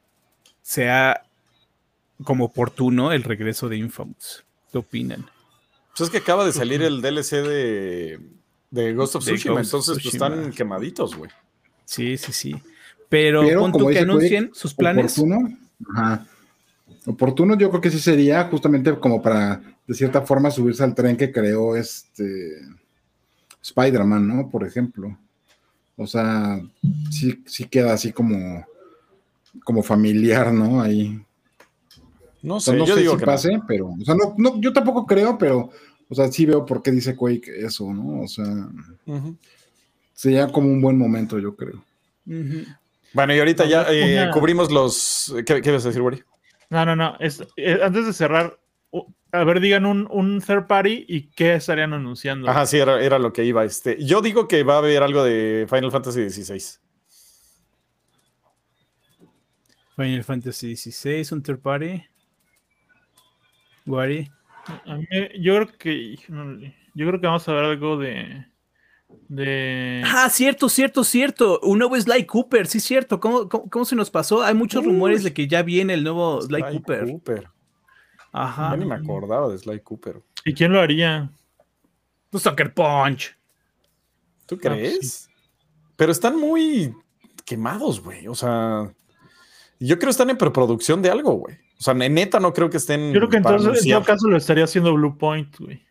sea 0.62 1.24
como 2.22 2.44
oportuno 2.44 3.12
el 3.12 3.24
regreso 3.24 3.68
de 3.68 3.78
Infamous. 3.78 4.44
¿Qué 4.70 4.78
opinan? 4.78 5.26
Pues 5.88 6.02
es 6.02 6.10
que 6.10 6.18
acaba 6.18 6.44
de 6.44 6.52
salir 6.52 6.82
el 6.82 7.00
DLC 7.00 7.42
de 7.42 8.20
de 8.70 8.94
Ghost 8.94 9.16
of 9.16 9.24
Tsushima, 9.24 9.60
entonces 9.60 9.98
pues, 10.02 10.14
están 10.14 10.52
quemaditos, 10.52 11.16
güey. 11.16 11.30
Sí, 11.84 12.16
sí, 12.16 12.32
sí. 12.32 12.56
Pero, 13.08 13.42
Pero 13.42 13.88
que 13.88 13.98
anuncien 13.98 14.50
sus 14.52 14.74
planes. 14.74 15.18
Oportuno, 15.18 15.56
ajá. 15.94 16.26
Oportuno 17.06 17.56
yo 17.56 17.70
creo 17.70 17.80
que 17.80 17.90
sí 17.90 18.00
sería 18.00 18.44
justamente 18.44 18.92
como 18.98 19.22
para, 19.22 19.62
de 19.86 19.94
cierta 19.94 20.22
forma, 20.22 20.50
subirse 20.50 20.82
al 20.82 20.94
tren 20.94 21.16
que 21.16 21.30
creó 21.30 21.76
este 21.76 22.60
Spider-Man, 23.62 24.26
¿no? 24.26 24.50
Por 24.50 24.66
ejemplo. 24.66 25.16
O 25.96 26.06
sea, 26.06 26.60
sí, 27.10 27.42
sí 27.46 27.66
queda 27.66 27.92
así 27.94 28.12
como, 28.12 28.66
como 29.64 29.82
familiar, 29.82 30.52
¿no? 30.52 30.80
Ahí. 30.80 31.22
No 32.42 32.60
sé, 32.60 32.76
yo 32.84 32.96
digo 32.96 33.16
que 33.16 33.24
pase, 33.24 33.60
pero, 33.66 33.88
o 33.88 34.04
sea, 34.04 34.14
no, 34.14 34.34
no, 34.36 34.60
yo 34.60 34.72
tampoco 34.72 35.06
creo, 35.06 35.36
pero 35.38 35.70
o 36.08 36.14
sea, 36.14 36.30
sí 36.30 36.46
veo 36.46 36.64
por 36.64 36.82
qué 36.82 36.92
dice 36.92 37.16
Quake 37.16 37.64
eso, 37.64 37.92
¿no? 37.92 38.20
O 38.20 38.28
sea, 38.28 38.46
sería 40.14 40.46
como 40.48 40.68
un 40.68 40.80
buen 40.80 40.96
momento, 40.96 41.38
yo 41.38 41.56
creo. 41.56 41.82
Bueno, 43.12 43.34
y 43.34 43.38
ahorita 43.38 43.64
ya 43.66 43.86
eh, 43.88 44.30
cubrimos 44.32 44.70
los. 44.70 45.34
¿Qué, 45.44 45.60
qué 45.60 45.70
vas 45.72 45.84
a 45.84 45.88
decir, 45.88 46.02
Wari? 46.02 46.22
No, 46.70 46.84
no, 46.84 46.96
no. 46.96 47.16
Eh, 47.20 47.80
antes 47.82 48.06
de 48.06 48.12
cerrar, 48.12 48.58
a 49.32 49.44
ver, 49.44 49.60
digan 49.60 49.86
un, 49.86 50.40
third 50.40 50.66
party 50.66 51.04
y 51.08 51.30
qué 51.30 51.54
estarían 51.54 51.92
anunciando. 51.92 52.48
Ajá, 52.48 52.66
sí, 52.66 52.78
era, 52.78 53.00
era, 53.02 53.18
lo 53.18 53.32
que 53.32 53.44
iba. 53.44 53.64
Este, 53.64 54.02
yo 54.04 54.20
digo 54.20 54.48
que 54.48 54.62
va 54.62 54.74
a 54.74 54.78
haber 54.78 55.02
algo 55.02 55.22
de 55.24 55.66
Final 55.68 55.90
Fantasy 55.90 56.28
XVI. 56.28 56.80
Final 59.96 60.24
Fantasy 60.24 60.76
XVI, 60.76 61.26
un 61.32 61.42
third 61.42 61.60
party. 61.60 62.04
Wari 63.86 64.30
yo 65.38 65.54
creo 65.54 65.78
que 65.78 66.16
yo 66.94 67.06
creo 67.06 67.20
que 67.20 67.26
vamos 67.26 67.48
a 67.48 67.52
ver 67.52 67.64
algo 67.64 67.96
de 67.96 68.46
de 69.28 70.02
ah 70.04 70.28
cierto 70.30 70.68
cierto 70.68 71.04
cierto. 71.04 71.60
Un 71.62 71.78
nuevo 71.78 72.00
Sly 72.00 72.26
Cooper 72.26 72.66
sí 72.66 72.80
cierto. 72.80 73.20
Cómo, 73.20 73.48
cómo, 73.48 73.84
se 73.84 73.96
nos 73.96 74.10
pasó 74.10 74.42
hay 74.42 74.54
muchos 74.54 74.84
rumores 74.84 75.22
de 75.22 75.32
que 75.32 75.48
ya 75.48 75.62
viene 75.62 75.94
el 75.94 76.04
nuevo 76.04 76.40
Sly, 76.42 76.62
Cooper. 76.62 77.48
ajá. 78.32 78.70
Ya 78.70 78.76
ni 78.76 78.84
me 78.84 78.94
acordaba 78.94 79.48
de 79.48 79.58
Sly 79.58 79.80
Cooper. 79.80 80.22
Y 80.44 80.54
quién 80.54 80.72
lo 80.72 80.80
haría 80.80 81.30
pues 82.30 82.42
Sucker 82.42 82.72
Punch. 82.72 83.36
Tú 84.46 84.56
ah, 84.56 84.58
crees 84.62 85.28
pero 85.96 86.12
están 86.12 86.38
muy 86.38 86.94
quemados 87.44 88.00
güey. 88.02 88.28
O 88.28 88.34
sea 88.34 88.92
yo 89.78 89.96
creo 89.98 90.06
que 90.06 90.10
están 90.10 90.30
en 90.30 90.38
preproducción 90.38 91.02
de 91.02 91.10
algo 91.10 91.32
güey. 91.32 91.56
O 91.78 91.82
sea, 91.82 91.94
neta 91.94 92.40
no 92.40 92.52
creo 92.52 92.70
que 92.70 92.78
estén. 92.78 93.12
Yo 93.12 93.20
creo 93.20 93.28
que 93.28 93.36
entonces 93.36 93.84
en 93.84 93.92
todo 93.92 94.04
caso 94.04 94.28
lo 94.28 94.36
estaría 94.36 94.64
haciendo 94.64 94.94
Blue 94.94 95.18
Point, 95.18 95.58
güey. 95.58 95.85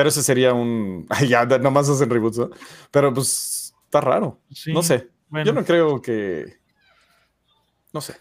Pero 0.00 0.08
ese 0.08 0.22
sería 0.22 0.54
un. 0.54 1.06
ya, 1.28 1.44
nomás 1.44 1.86
hacen 1.90 2.08
reboots, 2.08 2.38
¿no? 2.38 2.50
Pero 2.90 3.12
pues 3.12 3.74
está 3.84 4.00
raro. 4.00 4.40
no 4.68 4.82
sé. 4.82 5.10
Yo 5.44 5.52
no 5.52 5.62
creo 5.62 6.00
que. 6.00 6.56
No 7.92 8.00
sé. 8.00 8.14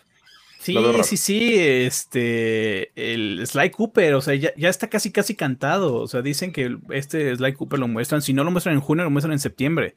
Sí, 0.60 0.76
sí, 1.04 1.16
sí. 1.16 1.56
Este. 1.58 2.92
El 2.98 3.48
Sly 3.48 3.70
Cooper, 3.70 4.14
o 4.16 4.20
sea, 4.20 4.36
ya, 4.36 4.52
ya, 4.58 4.68
está 4.68 4.90
casi, 4.90 5.14
casi 5.14 5.36
cantado. 5.36 5.96
O 5.96 6.08
sea, 6.10 6.22
dicen 6.22 6.52
que 6.52 6.78
este 6.90 7.34
Sly 7.34 7.54
Cooper 7.54 7.80
lo 7.80 7.88
muestran. 7.88 8.22
Si 8.22 8.34
no 8.34 8.44
lo 8.44 8.52
muestran 8.52 8.76
en 8.76 8.82
junio, 8.82 9.06
lo 9.06 9.10
muestran 9.10 9.32
en 9.32 9.40
septiembre. 9.40 9.96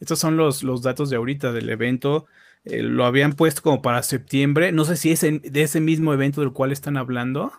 Estos 0.00 0.18
son 0.18 0.36
los, 0.36 0.64
los 0.64 0.82
datos 0.82 1.08
de 1.08 1.14
ahorita 1.18 1.52
del 1.52 1.70
evento. 1.70 2.26
Eh, 2.64 2.82
lo 2.82 3.04
habían 3.04 3.34
puesto 3.34 3.62
como 3.62 3.80
para 3.80 4.02
septiembre. 4.02 4.72
No 4.72 4.84
sé 4.84 4.96
si 4.96 5.12
es 5.12 5.20
de 5.20 5.62
ese 5.62 5.78
mismo 5.78 6.12
evento 6.12 6.40
del 6.40 6.52
cual 6.52 6.72
están 6.72 6.96
hablando, 6.96 7.52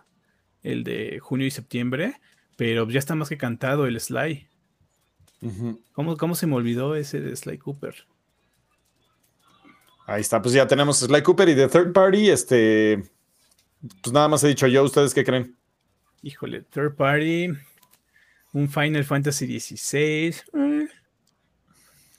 el 0.63 0.83
de 0.83 1.19
junio 1.21 1.47
y 1.47 1.51
septiembre, 1.51 2.15
pero 2.55 2.89
ya 2.89 2.99
está 2.99 3.15
más 3.15 3.29
que 3.29 3.37
cantado 3.37 3.85
el 3.85 3.99
Sly. 3.99 4.47
¿Cómo, 5.93 6.35
se 6.35 6.47
me 6.47 6.55
olvidó 6.55 6.95
ese 6.95 7.19
de 7.19 7.35
Sly 7.35 7.57
Cooper? 7.57 7.95
Ahí 10.05 10.21
está, 10.21 10.41
pues 10.41 10.53
ya 10.53 10.67
tenemos 10.67 10.99
Sly 10.99 11.21
Cooper 11.21 11.49
y 11.49 11.53
de 11.53 11.67
Third 11.67 11.93
Party, 11.93 12.29
este, 12.29 13.03
pues 14.01 14.13
nada 14.13 14.27
más 14.27 14.43
he 14.43 14.49
dicho 14.49 14.67
yo, 14.67 14.83
¿ustedes 14.83 15.13
qué 15.13 15.23
creen? 15.23 15.57
Híjole, 16.21 16.61
Third 16.61 16.95
Party, 16.95 17.49
un 18.53 18.69
Final 18.69 19.03
Fantasy 19.03 19.59
XVI. 19.59 20.35
Eh. 20.53 20.87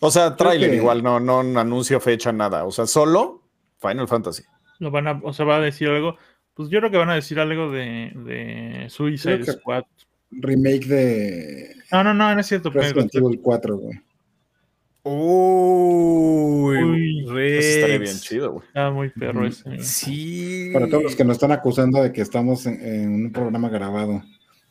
O 0.01 0.11
sea, 0.11 0.37
trailer 0.37 0.75
igual, 0.75 1.03
no, 1.03 1.19
no 1.19 1.41
anuncio 1.59 2.01
fecha, 2.01 2.33
nada. 2.33 2.65
O 2.65 2.71
sea, 2.71 2.87
solo 2.87 3.43
Final 3.81 4.09
Fantasy. 4.09 4.43
Lo 4.79 4.91
van 4.91 5.07
a, 5.09 5.21
o 5.23 5.33
sea, 5.33 5.47
va 5.47 5.57
a 5.57 5.61
decir 5.61 5.89
algo. 5.89 6.17
Pues 6.55 6.69
yo 6.69 6.79
creo 6.79 6.91
que 6.91 6.99
van 6.99 7.11
a 7.11 7.15
decir 7.15 7.41
algo 7.41 7.71
de, 7.71 8.13
de 8.15 8.87
Suicide 8.91 9.45
Squad. 9.45 9.85
Remake 10.41 10.87
de. 10.87 11.77
No, 11.93 12.05
no, 12.05 12.15
no, 12.15 12.35
no 12.35 12.41
es 12.41 12.47
cierto. 12.47 12.71
Resident 12.71 13.15
Evil 13.15 13.41
4, 13.43 13.77
güey. 13.77 14.01
Uy, 15.07 16.79
estaría 17.59 17.99
bien 17.99 18.17
chido, 18.17 18.53
güey. 18.53 18.65
Ah, 18.75 18.91
muy 18.91 19.11
perro 19.11 19.47
ese. 19.47 19.79
Sí. 19.81 20.71
Para 20.73 20.89
todos 20.89 21.03
los 21.03 21.15
que 21.15 21.25
nos 21.25 21.35
están 21.37 21.53
acusando 21.53 22.03
de 22.03 22.11
que 22.11 22.23
estamos 22.23 22.65
en, 22.67 23.27
un 23.27 23.33
programa 23.33 23.69
grabado. 23.69 24.23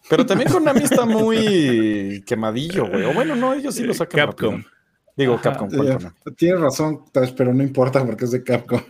Pero 0.09 0.26
también 0.26 0.49
Konami 0.49 0.82
está 0.82 1.05
muy 1.07 2.24
quemadillo, 2.26 2.88
güey. 2.88 3.03
O 3.03 3.14
bueno, 3.14 3.36
no, 3.36 3.53
ellos 3.53 3.76
sí 3.76 3.84
lo 3.84 3.93
sacan. 3.93 4.26
Capcom. 4.26 4.64
Digo, 5.16 5.39
Capcom. 5.39 5.70
Tienes 6.36 6.59
razón, 6.59 7.03
pero 7.38 7.53
no 7.53 7.61
importa 7.61 8.03
porque 8.03 8.26
es 8.26 8.32
de 8.32 8.43
Capcom. 8.43 8.82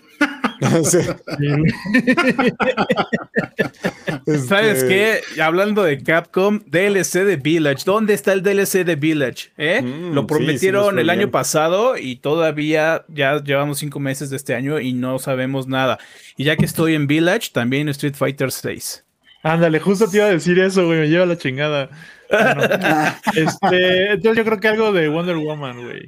¿Sabes 4.47 4.83
este, 4.83 4.87
qué? 4.87 5.21
Hablando 5.41 5.83
de 5.83 6.01
Capcom, 6.01 6.61
DLC 6.65 7.25
de 7.25 7.35
Village. 7.37 7.83
¿Dónde 7.85 8.13
está 8.13 8.33
el 8.33 8.43
DLC 8.43 8.85
de 8.85 8.95
Village? 8.95 9.51
¿Eh? 9.57 9.81
Mm, 9.81 10.13
lo 10.13 10.27
prometieron 10.27 10.99
el 10.99 11.09
año 11.09 11.31
pasado 11.31 11.97
y 11.97 12.17
todavía 12.17 13.05
ya 13.09 13.43
llevamos 13.43 13.79
cinco 13.79 13.99
meses 13.99 14.29
de 14.29 14.37
este 14.37 14.53
año 14.55 14.79
y 14.79 14.93
no 14.93 15.17
sabemos 15.19 15.67
nada. 15.67 15.99
Y 16.37 16.45
ya 16.45 16.55
que 16.55 16.65
estoy 16.65 16.95
en 16.95 17.07
Village, 17.07 17.49
también 17.51 17.89
Street 17.89 18.15
Fighter 18.15 18.51
6. 18.51 19.03
Ándale, 19.43 19.79
justo 19.79 20.07
te 20.07 20.17
iba 20.17 20.27
a 20.27 20.29
decir 20.29 20.57
eso, 20.59 20.85
güey, 20.85 20.99
me 20.99 21.09
lleva 21.09 21.25
la 21.25 21.37
chingada. 21.37 21.89
este, 23.35 24.13
entonces 24.13 24.37
yo 24.37 24.45
creo 24.45 24.59
que 24.59 24.67
algo 24.69 24.93
de 24.93 25.09
Wonder 25.09 25.35
Woman, 25.35 25.83
güey. 25.83 26.07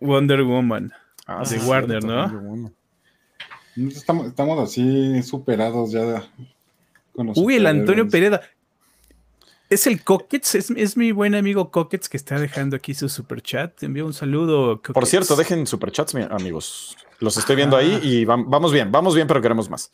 Wonder 0.00 0.42
Woman. 0.42 0.92
Ah, 1.26 1.42
de 1.48 1.58
Warner, 1.58 2.04
¿no? 2.04 2.70
Estamos, 3.76 4.26
estamos 4.26 4.58
así 4.60 5.22
superados 5.22 5.92
ya. 5.92 6.28
Uy, 7.36 7.56
el 7.56 7.66
Antonio 7.66 8.08
Pereda. 8.08 8.40
Es 9.70 9.86
el 9.86 10.04
Coquets, 10.04 10.54
es, 10.54 10.96
mi 10.96 11.10
buen 11.10 11.34
amigo 11.34 11.70
Coquets 11.70 12.08
que 12.08 12.16
está 12.16 12.38
dejando 12.38 12.76
aquí 12.76 12.94
su 12.94 13.08
super 13.08 13.40
chat. 13.40 13.74
Te 13.76 13.86
envío 13.86 14.06
un 14.06 14.12
saludo. 14.12 14.80
Por 14.80 15.06
cierto, 15.06 15.34
dejen 15.36 15.66
superchats, 15.66 16.14
amigos. 16.14 16.96
Los 17.20 17.36
estoy 17.36 17.56
viendo 17.56 17.76
ahí 17.76 17.98
y 18.02 18.24
vamos 18.24 18.72
bien, 18.72 18.92
vamos 18.92 19.14
bien, 19.14 19.26
pero 19.26 19.40
queremos 19.40 19.70
más. 19.70 19.90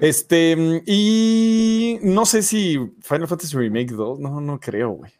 Este, 0.00 0.82
y 0.86 1.98
no 2.02 2.24
sé 2.24 2.42
si 2.42 2.78
Final 3.02 3.28
Fantasy 3.28 3.56
Remake 3.56 3.92
2, 3.92 4.18
no, 4.20 4.40
no 4.40 4.58
creo, 4.58 4.90
güey. 4.90 5.12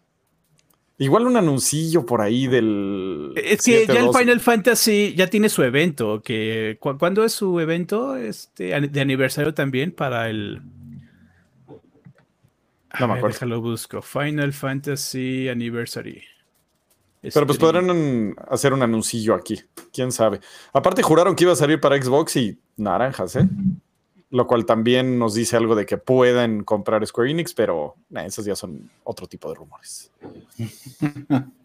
Igual 1.01 1.27
un 1.27 1.37
anuncillo 1.39 2.05
por 2.05 2.21
ahí 2.21 2.47
del. 2.47 3.33
Es 3.35 3.63
que 3.63 3.87
ya 3.87 4.01
el 4.01 4.15
Final 4.15 4.39
Fantasy 4.39 5.15
ya 5.17 5.29
tiene 5.29 5.49
su 5.49 5.63
evento. 5.63 6.21
Que, 6.21 6.77
¿Cuándo 6.79 7.25
es 7.25 7.33
su 7.33 7.59
evento? 7.59 8.17
Este, 8.17 8.79
de 8.79 9.01
aniversario 9.01 9.55
también 9.55 9.93
para 9.93 10.29
el. 10.29 10.61
No 13.01 13.09
me 13.09 13.15
acuerdo. 13.15 13.29
Déjalo 13.29 13.63
busco. 13.63 14.03
Final 14.03 14.53
Fantasy 14.53 15.49
Anniversary. 15.49 16.23
Pero 17.23 17.47
pues 17.47 17.57
podrán 17.57 18.37
hacer 18.51 18.75
un 18.75 18.83
anuncillo 18.83 19.35
aquí. 19.35 19.59
Quién 19.95 20.13
sabe. 20.13 20.41
Aparte, 20.75 21.03
juraron 21.03 21.35
que 21.35 21.45
iba 21.45 21.55
a 21.55 21.57
salir 21.57 21.81
para 21.81 22.01
Xbox 22.01 22.37
y 22.37 22.59
naranjas, 22.77 23.37
¿eh? 23.37 23.49
Lo 24.31 24.47
cual 24.47 24.65
también 24.65 25.19
nos 25.19 25.35
dice 25.35 25.57
algo 25.57 25.75
de 25.75 25.85
que 25.87 25.99
pueden 25.99 26.63
comprar 26.63 27.05
Square 27.07 27.31
Enix, 27.31 27.53
pero 27.53 27.97
esos 28.25 28.45
ya 28.45 28.55
son 28.55 28.91
otro 29.05 29.27
tipo 29.27 29.49
de 29.49 29.55
rumores. 29.57 30.13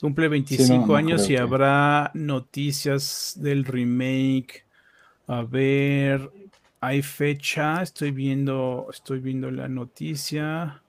Cumple 0.00 0.28
25 0.28 0.94
años 0.94 1.28
y 1.28 1.36
habrá 1.36 2.12
noticias 2.14 3.34
del 3.36 3.64
remake. 3.64 4.64
A 5.26 5.42
ver, 5.42 6.30
hay 6.80 7.02
fecha, 7.02 7.82
estoy 7.82 8.12
viendo, 8.12 8.86
estoy 8.92 9.18
viendo 9.18 9.50
la 9.50 9.66
noticia. 9.66 10.80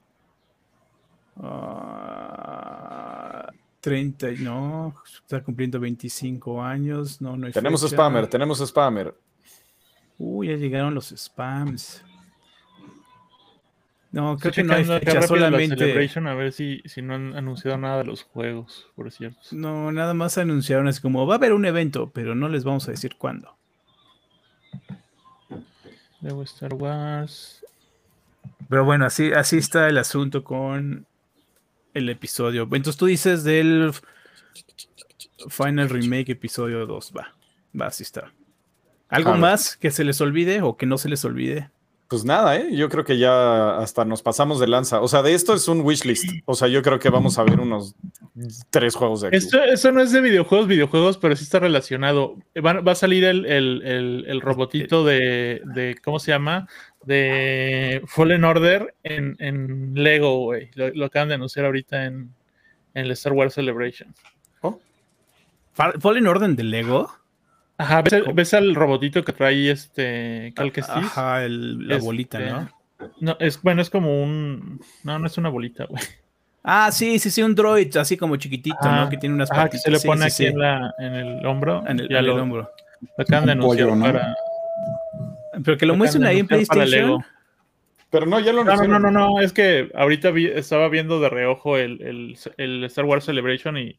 30, 3.80 4.26
ah, 4.26 4.30
no, 4.38 4.94
está 5.12 5.42
cumpliendo 5.42 5.80
25 5.80 6.62
años, 6.62 7.20
no, 7.20 7.36
no 7.36 7.46
hay 7.46 7.52
Tenemos 7.52 7.80
spammer, 7.80 8.28
tenemos 8.28 8.58
spammer. 8.64 9.12
Uy, 10.22 10.48
ya 10.48 10.56
llegaron 10.56 10.94
los 10.94 11.14
spams. 11.16 12.04
No, 14.12 14.36
creo 14.36 14.52
que 14.52 14.62
no 14.62 14.74
hay 14.74 14.84
fecha, 14.84 15.22
solamente. 15.22 15.82
a 15.82 16.34
ver 16.34 16.52
si, 16.52 16.82
si 16.84 17.00
no 17.00 17.14
han 17.14 17.34
anunciado 17.34 17.78
nada 17.78 17.98
de 17.98 18.04
los 18.04 18.24
juegos, 18.24 18.90
por 18.96 19.10
cierto. 19.10 19.40
No, 19.52 19.90
nada 19.92 20.12
más 20.12 20.36
anunciaron, 20.36 20.88
es 20.88 21.00
como 21.00 21.26
va 21.26 21.34
a 21.34 21.38
haber 21.38 21.54
un 21.54 21.64
evento, 21.64 22.10
pero 22.12 22.34
no 22.34 22.50
les 22.50 22.64
vamos 22.64 22.86
a 22.88 22.90
decir 22.90 23.16
cuándo. 23.16 23.56
De 26.20 26.42
Star 26.42 26.74
Wars. 26.74 27.64
Pero 28.68 28.84
bueno, 28.84 29.06
así, 29.06 29.32
así 29.32 29.56
está 29.56 29.88
el 29.88 29.96
asunto 29.96 30.44
con 30.44 31.06
el 31.94 32.08
episodio. 32.10 32.64
Entonces 32.64 32.98
tú 32.98 33.06
dices 33.06 33.42
del 33.42 33.92
Final 35.48 35.88
Remake 35.88 36.32
episodio 36.32 36.84
2. 36.84 37.12
Va, 37.16 37.34
va, 37.80 37.86
así 37.86 38.02
está. 38.02 38.30
¿Algo 39.10 39.34
más 39.34 39.76
que 39.76 39.90
se 39.90 40.04
les 40.04 40.20
olvide 40.20 40.62
o 40.62 40.76
que 40.76 40.86
no 40.86 40.96
se 40.96 41.08
les 41.08 41.24
olvide? 41.24 41.70
Pues 42.10 42.24
nada, 42.24 42.56
¿eh? 42.56 42.74
yo 42.74 42.88
creo 42.88 43.04
que 43.04 43.18
ya 43.18 43.76
hasta 43.78 44.04
nos 44.04 44.20
pasamos 44.20 44.58
de 44.58 44.66
lanza. 44.66 45.00
O 45.00 45.06
sea, 45.06 45.22
de 45.22 45.32
esto 45.32 45.54
es 45.54 45.68
un 45.68 45.82
wishlist. 45.82 46.24
O 46.44 46.56
sea, 46.56 46.66
yo 46.66 46.82
creo 46.82 46.98
que 46.98 47.08
vamos 47.08 47.38
a 47.38 47.44
ver 47.44 47.60
unos 47.60 47.94
tres 48.70 48.96
juegos 48.96 49.20
de 49.20 49.28
aquí. 49.28 49.36
Esto, 49.36 49.92
no 49.92 50.02
es 50.02 50.10
de 50.10 50.20
videojuegos, 50.20 50.66
videojuegos, 50.66 51.18
pero 51.18 51.36
sí 51.36 51.44
está 51.44 51.60
relacionado. 51.60 52.36
Va, 52.56 52.80
a 52.84 52.94
salir 52.96 53.22
el, 53.22 54.40
robotito 54.40 55.04
de, 55.04 55.96
¿cómo 56.02 56.18
se 56.18 56.32
llama? 56.32 56.66
De 57.04 58.02
Fallen 58.08 58.42
Order 58.42 58.92
en, 59.04 59.94
Lego, 59.94 60.40
güey. 60.40 60.68
Lo, 60.74 61.04
acaban 61.04 61.28
de 61.28 61.36
anunciar 61.36 61.66
ahorita 61.66 62.06
en, 62.06 62.34
en 62.94 63.04
el 63.04 63.12
Star 63.12 63.34
Wars 63.34 63.54
Celebration. 63.54 64.12
¿Oh? 64.62 64.80
¿Fallen 65.74 66.26
Order 66.26 66.56
de 66.56 66.64
Lego? 66.64 67.19
Ajá, 67.80 68.02
¿ves, 68.34 68.52
al 68.52 68.74
robotito 68.74 69.24
que 69.24 69.32
trae 69.32 69.70
este 69.70 70.52
Cal 70.54 70.70
Ajá, 70.86 71.48
la 71.48 71.96
bolita, 71.96 72.38
¿no? 72.38 72.60
Este, 72.60 72.74
no, 73.20 73.36
es 73.40 73.62
bueno, 73.62 73.80
es 73.80 73.88
como 73.88 74.22
un. 74.22 74.82
No, 75.02 75.18
no 75.18 75.26
es 75.26 75.38
una 75.38 75.48
bolita, 75.48 75.86
güey. 75.86 76.02
Ah, 76.62 76.92
sí, 76.92 77.18
sí, 77.18 77.30
sí, 77.30 77.42
un 77.42 77.54
droid 77.54 77.96
así 77.96 78.18
como 78.18 78.36
chiquitito, 78.36 78.76
¿no? 78.82 79.08
Que 79.08 79.16
tiene 79.16 79.34
unas 79.34 79.48
patitas. 79.48 79.70
que 79.70 79.78
se 79.78 79.90
le 79.90 79.98
pone 80.00 80.26
aquí 80.26 80.44
En, 80.44 80.58
la, 80.58 80.94
en, 80.98 81.14
el 81.14 81.46
hombro. 81.46 81.82
En 81.86 82.00
el, 82.00 82.28
hombro. 82.28 82.70
Lo 83.16 83.22
acaban 83.22 83.46
de 83.46 83.52
anunciar 83.52 83.88
para. 83.98 84.36
Pero 85.64 85.78
que 85.78 85.86
lo 85.86 85.96
muestren 85.96 86.24
ahí 86.24 86.40
en 86.40 86.46
PlayStation. 86.46 87.24
Pero 88.10 88.26
no, 88.26 88.40
ya 88.40 88.52
lo 88.52 88.62
no, 88.62 88.76
no, 88.76 88.98
no, 88.98 89.10
no, 89.10 89.40
es 89.40 89.54
que 89.54 89.90
ahorita 89.94 90.32
estaba 90.54 90.90
viendo 90.90 91.18
de 91.18 91.30
reojo 91.30 91.78
el, 91.78 92.02
el, 92.02 92.38
el 92.58 92.84
Star 92.84 93.06
Wars 93.06 93.24
Celebration 93.24 93.78
y 93.78 93.98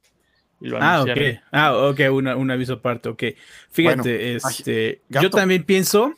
ah, 0.80 1.03
ok. 1.03 1.20
Ah, 1.51 1.76
ok, 1.76 1.99
un 2.12 2.51
aviso 2.51 2.74
aparte, 2.74 3.09
ok. 3.09 3.24
Fíjate, 3.72 4.36
este, 4.36 5.01
yo 5.09 5.30
también 5.30 5.64
pienso 5.64 6.14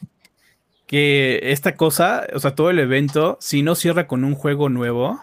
que 0.88 1.40
esta 1.44 1.76
cosa, 1.76 2.28
o 2.34 2.40
sea, 2.40 2.56
todo 2.56 2.70
el 2.70 2.80
evento, 2.80 3.38
si 3.42 3.64
no 3.64 3.76
cierra 3.76 4.08
con 4.08 4.24
un 4.24 4.36
juego 4.36 4.70
nuevo, 4.70 5.20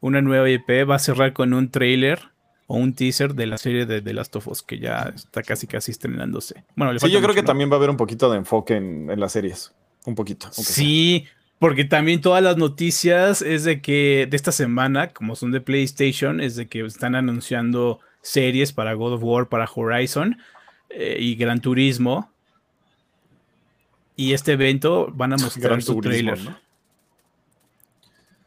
una 0.00 0.22
nueva 0.22 0.48
IP, 0.48 0.88
va 0.88 0.96
a 0.96 0.98
cerrar 0.98 1.32
con 1.32 1.52
un 1.52 1.70
trailer 1.70 2.20
o 2.66 2.76
un 2.76 2.94
teaser 2.94 3.34
de 3.34 3.46
la 3.46 3.58
serie 3.58 3.86
de 3.86 4.02
The 4.02 4.12
Last 4.12 4.34
of 4.36 4.48
Us 4.48 4.62
que 4.62 4.78
ya 4.78 5.12
está 5.14 5.42
casi 5.42 5.66
casi 5.66 5.90
estrenándose. 5.90 6.64
Bueno, 6.74 6.98
sí, 6.98 7.10
yo 7.10 7.20
creo 7.20 7.34
que 7.34 7.42
también 7.42 7.70
va 7.70 7.74
a 7.74 7.76
haber 7.76 7.90
un 7.90 7.96
poquito 7.96 8.30
de 8.30 8.38
enfoque 8.38 8.76
en, 8.76 9.20
las 9.20 9.32
series. 9.32 9.72
Un 10.04 10.14
poquito. 10.14 10.48
Sí, 10.52 11.26
porque 11.58 11.84
también 11.84 12.20
todas 12.20 12.42
las 12.42 12.56
noticias 12.56 13.42
es 13.42 13.64
de 13.64 13.80
que 13.80 14.26
de 14.30 14.36
esta 14.36 14.52
semana, 14.52 15.08
como 15.08 15.36
son 15.36 15.52
de 15.52 15.60
PlayStation, 15.60 16.40
es 16.40 16.56
de 16.56 16.68
que 16.68 16.84
están 16.84 17.14
anunciando 17.14 18.00
series 18.26 18.72
para 18.72 18.94
God 18.94 19.14
of 19.14 19.22
War, 19.22 19.48
para 19.48 19.68
Horizon 19.72 20.36
eh, 20.90 21.16
y 21.18 21.36
Gran 21.36 21.60
Turismo. 21.60 22.30
Y 24.16 24.32
este 24.32 24.52
evento 24.52 25.08
van 25.12 25.32
a 25.32 25.36
mostrar 25.40 25.80
su 25.82 26.00
trailer. 26.00 26.38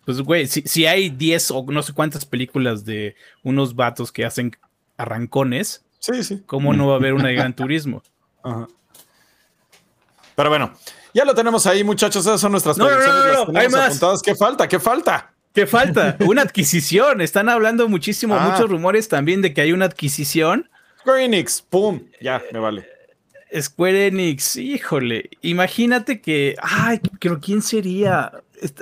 Pues, 0.06 0.22
güey, 0.22 0.48
si, 0.48 0.86
hay 0.86 1.10
10 1.10 1.52
o 1.52 1.66
no 1.68 1.84
sé 1.84 1.94
cuántas 1.94 2.26
películas 2.26 2.84
de 2.84 3.16
unos 3.44 3.76
vatos 3.76 4.12
que 4.12 4.26
hacen 4.26 4.58
arrancones, 4.98 5.86
sí, 6.00 6.24
sí. 6.24 6.42
¿cómo 6.46 6.74
no 6.74 6.88
va 6.88 6.96
a 6.96 6.98
haber 6.98 7.14
una 7.14 7.28
de 7.28 7.36
Gran 7.36 7.56
Turismo? 7.56 8.02
Pero 10.36 10.50
bueno, 10.50 10.74
ya 11.14 11.26
lo 11.26 11.36
tenemos 11.36 11.68
ahí, 11.68 11.84
muchachos. 11.84 12.26
Esas 12.26 12.42
son 12.42 12.52
nuestras 12.54 12.78
predicciones. 12.78 13.34
No, 13.34 13.46
no, 13.46 13.52
no, 13.52 14.22
¿Qué 14.22 14.36
falta? 14.36 14.68
¿Qué 14.68 14.80
falta? 14.80 15.34
¿Qué 15.54 15.68
falta? 15.68 16.18
Una 16.28 16.44
adquisición. 16.44 17.22
Están 17.22 17.50
hablando 17.50 17.88
muchísimo, 17.90 18.36
ah. 18.36 18.50
muchos 18.50 18.70
rumores 18.70 19.10
también 19.10 19.42
de 19.42 19.54
que 19.54 19.62
hay 19.62 19.72
una 19.72 19.86
adquisición. 19.86 20.70
Square 21.00 21.26
Enix, 21.26 21.62
pum, 21.62 22.02
ya, 22.22 22.42
me 22.52 22.60
vale. 22.60 22.86
Square 23.58 24.08
Enix, 24.08 24.58
híjole, 24.58 25.30
imagínate 25.42 26.22
que, 26.22 26.56
ay, 26.62 27.00
pero 27.20 27.40
¿quién 27.40 27.62
sería? 27.62 28.32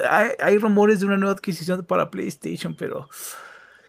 Hay, 0.10 0.58
rumores 0.58 1.00
de 1.00 1.06
una 1.06 1.18
nueva 1.18 1.34
adquisición 1.34 1.86
para 1.86 2.10
PlayStation, 2.10 2.76
pero 2.76 3.08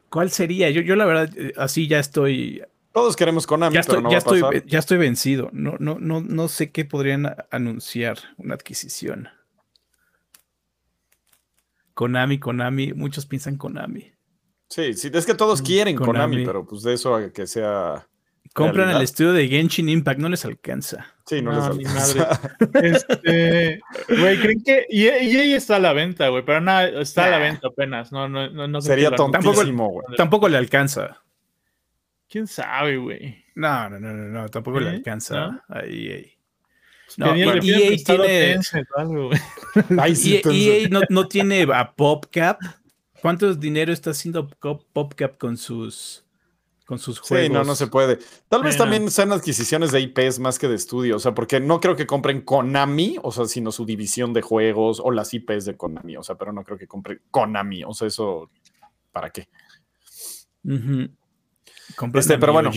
¿cuál 0.09 0.31
sería? 0.31 0.71
Yo, 0.71 0.83
yo 0.83 0.95
la 0.95 1.07
verdad, 1.07 1.31
eh, 1.37 1.53
así 1.57 1.89
ya 1.89 1.99
estoy. 1.99 2.63
Todos 2.93 3.17
queremos 3.17 3.47
Konami, 3.47 3.75
ya 3.75 3.81
estoy, 3.81 3.97
pero 3.97 4.03
no 4.03 4.11
ya, 4.11 4.19
estoy 4.19 4.43
ya 4.67 4.79
estoy 4.79 4.99
vencido. 4.99 5.51
No, 5.53 5.75
no, 5.81 5.99
no, 5.99 6.21
no 6.21 6.49
sé 6.49 6.71
qué 6.71 6.85
podrían 6.85 7.35
anunciar 7.51 8.19
una 8.37 8.55
adquisición. 8.55 9.31
Konami, 11.99 12.39
Konami, 12.39 12.93
muchos 12.93 13.27
piensan 13.27 13.57
Konami. 13.57 14.13
Sí, 14.69 14.95
sí, 14.95 15.11
es 15.13 15.27
que 15.27 15.35
todos 15.35 15.61
mm, 15.61 15.65
quieren 15.65 15.97
Konami, 15.97 16.47
pero 16.47 16.65
pues 16.65 16.85
de 16.85 16.93
eso 16.95 17.17
a 17.17 17.33
que 17.33 17.45
sea 17.45 18.07
Compran 18.55 18.91
el 18.91 19.03
estudio 19.03 19.33
de 19.33 19.49
Genshin 19.49 19.89
Impact, 19.89 20.21
no 20.21 20.29
les 20.29 20.45
alcanza. 20.45 21.13
Sí, 21.27 21.43
no, 21.43 21.51
les 21.51 21.65
alcanza. 21.65 22.41
este, 22.83 23.81
güey, 24.09 24.39
creen 24.39 24.63
que. 24.63 24.87
Y, 24.89 25.09
ahí 25.09 25.53
está 25.55 25.75
a 25.75 25.81
la 25.81 25.93
venta, 25.93 26.29
güey, 26.29 26.45
pero 26.45 26.61
nada, 26.61 26.87
está 27.01 27.25
a 27.25 27.31
la 27.31 27.39
venta 27.39 27.67
apenas. 27.67 28.13
No, 28.13 28.29
no, 28.29 28.49
no, 28.49 28.81
Sería 28.81 29.11
tontísimo, 29.11 29.89
güey. 29.89 30.07
Tampoco, 30.17 30.49
le 30.49 30.57
alcanza. 30.57 31.21
¿Quién 32.29 32.47
sabe, 32.47 32.97
güey? 32.97 33.45
No, 33.57 33.91
no, 33.91 33.99
no, 33.99 34.13
no, 34.13 34.29
no, 34.29 34.49
tampoco 34.51 34.79
le 34.79 34.91
alcanza. 34.91 35.65
Ahí, 35.69 36.13
ahí. 36.13 36.38
No, 37.17 37.35
EA 37.35 37.59
tiene. 37.61 38.61
EA, 40.53 40.89
no, 40.91 41.01
no 41.09 41.29
tiene 41.29 41.67
a 41.73 41.93
PopCap. 41.93 42.61
¿Cuánto 43.21 43.55
dinero 43.55 43.93
está 43.93 44.11
haciendo 44.11 44.49
PopCap 44.49 45.39
con 45.39 45.57
sus 45.57 46.25
con 46.89 46.99
sus 46.99 47.19
juegos. 47.19 47.49
Sí, 47.49 47.53
no, 47.53 47.65
no 47.65 47.75
se 47.75 47.87
puede. 47.87 48.19
Tal 48.49 48.63
vez 48.63 48.79
también 48.79 49.11
sean 49.11 49.31
adquisiciones 49.31 49.93
de 49.93 50.01
IPs 50.01 50.39
más 50.39 50.59
que 50.59 50.69
de 50.69 50.75
estudio, 50.75 51.17
o 51.17 51.19
sea, 51.19 51.35
porque 51.35 51.61
no 51.61 51.81
creo 51.81 51.97
que 51.97 52.07
compren 52.07 52.41
Konami, 52.41 53.19
o 53.23 53.31
sea, 53.31 53.45
sino 53.45 53.73
su 53.73 53.85
división 53.85 54.33
de 54.33 54.41
juegos 54.41 54.99
o 55.05 55.11
las 55.11 55.35
IPs 55.35 55.67
de 55.67 55.77
Konami, 55.77 56.17
o 56.17 56.23
sea, 56.23 56.37
pero 56.37 56.51
no 56.51 56.65
creo 56.65 56.79
que 56.79 56.87
compren 56.87 57.21
Konami, 57.31 57.85
o 57.85 57.93
sea, 57.93 58.09
eso, 58.09 58.51
¿para 59.13 59.29
qué? 59.29 59.51
este, 62.15 62.39
pero 62.39 62.55
bueno, 62.55 62.71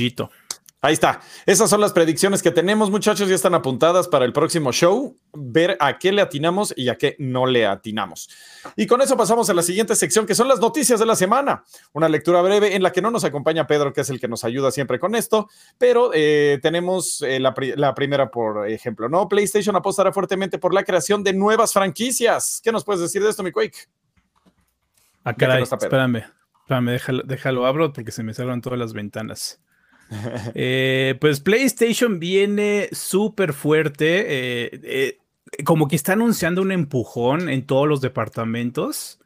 Ahí 0.84 0.93
está. 0.93 1.21
Esas 1.45 1.69
son 1.69 1.79
las 1.79 1.93
predicciones 1.93 2.41
que 2.41 2.49
tenemos, 2.49 2.89
muchachos. 2.89 3.29
Ya 3.29 3.36
están 3.36 3.53
apuntadas 3.53 4.07
para 4.07 4.25
el 4.25 4.34
próximo 4.34 4.71
show. 4.71 5.15
Ver 5.32 5.77
a 5.79 5.99
qué 5.99 6.11
le 6.11 6.23
atinamos 6.23 6.73
y 6.75 6.89
a 6.89 6.95
qué 6.95 7.15
no 7.19 7.45
le 7.45 7.67
atinamos. 7.67 8.29
Y 8.75 8.88
con 8.88 8.99
eso 8.99 9.15
pasamos 9.15 9.47
a 9.51 9.53
la 9.53 9.61
siguiente 9.61 9.95
sección, 9.95 10.25
que 10.25 10.34
son 10.34 10.47
las 10.47 10.59
noticias 10.59 10.99
de 10.99 11.05
la 11.05 11.15
semana. 11.15 11.63
Una 11.93 12.09
lectura 12.09 12.41
breve 12.41 12.75
en 12.75 12.82
la 12.82 12.91
que 12.91 13.03
no 13.03 13.11
nos 13.11 13.23
acompaña 13.23 13.67
Pedro, 13.67 13.93
que 13.93 14.01
es 14.01 14.09
el 14.09 14.19
que 14.19 14.27
nos 14.27 14.43
ayuda 14.43 14.71
siempre 14.71 14.97
con 14.97 15.13
esto. 15.13 15.47
Pero 15.77 16.09
eh, 16.15 16.57
tenemos 16.63 17.21
eh, 17.21 17.39
la, 17.39 17.53
primera, 17.53 18.32
por 18.32 18.67
ejemplo, 18.67 19.07
¿no? 19.07 19.29
PlayStation 19.29 19.75
apostará 19.75 20.11
fuertemente 20.11 20.57
por 20.57 20.73
la 20.73 20.84
creación 20.84 21.23
de 21.23 21.34
nuevas 21.34 21.73
franquicias. 21.73 22.59
¿Qué 22.63 22.71
nos 22.71 22.84
puedes 22.84 23.01
decir 23.01 23.21
de 23.21 23.29
esto, 23.29 23.43
mi 23.43 23.51
Quake? 23.51 23.77
Ah, 25.23 25.36
caray, 25.36 25.61
espérame. 25.61 26.23
Espérame, 26.61 26.91
déjalo, 26.91 27.23
déjalo 27.23 27.65
abro 27.67 27.93
porque 27.93 28.11
se 28.11 28.23
me 28.23 28.34
cerran 28.34 28.61
todas 28.61 28.79
las 28.79 28.93
ventanas. 28.93 29.61
Eh, 30.55 31.16
pues 31.20 31.39
PlayStation 31.39 32.20
viene 32.20 32.89
súper 32.91 33.53
fuerte. 33.53 34.26
Eh, 34.28 34.82
eh, 34.84 35.64
como 35.66 35.88
que 35.88 35.95
está 35.95 36.14
anunciando 36.14 36.62
un 36.62 36.72
empujón 36.72 37.49
en 37.49 37.66
todos 37.66 37.88
los 37.88 38.01
departamentos. 38.01 39.20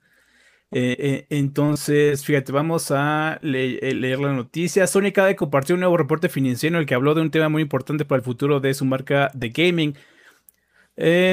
entonces, 0.72 2.26
fíjate, 2.26 2.52
vamos 2.52 2.92
a 2.92 3.40
leer 3.42 4.20
la 4.20 4.34
noticia. 4.34 4.88
Sony 4.88 5.08
acaba 5.08 5.28
de 5.28 5.36
compartir 5.36 5.76
un 5.76 5.82
nuevo 5.82 5.98
reporte 5.98 6.28
financiero 6.30 6.76
en 6.76 6.82
el 6.82 6.86
que 6.86 6.96
habló 6.96 7.14
de 7.14 7.22
un 7.22 7.32
tema 7.32 7.50
muy 7.50 7.62
importante 7.62 8.06
para 8.06 8.18
el 8.18 8.24
futuro 8.24 8.60
de 8.60 8.74
su 8.74 8.86
marca 8.86 9.32
de 9.34 9.50
gaming. 9.50 9.96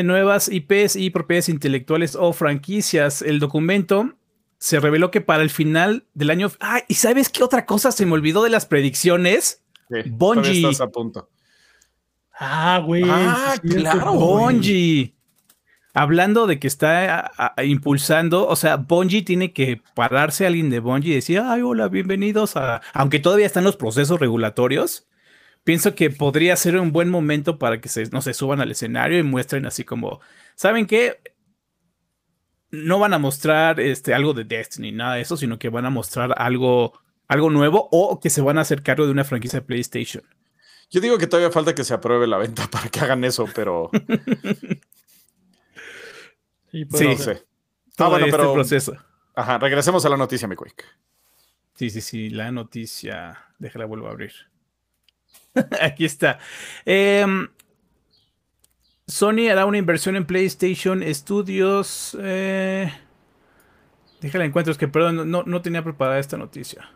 nuevas 0.05 0.49
IPs 0.49 0.97
y 0.97 1.11
propiedades 1.11 1.49
intelectuales 1.49 2.17
o 2.17 2.33
franquicias. 2.33 3.23
El 3.23 3.41
documento 3.41 4.15
se 4.63 4.79
reveló 4.79 5.11
que 5.11 5.21
para 5.21 5.43
el 5.43 5.51
final 5.51 6.07
del 6.15 6.31
año. 6.31 6.53
Ah, 6.61 6.83
¿y 6.87 6.95
sabes 6.95 7.31
qué 7.31 7.43
otra 7.43 7.67
cosa 7.67 7.91
se 7.91 8.07
me 8.07 8.13
olvidó 8.13 8.45
de 8.45 8.51
las 8.51 8.65
predicciones? 8.65 9.65
Sí, 9.91 10.09
Bungie. 10.09 10.59
Estás 10.59 10.81
a 10.81 10.87
punto. 10.87 11.29
Ah, 12.39 12.81
güey. 12.87 13.03
Ah, 13.05 13.57
claro. 13.61 14.13
Bungie. 14.13 15.17
Hablando 15.95 16.47
de 16.47 16.61
que 16.61 16.69
está 16.69 17.33
impulsando, 17.65 18.47
o 18.47 18.55
sea, 18.55 18.77
Bungie 18.77 19.23
tiene 19.23 19.53
que 19.53 19.83
pararse 19.97 20.45
a 20.45 20.47
alguien 20.47 20.71
de 20.71 20.79
Bungie 20.79 21.11
y 21.11 21.17
decir, 21.17 21.41
ay, 21.41 21.63
hola, 21.63 21.89
bienvenidos 21.89 22.57
a. 22.57 22.83
Aunque 22.93 23.19
todavía 23.19 23.47
están 23.47 23.65
los 23.65 23.77
procesos 23.77 24.21
regulatorios, 24.21 25.09
pienso 25.65 25.97
que 25.97 26.11
podría 26.11 26.55
ser 26.55 26.79
un 26.79 26.93
buen 26.93 27.11
momento 27.11 27.59
para 27.59 27.81
que 27.81 27.89
se, 27.89 28.05
no 28.11 28.23
se 28.23 28.33
suban 28.33 28.61
al 28.61 28.71
escenario 28.71 29.19
y 29.19 29.25
muestren 29.25 29.67
así 29.67 29.83
como, 29.83 30.21
¿saben 30.55 30.87
qué? 30.87 31.19
No 32.73 32.99
van 32.99 33.15
a 33.15 33.19
mostrar 33.19 33.79
este, 33.79 34.15
algo 34.15 34.33
de 34.33 34.45
Destiny, 34.45 34.91
nada 34.93 35.15
de 35.15 35.21
eso, 35.21 35.37
sino 35.37 35.59
que 35.59 35.69
van 35.69 35.85
a 35.87 35.91
mostrar 35.91 36.35
algo, 36.39 36.99
algo 37.29 37.51
nuevo 37.51 37.89
o 37.93 38.19
que 38.19 38.31
se 38.31 38.41
van 38.41 38.59
a 38.59 38.63
hacer 38.63 38.83
cargo 38.83 39.05
de 39.05 39.13
una 39.13 39.25
franquicia 39.25 39.61
de 39.61 39.67
PlayStation. 39.67 40.25
Yo 40.91 41.01
digo 41.01 41.19
que 41.19 41.27
todavía 41.27 41.53
falta 41.53 41.75
que 41.75 41.85
se 41.85 41.95
apruebe 41.95 42.27
la 42.27 42.39
venta 42.39 42.67
para 42.71 42.89
que 42.89 43.01
hagan 43.01 43.25
eso, 43.25 43.47
pero. 43.55 43.91
sí, 46.73 46.87
sí. 46.91 47.17
sí. 47.17 47.31
Ah, 47.99 48.09
bueno, 48.09 48.27
este 48.27 48.37
pero... 48.37 48.55
proceso. 48.55 48.97
Ajá, 49.35 49.59
regresemos 49.59 50.05
a 50.05 50.09
la 50.09 50.17
noticia, 50.17 50.49
mi 50.49 50.57
quick. 50.57 50.85
Sí, 51.75 51.91
sí, 51.91 52.01
sí, 52.01 52.31
la 52.31 52.51
noticia. 52.53 53.47
Déjala 53.59 53.85
vuelvo 53.85 54.09
a 54.09 54.11
abrir. 54.11 54.33
Aquí 55.81 56.05
está. 56.05 56.39
Eh, 56.85 57.25
Sony 59.07 59.49
hará 59.51 59.67
una 59.67 59.79
inversión 59.79 60.17
en 60.17 60.27
PlayStation 60.27 61.03
Studios. 61.15 62.17
Eh, 62.21 62.93
déjala 64.21 64.45
encuentro, 64.45 64.73
es 64.73 64.79
que 64.79 64.89
perdón, 64.89 65.31
no, 65.31 65.63
tenía 65.63 65.83
preparada 65.83 66.19
esta 66.19 66.37
noticia. 66.37 66.91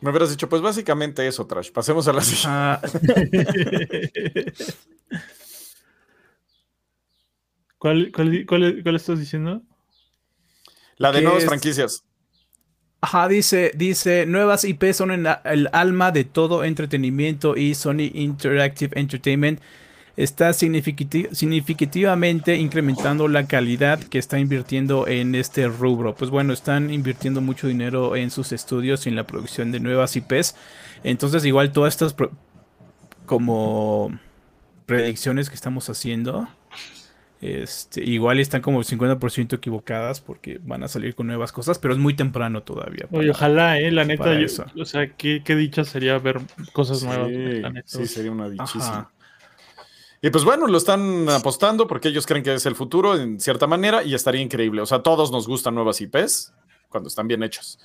Me 0.00 0.10
hubieras 0.10 0.30
dicho, 0.30 0.48
pues 0.48 0.62
básicamente 0.62 1.26
eso, 1.26 1.46
Trash. 1.46 1.72
Pasemos 1.72 2.06
a 2.06 2.12
la 2.12 2.20
siguiente. 2.20 2.48
Ah. 2.48 2.80
¿Cuál, 7.78 8.12
cuál, 8.12 8.96
estás 8.96 9.18
diciendo? 9.18 9.62
La 10.96 11.12
de 11.12 11.22
nuevas 11.22 11.44
franquicias. 11.44 12.04
Ajá, 13.00 13.28
dice, 13.28 13.70
dice, 13.76 14.26
nuevas 14.26 14.64
IP 14.64 14.92
son 14.92 15.12
el 15.12 15.68
alma 15.72 16.10
de 16.10 16.24
todo 16.24 16.64
entretenimiento 16.64 17.56
y 17.56 17.76
Sony 17.76 18.10
Interactive 18.12 18.98
Entertainment 18.98 19.60
está 20.16 20.52
significativamente 20.52 22.56
incrementando 22.56 23.28
la 23.28 23.46
calidad 23.46 24.00
que 24.00 24.18
está 24.18 24.40
invirtiendo 24.40 25.06
en 25.06 25.36
este 25.36 25.68
rubro. 25.68 26.16
Pues 26.16 26.32
bueno, 26.32 26.52
están 26.52 26.92
invirtiendo 26.92 27.40
mucho 27.40 27.68
dinero 27.68 28.16
en 28.16 28.32
sus 28.32 28.50
estudios 28.50 29.06
y 29.06 29.10
en 29.10 29.16
la 29.16 29.28
producción 29.28 29.70
de 29.70 29.78
nuevas 29.78 30.16
IPs. 30.16 30.56
Entonces 31.04 31.44
igual 31.44 31.70
todas 31.70 31.94
estas 31.94 32.16
como 33.26 34.10
predicciones 34.86 35.48
que 35.48 35.54
estamos 35.54 35.88
haciendo 35.88 36.48
este, 37.40 38.02
igual 38.02 38.40
están 38.40 38.62
como 38.62 38.82
50% 38.82 39.54
equivocadas 39.54 40.20
porque 40.20 40.58
van 40.62 40.82
a 40.82 40.88
salir 40.88 41.14
con 41.14 41.28
nuevas 41.28 41.52
cosas, 41.52 41.78
pero 41.78 41.94
es 41.94 42.00
muy 42.00 42.14
temprano 42.14 42.62
todavía. 42.62 43.06
Oye, 43.12 43.30
ojalá, 43.30 43.78
eh, 43.78 43.92
la 43.92 44.04
neta, 44.04 44.36
o 44.76 44.84
sea, 44.84 45.14
¿qué, 45.14 45.42
dicha 45.46 45.84
sería 45.84 46.18
ver 46.18 46.40
cosas 46.72 47.04
nuevas. 47.04 47.30
Sí, 47.86 48.06
sería 48.06 48.32
una 48.32 48.48
dichísima. 48.48 49.10
Y 50.20 50.30
pues 50.30 50.42
bueno, 50.42 50.66
lo 50.66 50.78
están 50.78 51.28
apostando 51.28 51.86
porque 51.86 52.08
ellos 52.08 52.26
creen 52.26 52.42
que 52.42 52.54
es 52.54 52.66
el 52.66 52.74
futuro 52.74 53.16
en 53.16 53.38
cierta 53.38 53.68
manera 53.68 54.02
y 54.02 54.14
estaría 54.14 54.40
increíble. 54.40 54.82
O 54.82 54.86
sea, 54.86 55.00
todos 55.00 55.30
nos 55.30 55.46
gustan 55.46 55.76
nuevas 55.76 56.00
IPs 56.00 56.52
cuando 56.88 57.08
están 57.08 57.28
bien 57.28 57.44
hechos. 57.44 57.78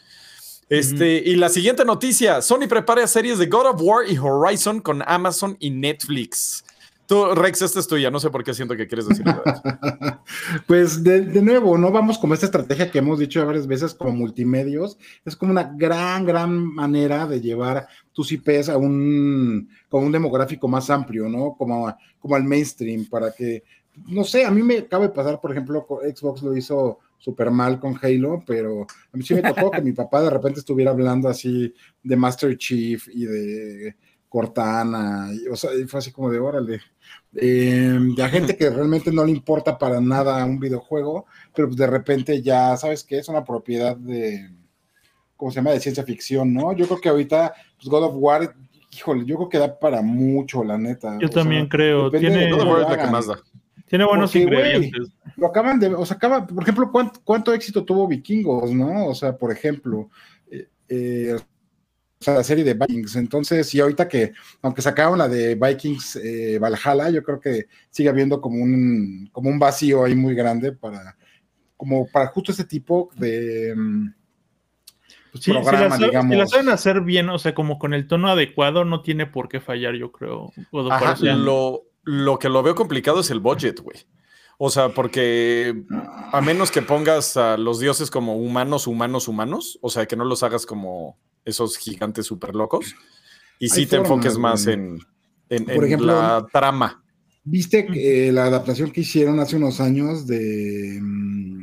Este, 0.67 1.17
Y 1.17 1.35
la 1.35 1.49
siguiente 1.49 1.85
noticia: 1.85 2.41
Sony 2.41 2.67
prepara 2.67 3.05
series 3.05 3.37
de 3.37 3.45
God 3.45 3.67
of 3.67 3.81
War 3.81 4.09
y 4.09 4.17
Horizon 4.17 4.79
con 4.79 5.03
Amazon 5.05 5.57
y 5.59 5.69
Netflix. 5.69 6.65
Tú, 7.05 7.35
Rex, 7.35 7.61
esta 7.61 7.79
es 7.79 7.87
tuya, 7.87 8.09
no 8.09 8.19
sé 8.19 8.29
por 8.29 8.43
qué 8.43 8.53
siento 8.53 8.77
que 8.77 8.87
quieres 8.87 9.07
decir 9.07 9.25
Pues 10.67 11.03
de, 11.03 11.41
nuevo, 11.41 11.77
no 11.77 11.91
vamos 11.91 12.17
como 12.17 12.33
esta 12.33 12.45
estrategia 12.45 12.89
que 12.89 12.99
hemos 12.99 13.19
dicho 13.19 13.45
varias 13.45 13.67
veces 13.67 13.93
como 13.93 14.11
multimedios, 14.11 14.97
es 15.25 15.35
como 15.35 15.51
una 15.51 15.73
gran, 15.75 16.25
gran 16.25 16.53
manera 16.53 17.27
de 17.27 17.41
llevar 17.41 17.87
tus 18.13 18.31
IPs 18.31 18.69
a 18.69 18.77
un, 18.77 19.69
un 19.89 20.11
demográfico 20.11 20.67
más 20.67 20.89
amplio, 20.89 21.27
¿no? 21.27 21.55
Como, 21.57 21.93
como 22.19 22.35
al 22.35 22.43
mainstream, 22.45 23.05
para 23.09 23.31
que, 23.31 23.63
no 24.07 24.23
sé, 24.23 24.45
a 24.45 24.51
mí 24.51 24.63
me 24.63 24.77
acaba 24.77 25.07
de 25.07 25.13
pasar, 25.13 25.41
por 25.41 25.51
ejemplo, 25.51 25.85
Xbox 26.01 26.41
lo 26.41 26.55
hizo 26.55 26.99
súper 27.17 27.51
mal 27.51 27.79
con 27.79 27.97
Halo, 28.01 28.43
pero 28.45 28.81
a 28.81 29.17
mí 29.17 29.23
sí 29.23 29.33
me 29.33 29.41
tocó 29.41 29.71
que 29.71 29.81
mi 29.81 29.93
papá 29.93 30.21
de 30.21 30.29
repente 30.29 30.59
estuviera 30.59 30.91
hablando 30.91 31.29
así 31.29 31.73
de 32.01 32.15
Master 32.15 32.57
Chief 32.57 33.07
y 33.07 33.25
de 33.25 33.95
Cortana, 34.33 35.29
y, 35.31 35.47
o 35.47 35.55
sea, 35.55 35.69
fue 35.87 35.99
así 35.99 36.11
como 36.11 36.31
de 36.31 36.39
órale. 36.39 36.81
Eh, 37.35 37.99
de 38.17 38.29
gente 38.29 38.57
que 38.57 38.67
realmente 38.67 39.11
no 39.11 39.23
le 39.23 39.29
importa 39.29 39.77
para 39.77 40.01
nada 40.01 40.43
un 40.43 40.59
videojuego, 40.59 41.27
pero 41.53 41.67
de 41.67 41.85
repente 41.85 42.41
ya, 42.41 42.75
¿sabes 42.75 43.03
qué? 43.03 43.19
Es 43.19 43.27
una 43.27 43.43
propiedad 43.43 43.95
de, 43.95 44.49
¿cómo 45.37 45.51
se 45.51 45.57
llama? 45.57 45.69
De 45.69 45.79
ciencia 45.79 46.03
ficción, 46.03 46.51
¿no? 46.51 46.73
Yo 46.73 46.87
creo 46.87 46.99
que 46.99 47.09
ahorita, 47.09 47.53
pues 47.75 47.87
God 47.87 48.05
of 48.05 48.15
War, 48.15 48.55
híjole, 48.91 49.23
yo 49.23 49.35
creo 49.35 49.49
que 49.49 49.59
da 49.59 49.77
para 49.77 50.01
mucho, 50.01 50.63
la 50.63 50.79
neta. 50.79 51.15
Yo 51.21 51.29
también 51.29 51.67
creo. 51.67 52.09
Tiene, 52.09 52.49
God 52.49 52.61
of 52.61 52.67
War 52.69 52.81
es 52.81 52.89
la 52.89 53.05
que 53.05 53.11
más 53.11 53.27
da. 53.27 53.37
Tiene 53.85 54.05
buenos 54.05 54.35
ingredientes. 54.35 55.11
lo 55.35 55.45
acaban 55.45 55.79
de, 55.79 55.93
o 55.93 56.07
sea, 56.07 56.17
acaba, 56.17 56.47
por 56.47 56.63
ejemplo, 56.63 56.91
¿cuánto, 56.91 57.19
¿cuánto, 57.23 57.53
éxito 57.53 57.85
tuvo 57.85 58.07
Vikingos, 58.07 58.73
no? 58.73 59.05
O 59.05 59.13
sea, 59.13 59.37
por 59.37 59.51
ejemplo, 59.51 60.09
eh, 60.49 60.69
eh, 60.89 61.37
sea, 62.23 62.33
la 62.35 62.43
serie 62.43 62.63
de 62.63 62.73
Vikings. 62.73 63.15
Entonces, 63.15 63.73
y 63.75 63.79
ahorita 63.79 64.07
que, 64.07 64.33
aunque 64.61 64.81
sacaron 64.81 65.17
la 65.17 65.27
de 65.27 65.55
Vikings 65.55 66.15
eh, 66.17 66.59
Valhalla, 66.59 67.09
yo 67.09 67.23
creo 67.23 67.39
que 67.39 67.67
sigue 67.89 68.09
habiendo 68.09 68.41
como 68.41 68.63
un, 68.63 69.29
como 69.31 69.49
un 69.49 69.59
vacío 69.59 70.03
ahí 70.05 70.15
muy 70.15 70.33
grande 70.33 70.71
para, 70.71 71.15
como 71.77 72.07
para 72.07 72.27
justo 72.27 72.51
ese 72.51 72.63
tipo 72.63 73.09
de 73.15 73.73
mm, 73.75 74.13
pues, 75.31 75.45
programa, 75.45 75.97
si 75.97 76.03
digamos. 76.05 76.31
Si 76.31 76.37
la 76.37 76.47
saben 76.47 76.69
hacer 76.69 77.01
bien, 77.01 77.29
o 77.29 77.39
sea, 77.39 77.53
como 77.53 77.77
con 77.77 77.93
el 77.93 78.07
tono 78.07 78.29
adecuado, 78.29 78.85
no 78.85 79.01
tiene 79.01 79.25
por 79.25 79.49
qué 79.49 79.59
fallar, 79.59 79.95
yo 79.95 80.11
creo. 80.11 80.51
lo, 80.71 81.83
lo 82.03 82.39
que 82.39 82.49
lo 82.49 82.63
veo 82.63 82.75
complicado 82.75 83.19
es 83.19 83.29
el 83.31 83.39
budget, 83.39 83.79
güey. 83.79 83.97
O 84.57 84.69
sea, 84.69 84.89
porque 84.89 85.83
a 86.31 86.39
menos 86.41 86.71
que 86.71 86.81
pongas 86.81 87.37
a 87.37 87.57
los 87.57 87.79
dioses 87.79 88.11
como 88.11 88.37
humanos, 88.37 88.87
humanos, 88.87 89.27
humanos, 89.27 89.79
o 89.81 89.89
sea, 89.89 90.05
que 90.05 90.15
no 90.15 90.25
los 90.25 90.43
hagas 90.43 90.65
como 90.65 91.17
esos 91.45 91.77
gigantes 91.77 92.25
súper 92.25 92.55
locos, 92.55 92.95
y 93.59 93.69
sí 93.69 93.85
te 93.85 93.97
enfoques 93.97 94.37
más 94.37 94.67
en, 94.67 94.99
en, 95.49 96.05
la 96.05 96.45
trama. 96.51 97.03
¿Viste 97.43 97.85
que, 97.85 98.31
la 98.31 98.45
adaptación 98.45 98.91
que 98.91 99.01
hicieron 99.01 99.39
hace 99.39 99.55
unos 99.57 99.81
años 99.81 100.25
de 100.27 100.99
mm, 101.01 101.53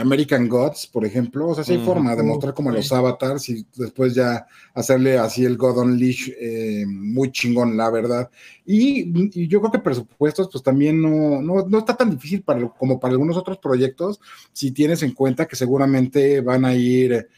American 0.00 0.48
Gods, 0.48 0.86
por 0.86 1.04
ejemplo. 1.04 1.48
O 1.48 1.54
sea, 1.54 1.64
sí 1.64 1.72
hay 1.72 1.84
forma 1.84 2.16
de 2.16 2.22
mostrar 2.22 2.54
como 2.54 2.70
los 2.70 2.90
avatars 2.92 3.48
y 3.50 3.66
después 3.76 4.14
ya 4.14 4.46
hacerle 4.74 5.18
así 5.18 5.44
el 5.44 5.56
God 5.56 5.78
Unleash 5.78 6.30
eh, 6.40 6.84
muy 6.86 7.30
chingón, 7.30 7.76
la 7.76 7.90
verdad. 7.90 8.30
Y, 8.64 9.46
yo 9.48 9.60
creo 9.60 9.72
que 9.72 9.78
presupuestos, 9.78 10.48
pues 10.50 10.62
también 10.62 11.00
no, 11.02 11.42
no, 11.42 11.78
está 11.78 11.96
tan 11.96 12.10
difícil 12.10 12.42
para, 12.42 12.68
como 12.68 12.98
para 12.98 13.12
algunos 13.12 13.36
otros 13.36 13.58
proyectos, 13.58 14.20
si 14.52 14.70
tienes 14.70 15.02
en 15.02 15.12
cuenta 15.12 15.46
que 15.46 15.56
seguramente 15.56 16.40
van 16.40 16.64
a 16.64 16.74
ir 16.74 17.28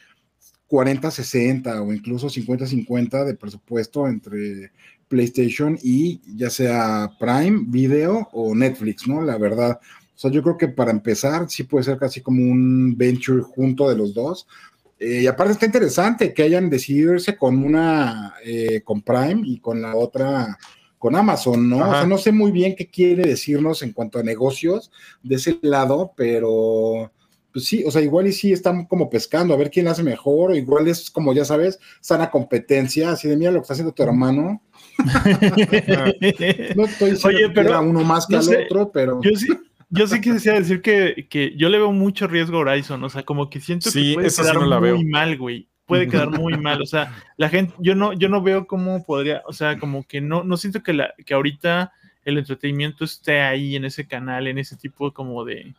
40-60 0.72 1.86
o 1.86 1.92
incluso 1.92 2.28
50-50 2.28 3.26
de 3.26 3.34
presupuesto 3.34 4.08
entre 4.08 4.72
PlayStation 5.06 5.78
y 5.82 6.22
ya 6.34 6.48
sea 6.48 7.12
Prime 7.20 7.64
Video 7.66 8.30
o 8.32 8.54
Netflix, 8.54 9.06
¿no? 9.06 9.20
La 9.20 9.36
verdad. 9.36 9.78
O 10.14 10.18
sea, 10.18 10.30
yo 10.30 10.42
creo 10.42 10.56
que 10.56 10.68
para 10.68 10.90
empezar 10.90 11.50
sí 11.50 11.64
puede 11.64 11.84
ser 11.84 11.98
casi 11.98 12.22
como 12.22 12.42
un 12.42 12.96
venture 12.96 13.42
junto 13.42 13.86
de 13.90 13.96
los 13.96 14.14
dos. 14.14 14.46
Eh, 14.98 15.20
y 15.22 15.26
aparte 15.26 15.52
está 15.52 15.66
interesante 15.66 16.32
que 16.32 16.42
hayan 16.42 16.70
decidido 16.70 17.12
irse 17.12 17.36
con 17.36 17.62
una, 17.62 18.34
eh, 18.42 18.80
con 18.82 19.02
Prime 19.02 19.42
y 19.44 19.58
con 19.58 19.82
la 19.82 19.94
otra 19.94 20.56
con 20.98 21.16
Amazon, 21.16 21.68
¿no? 21.68 21.78
O 21.78 21.92
sea, 21.92 22.06
no 22.06 22.16
sé 22.16 22.30
muy 22.30 22.52
bien 22.52 22.76
qué 22.76 22.86
quiere 22.86 23.26
decirnos 23.26 23.82
en 23.82 23.92
cuanto 23.92 24.20
a 24.20 24.22
negocios 24.22 24.92
de 25.22 25.34
ese 25.34 25.58
lado, 25.60 26.12
pero 26.16 27.10
pues 27.52 27.66
sí, 27.66 27.84
o 27.86 27.90
sea, 27.90 28.00
igual 28.00 28.26
y 28.26 28.32
sí 28.32 28.52
están 28.52 28.86
como 28.86 29.10
pescando 29.10 29.52
a 29.52 29.56
ver 29.56 29.70
quién 29.70 29.88
hace 29.88 30.02
mejor, 30.02 30.50
o 30.50 30.54
igual 30.54 30.88
es 30.88 31.10
como 31.10 31.34
ya 31.34 31.44
sabes, 31.44 31.78
sana 32.00 32.30
competencia, 32.30 33.10
así 33.10 33.28
de 33.28 33.36
mira 33.36 33.50
lo 33.50 33.58
que 33.58 33.62
está 33.62 33.74
haciendo 33.74 33.92
tu 33.92 34.02
hermano. 34.02 34.62
no 36.76 36.84
estoy 36.84 37.12
diciendo 37.12 37.50
pero, 37.54 37.82
uno 37.82 38.04
más 38.04 38.26
que 38.26 38.36
al 38.36 38.48
otro, 38.48 38.90
pero. 38.92 39.20
Yo 39.22 39.36
sí, 39.36 39.48
yo 39.90 40.06
sí 40.06 40.20
quisiera 40.20 40.58
decir 40.58 40.80
que, 40.80 41.26
que, 41.28 41.54
yo 41.56 41.68
le 41.68 41.78
veo 41.78 41.92
mucho 41.92 42.26
riesgo 42.26 42.56
a 42.56 42.60
Horizon, 42.60 43.04
o 43.04 43.10
sea, 43.10 43.22
como 43.24 43.50
que 43.50 43.60
siento 43.60 43.90
que 43.92 44.14
puede 44.14 44.30
quedar 44.30 44.58
muy 44.58 45.04
mal, 45.04 45.36
güey. 45.36 45.68
Puede 45.84 46.08
quedar 46.08 46.30
muy 46.30 46.56
mal, 46.56 46.80
o 46.80 46.86
sea, 46.86 47.14
la 47.36 47.50
gente, 47.50 47.74
yo 47.78 47.94
no, 47.94 48.14
yo 48.14 48.30
no 48.30 48.40
veo 48.40 48.66
cómo 48.66 49.04
podría, 49.04 49.42
o 49.46 49.52
sea, 49.52 49.78
como 49.78 50.04
que 50.04 50.22
no, 50.22 50.42
no 50.42 50.56
siento 50.56 50.82
que, 50.82 50.94
la, 50.94 51.12
que 51.26 51.34
ahorita 51.34 51.92
el 52.24 52.38
entretenimiento 52.38 53.04
esté 53.04 53.40
ahí 53.40 53.76
en 53.76 53.84
ese 53.84 54.06
canal, 54.06 54.46
en 54.46 54.56
ese 54.56 54.76
tipo 54.76 55.12
como 55.12 55.44
de, 55.44 55.74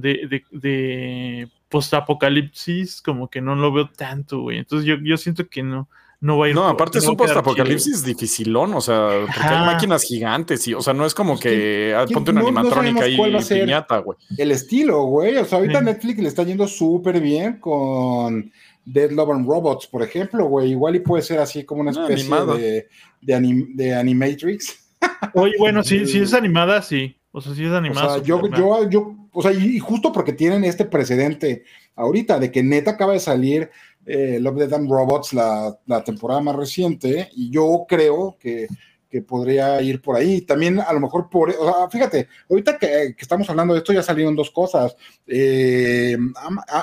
de, 0.00 0.28
de, 0.28 0.44
de 0.50 1.48
post-apocalipsis, 1.68 3.02
como 3.02 3.28
que 3.28 3.40
no 3.40 3.54
lo 3.54 3.72
veo 3.72 3.88
tanto, 3.90 4.42
güey. 4.42 4.58
Entonces 4.58 4.86
yo, 4.86 4.96
yo 5.02 5.16
siento 5.16 5.48
que 5.48 5.62
no, 5.62 5.88
no 6.20 6.38
va 6.38 6.46
a 6.46 6.48
ir. 6.48 6.54
No, 6.54 6.66
aparte 6.66 6.98
es 6.98 7.06
un 7.06 7.16
post-apocalipsis 7.16 8.04
dificilón, 8.04 8.74
o 8.74 8.80
sea, 8.80 9.08
porque 9.26 9.48
hay 9.48 9.66
máquinas 9.66 10.02
gigantes 10.02 10.66
y, 10.66 10.74
o 10.74 10.80
sea, 10.80 10.94
no 10.94 11.06
es 11.06 11.14
como 11.14 11.38
que 11.38 11.94
ah, 11.96 12.06
ponte 12.12 12.30
una 12.30 12.40
animatrónica 12.40 13.06
y 13.06 13.16
piñata, 13.16 13.98
güey. 13.98 14.18
El 14.36 14.50
estilo, 14.50 15.04
güey. 15.04 15.36
O 15.36 15.44
sea, 15.44 15.58
ahorita 15.58 15.80
Netflix 15.80 16.20
le 16.20 16.28
está 16.28 16.42
yendo 16.42 16.66
súper 16.66 17.20
bien 17.20 17.58
con 17.60 18.50
Dead 18.84 19.10
Love 19.10 19.30
and 19.30 19.46
Robots, 19.46 19.86
por 19.86 20.02
ejemplo, 20.02 20.46
güey. 20.46 20.70
Igual 20.70 20.96
y 20.96 21.00
puede 21.00 21.22
ser 21.22 21.38
así 21.40 21.64
como 21.64 21.82
una 21.82 21.90
especie 21.90 22.28
de, 22.56 22.88
de, 23.20 23.66
de 23.74 23.94
Animatrix. 23.94 24.88
Oye, 25.34 25.54
bueno, 25.58 25.84
si, 25.84 26.06
si 26.08 26.18
es 26.18 26.34
animada, 26.34 26.82
sí. 26.82 27.16
O 27.30 27.40
sea, 27.40 27.54
si 27.54 27.64
es 27.64 27.72
animada. 27.72 28.06
O 28.06 28.14
sea, 28.14 28.22
yo, 28.22 28.42
yo, 28.48 28.90
yo, 28.90 29.14
o 29.32 29.42
sea, 29.42 29.52
y 29.52 29.78
justo 29.78 30.12
porque 30.12 30.32
tienen 30.32 30.64
este 30.64 30.84
precedente 30.84 31.64
ahorita 31.96 32.38
de 32.38 32.50
que 32.50 32.62
neta 32.62 32.92
acaba 32.92 33.12
de 33.12 33.20
salir 33.20 33.70
eh, 34.08 34.38
Love, 34.40 34.56
Dead 34.60 34.72
and 34.72 34.90
Robots, 34.90 35.34
la, 35.34 35.78
la, 35.86 36.02
temporada 36.02 36.40
más 36.40 36.56
reciente, 36.56 37.28
y 37.34 37.50
yo 37.50 37.84
creo 37.86 38.38
que, 38.40 38.66
que, 39.10 39.20
podría 39.20 39.82
ir 39.82 40.00
por 40.00 40.16
ahí. 40.16 40.40
También 40.40 40.80
a 40.80 40.90
lo 40.94 41.00
mejor 41.00 41.28
por, 41.28 41.50
o 41.50 41.64
sea, 41.64 41.90
fíjate, 41.90 42.26
ahorita 42.48 42.78
que, 42.78 43.14
que, 43.14 43.20
estamos 43.22 43.50
hablando 43.50 43.74
de 43.74 43.80
esto 43.80 43.92
ya 43.92 44.02
salieron 44.02 44.34
dos 44.34 44.50
cosas. 44.50 44.96
Eh, 45.26 46.16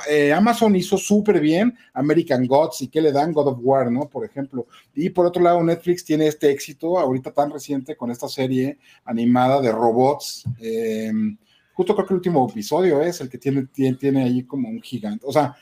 eh, 0.08 0.34
Amazon 0.34 0.76
hizo 0.76 1.00
súper 1.00 1.40
bien 1.40 1.76
American 1.94 2.46
Gods 2.46 2.84
y 2.84 2.90
que 2.90 3.02
le 3.02 3.12
dan 3.12 3.34
God 3.34 3.48
of 3.48 3.60
War, 3.60 3.92
¿no? 3.92 4.08
Por 4.08 4.24
ejemplo. 4.24 4.68
Y 4.94 5.10
por 5.10 5.26
otro 5.26 5.42
lado, 5.42 5.64
Netflix 5.64 6.06
tiene 6.06 6.28
este 6.28 6.52
éxito 6.52 7.00
ahorita 7.00 7.32
tan 7.32 7.50
reciente 7.50 7.96
con 7.96 8.12
esta 8.12 8.28
serie 8.28 8.78
animada 9.04 9.62
de 9.62 9.72
robots. 9.72 10.44
Justo 11.76 11.94
creo 11.94 12.08
que 12.08 12.14
el 12.14 12.18
último 12.18 12.48
episodio 12.50 13.02
es 13.02 13.20
el 13.22 13.30
que 13.30 13.38
tiene, 13.38 13.68
tiene, 13.68 13.98
tiene 13.98 14.24
ahí 14.24 14.44
como 14.44 14.70
un 14.70 14.82
gigante. 14.82 15.26
O 15.28 15.32
sea, 15.32 15.56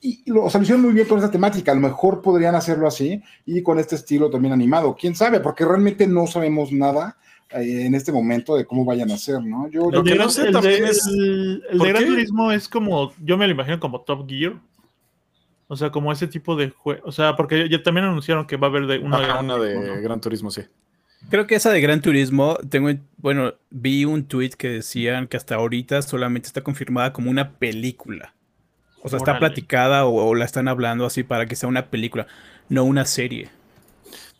y 0.00 0.28
lo, 0.30 0.44
o 0.44 0.48
hicieron 0.48 0.82
muy 0.82 0.92
bien 0.92 1.06
con 1.06 1.18
esta 1.18 1.30
temática, 1.30 1.72
a 1.72 1.74
lo 1.76 1.80
mejor 1.80 2.20
podrían 2.20 2.54
hacerlo 2.54 2.88
así 2.88 3.22
y 3.46 3.62
con 3.62 3.78
este 3.78 3.94
estilo 3.94 4.28
también 4.28 4.52
animado, 4.52 4.96
quién 4.98 5.14
sabe, 5.14 5.40
porque 5.40 5.64
realmente 5.64 6.06
no 6.06 6.26
sabemos 6.26 6.72
nada 6.72 7.16
eh, 7.50 7.86
en 7.86 7.94
este 7.94 8.10
momento 8.10 8.56
de 8.56 8.66
cómo 8.66 8.84
vayan 8.84 9.10
a 9.12 9.14
hacer, 9.14 9.42
¿no? 9.42 9.68
Yo 9.70 9.90
lo 9.90 10.02
que 10.02 10.16
no 10.16 10.28
sé 10.28 10.50
también 10.50 10.84
es 10.84 11.06
el, 11.06 11.62
de 11.72 11.88
Gran 11.88 12.04
Turismo 12.04 12.52
es 12.52 12.68
como, 12.68 13.12
yo 13.22 13.38
me 13.38 13.46
lo 13.46 13.52
imagino 13.52 13.78
como 13.78 14.00
Top 14.00 14.28
Gear, 14.28 14.60
o 15.68 15.76
sea, 15.76 15.90
como 15.90 16.10
ese 16.10 16.26
tipo 16.26 16.56
de 16.56 16.70
juego, 16.70 17.02
o 17.04 17.12
sea, 17.12 17.36
porque 17.36 17.68
ya 17.70 17.82
también 17.82 18.06
anunciaron 18.06 18.46
que 18.46 18.56
va 18.56 18.66
a 18.66 18.70
haber 18.70 18.86
de 18.86 18.98
una, 18.98 19.18
de 19.58 20.02
Gran 20.02 20.20
Turismo, 20.20 20.50
sí. 20.50 20.62
Creo 21.30 21.46
que 21.46 21.56
esa 21.56 21.70
de 21.70 21.80
Gran 21.80 22.00
Turismo, 22.00 22.56
tengo, 22.70 22.90
bueno, 23.18 23.54
vi 23.70 24.04
un 24.06 24.24
tweet 24.24 24.50
que 24.50 24.68
decían 24.68 25.26
que 25.26 25.36
hasta 25.36 25.56
ahorita 25.56 26.00
solamente 26.02 26.46
está 26.46 26.62
confirmada 26.62 27.12
como 27.12 27.30
una 27.30 27.52
película. 27.52 28.34
O 29.02 29.08
sea, 29.08 29.18
está 29.18 29.38
platicada 29.38 30.06
o, 30.06 30.34
la 30.34 30.44
están 30.44 30.68
hablando 30.68 31.06
así 31.06 31.22
para 31.22 31.46
que 31.46 31.54
sea 31.54 31.68
una 31.68 31.86
película, 31.86 32.26
no 32.68 32.84
una 32.84 33.04
serie. 33.04 33.50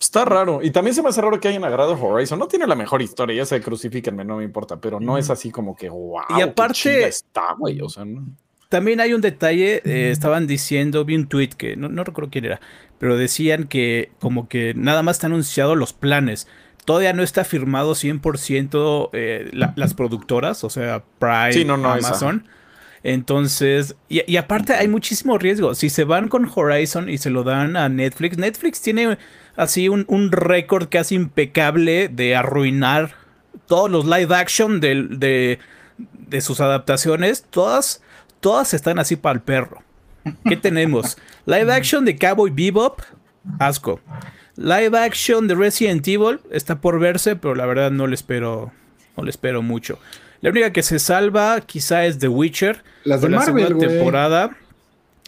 Está 0.00 0.24
raro. 0.24 0.60
Y 0.62 0.70
también 0.70 0.94
se 0.94 1.02
me 1.02 1.08
hace 1.08 1.20
raro 1.20 1.38
que 1.40 1.48
hayan 1.48 1.64
agarrado 1.64 2.00
Horizon. 2.00 2.38
No 2.38 2.46
tiene 2.46 2.66
la 2.66 2.74
mejor 2.74 3.02
historia, 3.02 3.36
ya 3.36 3.46
se 3.46 3.60
crucifíquenme, 3.60 4.24
no 4.24 4.36
me 4.36 4.44
importa, 4.44 4.76
pero 4.80 4.98
no 4.98 5.18
es 5.18 5.28
así 5.30 5.50
como 5.50 5.76
que 5.76 5.88
wow. 5.88 6.22
Y 6.38 6.42
aparte, 6.42 7.06
está, 7.06 7.54
güey. 7.58 7.80
O 7.80 7.88
sea, 7.88 8.04
También 8.68 9.00
hay 9.00 9.12
un 9.12 9.20
detalle, 9.20 9.82
eh, 9.84 10.10
estaban 10.10 10.46
diciendo, 10.46 11.04
vi 11.04 11.16
un 11.16 11.28
tweet 11.28 11.50
que 11.50 11.76
no, 11.76 11.88
no 11.88 12.04
recuerdo 12.04 12.30
quién 12.30 12.46
era, 12.46 12.60
pero 12.98 13.16
decían 13.16 13.64
que 13.64 14.10
como 14.20 14.48
que 14.48 14.72
nada 14.74 15.02
más 15.02 15.16
están 15.16 15.32
anunciados 15.32 15.76
los 15.76 15.92
planes. 15.92 16.48
Todavía 16.88 17.12
no 17.12 17.22
está 17.22 17.44
firmado 17.44 17.92
100% 17.92 19.10
eh, 19.12 19.50
las 19.52 19.92
productoras, 19.92 20.64
o 20.64 20.70
sea, 20.70 21.04
Prime, 21.18 21.66
no, 21.66 21.76
no, 21.76 21.92
Amazon. 21.92 22.48
Entonces, 23.02 23.94
y, 24.08 24.38
aparte 24.38 24.72
hay 24.72 24.88
muchísimo 24.88 25.36
riesgo. 25.36 25.74
Si 25.74 25.90
se 25.90 26.04
van 26.04 26.28
con 26.28 26.50
Horizon 26.50 27.10
y 27.10 27.18
se 27.18 27.28
lo 27.28 27.44
dan 27.44 27.76
a 27.76 27.90
Netflix, 27.90 28.38
Netflix 28.38 28.80
tiene 28.80 29.18
así 29.54 29.90
un, 29.90 30.32
récord 30.32 30.88
casi 30.88 31.14
impecable 31.14 32.08
de 32.08 32.34
arruinar 32.34 33.10
todos 33.66 33.90
los 33.90 34.06
live 34.06 34.34
action 34.34 34.80
de, 34.80 35.58
de, 36.14 36.40
sus 36.40 36.58
adaptaciones. 36.58 37.44
Todas, 37.50 38.00
todas 38.40 38.72
están 38.72 38.98
así 38.98 39.16
para 39.16 39.34
el 39.34 39.42
perro. 39.42 39.82
¿Qué 40.46 40.56
tenemos? 40.56 41.18
Live 41.44 41.70
action 41.70 42.06
de 42.06 42.16
Cowboy 42.16 42.50
Bebop, 42.50 43.02
asco. 43.58 44.00
Live 44.58 44.98
action 44.98 45.46
de 45.46 45.54
Resident 45.54 46.06
Evil 46.08 46.40
está 46.50 46.80
por 46.80 46.98
verse, 46.98 47.36
pero 47.36 47.54
la 47.54 47.64
verdad 47.64 47.92
no 47.92 48.08
le 48.08 48.16
espero, 48.16 48.72
no 49.16 49.22
le 49.22 49.30
espero 49.30 49.62
mucho. 49.62 50.00
La 50.40 50.50
única 50.50 50.72
que 50.72 50.82
se 50.82 50.98
salva 50.98 51.60
quizá 51.60 52.06
es 52.06 52.18
The 52.18 52.26
Witcher. 52.26 52.82
Las 53.04 53.20
de 53.20 53.28
Marvel, 53.28 53.78
la 53.78 53.86
temporada. 53.86 54.56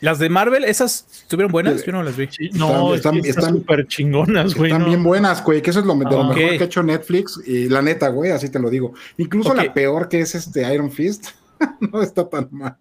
Las 0.01 0.19
de 0.19 0.31
Marvel, 0.31 0.65
esas 0.65 1.07
estuvieron 1.23 1.53
buenas, 1.53 1.85
yo 1.85 1.93
no 1.93 2.03
las 2.03 2.17
vi. 2.17 2.29
no, 2.55 2.95
están 2.95 3.23
súper 3.23 3.87
chingonas, 3.87 4.55
güey. 4.55 4.73
Están 4.73 4.87
bien 4.87 5.05
buenas, 5.05 5.45
güey, 5.45 5.63
que 5.63 5.71
eso 5.71 5.79
es 5.79 5.87
lo, 5.87 5.95
mejor 5.95 6.35
que 6.35 6.45
ha 6.45 6.65
hecho 6.65 6.83
Netflix. 6.83 7.41
Y 7.47 7.69
la 7.69 7.83
neta, 7.83 8.09
güey, 8.09 8.33
así 8.33 8.49
te 8.49 8.59
lo 8.59 8.69
digo. 8.69 8.95
Incluso 9.17 9.55
la 9.55 9.73
peor 9.73 10.09
que 10.09 10.21
es 10.23 10.35
este 10.35 10.75
Iron 10.75 10.91
Fist. 10.91 11.29
no 11.93 12.03
está 12.03 12.29
tan 12.29 12.49
mal. 12.51 12.77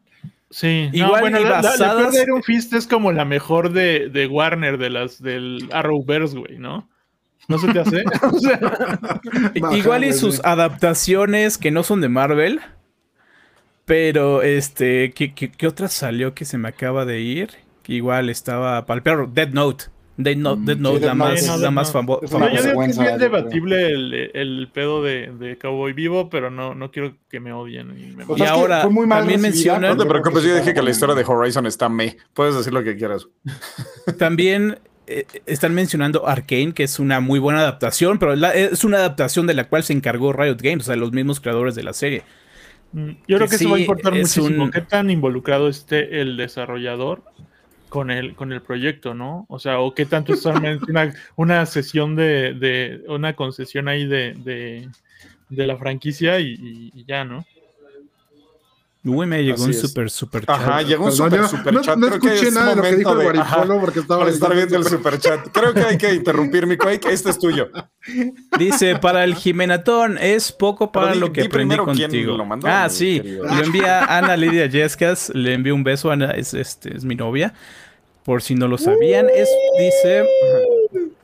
Sí, 0.52 0.89
igual 0.93 1.22
bueno, 1.22 1.39
la, 1.41 1.62
la, 1.62 2.10
de 2.10 2.24
Iron 2.24 2.41
Fist 2.41 2.74
es 2.74 2.88
como 2.88 3.12
la 3.12 3.24
mejor 3.24 3.72
de, 3.72 4.10
de 4.10 4.26
Warner, 4.26 4.80
de 4.80 4.89
las 4.89 5.22
del 5.22 5.70
Arrowverse, 5.72 6.38
güey, 6.38 6.58
¿no? 6.58 6.89
¿No 7.47 7.58
se 7.58 7.72
te 7.72 7.80
hace? 7.80 8.04
igual 9.76 10.04
y 10.04 10.14
sus 10.14 10.43
adaptaciones 10.43 11.58
que 11.58 11.72
no 11.72 11.84
son 11.84 12.02
de 12.02 12.10
Marvel. 12.10 12.62
Pero, 13.86 14.43
este, 14.43 15.14
¿qué, 15.14 15.34
qué, 15.34 15.68
otra 15.68 15.88
salió 15.88 16.36
que 16.36 16.45
se 16.45 16.60
me 16.60 16.70
acaba 16.70 17.06
de 17.06 17.22
ir? 17.22 17.50
Que 17.82 17.93
igual 17.93 18.30
estaba 18.30 18.86
para 18.86 18.97
el 18.97 19.04
perro, 19.04 19.28
Dead 19.28 19.50
Note. 19.50 19.86
Dead 20.22 20.36
Note, 20.36 20.61
Dead 20.65 20.78
Note 20.78 21.05
la, 21.05 21.13
más, 21.13 21.59
la 21.59 21.72
más 21.72 21.93
famosa. 21.93 22.28
yo 22.28 22.61
digo 22.61 22.82
que 22.82 22.89
es 22.89 22.99
bien 22.99 23.17
debatible 23.17 23.88
el, 23.88 24.32
el 24.34 24.70
pedo 24.74 25.01
de, 25.01 25.32
de, 25.39 25.57
Cowboy 25.57 25.93
Vivo, 25.93 26.30
pero 26.30 26.51
no, 26.51 26.76
no 26.76 26.91
quiero 26.91 27.15
que 27.30 27.39
me 27.39 27.53
odien. 27.53 27.97
Y, 27.97 28.17
me 28.17 28.26
y 28.36 28.41
ahora, 28.43 28.82
fue 28.82 28.91
muy 28.91 29.07
mal 29.07 29.20
también 29.20 29.39
mencionan... 29.39 29.95
No 29.95 30.03
te 30.03 30.09
preocupes, 30.09 30.43
yo 30.43 30.53
dije 30.53 30.74
que 30.74 30.82
la 30.82 30.89
historia 30.89 31.15
de 31.15 31.24
Horizon 31.26 31.65
está 31.65 31.88
me. 31.88 32.17
Puedes 32.34 32.53
decir 32.53 32.74
lo 32.74 32.84
que 32.84 32.97
quieras. 32.97 33.30
También 34.17 34.80
eh, 35.07 35.26
están 35.45 35.74
mencionando 35.74 36.28
Arkane, 36.28 36.74
que 36.74 36.84
es 36.84 36.99
una 36.99 37.22
muy 37.22 37.39
buena 37.39 37.61
adaptación, 37.61 38.20
pero 38.20 38.34
es 38.34 38.84
una 38.84 38.97
adaptación 38.97 39.47
de 39.47 39.53
la 39.53 39.70
cual 39.70 39.84
se 39.84 39.93
encargó 39.93 40.34
Riot 40.34 40.57
Games, 40.61 40.84
o 40.84 40.88
sea, 40.88 40.97
los 40.97 41.13
mismos 41.13 41.39
creadores 41.39 41.76
de 41.76 41.84
la 41.84 41.93
serie. 41.93 42.24
Mm, 42.91 43.11
yo 43.26 43.38
creo 43.38 43.47
que, 43.47 43.55
eso 43.55 43.70
va 43.70 43.78
a 43.78 43.80
importar 43.80 44.11
muchísimo. 44.13 44.70
¿Qué 44.70 44.82
tan 44.82 45.09
involucrado 45.09 45.70
esté 45.70 46.20
el 46.20 46.36
desarrollador 46.36 47.24
con 47.89 48.11
el, 48.11 48.35
con 48.35 48.53
el 48.53 48.61
proyecto, 48.61 49.13
no? 49.13 49.45
O 49.49 49.59
sea, 49.59 49.79
o 49.79 49.93
qué 49.93 50.05
tanto 50.05 50.33
es 50.33 50.45
una, 50.87 51.13
una 51.35 51.65
sesión 51.65 52.15
de, 52.15 52.53
de, 52.53 53.03
una 53.07 53.35
concesión 53.35 53.87
ahí 53.87 54.05
de, 54.05 54.33
de, 55.49 55.67
la 55.67 55.77
franquicia 55.77 56.39
y 56.39 57.03
ya, 57.05 57.25
¿no? 57.25 57.45
Uy, 59.06 59.26
me 59.26 59.41
llegó 59.41 59.64
un 59.64 59.74
super, 59.74 60.10
super 60.10 60.45
chat. 60.45 60.50
Ajá, 60.50 60.82
llegó 60.82 61.06
un 61.06 61.12
super, 61.14 61.47
super 61.47 61.80
chat. 61.80 61.97
No, 61.97 62.08
escuché 62.08 62.52
nada 62.52 62.72
de 62.72 62.76
lo 62.76 62.82
que 62.82 62.95
dijo 62.97 63.14
el 63.14 63.24
Guarifolo 63.24 63.80
porque 63.80 64.00
estaba... 64.00 64.20
Para 64.20 64.32
estar 64.32 64.54
viendo 64.54 64.76
el 64.76 64.84
super 64.84 65.18
chat. 65.18 65.47
Creo 65.54 65.74
que 65.74 65.82
hay 65.82 65.97
que 65.97 66.14
interrumpir, 66.14 66.68
mi 66.68 66.76
Quake. 66.76 67.10
Este 67.10 67.30
es 67.30 67.39
tuyo. 67.39 67.70
Dice, 68.58 68.97
para 68.97 69.24
el 69.24 69.36
Jimenatón, 69.36 70.18
es 70.18 70.52
poco 70.52 70.91
para 70.91 71.16
lo 71.16 71.32
que 71.32 71.43
aprendí 71.43 71.78
contigo. 71.78 72.36
Lo 72.36 72.45
mandó, 72.45 72.68
ah, 72.68 72.89
sí. 72.89 73.22
Lo 73.24 73.64
envía 73.64 74.04
Ana 74.04 74.36
Lidia 74.36 74.66
Yescas. 74.66 75.32
Le 75.34 75.54
envío 75.54 75.76
un 75.76 75.86
beso. 75.86 76.12
Ana 76.12 76.32
es, 76.32 76.54
este, 76.54 76.95
es 76.95 77.06
mi 77.06 77.16
novia. 77.16 77.54
Por 78.26 78.41
si 78.41 78.54
no 78.54 78.68
lo 78.68 78.78
sabían. 78.78 79.28
Es, 79.34 79.50
dice... 79.80 80.26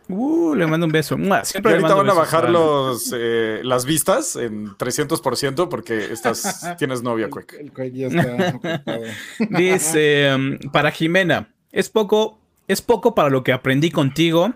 Uh, 0.07 0.53
le 0.55 0.67
mando 0.67 0.85
un 0.85 0.91
beso. 0.91 1.17
Siempre 1.43 1.73
ahorita 1.73 1.95
van 1.95 2.09
a 2.09 2.13
bajar 2.13 2.49
los, 2.49 3.13
eh, 3.15 3.61
las 3.63 3.85
vistas 3.85 4.35
en 4.35 4.69
300% 4.77 5.67
porque 5.69 6.11
estás, 6.11 6.75
tienes 6.77 7.01
novia, 7.01 7.29
Cuec. 7.29 7.53
Dice, 9.49 10.33
um, 10.35 10.57
para 10.71 10.91
Jimena, 10.91 11.49
es 11.71 11.89
poco, 11.89 12.39
es 12.67 12.81
poco 12.81 13.15
para 13.15 13.29
lo 13.29 13.43
que 13.43 13.53
aprendí 13.53 13.89
contigo 13.89 14.53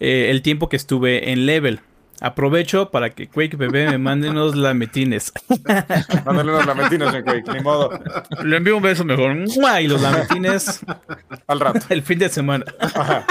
eh, 0.00 0.28
el 0.30 0.42
tiempo 0.42 0.68
que 0.68 0.76
estuve 0.76 1.30
en 1.30 1.46
Level. 1.46 1.80
Aprovecho 2.18 2.90
para 2.90 3.10
que 3.10 3.28
Quake 3.28 3.58
Bebé 3.58 3.90
me 3.90 3.98
mande 3.98 4.30
unos 4.30 4.56
lametines. 4.56 5.34
Mándale 6.24 6.52
unos 6.52 6.64
lametines, 6.64 7.12
mi 7.12 7.22
Quake, 7.22 7.52
ni 7.52 7.60
modo. 7.60 7.90
Le 8.42 8.56
envío 8.56 8.78
un 8.78 8.82
beso 8.82 9.04
mejor. 9.04 9.36
Y 9.82 9.86
los 9.86 10.00
lametines. 10.00 10.80
Al 11.46 11.60
rato. 11.60 11.80
El 11.90 12.02
fin 12.02 12.18
de 12.18 12.30
semana. 12.30 12.64
Ajá. 12.80 13.26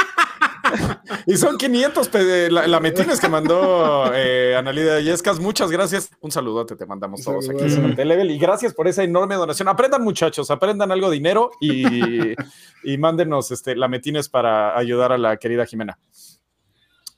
y 1.25 1.37
son 1.37 1.57
500 1.57 2.09
la, 2.49 2.79
metines 2.79 3.19
que 3.19 3.29
mandó 3.29 4.11
eh, 4.13 4.55
Analida 4.55 4.99
Yescas. 4.99 5.39
Muchas 5.39 5.71
gracias. 5.71 6.11
Un 6.21 6.31
saludote 6.31 6.75
te 6.75 6.85
mandamos 6.85 7.23
todos 7.23 7.49
aquí 7.49 7.63
en 7.63 8.07
Level. 8.07 8.31
Y 8.31 8.37
gracias 8.37 8.73
por 8.73 8.87
esa 8.87 9.03
enorme 9.03 9.35
donación. 9.35 9.67
Aprendan, 9.67 10.03
muchachos, 10.03 10.51
aprendan 10.51 10.91
algo 10.91 11.09
de 11.09 11.15
dinero 11.15 11.51
y, 11.59 12.33
y 12.83 12.97
mándenos 12.97 13.51
este, 13.51 13.75
metines 13.87 14.29
para 14.29 14.77
ayudar 14.77 15.11
a 15.11 15.17
la 15.17 15.37
querida 15.37 15.65
Jimena. 15.65 15.97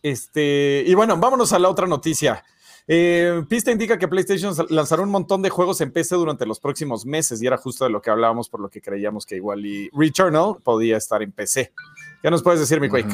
Este, 0.02 0.84
y 0.86 0.94
bueno, 0.94 1.18
vámonos 1.18 1.54
a 1.54 1.60
la 1.60 1.70
otra 1.70 1.88
noticia. 1.88 2.44
Eh, 2.90 3.44
Pista 3.50 3.72
indica 3.72 3.98
que 3.98 4.08
PlayStation 4.08 4.54
lanzará 4.70 5.02
un 5.02 5.10
montón 5.10 5.42
de 5.42 5.50
juegos 5.50 5.82
en 5.82 5.92
PC 5.92 6.16
durante 6.16 6.46
los 6.46 6.62
próximos 6.62 7.06
meses 7.06 7.42
y 7.42 7.48
era 7.48 7.58
justo 7.58 7.84
de 7.84 7.90
lo 7.90 8.02
que 8.02 8.10
hablábamos 8.10 8.48
por 8.48 8.62
lo 8.62 8.70
que 8.70 8.82
creíamos 8.82 9.26
que 9.26 9.36
igual 9.36 9.66
y 9.66 9.90
Returnal 9.90 10.56
podía 10.64 10.96
estar 10.96 11.22
en 11.22 11.34
PC. 11.34 11.74
¿Qué 12.22 12.32
nos 12.32 12.44
puedes 12.44 12.60
decir, 12.60 12.80
mi 12.80 12.90
Quake? 12.90 13.08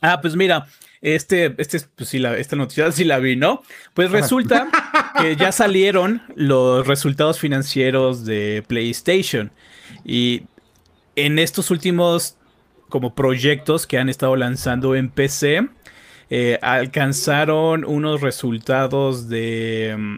Ah, 0.00 0.20
pues 0.20 0.36
mira, 0.36 0.66
este, 1.00 1.54
este, 1.58 1.80
pues 1.94 2.08
sí, 2.08 2.18
la, 2.18 2.36
esta 2.36 2.56
noticia 2.56 2.90
sí 2.92 3.04
la 3.04 3.18
vi, 3.18 3.36
¿no? 3.36 3.62
Pues 3.94 4.10
resulta 4.10 4.68
que 5.20 5.36
ya 5.36 5.52
salieron 5.52 6.22
los 6.34 6.86
resultados 6.86 7.38
financieros 7.38 8.24
de 8.24 8.64
PlayStation 8.66 9.52
y 10.04 10.42
en 11.16 11.38
estos 11.38 11.70
últimos 11.70 12.36
como 12.88 13.14
proyectos 13.14 13.86
que 13.86 13.98
han 13.98 14.08
estado 14.08 14.36
lanzando 14.36 14.94
en 14.94 15.10
PC, 15.10 15.68
eh, 16.30 16.58
alcanzaron 16.62 17.84
unos 17.84 18.20
resultados 18.20 19.28
de, 19.28 19.94
mm, 19.98 20.16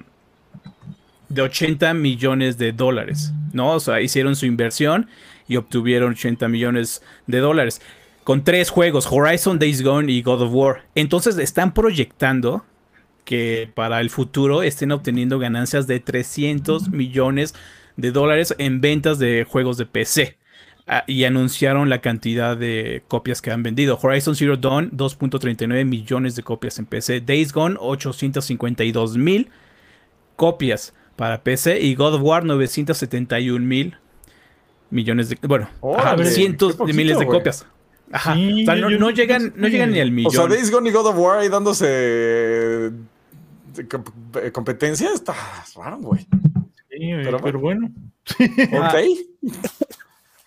de 1.29 1.43
80 1.43 1.95
millones 1.95 2.59
de 2.59 2.73
dólares, 2.73 3.33
¿no? 3.53 3.73
O 3.73 3.81
sea, 3.81 4.01
hicieron 4.01 4.37
su 4.37 4.47
inversión 4.47 5.09
y 5.47 5.57
obtuvieron 5.57 6.13
80 6.13 6.49
millones 6.49 7.03
de 7.27 7.39
dólares 7.39 7.81
con 8.29 8.45
tres 8.45 8.68
juegos, 8.68 9.09
Horizon, 9.11 9.59
Days 9.59 9.83
Gone 9.83 10.12
y 10.12 10.20
God 10.20 10.43
of 10.43 10.51
War. 10.53 10.83
Entonces 10.95 11.39
están 11.39 11.72
proyectando 11.72 12.62
que 13.24 13.70
para 13.74 14.03
el 14.03 14.11
futuro 14.11 14.62
estén 14.62 14.93
obteniendo 14.93 15.39
ganancias 15.39 15.87
de 15.87 15.99
300 15.99 16.91
millones 16.91 17.55
de 17.97 18.12
dólares 18.12 18.55
en 18.59 18.83
ventas 18.83 19.18
de 19.18 19.47
juegos 19.49 19.79
de 19.79 19.87
PC. 19.87 20.37
Ah, 20.87 21.05
y 21.07 21.24
anunciaron 21.24 21.89
la 21.89 22.03
cantidad 22.03 22.55
de 22.55 23.03
copias 23.09 23.41
que 23.41 23.51
han 23.51 23.62
vendido. 23.62 23.99
Horizon 23.99 24.37
Zero 24.37 24.59
Dawn, 24.59 24.91
2.39 24.91 25.87
millones 25.87 26.37
de 26.37 26.43
copias 26.43 26.79
en 26.79 26.85
PC. 26.85 27.22
Days 27.22 27.51
Gone, 27.55 27.76
852 27.81 29.16
mil 29.16 29.49
copias 30.37 30.93
para 31.16 31.43
PC. 31.43 31.81
Y 31.81 31.95
God 31.95 32.16
of 32.16 32.20
War, 32.22 32.45
971 32.45 33.64
mil 33.64 33.97
millones 34.91 35.31
de... 35.31 35.39
Bueno, 35.49 35.70
cientos 36.26 36.76
de 36.76 36.93
miles 36.93 37.18
de 37.18 37.24
copias. 37.24 37.66
Ajá. 38.13 38.35
no, 38.35 39.11
llegan, 39.11 39.53
no 39.57 39.69
llegan 39.69 39.93
ni 39.93 40.01
al 40.01 40.11
millón. 40.11 40.29
O 40.29 40.31
sea, 40.31 40.47
Days 40.47 40.71
Gone 40.71 40.89
y 40.89 40.93
God 40.93 41.07
of 41.07 41.19
War 41.19 41.41
ahí 41.41 41.49
dándose 41.49 41.87
eh, 43.79 44.53
competencia 44.53 45.13
está 45.13 45.35
raro, 45.77 45.99
güey. 45.99 46.27
Sí, 46.91 47.11
pero, 47.23 47.59
bueno. 47.59 47.91
ok. 48.73 49.53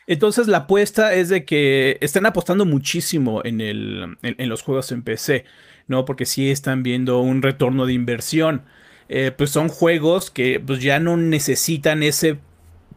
Entonces 0.07 0.47
la 0.47 0.59
apuesta 0.59 1.13
es 1.13 1.29
de 1.29 1.45
que 1.45 1.97
están 2.01 2.25
apostando 2.25 2.65
muchísimo 2.65 3.41
en, 3.45 3.61
el, 3.61 4.17
en, 4.23 4.49
los 4.49 4.61
juegos 4.61 4.91
en 4.91 5.03
PC, 5.03 5.45
¿no? 5.87 6.03
Porque 6.03 6.25
sí 6.25 6.49
están 6.49 6.83
viendo 6.83 7.19
un 7.21 7.41
retorno 7.41 7.85
de 7.85 7.93
inversión. 7.93 8.63
Eh, 9.07 9.31
pues 9.31 9.51
son 9.51 9.69
juegos 9.69 10.31
que 10.31 10.59
pues 10.59 10.81
ya 10.81 10.99
no 10.99 11.15
necesitan 11.17 12.03
ese 12.03 12.39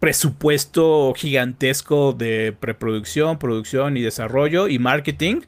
presupuesto 0.05 1.15
gigantesco 1.17 2.13
de 2.13 2.55
preproducción, 2.61 3.39
producción 3.39 3.97
y 3.97 4.03
desarrollo 4.03 4.69
y 4.69 4.79
marketing. 4.79 5.41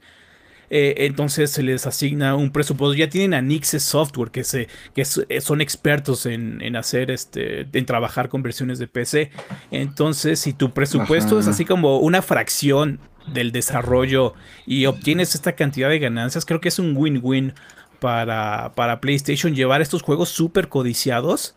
Eh, 0.71 0.95
entonces 1.01 1.51
se 1.51 1.63
les 1.63 1.87
asigna 1.87 2.35
un 2.37 2.51
presupuesto. 2.51 2.95
Ya 2.95 3.11
tienen 3.11 3.35
a 3.35 3.43
Nixes 3.43 3.83
Software, 3.83 4.31
que, 4.31 4.45
se, 4.45 4.69
que 4.95 5.05
eh, 5.29 5.41
son 5.43 5.61
expertos 5.61 6.25
en, 6.25 6.75
hacer 6.75 7.11
este, 7.11 7.69
en 7.71 7.85
trabajar 7.85 8.31
con 8.31 8.43
versiones 8.43 8.79
de 8.79 8.87
PC. 8.87 9.31
Entonces, 9.71 10.41
si 10.41 10.55
tu 10.55 10.71
presupuesto 10.71 11.39
es 11.39 11.49
así 11.49 11.67
como 11.67 11.99
una 11.99 12.23
fracción 12.23 12.99
del 13.35 13.53
desarrollo 13.53 14.33
y 14.65 14.87
obtienes 14.87 15.35
esta 15.35 15.53
cantidad 15.53 15.91
de 15.91 15.99
ganancias, 15.99 16.47
creo 16.47 16.63
que 16.63 16.69
es 16.69 16.79
un 16.79 16.97
win-win 16.97 17.53
para, 18.01 18.73
para 18.75 19.03
PlayStation 19.03 19.55
llevar 19.55 19.83
estos 19.83 20.01
juegos 20.01 20.31
súper 20.31 20.71
codiciados 20.71 21.55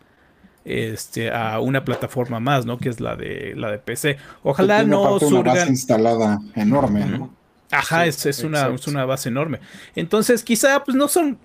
este, 0.69 1.31
a 1.31 1.59
una 1.59 1.83
plataforma 1.83 2.39
más, 2.39 2.65
¿no? 2.65 2.77
Que 2.77 2.89
es 2.89 2.99
la 2.99 3.15
de 3.15 3.53
la 3.55 3.71
de 3.71 3.79
PC. 3.79 4.17
Ojalá 4.43 4.83
no 4.83 5.19
surgan... 5.19 5.39
una 5.39 5.53
base 5.53 5.69
instalada 5.69 6.39
enorme, 6.55 7.05
¿no? 7.05 7.33
Ajá, 7.71 8.05
es, 8.05 8.25
es, 8.25 8.43
una, 8.43 8.67
es, 8.67 8.87
una, 8.87 9.05
base 9.05 9.29
enorme. 9.29 9.59
Entonces, 9.95 10.43
quizá 10.43 10.83
pues 10.83 10.95
no 10.95 11.07
son 11.07 11.37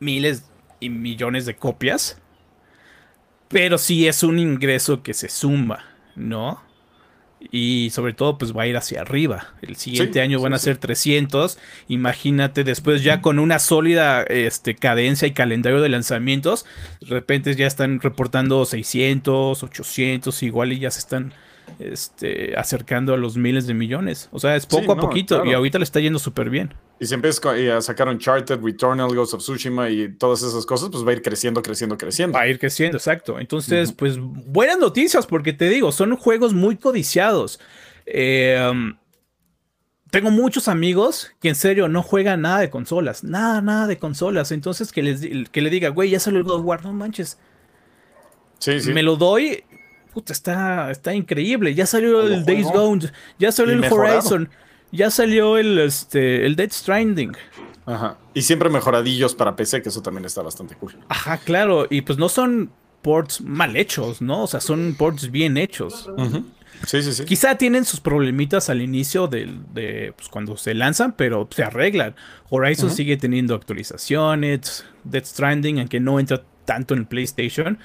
miles 0.00 0.44
y 0.80 0.90
millones 0.90 1.46
de 1.46 1.56
copias, 1.56 2.18
pero 3.48 3.78
sí 3.78 4.06
es 4.06 4.22
un 4.22 4.38
ingreso 4.38 5.02
que 5.02 5.14
se 5.14 5.28
suma, 5.28 5.84
¿no? 6.14 6.60
Y 7.50 7.90
sobre 7.90 8.14
todo, 8.14 8.36
pues 8.36 8.56
va 8.56 8.62
a 8.62 8.66
ir 8.66 8.76
hacia 8.76 9.00
arriba. 9.00 9.54
El 9.62 9.76
siguiente 9.76 10.20
año 10.20 10.40
van 10.40 10.54
a 10.54 10.58
ser 10.58 10.76
300. 10.76 11.58
Imagínate 11.88 12.64
después 12.64 13.02
ya 13.02 13.20
con 13.20 13.38
una 13.38 13.58
sólida 13.58 14.22
este, 14.22 14.74
cadencia 14.74 15.28
y 15.28 15.32
calendario 15.32 15.80
de 15.80 15.88
lanzamientos. 15.88 16.66
De 17.00 17.08
repente 17.08 17.54
ya 17.54 17.66
están 17.66 18.00
reportando 18.00 18.64
600, 18.64 19.62
800, 19.62 20.42
igual 20.42 20.72
y 20.72 20.80
ya 20.80 20.90
se 20.90 20.98
están 20.98 21.32
este, 21.78 22.56
acercando 22.56 23.14
a 23.14 23.16
los 23.16 23.36
miles 23.36 23.66
de 23.66 23.74
millones. 23.74 24.28
O 24.32 24.38
sea, 24.38 24.56
es 24.56 24.66
poco 24.66 24.92
a 24.92 24.96
poquito 24.96 25.44
y 25.44 25.52
ahorita 25.52 25.78
le 25.78 25.84
está 25.84 26.00
yendo 26.00 26.18
súper 26.18 26.50
bien. 26.50 26.74
Y 27.00 27.06
si 27.06 27.14
empieza 27.14 27.40
a 27.76 27.80
sacar 27.80 28.08
Uncharted, 28.08 28.60
Returnal, 28.60 29.14
Ghost 29.14 29.34
of 29.34 29.40
Tsushima 29.40 29.88
y 29.90 30.08
todas 30.08 30.42
esas 30.42 30.66
cosas, 30.66 30.90
pues 30.90 31.06
va 31.06 31.10
a 31.10 31.14
ir 31.14 31.22
creciendo, 31.22 31.62
creciendo, 31.62 31.96
creciendo. 31.96 32.36
Va 32.36 32.42
a 32.42 32.48
ir 32.48 32.58
creciendo, 32.58 32.96
exacto. 32.96 33.38
Entonces, 33.38 33.92
pues 33.92 34.18
buenas 34.18 34.78
noticias 34.78 35.26
porque 35.26 35.52
te 35.52 35.68
digo, 35.68 35.92
son 35.92 36.16
juegos 36.16 36.54
muy 36.54 36.76
codiciados. 36.76 37.60
Eh, 38.06 38.58
um, 38.70 38.96
tengo 40.10 40.30
muchos 40.30 40.68
amigos 40.68 41.30
que 41.40 41.50
en 41.50 41.54
serio 41.54 41.88
no 41.88 42.02
juegan 42.02 42.42
nada 42.42 42.60
de 42.60 42.70
consolas, 42.70 43.24
nada, 43.24 43.60
nada 43.60 43.86
de 43.86 43.98
consolas. 43.98 44.52
Entonces 44.52 44.92
que, 44.92 45.02
les, 45.02 45.50
que 45.50 45.60
le 45.60 45.70
diga, 45.70 45.90
güey, 45.90 46.10
ya 46.10 46.20
salió 46.20 46.38
el 46.38 46.44
God 46.44 46.60
of 46.60 46.64
War, 46.64 46.84
no 46.84 46.92
manches. 46.92 47.38
Sí, 48.58 48.80
sí. 48.80 48.92
Me 48.92 49.02
lo 49.02 49.16
doy, 49.16 49.64
puta, 50.12 50.32
está, 50.32 50.90
está 50.90 51.14
increíble. 51.14 51.74
Ya 51.74 51.86
salió 51.86 52.22
el 52.22 52.44
Days 52.44 52.66
Gone, 52.66 53.10
ya 53.38 53.52
salió 53.52 53.74
el 53.74 53.92
Horizon. 53.92 54.48
Ya 54.90 55.10
salió 55.10 55.58
el, 55.58 55.78
este, 55.78 56.46
el 56.46 56.56
Dead 56.56 56.70
Stranding. 56.70 57.32
Ajá. 57.84 58.16
Y 58.34 58.42
siempre 58.42 58.70
mejoradillos 58.70 59.34
para 59.34 59.54
PC, 59.54 59.82
que 59.82 59.90
eso 59.90 60.02
también 60.02 60.24
está 60.24 60.42
bastante 60.42 60.74
cool. 60.76 60.96
Ajá, 61.08 61.38
claro. 61.38 61.86
Y 61.90 62.02
pues 62.02 62.18
no 62.18 62.28
son 62.28 62.70
ports 63.02 63.40
mal 63.40 63.76
hechos, 63.76 64.22
¿no? 64.22 64.44
O 64.44 64.46
sea, 64.46 64.60
son 64.60 64.94
ports 64.96 65.30
bien 65.30 65.56
hechos. 65.56 66.10
Sí, 66.86 67.02
sí, 67.02 67.12
sí. 67.12 67.24
Quizá 67.24 67.56
tienen 67.56 67.84
sus 67.84 68.00
problemitas 68.00 68.70
al 68.70 68.80
inicio 68.80 69.26
de, 69.26 70.12
pues, 70.16 70.28
cuando 70.28 70.56
se 70.56 70.74
lanzan, 70.74 71.12
pero 71.12 71.48
se 71.50 71.64
arreglan. 71.64 72.14
Horizon 72.50 72.90
sigue 72.90 73.16
teniendo 73.16 73.54
actualizaciones. 73.54 74.84
Dead 75.04 75.24
Stranding, 75.24 75.80
aunque 75.80 76.00
no 76.00 76.20
entra 76.20 76.44
tanto 76.64 76.94
en 76.94 77.06
PlayStation, 77.06 77.78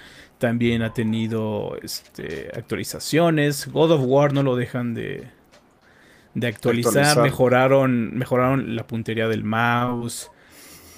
también 0.43 0.81
ha 0.81 0.93
tenido 0.93 1.77
este, 1.81 2.51
actualizaciones. 2.53 3.71
God 3.71 3.91
of 3.91 4.01
War 4.03 4.33
no 4.33 4.43
lo 4.43 4.57
dejan 4.57 4.93
de, 4.93 5.29
de 6.33 6.47
actualizar, 6.47 7.21
mejoraron, 7.21 8.13
mejoraron 8.17 8.75
la 8.75 8.85
puntería 8.85 9.29
del 9.29 9.45
mouse 9.45 10.29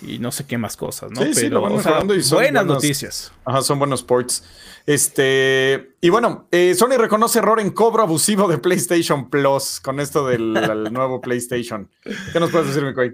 y 0.02 0.18
no 0.18 0.32
sé 0.32 0.48
qué 0.48 0.58
más 0.58 0.76
cosas, 0.76 1.12
¿no? 1.12 1.22
Sí, 1.22 1.30
Pero, 1.36 1.62
buenas 1.62 2.66
noticias. 2.66 3.32
Ajá, 3.46 3.62
son 3.62 3.78
buenos 3.78 4.02
ports. 4.02 4.44
Este, 4.88 5.92
y 6.02 6.10
bueno, 6.10 6.48
eh, 6.50 6.74
Sony 6.74 6.98
reconoce 6.98 7.38
error 7.38 7.60
en 7.60 7.70
cobro 7.70 8.02
abusivo 8.02 8.48
de 8.48 8.58
PlayStation 8.58 9.30
Plus 9.30 9.80
con 9.80 10.00
esto 10.00 10.26
del 10.28 10.54
nuevo 10.92 11.22
PlayStation. 11.22 11.88
¿Qué 12.34 12.40
nos 12.40 12.50
puedes 12.50 12.70
decir, 12.70 12.84
Mikoy? 12.84 13.14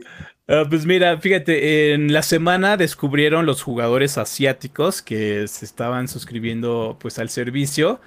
Uh, 0.51 0.67
pues 0.67 0.85
mira, 0.85 1.17
fíjate, 1.17 1.93
en 1.93 2.11
la 2.11 2.23
semana 2.23 2.75
descubrieron 2.75 3.45
los 3.45 3.61
jugadores 3.61 4.17
asiáticos 4.17 5.01
que 5.01 5.47
se 5.47 5.63
estaban 5.63 6.09
suscribiendo 6.09 6.97
pues 6.99 7.19
al 7.19 7.29
servicio 7.29 8.01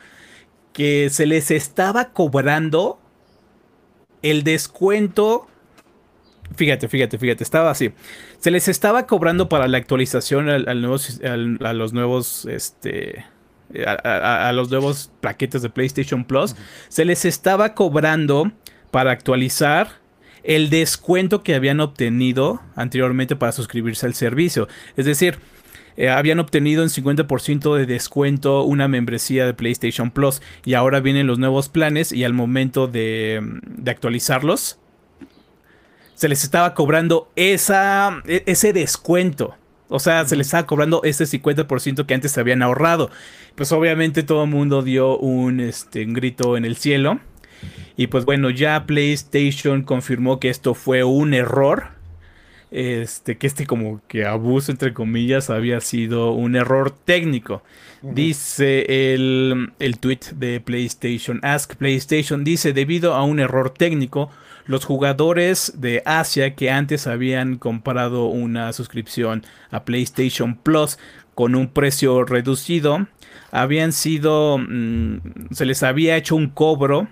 que 0.75 1.09
se 1.09 1.25
les 1.25 1.51
estaba 1.51 2.11
cobrando 2.13 3.01
el 4.21 4.43
descuento. 4.43 5.47
Fíjate, 6.55 6.89
fíjate, 6.89 7.17
fíjate, 7.17 7.43
estaba 7.43 7.71
así. 7.71 7.95
Se 8.41 8.51
les 8.51 8.69
estaba 8.69 9.07
cobrando 9.07 9.49
para 9.49 9.67
la 9.67 9.79
actualización 9.79 10.51
al, 10.51 10.69
a 10.69 11.73
los 11.73 11.93
nuevos, 11.95 12.45
este, 12.45 13.25
a, 13.87 14.53
los 14.53 14.71
nuevos 14.71 15.11
paquetes 15.23 15.63
de 15.63 15.71
PlayStation 15.71 16.25
Plus. 16.25 16.57
Se 16.89 17.07
les 17.07 17.25
estaba 17.25 17.75
cobrando 17.75 18.53
para 18.91 19.13
actualizar 19.13 20.04
el 20.45 20.71
descuento 20.71 21.43
que 21.43 21.55
habían 21.55 21.81
obtenido 21.81 22.61
anteriormente 22.77 23.35
para 23.35 23.53
suscribirse 23.53 24.07
al 24.07 24.15
servicio. 24.15 24.69
Es 24.97 25.07
decir, 25.07 25.39
eh, 25.97 26.11
habían 26.11 26.39
obtenido 26.39 26.83
en 26.83 26.91
50% 26.91 27.77
de 27.77 27.87
descuento 27.87 28.63
una 28.63 28.89
membresía 28.89 29.47
de 29.47 29.55
PlayStation 29.55 30.11
Plus 30.11 30.43
y 30.65 30.75
ahora 30.75 31.01
vienen 31.01 31.27
los 31.27 31.39
nuevos 31.39 31.69
planes 31.69 32.13
y 32.13 32.25
al 32.25 32.33
momento 32.33 32.89
de, 32.89 33.43
actualizarlos 33.87 34.79
se 36.15 36.29
les 36.29 36.45
estaba 36.45 36.75
cobrando 36.75 37.31
esa, 37.37 38.23
e, 38.27 38.43
ese 38.47 38.73
descuento. 38.73 39.57
O 39.89 39.99
sea, 39.99 40.25
se 40.27 40.37
les 40.37 40.49
estaba 40.49 40.67
cobrando 40.67 41.03
ese 41.05 41.25
50% 41.25 42.07
que 42.07 42.15
antes 42.15 42.33
se 42.33 42.41
habían 42.41 42.63
ahorrado. 42.63 43.11
Pues 43.55 43.71
obviamente 43.73 44.23
todo 44.23 44.45
el 44.45 44.51
mundo 44.51 44.83
dio 44.83 45.19
un, 45.19 45.61
este, 45.61 46.05
un 46.05 46.15
grito 46.15 46.57
en 46.57 46.65
el 46.65 46.77
cielo. 46.77 47.21
Y 47.97 48.09
pues 48.09 48.25
bueno, 48.25 48.51
ya 48.51 48.87
PlayStation 48.87 49.83
confirmó 49.83 50.41
que 50.41 50.51
esto 50.51 50.75
fue 50.75 51.05
un 51.05 51.35
error 51.35 51.95
este, 52.75 53.39
que 53.39 53.47
este 53.47 53.67
como 53.67 54.01
que 54.09 54.27
abuso 54.27 54.73
entre 54.73 54.93
comillas 54.93 55.49
había 55.49 55.81
sido 55.81 56.33
un 56.33 56.57
error 56.57 56.91
técnico. 56.91 57.63
Dice 58.03 59.15
el, 59.15 59.73
el 59.79 59.99
tweet 59.99 60.19
de 60.35 60.61
PlayStation, 60.61 61.39
Ask 61.43 61.77
PlayStation, 61.77 62.45
dice, 62.45 62.73
debido 62.73 63.15
a 63.15 63.23
un 63.23 63.39
error 63.39 63.71
técnico, 63.71 64.29
los 64.67 64.85
jugadores 64.85 65.75
de 65.77 66.03
Asia 66.05 66.55
que 66.55 66.71
antes 66.71 67.07
habían 67.07 67.57
comprado 67.57 68.27
una 68.27 68.73
suscripción 68.73 69.45
a 69.71 69.85
PlayStation 69.85 70.57
Plus 70.57 70.99
con 71.35 71.55
un 71.55 71.69
precio 71.69 72.25
reducido, 72.25 73.07
habían 73.53 73.93
sido, 73.93 74.59
mm, 74.59 75.53
se 75.53 75.65
les 75.65 75.83
había 75.83 76.17
hecho 76.17 76.35
un 76.37 76.49
cobro 76.49 77.09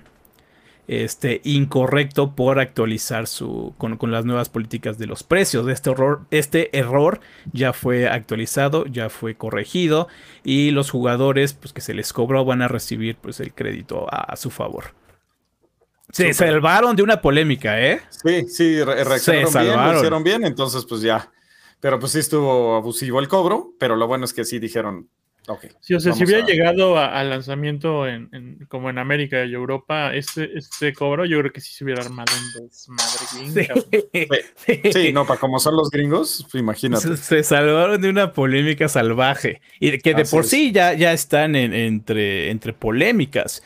este, 0.89 1.41
incorrecto 1.45 2.35
por 2.35 2.59
actualizar 2.59 3.27
su, 3.27 3.75
con, 3.79 3.99
las 4.11 4.25
nuevas 4.25 4.49
políticas 4.49 4.99
de 4.99 5.07
los 5.07 5.23
precios. 5.23 5.69
Este 5.69 5.91
error, 5.91 6.21
este 6.31 6.77
error 6.77 7.21
ya 7.53 7.73
fue 7.73 8.09
actualizado, 8.09 8.87
ya 8.87 9.09
fue 9.09 9.35
corregido 9.35 10.09
y 10.45 10.71
los 10.71 10.91
jugadores 10.91 11.55
pues, 11.55 11.73
que 11.73 11.81
se 11.81 11.95
les 11.95 12.13
cobró 12.13 12.45
van 12.45 12.63
a 12.63 12.69
recibir 12.69 13.17
pues, 13.17 13.41
el 13.41 13.55
crédito 13.55 14.07
a, 14.11 14.37
su 14.37 14.51
favor. 14.51 14.95
Se 16.11 16.35
salvaron 16.35 16.95
de 16.95 17.03
una 17.03 17.23
polémica, 17.23 17.81
¿eh? 17.81 18.03
Sí, 18.11 18.47
sí, 18.49 18.79
se 19.19 19.33
bien, 19.33 19.97
hicieron 19.97 20.23
bien, 20.23 20.45
entonces 20.45 20.85
pues 20.85 21.01
ya. 21.01 21.31
Pero 21.81 21.99
pues 21.99 22.13
sí 22.13 22.19
estuvo 22.19 22.77
abusivo 22.77 23.19
el 23.19 23.29
cobro, 23.29 23.73
pero 23.79 23.97
lo 23.97 24.07
bueno 24.07 24.27
es 24.27 24.35
que 24.35 24.45
sí 24.45 24.59
dijeron, 24.59 25.09
Sí, 25.81 25.95
o 25.95 26.01
sea, 26.01 26.13
si 26.13 26.25
hubiera 26.25 26.47
llegado 26.47 26.97
al 26.99 27.31
lanzamiento 27.31 28.07
en, 28.07 28.65
como 28.69 28.91
en 28.91 28.99
América 28.99 29.45
y 29.45 29.53
Europa, 29.53 30.15
este, 30.15 30.57
este 30.57 30.93
cobro, 30.93 31.25
yo 31.25 31.41
creo 31.41 31.53
que 31.53 31.61
sí 31.61 31.75
se 31.75 31.83
hubiera 31.85 32.03
armado 32.03 32.33
un 32.33 32.69
desmadre 32.69 33.73
Sí. 34.93 35.13
no, 35.13 35.27
para 35.27 35.41
como 35.41 35.59
son 35.59 35.77
los 35.77 35.91
gringos, 35.91 36.47
pues, 36.51 36.61
imagínate. 36.63 37.17
Se, 37.17 37.43
salvaron 37.43 38.01
de 38.01 38.09
una 38.09 38.33
polémica 38.33 38.89
salvaje. 38.89 39.61
Y 39.81 39.99
que 39.99 40.15
de 40.15 40.25
por 40.25 40.45
sí 40.45 40.71
ya, 40.71 40.93
ya 40.95 41.13
están 41.13 41.57
entre, 41.57 42.51
entre 42.51 42.73
polémicas. 42.73 43.63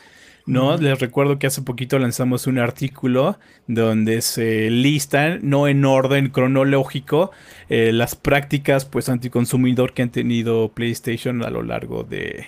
¿No? 0.47 0.77
Les 0.77 0.99
recuerdo 0.99 1.37
que 1.37 1.47
hace 1.47 1.61
poquito 1.61 1.99
lanzamos 1.99 2.47
un 2.47 2.57
artículo 2.57 3.37
donde 3.67 4.21
se 4.21 4.71
listan, 4.71 5.39
no 5.43 5.67
en 5.67 5.85
orden 5.85 6.29
cronológico, 6.29 7.31
eh, 7.69 7.91
las 7.93 8.15
prácticas 8.15 8.85
pues 8.85 9.09
anticonsumidor 9.09 9.93
que 9.93 10.01
han 10.01 10.09
tenido 10.09 10.69
PlayStation 10.69 11.43
a 11.43 11.49
lo 11.49 11.61
largo 11.61 12.03
de 12.03 12.47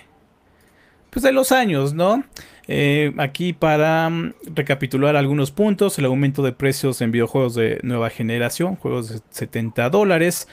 pues 1.10 1.24
de 1.24 1.32
los 1.32 1.52
años, 1.52 1.92
¿no? 1.92 2.24
Eh, 2.68 3.12
aquí 3.18 3.52
para 3.52 4.08
mm, 4.08 4.32
recapitular 4.54 5.16
algunos 5.16 5.50
puntos, 5.50 5.98
el 5.98 6.04
aumento 6.04 6.42
de 6.42 6.52
precios 6.52 7.00
en 7.02 7.10
videojuegos 7.10 7.54
de 7.54 7.80
nueva 7.82 8.10
generación, 8.10 8.76
juegos 8.76 9.08
de 9.08 9.20
70 9.30 9.90
dólares, 9.90 10.48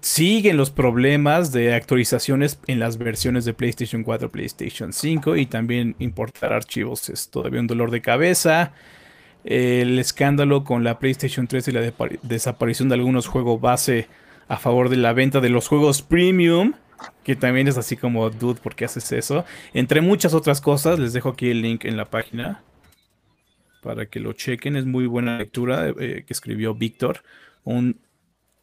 siguen 0.00 0.56
los 0.56 0.70
problemas 0.70 1.52
de 1.52 1.74
actualizaciones 1.74 2.58
en 2.66 2.78
las 2.78 2.98
versiones 2.98 3.44
de 3.44 3.54
PlayStation 3.54 4.02
4, 4.02 4.30
PlayStation 4.30 4.92
5 4.92 5.36
y 5.36 5.46
también 5.46 5.96
importar 5.98 6.52
archivos 6.52 7.08
es 7.08 7.30
todavía 7.30 7.60
un 7.60 7.66
dolor 7.66 7.90
de 7.90 8.02
cabeza. 8.02 8.72
El 9.44 9.98
escándalo 9.98 10.64
con 10.64 10.84
la 10.84 10.98
PlayStation 10.98 11.46
3 11.46 11.68
y 11.68 11.72
la 11.72 11.92
desaparición 12.22 12.88
de 12.88 12.96
algunos 12.96 13.26
juegos 13.26 13.60
base 13.60 14.08
a 14.48 14.56
favor 14.58 14.88
de 14.88 14.96
la 14.96 15.12
venta 15.12 15.40
de 15.40 15.48
los 15.48 15.68
juegos 15.68 16.02
premium, 16.02 16.74
que 17.22 17.36
también 17.36 17.68
es 17.68 17.78
así 17.78 17.96
como, 17.96 18.28
dude, 18.30 18.60
¿por 18.60 18.74
qué 18.74 18.84
haces 18.84 19.10
eso? 19.12 19.44
Entre 19.72 20.00
muchas 20.00 20.34
otras 20.34 20.60
cosas, 20.60 20.98
les 20.98 21.12
dejo 21.12 21.30
aquí 21.30 21.50
el 21.50 21.62
link 21.62 21.84
en 21.84 21.96
la 21.96 22.06
página 22.06 22.62
para 23.82 24.06
que 24.06 24.20
lo 24.20 24.32
chequen. 24.32 24.76
Es 24.76 24.86
muy 24.86 25.06
buena 25.06 25.38
lectura 25.38 25.88
eh, 25.88 26.24
que 26.26 26.32
escribió 26.32 26.74
Víctor, 26.74 27.22
un 27.64 27.98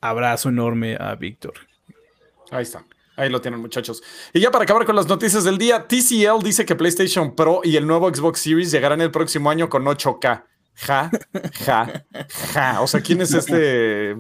abrazo 0.02 0.50
enorme 0.50 0.98
a 1.00 1.16
Víctor. 1.16 1.54
Ahí 2.50 2.64
está. 2.64 2.86
Ahí 3.16 3.30
lo 3.30 3.40
tienen, 3.40 3.60
muchachos. 3.60 4.02
Y 4.34 4.40
ya 4.40 4.52
para 4.52 4.64
acabar 4.64 4.86
con 4.86 4.96
las 4.96 5.08
noticias 5.08 5.44
del 5.44 5.58
día, 5.58 5.88
TCL 5.88 6.44
dice 6.44 6.66
que 6.66 6.76
PlayStation 6.76 7.36
Pro 7.36 7.62
y 7.64 7.76
el 7.76 7.86
nuevo 7.86 8.14
Xbox 8.14 8.40
Series 8.40 8.72
llegarán 8.72 9.02
el 9.02 9.12
próximo 9.12 9.50
año 9.50 9.70
con 9.70 9.86
8K. 9.86 10.46
Ja, 10.76 11.12
ja, 11.66 12.06
ja. 12.54 12.82
O 12.82 12.88
sea, 12.88 13.02
¿quién 13.02 13.22
es 13.22 13.34
este 13.34 14.16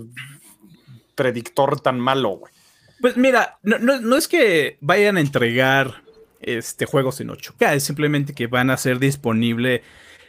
predictor 1.16 1.80
tan 1.80 2.00
malo, 2.00 2.32
güey? 2.32 2.54
Pues 3.00 3.18
mira, 3.18 3.58
no, 3.64 4.16
es 4.16 4.28
que 4.28 4.78
vayan 4.82 5.18
a 5.18 5.22
entregar 5.22 6.04
este, 6.40 6.86
juegos 6.86 7.20
en 7.22 7.30
8K, 7.30 7.74
es 7.76 7.84
simplemente 7.84 8.34
que 8.34 8.46
van 8.46 8.70
a 8.70 8.78
ser 8.78 9.00
disponible, 9.00 9.82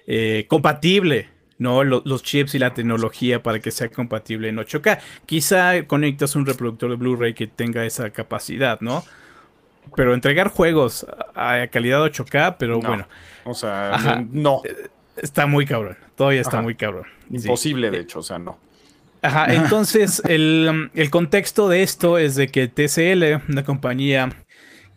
eh, 0.07 0.47
compatible 0.49 1.32
¿no? 1.59 1.85
Los, 1.85 2.23
chips 2.23 2.55
y 2.55 2.59
la 2.59 2.75
tecnología 2.75 3.43
para 3.43 3.61
que 3.61 3.71
sea 3.71 3.89
compatible 3.89 4.49
en 4.49 4.57
8K. 4.57 4.99
Quizá 5.27 5.87
conectas 5.87 6.37
un 6.37 6.47
reproductor 6.47 6.91
de 6.91 6.97
Blu-ray 6.97 7.35
que 7.35 7.47
tenga 7.47 7.85
esa 7.85 8.11
capacidad, 8.11 8.81
¿no? 8.81 9.05
pero 9.97 10.15
entregar 10.15 10.49
juegos 10.49 11.07
a, 11.35 11.67
calidad 11.69 12.01
8K, 12.01 12.57
pero 12.59 12.81
bueno. 12.81 13.07
O 13.45 13.55
sea, 13.55 14.25
no. 14.31 14.63
Eh, 14.65 14.89
está 15.17 15.47
muy 15.47 15.67
cabrón. 15.67 15.97
Todavía 16.17 16.41
está 16.41 16.63
muy 16.63 16.75
cabrón. 16.75 17.07
Imposible, 17.31 17.91
de 17.91 18.01
hecho, 18.01 18.21
o 18.21 18.23
sea, 18.23 18.39
no. 18.39 18.59
Ajá, 19.23 19.47
entonces 19.55 20.23
el, 20.27 20.91
el, 20.95 21.11
contexto 21.11 21.69
de 21.69 21.83
esto 21.83 22.19
es 22.19 22.35
de 22.35 22.49
que 22.49 22.69
TCL, 22.69 23.51
una 23.51 23.65
compañía 23.65 24.31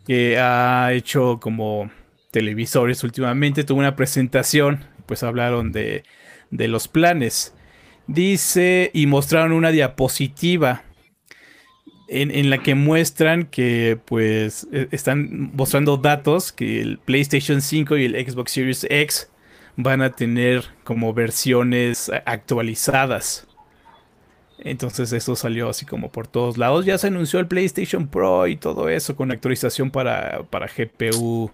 que 0.06 0.38
ha 0.40 0.92
hecho 0.94 1.40
como 1.40 1.90
televisores 2.32 3.04
últimamente, 3.04 3.64
tuvo 3.64 3.80
una 3.80 3.96
presentación, 3.96 4.84
pues 5.06 5.24
hablaron 5.24 5.72
de, 5.72 6.04
de 6.52 6.68
los 6.68 6.88
planes. 6.88 7.54
Dice, 8.08 8.92
y 8.94 9.08
mostraron 9.08 9.52
una 9.52 9.72
diapositiva 9.72 10.84
en, 12.08 12.50
la 12.50 12.60
que 12.60 12.76
muestran 12.76 13.46
que 13.46 14.00
pues 14.06 14.68
e, 14.72 14.88
están 14.92 15.52
mostrando 15.56 15.98
datos 15.98 16.52
que 16.52 16.82
el 16.82 17.00
PlayStation 17.00 17.62
5 17.62 17.98
y 17.98 18.06
el 18.06 18.28
Xbox 18.28 18.52
Series 18.52 18.86
X 18.90 19.30
van 19.76 20.02
a 20.02 20.12
tener 20.12 20.66
como 20.84 21.14
versiones 21.14 22.12
actualizadas. 22.26 23.48
Entonces 24.60 25.12
eso 25.12 25.36
salió 25.36 25.70
así 25.70 25.86
como 25.86 26.12
por 26.12 26.28
todos 26.28 26.58
lados. 26.58 26.86
Ya 26.86 26.98
se 26.98 27.08
anunció 27.08 27.40
el 27.40 27.48
PlayStation 27.48 28.08
Pro 28.08 28.48
y 28.48 28.56
todo 28.56 28.88
eso 28.88 29.16
con 29.16 29.32
actualización 29.32 29.92
para, 29.92 30.44
para 30.50 30.68
GPU 30.68 31.52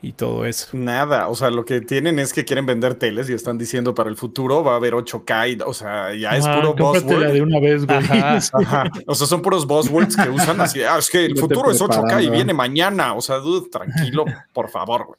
y 0.00 0.12
todo 0.12 0.46
eso. 0.46 0.68
Nada, 0.72 1.28
o 1.28 1.34
sea, 1.34 1.50
lo 1.50 1.64
que 1.64 1.80
tienen 1.80 2.18
es 2.18 2.32
que 2.32 2.44
quieren 2.44 2.66
vender 2.66 2.94
teles 2.94 3.28
y 3.28 3.32
están 3.32 3.58
diciendo 3.58 3.94
para 3.94 4.08
el 4.08 4.16
futuro 4.16 4.62
va 4.62 4.74
a 4.74 4.76
haber 4.76 4.94
8K, 4.94 5.64
o 5.66 5.74
sea, 5.74 6.14
ya 6.14 6.36
es 6.36 6.46
puro 6.46 6.74
buzzword. 6.74 7.32
de 7.32 7.42
una 7.42 7.58
vez, 7.58 7.84
güey. 7.84 7.98
O 9.06 9.14
sea, 9.14 9.26
son 9.26 9.42
puros 9.42 9.66
buzzwords 9.66 10.16
que 10.16 10.28
usan 10.28 10.60
así, 10.60 10.82
ah, 10.82 10.98
es 10.98 11.10
que 11.10 11.24
el 11.24 11.36
futuro 11.36 11.70
es 11.70 11.80
8K 11.80 12.24
y 12.24 12.30
viene 12.30 12.54
mañana, 12.54 13.14
o 13.14 13.20
sea, 13.20 13.36
dude, 13.36 13.68
tranquilo, 13.70 14.24
por 14.52 14.68
favor, 14.68 15.06
güey. 15.06 15.18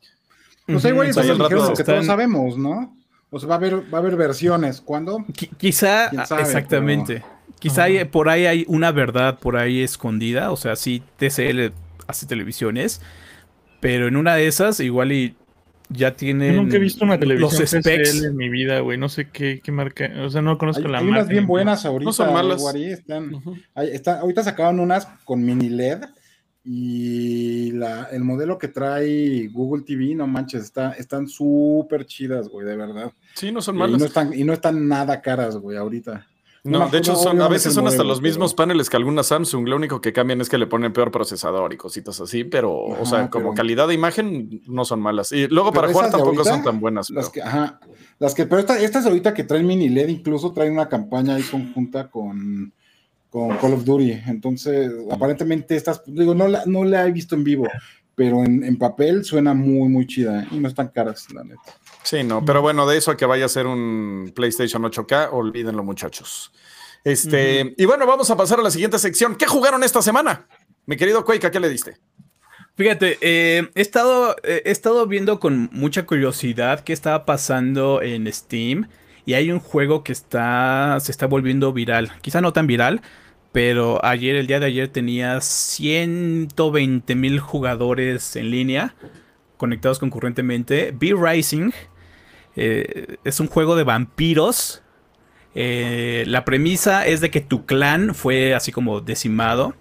Pues 0.65 0.85
igual 0.85 1.07
eso 1.07 1.21
es 1.21 1.37
lo 1.37 1.73
que 1.73 1.83
todos 1.83 2.05
sabemos, 2.05 2.57
¿no? 2.57 2.95
O 3.31 3.39
sea, 3.39 3.49
va 3.49 3.55
a 3.55 3.57
haber, 3.57 3.93
va 3.93 3.97
a 3.97 4.01
haber 4.01 4.15
versiones. 4.15 4.81
¿Cuándo? 4.81 5.25
quizá, 5.57 6.07
exactamente. 6.07 7.23
Quizá 7.59 7.85
por 8.11 8.29
ahí 8.29 8.45
hay 8.45 8.65
una 8.67 8.91
verdad 8.91 9.39
por 9.39 9.57
ahí 9.57 9.81
escondida. 9.81 10.51
O 10.51 10.57
sea, 10.57 10.75
sí, 10.75 11.03
TCL 11.17 11.71
hace 12.07 12.25
televisiones 12.25 13.01
pero 13.79 14.07
en 14.07 14.15
una 14.15 14.35
de 14.35 14.47
esas, 14.47 14.79
igual 14.79 15.11
y 15.11 15.35
ya 15.89 16.15
tiene. 16.15 16.51
nunca 16.51 16.77
he 16.77 16.79
visto 16.79 17.03
una 17.03 17.19
televisión 17.19 17.59
los 17.59 17.69
specs. 17.69 18.23
en 18.23 18.35
mi 18.35 18.49
vida, 18.49 18.79
güey. 18.79 18.97
No 18.97 19.09
sé 19.09 19.29
qué, 19.29 19.59
qué, 19.63 19.71
marca. 19.71 20.11
O 20.23 20.29
sea, 20.29 20.41
no 20.41 20.57
conozco 20.57 20.83
la 20.83 21.01
marca. 21.01 21.05
Hay 21.05 21.09
unas 21.09 21.27
bien 21.27 21.47
buenas 21.47 21.85
ahorita. 21.85 22.09
No 22.09 22.13
son 22.13 22.33
malas. 22.33 22.63
están, 22.75 24.19
ahorita 24.19 24.43
sacaron 24.43 24.79
unas 24.79 25.07
con 25.23 25.43
mini 25.43 25.69
LED. 25.69 26.03
Y 26.71 27.71
la, 27.71 28.09
el 28.11 28.23
modelo 28.23 28.57
que 28.59 28.67
trae 28.67 29.47
Google 29.47 29.83
TV, 29.83 30.13
no 30.13 30.27
manches, 30.27 30.63
está, 30.63 30.91
están 30.91 31.27
súper 31.27 32.05
chidas, 32.05 32.47
güey, 32.49 32.67
de 32.67 32.75
verdad. 32.75 33.11
Sí, 33.33 33.51
no 33.51 33.61
son 33.61 33.77
malas. 33.77 33.97
Y 33.97 33.99
no 33.99 34.05
están, 34.05 34.33
y 34.33 34.43
no 34.43 34.53
están 34.53 34.87
nada 34.87 35.21
caras, 35.21 35.55
güey, 35.55 35.77
ahorita. 35.77 36.27
No, 36.63 36.89
de 36.89 36.97
hecho, 36.97 37.15
son, 37.15 37.41
a 37.41 37.47
veces 37.47 37.73
son 37.73 37.87
hasta 37.87 38.03
los 38.03 38.21
mismos 38.21 38.53
paneles 38.53 38.89
que 38.89 38.97
alguna 38.97 39.23
Samsung. 39.23 39.67
Lo 39.67 39.75
único 39.75 40.01
que 40.01 40.11
cambian 40.11 40.41
es 40.41 40.49
que 40.49 40.57
le 40.57 40.67
ponen 40.67 40.91
peor 40.91 41.11
procesador 41.11 41.73
y 41.73 41.77
cositas 41.77 42.19
así, 42.19 42.43
pero, 42.43 42.75
o 42.75 43.05
sea, 43.05 43.29
como 43.29 43.53
calidad 43.53 43.87
de 43.87 43.93
imagen 43.93 44.61
no 44.67 44.85
son 44.85 44.99
malas. 44.99 45.31
Y 45.31 45.47
luego 45.47 45.71
para 45.71 45.91
jugar 45.91 46.11
tampoco 46.11 46.43
son 46.43 46.63
tan 46.63 46.79
buenas. 46.79 47.09
Las 47.09 47.29
que, 47.29 47.41
ajá, 47.41 47.79
las 48.19 48.35
que, 48.35 48.45
pero 48.45 48.61
estas 48.61 49.05
ahorita 49.05 49.33
que 49.33 49.43
traen 49.43 49.65
mini 49.65 49.89
LED, 49.89 50.09
incluso 50.09 50.51
traen 50.51 50.73
una 50.73 50.89
campaña 50.89 51.35
ahí 51.35 51.43
conjunta 51.43 52.09
con, 52.09 52.73
con 53.29 53.57
Call 53.57 53.73
of 53.73 53.85
Duty. 53.85 54.11
Entonces, 54.27 54.91
aparentemente 55.11 55.75
estas, 55.75 56.03
digo, 56.05 56.35
no 56.35 56.47
la, 56.47 56.63
no 56.65 56.83
la 56.83 57.07
he 57.07 57.11
visto 57.11 57.35
en 57.35 57.43
vivo, 57.43 57.67
pero 58.15 58.43
en, 58.43 58.63
en 58.65 58.77
papel 58.77 59.23
suena 59.23 59.53
muy, 59.53 59.87
muy 59.87 60.05
chida 60.05 60.43
¿eh? 60.43 60.47
y 60.51 60.59
no 60.59 60.67
están 60.67 60.89
caras, 60.89 61.31
la 61.33 61.43
neta. 61.43 61.61
Sí, 62.03 62.23
no, 62.23 62.43
pero 62.43 62.61
bueno, 62.61 62.87
de 62.87 62.97
eso 62.97 63.11
a 63.11 63.17
que 63.17 63.25
vaya 63.25 63.45
a 63.45 63.49
ser 63.49 63.67
un 63.67 64.31
PlayStation 64.35 64.83
8K, 64.83 65.29
olvídenlo, 65.31 65.83
muchachos. 65.83 66.51
Este, 67.03 67.73
y 67.77 67.85
bueno, 67.85 68.05
vamos 68.05 68.29
a 68.29 68.37
pasar 68.37 68.59
a 68.59 68.63
la 68.63 68.71
siguiente 68.71 68.99
sección. 68.99 69.35
¿Qué 69.35 69.45
jugaron 69.45 69.83
esta 69.83 70.01
semana? 70.01 70.47
Mi 70.85 70.97
querido 70.97 71.23
Quake, 71.23 71.51
qué 71.51 71.59
le 71.59 71.69
diste? 71.69 71.97
Fíjate, 72.75 73.17
eh, 73.21 73.69
he, 73.75 73.81
estado, 73.81 74.35
eh, 74.43 74.61
he 74.65 74.71
estado 74.71 75.05
viendo 75.05 75.39
con 75.39 75.69
mucha 75.71 76.05
curiosidad 76.05 76.81
qué 76.81 76.93
estaba 76.93 77.25
pasando 77.25 78.01
en 78.01 78.31
Steam. 78.31 78.87
Y 79.25 79.33
hay 79.33 79.51
un 79.51 79.59
juego 79.59 80.03
que 80.03 80.11
está, 80.11 80.97
se 81.01 81.11
está 81.11 81.27
volviendo 81.27 81.71
viral. 81.73 82.11
Quizá 82.21 82.41
no 82.41 82.53
tan 82.53 82.67
viral, 82.67 83.01
pero 83.51 84.03
ayer, 84.03 84.35
el 84.35 84.47
día 84.47 84.59
de 84.59 84.67
ayer, 84.67 84.87
tenía 84.87 85.41
120 85.41 87.15
mil 87.15 87.39
jugadores 87.39 88.35
en 88.35 88.49
línea 88.49 88.95
conectados 89.59 89.99
concurrentemente. 89.99 90.95
Be 90.97 91.13
Rising 91.13 91.71
eh, 92.55 93.17
es 93.23 93.39
un 93.39 93.47
juego 93.47 93.75
de 93.75 93.83
vampiros. 93.83 94.81
Eh, 95.53 96.23
la 96.27 96.45
premisa 96.45 97.05
es 97.05 97.21
de 97.21 97.29
que 97.29 97.41
tu 97.41 97.65
clan 97.65 98.15
fue 98.15 98.55
así 98.55 98.71
como 98.71 99.01
decimado 99.01 99.75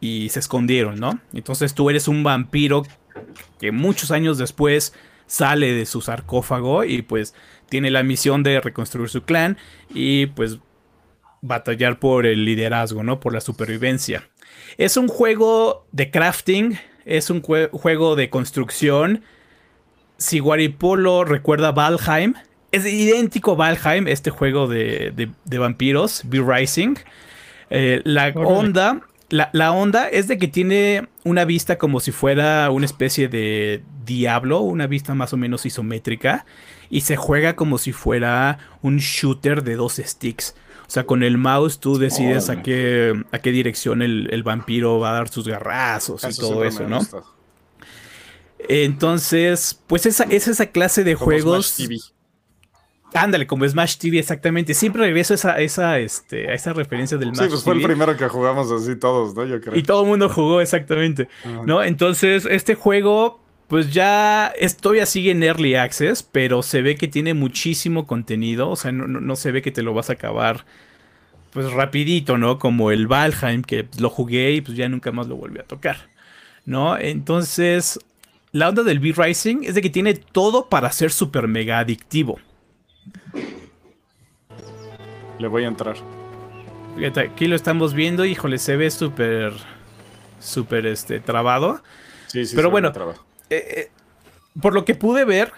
y 0.00 0.28
se 0.28 0.40
escondieron, 0.40 1.00
¿no? 1.00 1.20
Entonces 1.32 1.74
tú 1.74 1.88
eres 1.88 2.06
un 2.06 2.22
vampiro 2.22 2.84
que 3.58 3.72
muchos 3.72 4.10
años 4.10 4.38
después 4.38 4.92
sale 5.26 5.72
de 5.72 5.86
su 5.86 6.02
sarcófago 6.02 6.84
y 6.84 7.02
pues 7.02 7.34
tiene 7.68 7.90
la 7.90 8.02
misión 8.02 8.42
de 8.42 8.60
reconstruir 8.60 9.08
su 9.08 9.22
clan 9.22 9.56
y 9.90 10.26
pues 10.26 10.58
batallar 11.40 11.98
por 11.98 12.26
el 12.26 12.44
liderazgo, 12.44 13.02
¿no? 13.02 13.20
Por 13.20 13.32
la 13.32 13.40
supervivencia. 13.40 14.28
Es 14.76 14.96
un 14.96 15.08
juego 15.08 15.86
de 15.92 16.10
crafting 16.10 16.78
es 17.08 17.30
un 17.30 17.40
juego 17.40 18.16
de 18.16 18.30
construcción. 18.30 19.22
Si 20.18 20.38
Guaripolo 20.38 21.24
recuerda 21.24 21.72
Valheim, 21.72 22.34
es 22.70 22.86
idéntico 22.86 23.52
a 23.52 23.54
Valheim, 23.56 24.08
este 24.08 24.30
juego 24.30 24.68
de, 24.68 25.30
vampiros, 25.44 26.22
Be 26.24 26.40
Rising. 26.40 26.96
Eh, 27.70 28.02
la 28.04 28.28
onda. 28.28 29.02
La, 29.30 29.72
onda 29.72 30.08
es 30.08 30.26
de 30.26 30.38
que 30.38 30.48
tiene 30.48 31.06
una 31.22 31.44
vista 31.44 31.76
como 31.76 32.00
si 32.00 32.12
fuera 32.12 32.70
una 32.70 32.86
especie 32.86 33.28
de 33.28 33.82
diablo, 34.06 34.60
una 34.60 34.86
vista 34.86 35.14
más 35.14 35.34
o 35.34 35.36
menos 35.36 35.66
isométrica, 35.66 36.46
y 36.88 37.02
se 37.02 37.16
juega 37.16 37.54
como 37.54 37.76
si 37.76 37.92
fuera 37.92 38.58
un 38.80 38.96
shooter 38.96 39.62
de 39.64 39.76
dos 39.76 40.00
sticks. 40.02 40.54
O 40.88 40.90
sea, 40.90 41.04
con 41.04 41.22
el 41.22 41.36
mouse 41.36 41.80
tú 41.80 41.98
decides 41.98 42.48
a 42.48 42.62
qué, 42.62 43.12
a 43.30 43.40
qué 43.40 43.52
dirección 43.52 44.00
el, 44.00 44.42
vampiro 44.42 44.98
va 44.98 45.10
a 45.10 45.12
dar 45.12 45.28
sus 45.28 45.46
garrazos 45.46 46.24
y 46.24 46.40
todo 46.40 46.64
eso, 46.64 46.88
¿no? 46.88 47.00
Entonces, 48.58 49.78
pues 49.86 50.06
esa, 50.06 50.24
es 50.24 50.48
esa 50.48 50.66
clase 50.66 51.04
de 51.04 51.14
juegos. 51.14 51.74
Smash 51.74 51.86
TV. 51.88 51.98
Ándale, 53.12 53.46
como 53.46 53.68
Smash 53.68 53.98
TV, 53.98 54.18
exactamente. 54.18 54.72
Siempre 54.72 55.02
regreso 55.02 55.34
a 55.34 55.36
esa, 55.36 55.60
esa, 55.60 55.98
este, 55.98 56.48
a 56.50 56.54
esa 56.54 56.72
referencia 56.72 57.18
del 57.18 57.34
Smash 57.34 57.44
Sí, 57.44 57.50
pues 57.50 57.64
fue 57.64 57.74
el 57.74 57.82
primero 57.82 58.16
que 58.16 58.26
jugamos 58.26 58.70
así 58.72 58.96
todos, 58.96 59.34
¿no? 59.34 59.44
Yo 59.44 59.60
creo. 59.60 59.76
Y 59.76 59.82
todo 59.82 60.02
el 60.02 60.08
mundo 60.08 60.30
jugó, 60.30 60.62
exactamente. 60.62 61.28
¿No? 61.66 61.82
Entonces, 61.82 62.46
este 62.46 62.74
juego 62.74 63.42
pues 63.68 63.92
ya 63.92 64.52
todavía 64.80 65.04
sigue 65.04 65.30
en 65.30 65.42
Early 65.42 65.74
Access, 65.74 66.22
pero 66.22 66.62
se 66.62 66.80
ve 66.80 66.96
que 66.96 67.06
tiene 67.06 67.34
muchísimo 67.34 68.06
contenido. 68.06 68.70
O 68.70 68.76
sea, 68.76 68.92
no, 68.92 69.36
se 69.36 69.52
ve 69.52 69.60
que 69.60 69.70
te 69.70 69.82
lo 69.82 69.92
vas 69.92 70.08
a 70.08 70.14
acabar 70.14 70.64
pues 71.52 71.70
rapidito, 71.72 72.38
¿no? 72.38 72.58
Como 72.58 72.90
el 72.90 73.06
Valheim, 73.06 73.62
que 73.62 73.86
lo 73.98 74.08
jugué 74.08 74.52
y 74.52 74.60
pues 74.62 74.76
ya 74.76 74.88
nunca 74.88 75.12
más 75.12 75.26
lo 75.26 75.36
volví 75.36 75.58
a 75.58 75.64
tocar. 75.64 76.08
¿No? 76.64 76.98
Entonces, 76.98 77.98
la 78.52 78.70
onda 78.70 78.82
del 78.82 79.00
B-Rising 79.00 79.64
es 79.64 79.74
de 79.74 79.82
que 79.82 79.90
tiene 79.90 80.14
todo 80.14 80.68
para 80.68 80.90
ser 80.90 81.10
super 81.10 81.46
mega 81.46 81.78
adictivo. 81.78 82.38
Le 85.38 85.46
voy 85.46 85.64
a 85.64 85.68
entrar. 85.68 85.96
Fíjate, 86.96 87.20
aquí 87.20 87.46
lo 87.46 87.54
estamos 87.54 87.94
viendo, 87.94 88.24
híjole, 88.24 88.58
se 88.58 88.76
ve 88.76 88.90
súper, 88.90 89.52
súper, 90.40 90.86
este, 90.86 91.20
trabado. 91.20 91.82
Sí, 92.26 92.44
sí, 92.44 92.56
Pero 92.56 92.70
bueno, 92.70 92.92
eh, 93.50 93.64
eh, 93.76 93.90
por 94.60 94.74
lo 94.74 94.84
que 94.84 94.94
pude 94.94 95.24
ver, 95.24 95.52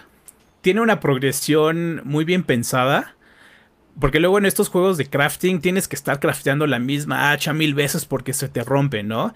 tiene 0.60 0.80
una 0.80 1.00
progresión 1.00 2.02
muy 2.04 2.24
bien 2.24 2.42
pensada. 2.42 3.16
Porque 3.98 4.20
luego 4.20 4.38
en 4.38 4.46
estos 4.46 4.68
juegos 4.68 4.96
de 4.96 5.06
crafting 5.06 5.60
tienes 5.60 5.88
que 5.88 5.96
estar 5.96 6.20
crafteando 6.20 6.66
la 6.66 6.78
misma 6.78 7.32
hacha 7.32 7.52
mil 7.52 7.74
veces 7.74 8.06
porque 8.06 8.32
se 8.32 8.48
te 8.48 8.62
rompe, 8.62 9.02
¿no? 9.02 9.34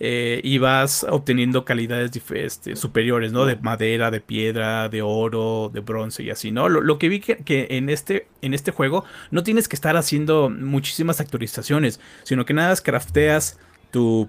Eh, 0.00 0.40
y 0.42 0.58
vas 0.58 1.06
obteniendo 1.08 1.64
calidades 1.64 2.10
este, 2.34 2.74
superiores, 2.74 3.32
¿no? 3.32 3.46
De 3.46 3.56
madera, 3.56 4.10
de 4.10 4.20
piedra, 4.20 4.88
de 4.88 5.00
oro, 5.00 5.70
de 5.72 5.80
bronce 5.80 6.24
y 6.24 6.30
así, 6.30 6.50
¿no? 6.50 6.68
Lo, 6.68 6.98
que 6.98 7.08
vi 7.08 7.20
que, 7.20 7.68
en, 7.70 7.88
este, 7.88 8.26
en 8.42 8.52
este 8.52 8.72
juego 8.72 9.04
no 9.30 9.44
tienes 9.44 9.68
que 9.68 9.76
estar 9.76 9.96
haciendo 9.96 10.50
muchísimas 10.50 11.20
actualizaciones, 11.20 12.00
sino 12.24 12.44
que 12.44 12.52
nada 12.52 12.70
más 12.70 12.80
crafteas 12.80 13.60
tu, 13.92 14.28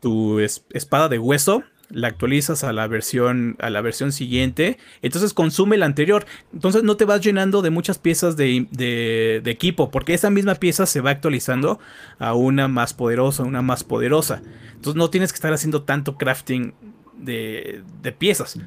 tu 0.00 0.38
espada 0.38 1.08
de 1.08 1.18
hueso 1.18 1.64
la 1.90 2.08
actualizas 2.08 2.64
a 2.64 2.72
la 2.72 2.86
versión 2.86 3.56
a 3.60 3.70
la 3.70 3.80
versión 3.80 4.12
siguiente, 4.12 4.78
entonces 5.02 5.32
consume 5.32 5.78
la 5.78 5.86
anterior. 5.86 6.26
Entonces 6.52 6.82
no 6.82 6.96
te 6.96 7.04
vas 7.04 7.20
llenando 7.20 7.62
de 7.62 7.70
muchas 7.70 7.98
piezas 7.98 8.36
de, 8.36 9.42
equipo, 9.44 9.90
porque 9.90 10.14
esa 10.14 10.30
misma 10.30 10.54
pieza 10.56 10.86
se 10.86 11.00
va 11.00 11.10
actualizando 11.10 11.78
a 12.18 12.34
una 12.34 12.68
más 12.68 12.94
poderosa, 12.94 13.42
una 13.42 13.62
más 13.62 13.84
poderosa. 13.84 14.42
Entonces 14.74 14.96
no 14.96 15.10
tienes 15.10 15.32
que 15.32 15.36
estar 15.36 15.52
haciendo 15.52 15.82
tanto 15.82 16.16
crafting 16.16 16.74
de, 17.16 17.82
de 18.02 18.12
piezas. 18.12 18.58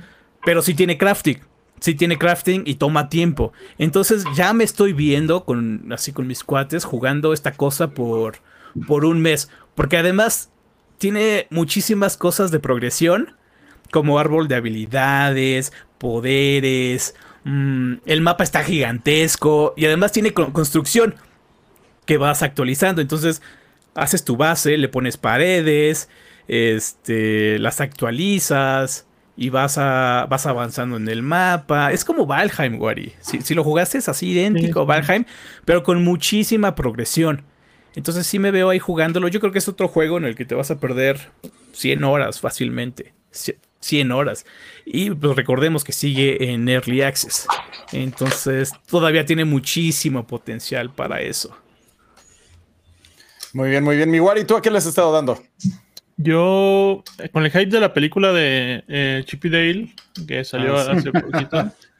Pero 0.43 0.61
sí 0.61 0.73
tiene 0.73 0.98
crafting. 0.98 1.39
Sí 1.80 1.95
tiene 1.95 2.18
crafting 2.18 2.64
y 2.65 2.76
toma 2.76 3.10
tiempo. 3.10 3.53
Entonces 3.77 4.23
ya 4.35 4.53
me 4.53 4.64
estoy 4.64 4.93
viendo 4.93 5.45
con 5.45 5.91
así 5.91 6.11
con 6.11 6.27
mis 6.27 6.43
cuates 6.43 6.84
jugando 6.84 7.34
esta 7.34 7.53
cosa 7.53 7.91
por, 7.91 8.38
por 8.88 9.06
un 9.06 9.22
mes. 9.22 9.49
Porque 9.73 9.98
además 9.98 10.52
tiene 11.01 11.47
muchísimas 11.49 12.15
cosas 12.15 12.51
de 12.51 12.59
progresión, 12.59 13.35
como 13.89 14.19
árbol 14.19 14.47
de 14.47 14.53
habilidades, 14.53 15.73
poderes, 15.97 17.15
mm, 17.43 17.93
el 18.05 18.21
mapa 18.21 18.43
está 18.43 18.63
gigantesco 18.63 19.73
y 19.75 19.87
además 19.87 20.11
tiene 20.11 20.31
construcción 20.31 21.15
que 22.05 22.17
vas 22.17 22.43
actualizando. 22.43 23.01
Entonces 23.01 23.41
haces 23.95 24.23
tu 24.23 24.37
base, 24.37 24.77
le 24.77 24.89
pones 24.89 25.17
paredes, 25.17 26.07
este, 26.47 27.57
las 27.57 27.81
actualizas 27.81 29.07
y 29.35 29.49
vas, 29.49 29.79
a, 29.79 30.27
vas 30.29 30.45
avanzando 30.45 30.97
en 30.97 31.09
el 31.09 31.23
mapa. 31.23 31.91
Es 31.91 32.05
como 32.05 32.27
Valheim, 32.27 32.79
Wari. 32.79 33.13
Si, 33.21 33.55
lo 33.55 33.63
jugaste 33.63 33.97
es 33.97 34.07
así 34.07 34.33
idéntico, 34.33 34.85
Valheim, 34.85 35.25
pero 35.65 35.81
con 35.81 36.03
muchísima 36.03 36.75
progresión. 36.75 37.43
Entonces 37.95 38.26
sí 38.26 38.39
me 38.39 38.51
veo 38.51 38.69
ahí 38.69 38.80
jugándolo. 38.80 39.27
Yo 39.27 39.39
creo 39.39 39.51
que 39.51 39.59
es 39.59 39.68
otro 39.68 39.88
juego 39.88 40.18
en 40.18 40.26
el 40.26 40.35
que 40.35 40.45
te 40.45 40.55
vas 40.55 40.72
a 40.72 40.80
perder 40.80 41.31
100 41.73 42.03
horas 42.03 42.39
fácilmente. 42.39 43.13
100 43.80 44.11
horas. 44.11 44.45
Y 44.85 45.11
pues 45.11 45.35
recordemos 45.35 45.84
que 45.84 45.91
sigue 45.91 46.51
en 46.51 46.68
Early 46.69 47.01
Access. 47.01 47.47
Entonces 47.91 48.72
todavía 48.88 49.26
tiene 49.26 49.45
muchísimo 49.45 50.26
potencial 50.26 50.91
para 50.93 51.22
eso. 51.22 51.55
Muy 53.53 53.69
bien, 53.69 53.84
muy 53.84 53.97
bien. 53.97 54.09
Mi 54.09 54.19
Wari, 54.19 54.45
¿tú 54.45 54.55
a 54.55 54.61
qué 54.61 54.72
le 54.72 54.77
has 54.77 54.85
estado 54.85 55.11
dando? 55.11 55.41
Yo, 56.18 57.03
con 57.31 57.43
el 57.43 57.51
hype 57.51 57.65
de 57.65 57.80
la 57.80 57.93
película 57.93 58.31
de 58.31 58.84
eh, 58.88 59.23
Chippy 59.26 59.49
Dale, 59.49 59.93
que 60.27 60.43
salió 60.43 60.77
ah, 60.77 60.91
hace 60.91 61.11
poquito, 61.11 61.72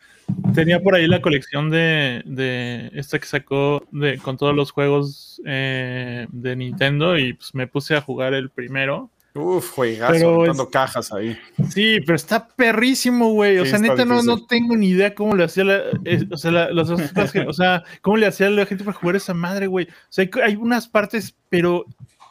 Tenía 0.54 0.82
por 0.82 0.96
ahí 0.96 1.08
la 1.08 1.22
colección 1.22 1.70
de, 1.70 2.22
de 2.26 2.92
esta 2.94 3.20
que 3.20 3.26
sacó 3.26 3.84
de, 3.92 4.18
con 4.18 4.38
todos 4.38 4.56
los 4.56 4.72
juegos 4.72 5.42
eh, 5.46 6.28
de 6.32 6.56
Nintendo 6.56 7.18
y 7.18 7.34
pues 7.34 7.54
me 7.54 7.68
puse 7.68 7.96
a 7.96 8.02
jugar 8.02 8.34
el 8.34 8.50
primero. 8.50 9.10
Uf, 9.34 9.72
juegazo, 9.72 10.70
cajas 10.70 11.14
ahí. 11.14 11.38
Sí, 11.70 12.00
pero 12.06 12.16
está 12.18 12.50
perrísimo, 12.50 13.32
güey. 13.32 13.60
O 13.60 13.66
sea, 13.66 13.80
neta, 13.80 14.04
no, 14.04 14.22
no, 14.24 14.46
tengo 14.46 14.76
ni 14.76 14.90
idea 14.90 15.16
cómo 15.16 15.36
le 15.36 15.46
hacía 15.46 15.64
la, 15.64 15.82
eh, 16.04 16.28
o, 16.30 16.36
sea, 16.36 16.70
los, 16.70 16.90
o 17.48 17.54
sea, 17.54 17.84
cómo 18.02 18.18
le 18.18 18.28
hacía 18.28 18.50
la 18.50 18.66
gente 18.66 18.84
para 18.84 18.98
jugar 18.98 19.16
esa 19.16 19.34
madre, 19.34 19.68
güey. 19.68 19.86
O 19.86 20.10
sea, 20.10 20.30
hay, 20.44 20.58
unas 20.58 20.90
partes, 20.90 21.34
pero 21.48 21.86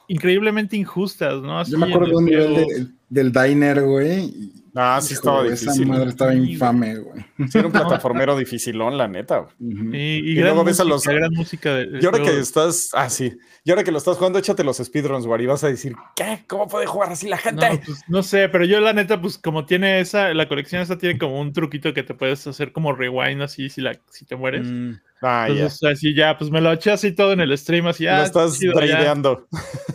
increíblemente 0.09 0.77
injustas, 0.77 1.41
¿no? 1.41 1.65
Yo 1.65 1.79
me 1.79 1.87
acuerdo 1.87 2.09
de 2.09 2.17
un 2.17 2.25
nivel 2.27 2.95
del 3.09 3.33
diner, 3.33 3.81
güey, 3.83 4.53
Ah, 4.75 5.01
sí 5.03 5.15
estaba 5.15 5.43
difícil. 5.43 5.83
Esa 5.83 5.85
madre 5.87 6.11
estaba 6.11 6.35
infame, 6.35 6.97
güey. 6.97 7.25
Sí, 7.49 7.59
era 7.59 7.67
un 7.67 7.73
plataformero 7.73 8.37
dificilón, 8.37 8.97
la 8.97 9.09
neta. 9.09 9.47
Y, 9.59 10.35
luego 10.35 10.65
ves 10.65 10.81
a 10.81 10.85
los. 10.85 11.05
Gran 11.05 11.33
música 11.33 11.75
de, 11.75 11.99
y 12.01 12.05
ahora 12.05 12.23
que 12.23 12.39
estás. 12.39 12.91
Ah, 12.93 13.11
sí. 13.11 13.37
Y 13.65 13.71
ahora 13.71 13.85
que 13.85 13.93
lo 13.93 13.99
estás 13.99 14.17
jugando, 14.17 14.39
échate 14.39 14.65
los 14.65 14.79
speedruns, 14.79 15.27
güey. 15.27 15.43
Y 15.43 15.47
vas 15.47 15.65
a 15.65 15.69
decir, 15.69 15.95
¿qué? 16.17 16.45
¿Cómo 16.47 16.69
puede 16.69 16.87
jugar 16.87 17.13
así 17.13 17.29
la 17.29 17.39
gente? 17.39 17.69
No, 17.69 17.81
pues, 17.85 18.01
no 18.09 18.23
sé, 18.23 18.49
pero 18.49 18.65
yo, 18.65 18.81
la 18.81 18.93
neta, 18.93 19.21
pues 19.21 19.39
como 19.39 19.67
tiene 19.67 20.01
esa. 20.01 20.33
La 20.35 20.49
colección 20.49 20.83
esa 20.83 20.99
tiene 20.99 21.19
como 21.19 21.41
un 21.41 21.53
truquito 21.53 21.93
que 21.93 22.03
te 22.03 22.15
puedes 22.15 22.47
hacer 22.47 22.73
como 22.73 22.93
rewind 22.93 23.43
así 23.43 23.69
si, 23.69 23.81
la, 23.81 23.99
si 24.11 24.25
te 24.25 24.37
mueres. 24.37 24.67
Mm. 24.67 24.95
Ah, 25.23 25.47
Entonces, 25.49 25.81
ya. 25.81 25.89
así 25.91 26.15
ya, 26.15 26.39
pues 26.39 26.51
me 26.51 26.63
lo 26.63 26.73
eché 26.73 26.91
así 26.93 27.13
todo 27.13 27.33
en 27.33 27.41
el 27.41 27.57
stream, 27.59 27.87
así 27.87 28.05
ya. 28.05 28.19
Lo 28.19 28.25
estás 28.25 28.59
traideando. 28.59 29.47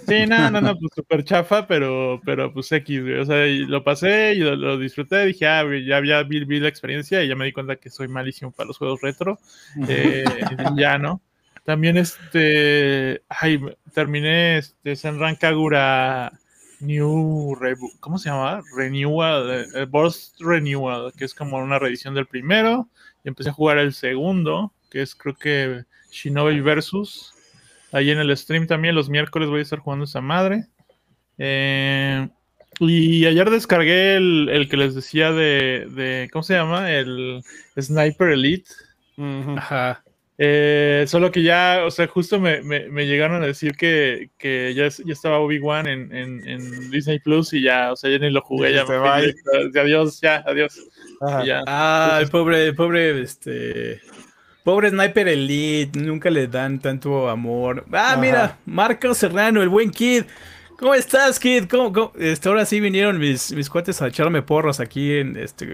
Sí, 0.07 0.27
no, 0.27 0.51
no, 0.51 0.61
no, 0.61 0.75
pues 0.79 0.91
súper 0.95 1.23
chafa, 1.23 1.65
pero, 1.65 2.21
pero 2.23 2.53
pues 2.53 2.71
X, 2.71 3.01
güey. 3.01 3.17
O 3.17 3.25
sea, 3.25 3.45
lo 3.45 3.83
pasé 3.83 4.33
y 4.35 4.39
lo, 4.39 4.77
disfruté. 4.77 5.25
Dije, 5.25 5.47
ah, 5.47 5.63
ya, 5.83 5.97
había 5.97 6.21
vi, 6.23 6.45
la 6.59 6.67
experiencia 6.67 7.23
y 7.23 7.27
ya 7.27 7.35
me 7.35 7.45
di 7.45 7.53
cuenta 7.53 7.77
que 7.77 7.89
soy 7.89 8.07
malísimo 8.07 8.51
para 8.51 8.67
los 8.67 8.77
juegos 8.77 9.01
retro. 9.01 9.39
Eh, 9.87 10.25
ya, 10.77 10.99
¿no? 10.99 11.21
También, 11.63 11.97
este. 11.97 13.23
Ay, 13.27 13.59
terminé 13.95 14.59
este 14.59 14.95
Senran 14.95 15.37
Kagura 15.37 16.33
New. 16.81 17.57
¿Cómo 17.99 18.19
se 18.19 18.29
llama? 18.29 18.61
Renewal. 18.77 19.49
Eh, 19.49 19.65
eh, 19.73 19.85
Burst 19.85 20.39
Renewal, 20.39 21.11
que 21.17 21.25
es 21.25 21.33
como 21.33 21.57
una 21.57 21.79
reedición 21.79 22.13
del 22.13 22.27
primero. 22.27 22.89
Y 23.23 23.29
empecé 23.29 23.49
a 23.49 23.53
jugar 23.53 23.79
el 23.79 23.91
segundo 23.91 24.74
que 24.95 25.01
es 25.01 25.13
creo 25.13 25.35
que 25.35 25.83
Shinobi 26.09 26.61
Versus. 26.61 27.33
Ahí 27.91 28.11
en 28.11 28.19
el 28.19 28.35
stream 28.37 28.65
también, 28.65 28.95
los 28.95 29.09
miércoles 29.09 29.49
voy 29.49 29.59
a 29.59 29.63
estar 29.63 29.79
jugando 29.79 30.05
esa 30.05 30.21
madre. 30.21 30.67
Eh, 31.37 32.29
y 32.79 33.25
ayer 33.25 33.49
descargué 33.49 34.15
el, 34.15 34.67
que 34.69 34.77
les 34.77 34.95
decía 34.95 35.33
de, 35.33 36.29
¿cómo 36.31 36.43
se 36.43 36.53
llama? 36.53 36.93
El 36.93 37.43
Sniper 37.77 38.29
Elite. 38.29 38.69
Ajá. 39.57 40.01
Eh, 40.37 41.03
solo 41.07 41.29
que 41.29 41.43
ya, 41.43 41.83
o 41.85 41.91
sea, 41.91 42.07
justo 42.07 42.39
me, 42.39 42.61
llegaron 43.05 43.43
a 43.43 43.47
decir 43.47 43.75
que, 43.75 44.29
ya, 44.41 44.87
ya 44.87 45.13
estaba 45.13 45.39
Obi-Wan 45.39 45.87
en, 45.87 46.89
Disney 46.89 47.19
Plus 47.19 47.51
y 47.51 47.63
ya, 47.63 47.91
o 47.91 47.97
sea, 47.97 48.09
ya 48.09 48.17
ni 48.17 48.29
lo 48.29 48.39
jugué, 48.39 48.73
ya 48.73 48.85
me 48.85 48.95
adiós, 48.95 50.21
ya, 50.21 50.41
adiós. 50.45 50.79
Ah, 51.21 52.19
el 52.21 52.29
pobre, 52.29 52.67
el 52.67 52.75
pobre, 52.75 53.21
este, 53.21 54.01
Pobre 54.65 54.89
Sniper 54.89 55.27
Elite, 55.27 55.99
nunca 55.99 56.31
le 56.31 56.47
dan 56.47 56.79
tanto 56.79 57.29
amor. 57.29 57.85
Ah, 57.91 58.17
mira, 58.19 58.57
Marco 58.65 59.13
Serrano, 59.13 59.61
el 59.61 59.69
buen 59.69 59.91
Kid. 59.91 60.23
¿Cómo 60.79 60.95
estás, 60.95 61.39
Kid? 61.39 61.65
¿Cómo, 61.69 62.11
Este, 62.17 62.49
ahora 62.49 62.65
sí 62.65 62.79
vinieron 62.79 63.19
mis, 63.19 63.51
mis 63.51 63.69
cuates 63.69 64.01
a 64.01 64.07
echarme 64.07 64.41
porros 64.41 64.79
aquí 64.79 65.19
en, 65.19 65.37
este, 65.37 65.71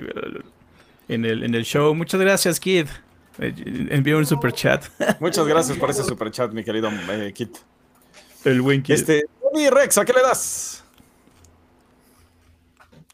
en, 1.08 1.24
el, 1.24 1.44
en 1.44 1.56
el 1.56 1.64
show. 1.64 1.96
Muchas 1.96 2.20
gracias, 2.20 2.60
Kid. 2.60 2.88
Eh, 3.40 3.54
envió 3.92 4.18
un 4.18 4.26
super 4.26 4.52
chat. 4.52 4.84
Muchas 5.22 5.48
gracias 5.48 5.78
por 5.78 5.90
ese 5.90 6.04
super 6.04 6.30
chat, 6.30 6.52
mi 6.52 6.66
querido 6.66 6.90
eh, 7.14 7.32
Kid. 7.34 7.48
El 8.44 8.62
buen 8.62 8.84
Kid. 8.84 8.96
Este, 8.96 9.24
Rex, 9.72 10.00
¿a 10.00 10.04
qué 10.04 10.12
le 10.12 10.22
das? 10.22 10.84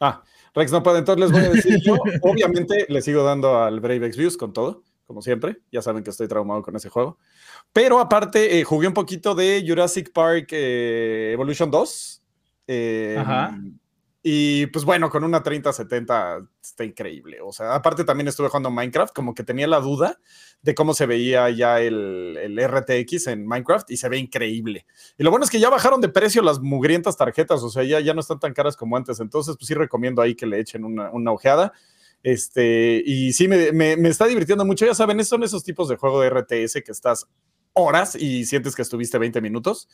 Ah, 0.00 0.24
Rex 0.56 0.72
no 0.72 0.82
puede, 0.82 0.98
entonces 0.98 1.30
les 1.30 1.30
voy 1.30 1.48
a 1.48 1.54
decir 1.54 1.80
yo. 1.84 1.94
Obviamente 2.22 2.86
le 2.88 3.00
sigo 3.00 3.22
dando 3.22 3.62
al 3.62 3.78
Brave 3.78 4.06
X 4.06 4.16
Views 4.16 4.36
con 4.36 4.52
todo 4.52 4.82
como 5.08 5.22
siempre. 5.22 5.56
Ya 5.72 5.82
saben 5.82 6.04
que 6.04 6.10
estoy 6.10 6.28
traumado 6.28 6.62
con 6.62 6.76
ese 6.76 6.90
juego. 6.90 7.18
Pero 7.72 7.98
aparte, 7.98 8.60
eh, 8.60 8.62
jugué 8.62 8.86
un 8.86 8.94
poquito 8.94 9.34
de 9.34 9.64
Jurassic 9.66 10.12
Park 10.12 10.48
eh, 10.52 11.30
Evolution 11.32 11.70
2. 11.70 12.22
Ajá. 13.16 13.48
Em, 13.48 13.78
y 14.22 14.66
pues 14.66 14.84
bueno, 14.84 15.08
con 15.08 15.24
una 15.24 15.42
3070 15.42 16.46
está 16.62 16.84
increíble. 16.84 17.38
O 17.40 17.50
sea, 17.50 17.74
aparte 17.74 18.04
también 18.04 18.28
estuve 18.28 18.48
jugando 18.48 18.70
Minecraft, 18.70 19.14
como 19.14 19.34
que 19.34 19.42
tenía 19.42 19.66
la 19.66 19.80
duda 19.80 20.20
de 20.60 20.74
cómo 20.74 20.92
se 20.92 21.06
veía 21.06 21.48
ya 21.48 21.80
el, 21.80 22.36
el, 22.36 22.58
RTX 22.58 23.28
en 23.28 23.46
Minecraft 23.46 23.90
y 23.90 23.96
se 23.96 24.10
ve 24.10 24.18
increíble. 24.18 24.84
Y 25.16 25.22
lo 25.22 25.30
bueno 25.30 25.44
es 25.44 25.50
que 25.50 25.60
ya 25.60 25.70
bajaron 25.70 26.02
de 26.02 26.10
precio 26.10 26.42
las 26.42 26.60
mugrientas 26.60 27.16
tarjetas, 27.16 27.62
o 27.62 27.70
sea, 27.70 27.84
ya, 27.84 28.00
ya 28.00 28.12
no 28.12 28.20
están 28.20 28.38
tan 28.38 28.52
caras 28.52 28.76
como 28.76 28.98
antes. 28.98 29.18
Entonces, 29.20 29.56
pues 29.56 29.66
sí 29.66 29.72
recomiendo 29.72 30.20
ahí 30.20 30.34
que 30.34 30.46
le 30.46 30.60
echen 30.60 30.84
una, 30.84 31.10
una 31.10 31.32
ojeada. 31.32 31.72
Este, 32.22 33.02
y 33.04 33.32
sí, 33.32 33.48
me, 33.48 33.72
me, 33.72 34.08
está 34.08 34.26
divirtiendo 34.26 34.64
mucho. 34.64 34.86
Ya 34.86 34.94
saben, 34.94 35.24
son 35.24 35.42
esos 35.42 35.64
tipos 35.64 35.88
de 35.88 35.96
juego 35.96 36.20
de 36.20 36.30
RTS 36.30 36.82
que 36.84 36.92
estás 36.92 37.26
horas 37.72 38.16
y 38.16 38.44
sientes 38.44 38.74
que 38.74 38.82
estuviste 38.82 39.18
20 39.18 39.40
minutos. 39.40 39.88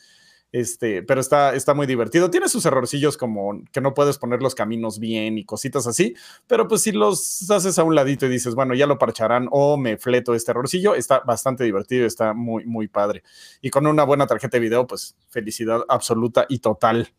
Este, 0.51 1.03
pero 1.03 1.19
está, 1.19 1.53
está 1.53 1.73
muy 1.73 1.85
divertido. 1.85 2.29
Tiene 2.29 2.47
sus 2.47 2.65
errorcillos 2.65 3.17
como 3.17 3.61
que 3.71 3.81
no 3.81 3.93
puedes 3.93 4.17
poner 4.17 4.41
los 4.41 4.55
caminos 4.55 4.99
bien 4.99 5.37
y 5.37 5.43
cositas 5.43 5.85
así, 5.85 6.15
pero 6.47 6.67
pues 6.67 6.81
si 6.81 6.93
los 6.93 7.49
haces 7.51 7.77
a 7.77 7.83
un 7.83 7.93
ladito 7.93 8.25
y 8.25 8.29
dices, 8.29 8.55
bueno, 8.55 8.73
ya 8.73 8.87
lo 8.87 8.97
parcharán 8.97 9.49
o 9.51 9.75
me 9.75 9.97
fleto 9.97 10.33
este 10.33 10.51
errorcillo, 10.51 10.95
está 10.95 11.19
bastante 11.19 11.65
divertido, 11.65 12.05
está 12.05 12.33
muy, 12.33 12.65
muy 12.65 12.87
padre. 12.87 13.23
Y 13.61 13.69
con 13.69 13.85
una 13.85 14.05
buena 14.05 14.27
tarjeta 14.27 14.57
de 14.57 14.61
video, 14.61 14.87
pues 14.87 15.17
felicidad 15.29 15.81
absoluta 15.89 16.45
y 16.47 16.59
total. 16.59 17.11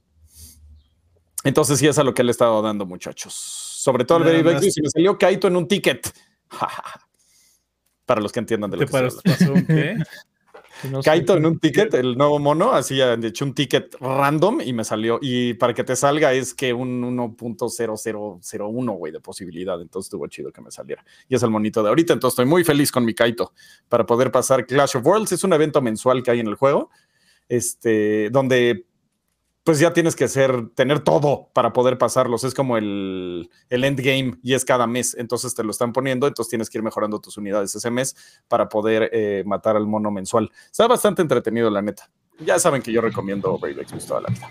Entonces 1.45 1.79
sí 1.79 1.87
es 1.87 1.99
a 1.99 2.05
lo 2.05 2.15
que 2.15 2.25
le 2.25 2.31
he 2.31 2.33
estado 2.33 2.63
dando, 2.63 2.87
muchachos. 2.87 3.76
Sobre 3.87 4.05
todo 4.05 4.19
el 4.19 4.25
Very 4.25 4.43
Back 4.43 4.65
y 4.65 4.83
me 4.83 4.91
salió 4.91 5.17
Kaito 5.17 5.47
en 5.47 5.55
un 5.55 5.69
ticket. 5.69 6.13
Para 8.05 8.21
los 8.21 8.33
que 8.33 8.41
entiendan 8.41 8.69
de 8.69 8.79
lo 8.79 8.85
que 8.85 8.91
pasó, 8.91 9.21
¿qué? 9.65 9.95
Kaito 11.05 11.37
en 11.37 11.47
un 11.47 11.61
ticket, 11.61 11.95
el 11.95 12.19
nuevo 12.19 12.41
mono, 12.41 12.73
así 12.73 12.97
de 12.97 13.29
hecho 13.29 13.45
un 13.45 13.55
ticket 13.55 13.95
random 14.01 14.61
y 14.61 14.73
me 14.73 14.83
salió. 14.83 15.21
Y 15.23 15.55
para 15.55 15.73
que 15.73 15.85
te 15.85 15.95
salga 15.95 16.33
es 16.33 16.53
que 16.53 16.73
un 16.73 17.01
1.0001, 17.17 18.99
güey, 18.99 19.13
de 19.13 19.21
posibilidad. 19.21 19.81
Entonces 19.81 20.09
estuvo 20.09 20.27
chido 20.27 20.51
que 20.51 20.63
me 20.63 20.73
saliera. 20.73 21.05
Y 21.29 21.37
es 21.37 21.43
el 21.45 21.51
monito 21.51 21.81
de 21.81 21.89
ahorita. 21.89 22.13
Entonces 22.13 22.33
estoy 22.33 22.47
muy 22.47 22.65
feliz 22.65 22.91
con 22.91 23.05
mi 23.05 23.15
Kaito 23.15 23.53
para 23.89 24.05
poder 24.05 24.33
pasar 24.33 24.67
Clash 24.67 24.97
of 24.97 25.07
Worlds. 25.07 25.31
Es 25.31 25.45
un 25.45 25.53
evento 25.53 25.81
mensual 25.81 26.25
que 26.25 26.33
hay 26.33 26.41
en 26.41 26.49
el 26.49 26.57
juego, 26.57 26.91
este, 27.49 28.31
donde 28.31 28.86
pues 29.67 29.81
ya 29.81 29.93
tienes 29.93 30.15
que 30.15 30.29
ser, 30.29 30.69
tener 30.77 31.01
todo 31.01 31.51
para 31.53 31.73
poder 31.73 31.99
pasarlos. 31.99 32.45
Es 32.45 32.55
como 32.55 32.77
el, 32.77 33.51
el 33.69 33.83
endgame 33.83 34.39
y 34.41 34.55
es 34.55 34.65
cada 34.65 34.87
mes. 34.87 35.17
Entonces 35.19 35.57
te 35.57 35.65
lo 35.65 35.73
están 35.73 35.93
poniendo, 35.93 36.29
entonces 36.29 36.49
tienes 36.49 36.71
que 36.71 36.79
ir 36.79 36.85
mejorando 36.85 37.21
tus 37.21 37.37
unidades 37.37 37.75
ese 37.75 37.91
mes 37.91 38.15
para 38.47 38.69
poder 38.69 39.11
eh, 39.13 39.43
matar 39.45 39.75
al 39.75 39.89
mono 39.89 40.13
mensual. 40.13 40.53
Está 40.71 40.87
bastante 40.87 41.21
entretenido, 41.21 41.69
la 41.69 41.83
neta. 41.83 42.09
Ya 42.39 42.61
saben 42.61 42.81
que 42.81 42.93
yo 42.93 43.01
recomiendo 43.01 43.59
Brave 43.59 43.83
Exvius 43.83 44.07
toda 44.07 44.21
la 44.21 44.29
vida. 44.29 44.49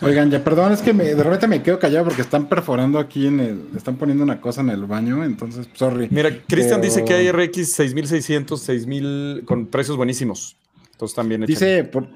Oigan, 0.00 0.30
ya 0.30 0.44
perdón, 0.44 0.70
es 0.70 0.80
que 0.80 0.92
me, 0.92 1.06
de 1.06 1.24
repente 1.24 1.48
me 1.48 1.60
quedo 1.64 1.80
callado 1.80 2.04
porque 2.04 2.22
están 2.22 2.48
perforando 2.48 3.00
aquí 3.00 3.26
en 3.26 3.40
el. 3.40 3.70
Están 3.76 3.96
poniendo 3.96 4.22
una 4.22 4.40
cosa 4.40 4.60
en 4.60 4.70
el 4.70 4.84
baño, 4.84 5.24
entonces, 5.24 5.68
sorry. 5.72 6.06
Mira, 6.12 6.30
Cristian 6.46 6.80
dice 6.80 7.04
que 7.04 7.14
hay 7.14 7.32
RX 7.32 7.72
6600, 7.72 8.60
6000 8.60 9.42
con 9.44 9.66
precios 9.66 9.96
buenísimos. 9.96 10.56
Entonces 10.96 11.14
también 11.14 11.42
dice 11.42 11.84
por, 11.84 12.08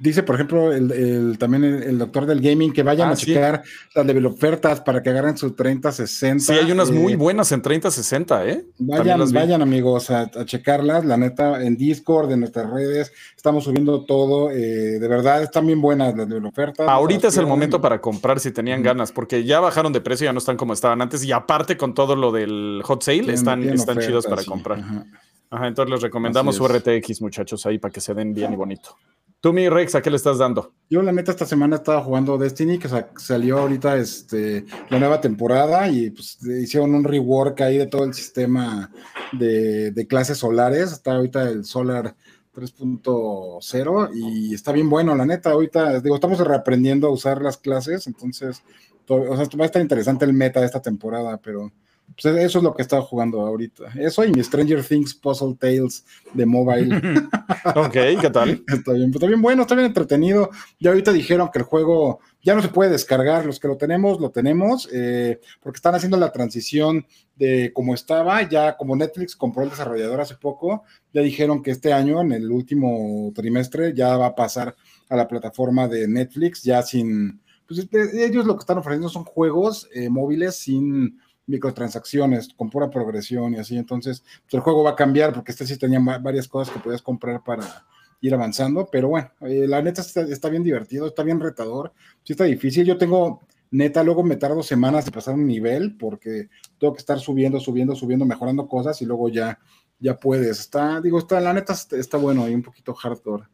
dice, 0.00 0.24
por 0.24 0.34
ejemplo, 0.34 0.72
el, 0.72 1.38
también 1.38 1.62
el, 1.62 1.96
doctor 2.00 2.26
del 2.26 2.40
gaming 2.40 2.72
que 2.72 2.82
vayan 2.82 3.10
ah, 3.10 3.12
a 3.12 3.16
checar 3.16 3.62
las 3.94 4.04
de 4.04 4.26
ofertas 4.26 4.80
para 4.80 5.04
que 5.04 5.10
agarren 5.10 5.38
su 5.38 5.54
30-60. 5.54 6.40
Sí, 6.40 6.52
hay 6.52 6.72
unas 6.72 6.90
muy 6.90 7.12
eh, 7.12 7.16
buenas 7.16 7.52
en 7.52 7.62
30-60, 7.62 8.46
¿eh? 8.48 8.64
Vayan, 8.78 9.32
vayan 9.32 9.62
amigos 9.62 10.10
a, 10.10 10.28
checarlas. 10.46 11.04
La 11.04 11.16
neta, 11.16 11.62
en 11.62 11.76
Discord, 11.76 12.32
en 12.32 12.40
nuestras 12.40 12.68
redes, 12.68 13.12
estamos 13.36 13.62
subiendo 13.62 14.04
todo. 14.04 14.50
Eh, 14.50 14.98
de 14.98 15.06
verdad, 15.06 15.40
están 15.40 15.68
bien 15.68 15.80
buenas 15.80 16.16
las 16.16 16.28
de 16.28 16.36
ofertas. 16.38 16.88
Ahorita 16.88 17.28
es 17.28 17.36
el 17.36 17.46
momento 17.46 17.80
para 17.80 18.00
comprar 18.00 18.40
si 18.40 18.50
tenían 18.50 18.82
ganas, 18.82 19.12
porque 19.12 19.44
ya 19.44 19.60
bajaron 19.60 19.92
de 19.92 20.00
precio, 20.00 20.24
ya 20.24 20.32
no 20.32 20.40
están 20.40 20.56
como 20.56 20.72
estaban 20.72 21.00
antes. 21.00 21.22
Y 21.22 21.30
aparte, 21.30 21.76
con 21.76 21.94
todo 21.94 22.16
lo 22.16 22.32
del 22.32 22.80
hot 22.82 23.00
sale, 23.04 23.32
están, 23.32 23.62
están 23.62 24.00
chidos 24.00 24.26
para 24.26 24.42
comprar. 24.42 24.80
Ajá, 24.80 25.06
entonces 25.50 25.90
les 25.90 26.02
recomendamos 26.02 26.56
su 26.56 26.66
RTX, 26.66 27.20
muchachos, 27.20 27.64
ahí 27.66 27.78
para 27.78 27.92
que 27.92 28.00
se 28.00 28.14
den 28.14 28.34
bien 28.34 28.52
y 28.52 28.56
bonito. 28.56 28.96
Tú, 29.44 29.52
mi 29.52 29.68
Rex, 29.68 29.94
¿a 29.94 30.00
qué 30.00 30.08
le 30.08 30.16
estás 30.16 30.38
dando? 30.38 30.72
Yo, 30.88 31.02
la 31.02 31.12
neta, 31.12 31.30
esta 31.30 31.44
semana 31.44 31.76
estaba 31.76 32.02
jugando 32.02 32.38
Destiny, 32.38 32.78
que 32.78 32.88
salió 33.18 33.58
ahorita 33.58 33.98
este, 33.98 34.64
la 34.88 34.98
nueva 34.98 35.20
temporada 35.20 35.86
y 35.86 36.10
pues 36.12 36.38
hicieron 36.42 36.94
un 36.94 37.04
rework 37.04 37.60
ahí 37.60 37.76
de 37.76 37.86
todo 37.86 38.04
el 38.04 38.14
sistema 38.14 38.90
de, 39.32 40.06
clases 40.08 40.38
solares. 40.38 40.92
Está 40.92 41.16
ahorita 41.16 41.42
el 41.42 41.66
Solar 41.66 42.16
3.0 42.54 44.10
y 44.14 44.54
está 44.54 44.72
bien 44.72 44.88
bueno, 44.88 45.14
la 45.14 45.26
neta. 45.26 45.50
Ahorita, 45.50 46.00
digo, 46.00 46.14
estamos 46.14 46.38
reaprendiendo 46.38 47.08
a 47.08 47.12
usar 47.12 47.42
las 47.42 47.58
clases, 47.58 48.06
entonces, 48.06 48.62
o 49.06 49.36
sea, 49.36 49.46
va 49.60 49.64
a 49.64 49.66
estar 49.66 49.82
interesante 49.82 50.24
el 50.24 50.32
meta 50.32 50.60
de 50.60 50.66
esta 50.66 50.80
temporada, 50.80 51.36
pero 51.36 51.70
pues 52.14 52.36
eso 52.36 52.58
es 52.58 52.64
lo 52.64 52.74
que 52.74 52.82
estaba 52.82 53.02
jugando 53.02 53.40
ahorita. 53.40 53.86
Eso 53.98 54.24
y 54.24 54.32
mi 54.32 54.42
Stranger 54.42 54.84
Things 54.84 55.14
Puzzle 55.14 55.56
Tales 55.58 56.04
de 56.32 56.46
mobile. 56.46 56.96
ok, 57.74 57.92
¿qué 58.20 58.30
tal? 58.32 58.62
Está 58.68 58.92
bien, 58.92 59.10
está 59.12 59.26
bien 59.26 59.42
bueno, 59.42 59.62
está 59.62 59.74
bien 59.74 59.86
entretenido. 59.86 60.50
Ya 60.78 60.90
ahorita 60.90 61.12
dijeron 61.12 61.50
que 61.52 61.58
el 61.58 61.64
juego 61.64 62.20
ya 62.42 62.54
no 62.54 62.62
se 62.62 62.68
puede 62.68 62.90
descargar. 62.90 63.44
Los 63.46 63.58
que 63.58 63.66
lo 63.66 63.76
tenemos, 63.76 64.20
lo 64.20 64.30
tenemos, 64.30 64.88
eh, 64.92 65.40
porque 65.60 65.78
están 65.78 65.94
haciendo 65.94 66.16
la 66.16 66.30
transición 66.30 67.04
de 67.34 67.72
como 67.74 67.94
estaba. 67.94 68.48
Ya 68.48 68.76
como 68.76 68.94
Netflix 68.94 69.34
compró 69.34 69.64
el 69.64 69.70
desarrollador 69.70 70.20
hace 70.20 70.36
poco, 70.36 70.84
ya 71.12 71.20
dijeron 71.20 71.62
que 71.62 71.72
este 71.72 71.92
año, 71.92 72.20
en 72.20 72.32
el 72.32 72.50
último 72.50 73.32
trimestre, 73.34 73.92
ya 73.92 74.16
va 74.16 74.26
a 74.26 74.34
pasar 74.34 74.76
a 75.08 75.16
la 75.16 75.26
plataforma 75.26 75.88
de 75.88 76.06
Netflix, 76.06 76.62
ya 76.62 76.82
sin. 76.82 77.40
Pues 77.66 77.88
ellos 77.92 78.44
lo 78.44 78.54
que 78.54 78.60
están 78.60 78.78
ofreciendo 78.78 79.08
son 79.08 79.24
juegos 79.24 79.88
eh, 79.94 80.10
móviles 80.10 80.56
sin 80.56 81.18
microtransacciones, 81.46 82.48
con 82.56 82.70
pura 82.70 82.90
progresión 82.90 83.54
y 83.54 83.58
así. 83.58 83.76
Entonces, 83.76 84.22
pues, 84.42 84.54
el 84.54 84.60
juego 84.60 84.82
va 84.82 84.90
a 84.90 84.96
cambiar 84.96 85.32
porque 85.32 85.52
este 85.52 85.66
sí 85.66 85.76
tenía 85.76 86.00
varias 86.00 86.48
cosas 86.48 86.72
que 86.72 86.80
podías 86.80 87.02
comprar 87.02 87.42
para 87.42 87.86
ir 88.20 88.32
avanzando, 88.32 88.88
pero 88.90 89.08
bueno, 89.08 89.30
eh, 89.42 89.66
la 89.68 89.82
neta 89.82 90.00
está, 90.00 90.48
bien 90.48 90.62
divertido, 90.62 91.08
está 91.08 91.22
bien 91.22 91.40
retador, 91.40 91.92
sí 92.22 92.32
está 92.32 92.44
difícil. 92.44 92.86
Yo 92.86 92.96
tengo, 92.96 93.42
neta, 93.70 94.02
luego 94.02 94.22
me 94.22 94.36
tardo 94.36 94.62
semanas 94.62 95.04
de 95.04 95.12
pasar 95.12 95.34
un 95.34 95.46
nivel 95.46 95.96
porque 95.98 96.48
tengo 96.78 96.94
que 96.94 97.00
estar 97.00 97.18
subiendo, 97.20 97.60
subiendo, 97.60 97.94
subiendo, 97.94 98.24
mejorando 98.24 98.66
cosas 98.66 99.00
y 99.02 99.04
luego 99.04 99.28
ya, 99.28 99.58
ya 99.98 100.18
puedes. 100.18 100.58
Está, 100.60 101.02
digo, 101.02 101.18
está, 101.18 101.38
la 101.40 101.52
neta 101.52 101.74
está, 101.74 102.16
bueno 102.16 102.48
y 102.48 102.54
un 102.54 102.62
poquito 102.62 102.94
hardcore. 102.94 103.44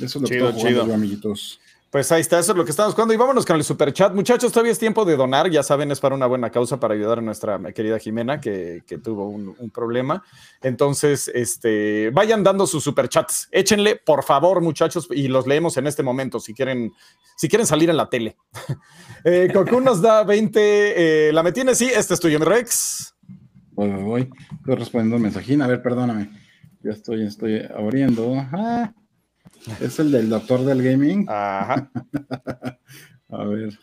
Eso 0.00 0.18
es 0.18 0.22
lo 0.22 0.28
que 0.28 0.38
estoy 0.38 0.72
jugando 0.72 0.94
amiguitos. 0.94 1.60
Pues 1.96 2.12
ahí 2.12 2.20
está, 2.20 2.38
eso 2.38 2.52
es 2.52 2.58
lo 2.58 2.64
que 2.66 2.72
estamos 2.72 2.92
jugando. 2.92 3.14
Y 3.14 3.16
vámonos 3.16 3.46
con 3.46 3.56
el 3.56 3.64
super 3.64 3.90
chat. 3.90 4.12
Muchachos, 4.12 4.52
todavía 4.52 4.70
es 4.70 4.78
tiempo 4.78 5.06
de 5.06 5.16
donar. 5.16 5.48
Ya 5.48 5.62
saben, 5.62 5.90
es 5.90 5.98
para 5.98 6.14
una 6.14 6.26
buena 6.26 6.50
causa 6.50 6.78
para 6.78 6.92
ayudar 6.92 7.20
a 7.20 7.22
nuestra 7.22 7.58
querida 7.72 7.98
Jimena, 7.98 8.38
que, 8.38 8.82
tuvo 9.02 9.30
un, 9.30 9.70
problema. 9.70 10.22
Entonces, 10.60 11.26
este, 11.32 12.10
vayan 12.10 12.44
dando 12.44 12.66
sus 12.66 12.84
super 12.84 13.08
chats. 13.08 13.48
Échenle, 13.50 13.96
por 13.96 14.24
favor, 14.24 14.60
muchachos, 14.60 15.08
y 15.10 15.28
los 15.28 15.46
leemos 15.46 15.78
en 15.78 15.86
este 15.86 16.02
momento 16.02 16.38
si 16.38 16.52
quieren, 16.52 16.92
si 17.34 17.48
quieren 17.48 17.66
salir 17.66 17.88
en 17.88 17.96
la 17.96 18.10
tele. 18.10 18.36
eh, 19.24 19.50
nos 19.82 20.02
da 20.02 20.22
20. 20.22 20.60
Eh, 21.28 21.32
¿La 21.32 21.42
me 21.42 21.52
tiene? 21.52 21.74
Sí, 21.74 21.86
este 21.86 22.12
es 22.12 22.20
tuyo, 22.20 22.38
mi 22.38 22.44
Rex. 22.44 23.14
Voy, 23.70 23.88
voy, 23.88 24.02
voy. 24.02 24.30
Estoy 24.58 24.74
respondiendo 24.74 25.16
un 25.16 25.22
mensajín. 25.22 25.62
A 25.62 25.66
ver, 25.66 25.80
perdóname. 25.80 26.28
Ya 26.82 26.90
estoy, 26.90 27.24
estoy 27.24 27.62
abriendo. 27.74 28.34
Ah. 28.52 28.92
Es 29.80 29.98
el 29.98 30.12
del 30.12 30.28
doctor 30.28 30.64
del 30.64 30.82
gaming. 30.82 31.26
Ajá. 31.28 31.90
A 33.28 33.44
ver. 33.44 33.78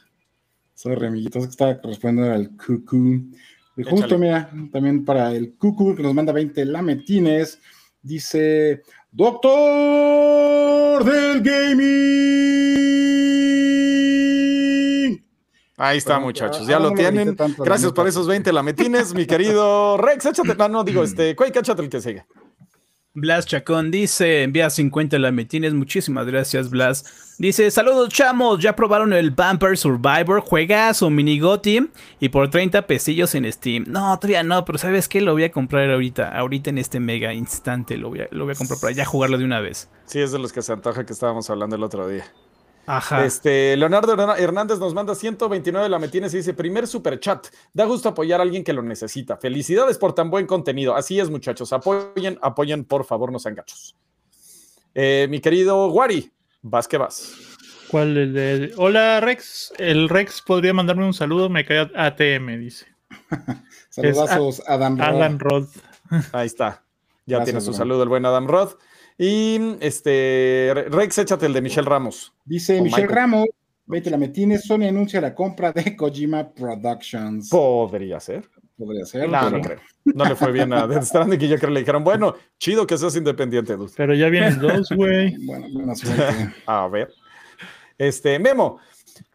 Sorry, 0.74 1.08
amiguitos, 1.08 1.46
que 1.46 1.50
estaba 1.52 1.80
respondiendo 1.84 2.34
al 2.34 2.52
cucú. 2.58 3.32
Y 3.76 3.84
justo, 3.84 4.18
mira, 4.18 4.50
también 4.72 5.04
para 5.06 5.32
el 5.32 5.56
cucú 5.56 5.96
que 5.96 6.04
nos 6.04 6.14
manda 6.14 6.32
20 6.34 6.66
lametines, 6.66 7.60
dice: 8.02 8.84
Doctor 9.12 11.04
del 11.04 11.42
gaming. 11.42 12.84
Ahí 15.78 15.98
está, 15.98 16.20
muchachos, 16.20 16.68
ya 16.68 16.80
lo 16.80 16.92
tienen. 16.92 17.36
Gracias 17.58 17.92
por 17.92 18.08
esos 18.08 18.28
20 18.28 18.54
lametines, 18.54 19.14
mi 19.14 19.26
querido 19.26 19.98
Rex. 19.98 20.26
Échate, 20.28 20.56
no, 20.56 20.70
no 20.70 20.84
digo, 20.84 21.04
este, 21.06 21.36
Quake, 21.36 21.60
échate 21.60 21.82
el 21.82 21.90
que 21.90 22.00
sigue. 22.00 22.26
Blas 23.16 23.46
Chacón 23.46 23.92
dice, 23.92 24.42
envía 24.42 24.72
50 24.72 25.20
lametines, 25.20 25.76
muchísimas 25.76 26.26
gracias 26.26 26.72
Blas. 26.72 27.36
Dice, 27.38 27.70
saludos 27.70 28.10
chamos, 28.10 28.60
ya 28.60 28.76
probaron 28.76 29.14
el 29.14 29.30
Bumper 29.30 29.78
Survivor, 29.78 30.42
juegas 30.42 31.04
o 31.04 31.12
minigoti 31.12 31.92
y 32.20 32.30
por 32.30 32.50
30 32.50 32.88
pesillos 32.88 33.36
en 33.36 33.52
Steam. 33.54 33.86
No, 33.88 34.18
todavía 34.18 34.42
no, 34.42 34.66
pero 34.66 34.80
¿sabes 34.80 35.08
qué? 35.08 35.22
Lo 35.22 35.34
voy 35.34 35.44
a 35.44 35.52
comprar 35.52 35.92
ahorita, 35.92 36.36
ahorita 36.36 36.72
en 36.72 36.80
este 36.80 37.00
mega 37.00 37.36
instante 37.36 37.98
lo 37.98 38.10
voy 38.10 38.22
a, 38.22 38.28
lo 38.32 38.46
voy 38.46 38.54
a 38.54 38.58
comprar 38.58 38.80
para 38.80 38.94
ya 38.94 39.06
jugarlo 39.06 39.38
de 39.38 39.46
una 39.46 39.60
vez. 39.60 39.92
Sí, 40.06 40.20
es 40.20 40.32
de 40.32 40.40
los 40.40 40.52
que 40.52 40.64
se 40.64 40.74
antoja 40.74 41.06
que 41.06 41.14
estábamos 41.14 41.48
hablando 41.52 41.76
el 41.76 41.84
otro 41.84 42.08
día. 42.08 42.26
Ajá. 42.86 43.26
Este, 43.26 43.78
Leonardo 43.78 44.14
Hernández 44.36 44.80
nos 44.80 44.94
manda 44.94 45.16
129 45.16 45.88
la 45.88 46.00
metines 46.00 46.34
y 46.34 46.38
dice, 46.38 46.54
primer 46.54 46.88
super 46.88 47.20
chat, 47.20 47.48
da 47.74 47.86
gusto 47.86 48.10
apoyar 48.10 48.40
a 48.40 48.44
alguien 48.44 48.64
que 48.64 48.74
lo 48.74 48.82
necesita. 48.82 49.38
Felicidades 49.38 49.98
por 49.98 50.14
tan 50.14 50.30
buen 50.30 50.46
contenido. 50.46 50.96
Así 50.96 51.20
es, 51.20 51.30
muchachos, 51.30 51.72
apoyen, 51.72 52.38
apoyen, 52.42 52.84
por 52.84 53.06
favor, 53.06 53.32
no 53.32 53.40
sean 53.40 53.56
gachos. 53.56 53.96
Eh, 54.94 55.28
mi 55.30 55.40
querido 55.40 55.88
Wari, 55.88 56.32
vas 56.62 56.88
que 56.88 56.98
vas. 56.98 57.34
¿Cuál? 57.90 58.18
El 58.18 58.34
de... 58.34 58.74
Hola, 58.78 59.20
Rex. 59.22 59.74
El 59.78 60.10
Rex 60.10 60.42
podría 60.42 60.74
mandarme 60.74 61.06
un 61.06 61.14
saludo, 61.14 61.50
me 61.50 61.64
cae 61.64 61.90
ATM, 61.96 62.60
dice. 62.60 62.88
Saludazos, 63.90 64.62
Adam 64.68 64.98
Rod. 64.98 65.06
Adam 65.06 65.40
Rod. 65.40 65.68
Ahí 66.32 66.48
está. 66.48 66.84
Ya 67.26 67.44
tiene 67.44 67.62
su 67.62 67.74
saludo 67.74 68.04
el 68.04 68.10
buen 68.10 68.26
Adam 68.26 68.48
Rod. 68.48 68.74
Y 69.18 69.78
este, 69.80 70.74
Rex, 70.90 71.18
échate 71.20 71.46
el 71.46 71.54
de 71.54 71.62
Michelle 71.62 71.88
Ramos. 71.88 72.34
Dice 72.46 72.82
Michelle 72.82 73.08
Ramos, 73.08 73.46
vete 73.86 74.10
la 74.10 74.18
metines, 74.18 74.64
Sony 74.64 74.86
anuncia 74.88 75.22
la 75.22 75.36
compra 75.36 75.72
de 75.72 75.96
Kojima 75.96 76.50
Productions. 76.52 77.50
Podría 77.50 78.20
ser. 78.20 78.50
Podría 78.78 79.06
ser. 79.06 79.30
No, 79.30 79.50
no 79.50 79.62
creo. 79.62 79.80
No 80.06 80.26
le 80.26 80.36
fue 80.36 80.52
bien 80.52 80.74
a 80.74 80.88
Death 80.88 81.04
Stranding 81.04 81.42
y 81.42 81.48
yo 81.48 81.58
creo 81.58 81.70
que 81.70 81.74
le 81.74 81.80
dijeron, 81.82 82.04
bueno, 82.04 82.36
chido 82.58 82.88
que 82.88 82.98
seas 82.98 83.16
independiente, 83.16 83.78
Dulce. 83.78 83.96
Pero 83.96 84.16
ya 84.16 84.30
vienen 84.30 84.60
dos, 84.60 84.90
güey. 84.96 85.36
bueno, 85.46 85.68
buena 85.72 85.96
suerte. 85.96 86.54
a 86.66 86.88
ver. 86.88 87.14
Este, 87.98 88.40
Memo. 88.40 88.80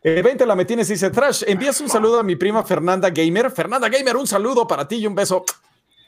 Eh, 0.03 0.23
20 0.23 0.45
la 0.45 0.57
metines 0.57 0.89
dice, 0.89 1.11
Trash, 1.11 1.45
envías 1.47 1.81
un 1.81 1.89
saludo 1.89 2.19
a 2.19 2.23
mi 2.25 2.35
prima 2.35 2.65
Fernanda 2.65 3.11
Gamer. 3.11 3.51
Fernanda 3.51 3.89
Gamer, 3.89 4.17
un 4.17 4.27
saludo 4.27 4.67
para 4.67 4.87
ti 4.87 4.97
y 4.97 5.07
un 5.07 5.15
beso 5.15 5.45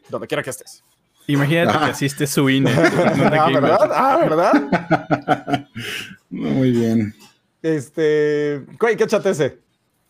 donde 0.08 0.26
quiera 0.26 0.42
que 0.42 0.50
estés. 0.50 0.82
Imagínate 1.30 1.78
que 1.78 1.84
asiste 1.90 2.26
su 2.26 2.48
INE. 2.50 2.70
ah, 2.74 3.50
¿verdad? 3.52 3.90
Ah, 3.92 4.18
¿verdad? 4.20 5.68
Muy 6.30 6.70
bien. 6.70 7.14
Este, 7.62 8.62
¿qué 8.78 9.06
chat 9.06 9.24
ese? 9.26 9.58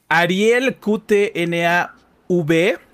Ariel 0.08 0.76
QTNAV 0.76 1.90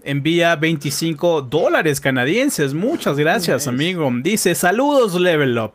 envía 0.03 0.57
25 0.57 1.43
dólares 1.43 2.01
canadienses. 2.01 2.75
Muchas 2.75 3.17
gracias, 3.17 3.67
amigo. 3.67 4.11
Dice, 4.23 4.55
saludos, 4.55 5.15
Level 5.21 5.59
Up. 5.59 5.73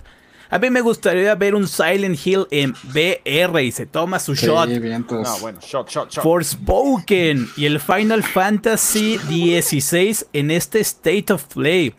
A 0.50 0.60
mí 0.60 0.70
me 0.70 0.82
gustaría 0.82 1.34
ver 1.36 1.56
un 1.56 1.66
Silent 1.66 2.20
Hill 2.26 2.46
en 2.52 2.74
VR 2.94 3.64
y 3.64 3.72
se 3.72 3.86
toma 3.86 4.20
su 4.20 4.36
shot. 4.36 4.68
No, 4.68 5.40
bueno, 5.40 5.60
shot, 5.62 5.90
shot, 5.90 6.12
shot. 6.12 6.24
Forspoken 6.24 7.50
y 7.56 7.66
el 7.66 7.80
Final 7.80 8.22
Fantasy 8.22 9.18
XVI 9.18 10.26
en 10.34 10.52
este 10.52 10.82
State 10.82 11.32
of 11.32 11.46
Play. 11.46 11.96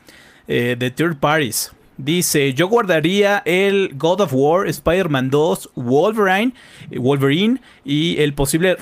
Eh, 0.48 0.76
de 0.78 0.90
third 0.90 1.18
parties. 1.18 1.72
Dice, 1.98 2.54
yo 2.54 2.68
guardaría 2.68 3.42
el 3.44 3.90
God 3.94 4.22
of 4.22 4.32
War, 4.34 4.66
Spider-Man 4.66 5.30
2, 5.30 5.70
Wolverine, 5.76 6.54
Wolverine 6.90 7.60
y 7.84 8.18
el 8.18 8.32
posible 8.32 8.76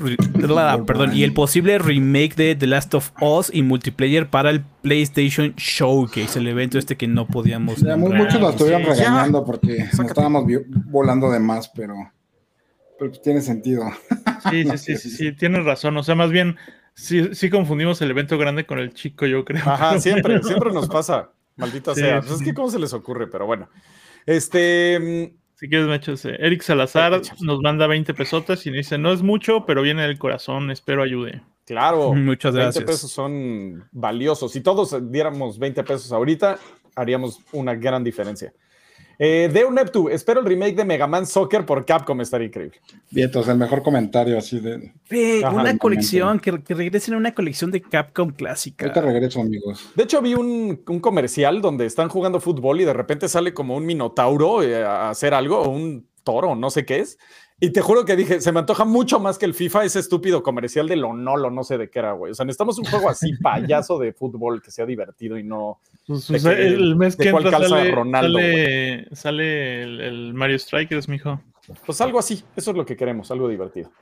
perdón, 0.87 1.15
y 1.15 1.25
el 1.25 1.35
posible 1.35 1.79
remake 1.79 2.37
de 2.37 2.55
The 2.55 2.67
Last 2.69 2.95
of 2.95 3.11
Us 3.21 3.51
y 3.53 3.63
multiplayer 3.63 4.31
para 4.31 4.51
el 4.51 4.63
PlayStation 4.83 5.55
Showcase, 5.57 6.39
el 6.39 6.47
evento 6.47 6.79
este 6.79 6.97
que 6.97 7.09
no 7.09 7.27
podíamos. 7.27 7.83
muchos 7.83 8.41
lo 8.41 8.51
estuvieron 8.51 8.85
regañando 8.85 9.45
porque 9.45 9.89
estábamos 9.93 10.45
volando 10.87 11.31
de 11.31 11.41
más, 11.41 11.69
pero, 11.69 11.97
pero 12.99 13.11
tiene 13.11 13.41
sentido. 13.43 13.85
Sí, 14.51 14.65
sí, 14.65 14.79
sí, 14.79 14.97
sí, 14.97 15.11
sí, 15.11 15.33
tienes 15.33 15.65
razón. 15.65 15.95
O 15.99 16.03
sea, 16.03 16.15
más 16.15 16.31
bien 16.31 16.57
sí, 16.95 17.35
sí 17.35 17.51
confundimos 17.51 18.01
el 18.01 18.11
evento 18.13 18.39
grande 18.39 18.65
con 18.65 18.79
el 18.79 18.95
chico, 18.95 19.27
yo 19.27 19.45
creo. 19.45 19.63
Ajá, 19.67 19.99
siempre, 19.99 20.43
siempre 20.43 20.73
nos 20.73 20.89
pasa. 20.89 21.33
Maldita 21.61 21.95
sea. 21.95 22.21
Pues 22.21 22.33
es 22.33 22.43
que 22.43 22.55
cómo 22.55 22.71
se 22.71 22.79
les 22.79 22.93
ocurre, 22.93 23.27
pero 23.29 23.47
bueno. 23.47 23.69
Este. 24.27 24.99
Mm, 24.99 25.37
si 25.55 25.69
quieres, 25.69 25.87
me 25.87 25.95
echas. 25.95 26.25
Eric 26.25 26.63
Salazar 26.63 27.21
nos 27.41 27.61
manda 27.61 27.87
20 27.87 28.15
pesotas 28.15 28.67
y 28.67 28.71
dice: 28.71 28.99
No 28.99 29.13
es 29.13 29.23
mucho, 29.23 29.67
pero 29.67 29.83
viene 29.83 30.03
del 30.03 30.19
corazón, 30.19 30.71
espero 30.71 31.03
ayude. 31.03 31.43
Claro. 31.67 32.13
Muchas 32.15 32.55
gracias. 32.55 32.77
20 32.77 32.93
pesos 32.93 33.11
son 33.11 33.89
valiosos. 33.93 34.53
Si 34.53 34.61
todos 34.61 34.97
diéramos 35.11 35.59
20 35.59 35.85
pesos 35.85 36.11
ahorita, 36.13 36.59
haríamos 36.97 37.41
una 37.53 37.75
gran 37.75 38.03
diferencia. 38.03 38.53
Eh, 39.23 39.51
Deo 39.53 39.71
Neptu, 39.71 40.09
espero 40.09 40.41
el 40.41 40.47
remake 40.47 40.75
de 40.75 40.83
Mega 40.87 41.07
Man 41.07 41.27
Soccer 41.27 41.67
por 41.67 41.85
Capcom, 41.85 42.23
estaría 42.23 42.47
increíble. 42.47 42.81
Vietos, 43.11 43.49
el 43.49 43.59
mejor 43.59 43.83
comentario 43.83 44.39
así 44.39 44.61
de. 44.61 44.95
una 45.53 45.77
colección, 45.77 46.41
que, 46.41 46.63
que, 46.63 46.73
regresen 46.73 47.13
a 47.13 47.17
una 47.19 47.35
colección 47.35 47.71
de 47.71 47.83
Capcom 47.83 48.31
clásica. 48.31 48.87
Ahorita 48.87 49.03
regreso, 49.03 49.43
amigos. 49.43 49.91
De 49.95 50.05
hecho, 50.05 50.23
vi 50.23 50.33
un, 50.33 50.77
comercial 51.03 51.61
donde 51.61 51.85
están 51.85 52.09
jugando 52.09 52.41
fútbol 52.41 52.81
y 52.81 52.87
de 52.87 52.95
repente 52.95 53.29
sale 53.29 53.53
como 53.53 53.77
un 53.77 53.85
minotauro 53.85 54.63
eh, 54.63 54.83
a 54.83 55.11
hacer 55.11 55.35
algo, 55.35 55.61
o 55.61 55.69
un 55.69 56.09
toro, 56.25 56.55
no 56.55 56.71
sé 56.71 56.87
qué 56.87 57.01
es. 57.01 57.19
Y 57.63 57.71
te 57.71 57.83
juro 57.83 58.07
que 58.07 58.17
dije, 58.17 58.41
se 58.41 58.53
me 58.53 58.61
antoja 58.61 58.87
mucho 58.87 59.21
más 59.21 59.37
que 59.37 59.45
el 59.45 59.53
FIFA, 59.53 59.85
ese 59.85 59.99
estúpido 59.99 60.43
comercial 60.43 60.89
de 60.89 60.97
lo 60.97 61.13
no, 61.13 61.37
no 61.37 61.63
sé 61.63 61.77
de 61.77 61.91
qué 61.91 61.99
era, 61.99 62.13
güey. 62.13 62.33
O 62.33 62.35
sea, 62.35 62.47
necesitamos 62.47 62.79
un 62.79 62.87
juego 62.87 63.11
así 63.11 63.33
payaso 63.43 63.99
de 63.99 64.15
fútbol 64.15 64.63
que 64.63 64.71
sea 64.71 64.87
divertido 64.87 65.37
y 65.37 65.45
no. 65.45 65.79
Pues, 66.07 66.31
el 66.31 66.97
mes 66.97 67.17
que 67.17 67.29
entra 67.29 67.51
sale, 67.51 67.91
Ronaldo, 67.91 68.39
sale, 69.13 69.83
el, 69.83 70.33
Mario 70.33 70.59
Strikers, 70.59 71.07
mijo. 71.07 71.39
Pues 71.85 72.01
algo 72.01 72.19
así, 72.19 72.43
eso 72.57 72.71
es 72.71 72.77
lo 72.77 72.87
que 72.87 72.97
queremos, 72.97 73.31
algo 73.31 73.47
divertido. 73.47 73.93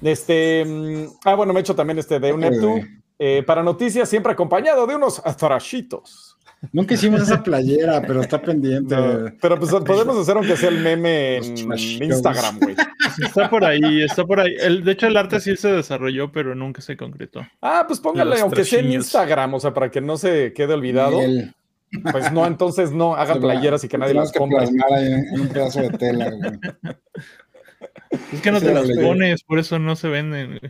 Este, 0.00 0.64
mm, 0.64 1.18
ah, 1.24 1.34
bueno, 1.34 1.52
me 1.52 1.58
he 1.58 1.62
hecho 1.62 1.74
también 1.74 1.98
este 1.98 2.20
de 2.20 2.32
un 2.32 2.40
Neptu. 2.40 2.80
Eh, 3.18 3.42
para 3.44 3.62
noticias, 3.62 4.08
siempre 4.08 4.32
acompañado 4.32 4.86
de 4.86 4.96
unos 4.96 5.20
azarachitos. 5.24 6.31
Nunca 6.70 6.94
hicimos 6.94 7.22
esa 7.22 7.42
playera, 7.42 8.02
pero 8.02 8.20
está 8.20 8.40
pendiente. 8.40 8.94
pero 9.40 9.58
pues 9.58 9.70
podemos 9.70 10.16
hacer 10.16 10.36
aunque 10.36 10.56
sea 10.56 10.68
el 10.68 10.78
meme 10.78 11.38
en 11.38 12.02
Instagram, 12.02 12.60
güey. 12.60 12.76
Está 13.20 13.50
por 13.50 13.64
ahí, 13.64 14.02
está 14.02 14.24
por 14.24 14.40
ahí. 14.40 14.54
El, 14.60 14.84
de 14.84 14.92
hecho, 14.92 15.06
el 15.06 15.16
arte 15.16 15.40
sí 15.40 15.56
se 15.56 15.72
desarrolló, 15.72 16.30
pero 16.30 16.54
nunca 16.54 16.80
se 16.80 16.96
concretó. 16.96 17.46
Ah, 17.60 17.84
pues 17.86 17.98
póngale, 17.98 18.40
aunque 18.40 18.64
sea 18.64 18.80
en 18.80 18.92
Instagram, 18.92 19.54
o 19.54 19.60
sea, 19.60 19.74
para 19.74 19.90
que 19.90 20.00
no 20.00 20.16
se 20.16 20.52
quede 20.52 20.74
olvidado. 20.74 21.18
Pues 22.10 22.32
no, 22.32 22.46
entonces 22.46 22.90
no, 22.92 23.14
haga 23.14 23.34
playeras 23.34 23.84
y 23.84 23.88
que 23.88 23.98
nadie 23.98 24.14
las 24.14 24.32
compre. 24.32 24.64
en 24.64 25.40
un 25.40 25.48
pedazo 25.48 25.80
de 25.80 25.90
tela, 25.90 26.30
güey. 26.30 26.58
Es 28.32 28.40
que 28.40 28.50
no 28.50 28.60
te 28.60 28.72
las 28.72 28.88
pones, 28.90 29.42
por 29.42 29.58
eso 29.58 29.78
no 29.78 29.96
se 29.96 30.08
venden. 30.08 30.60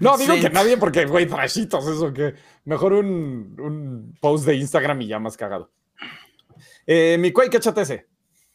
No, 0.00 0.16
digo 0.16 0.34
que 0.40 0.50
nadie, 0.50 0.76
porque, 0.76 1.06
güey, 1.06 1.26
trashitos, 1.26 1.86
eso 1.86 2.12
que. 2.12 2.34
Mejor 2.64 2.92
un, 2.92 4.16
post 4.20 4.46
de 4.46 4.56
Instagram 4.56 5.00
y 5.02 5.08
ya 5.08 5.18
más 5.18 5.36
cagado. 5.36 5.70
Eh, 6.86 7.16
mi 7.18 7.32
Quake, 7.32 7.56
échate 7.56 7.82
ese. 7.82 8.06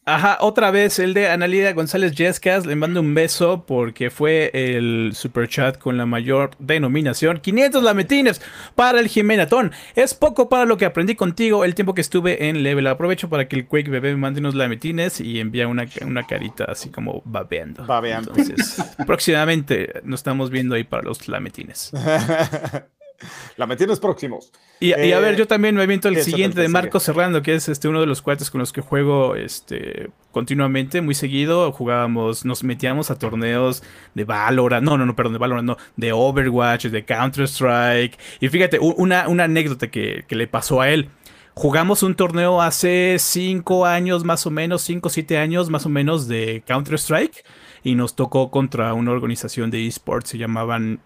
Ajá, 0.04 0.40
otra 0.42 0.72
vez 0.72 0.98
el 0.98 1.14
de 1.14 1.30
Analida 1.30 1.74
González 1.74 2.14
Yescas. 2.16 2.66
Le 2.66 2.76
mando 2.76 3.02
un 3.02 3.14
beso 3.14 3.66
porque 3.68 4.10
fue 4.10 4.50
el 4.54 5.12
super 5.14 5.48
chat 5.48 5.78
con 5.78 5.96
la 5.98 6.08
mayor 6.08 6.52
denominación. 6.58 7.40
500 7.40 7.84
lametines 7.84 8.42
para 8.74 9.00
el 9.00 9.08
Jimenatón. 9.08 9.72
Es 9.94 10.16
poco 10.16 10.50
para 10.50 10.66
lo 10.66 10.78
que 10.78 10.86
aprendí 10.86 11.16
contigo 11.16 11.64
el 11.64 11.76
tiempo 11.76 11.94
que 11.94 12.02
estuve 12.02 12.50
en 12.50 12.64
Level. 12.64 12.88
Aprovecho 12.88 13.30
para 13.30 13.48
que 13.48 13.56
el 13.56 13.68
Quake 13.68 13.92
bebé 13.92 14.12
me 14.12 14.18
mande 14.18 14.40
unos 14.40 14.56
lametines 14.56 15.22
y 15.22 15.40
envía 15.40 15.68
una, 15.68 15.86
una 16.04 16.26
carita 16.26 16.66
así 16.66 16.90
como 16.90 17.22
babeando. 17.24 17.86
Babeando. 17.86 18.34
Entonces, 18.36 18.84
próximamente 19.06 20.02
nos 20.04 20.22
estamos 20.22 20.50
viendo 20.50 20.74
ahí 20.74 20.84
para 20.84 21.04
los 21.04 21.28
lametines. 21.28 21.92
La 23.58 23.68
metienes 23.68 24.00
próximos. 24.00 24.52
Y, 24.80 24.94
a 24.94 25.20
ver, 25.20 25.36
yo 25.36 25.48
también 25.48 25.76
me 25.76 25.84
aviento 25.84 26.08
el 26.08 26.22
siguiente 26.24 26.62
de 26.62 26.68
Marco 26.68 27.00
Serrano, 27.00 27.42
que 27.42 27.54
es 27.54 27.70
este 27.70 27.88
uno 27.88 28.00
de 28.00 28.08
los 28.08 28.22
cuates 28.22 28.50
con 28.50 28.60
los 28.60 28.74
que 28.74 28.82
juego 28.82 29.36
este 29.36 30.10
continuamente, 30.32 31.02
muy 31.02 31.14
seguido. 31.14 31.72
Jugábamos, 31.72 32.46
nos 32.46 32.64
metíamos 32.64 33.12
a 33.12 33.20
torneos 33.20 33.84
de 34.16 34.24
Valorant, 34.24 34.84
no, 34.84 34.98
no, 34.98 35.06
no, 35.06 35.16
perdón, 35.16 35.34
de 35.34 35.40
Valorant, 35.40 35.68
no, 35.68 35.78
de 35.98 36.12
Overwatch, 36.12 36.86
de 36.86 37.06
Counter-Strike. 37.06 38.18
Y 38.40 38.48
fíjate, 38.50 38.80
una, 38.80 39.28
una 39.28 39.44
anécdota 39.44 39.90
que, 39.90 40.26
que 40.28 40.36
le 40.36 40.48
pasó 40.48 40.82
a 40.82 40.90
él. 40.90 41.10
Jugamos 41.54 42.02
un 42.02 42.16
torneo 42.16 42.62
hace 42.62 43.18
5 43.20 43.86
años 43.86 44.24
más 44.24 44.46
o 44.48 44.52
menos, 44.52 44.82
5 44.84 45.08
o 45.08 45.12
7 45.12 45.38
años 45.38 45.70
más 45.70 45.86
o 45.86 45.90
menos 45.90 46.28
de 46.28 46.64
Counter-Strike 46.66 47.44
y 47.84 47.96
nos 47.96 48.16
tocó 48.16 48.52
contra 48.52 48.94
una 48.94 49.12
organización 49.12 49.70
de 49.70 49.86
esports, 49.86 50.30
se 50.30 50.38
llamaban 50.38 51.02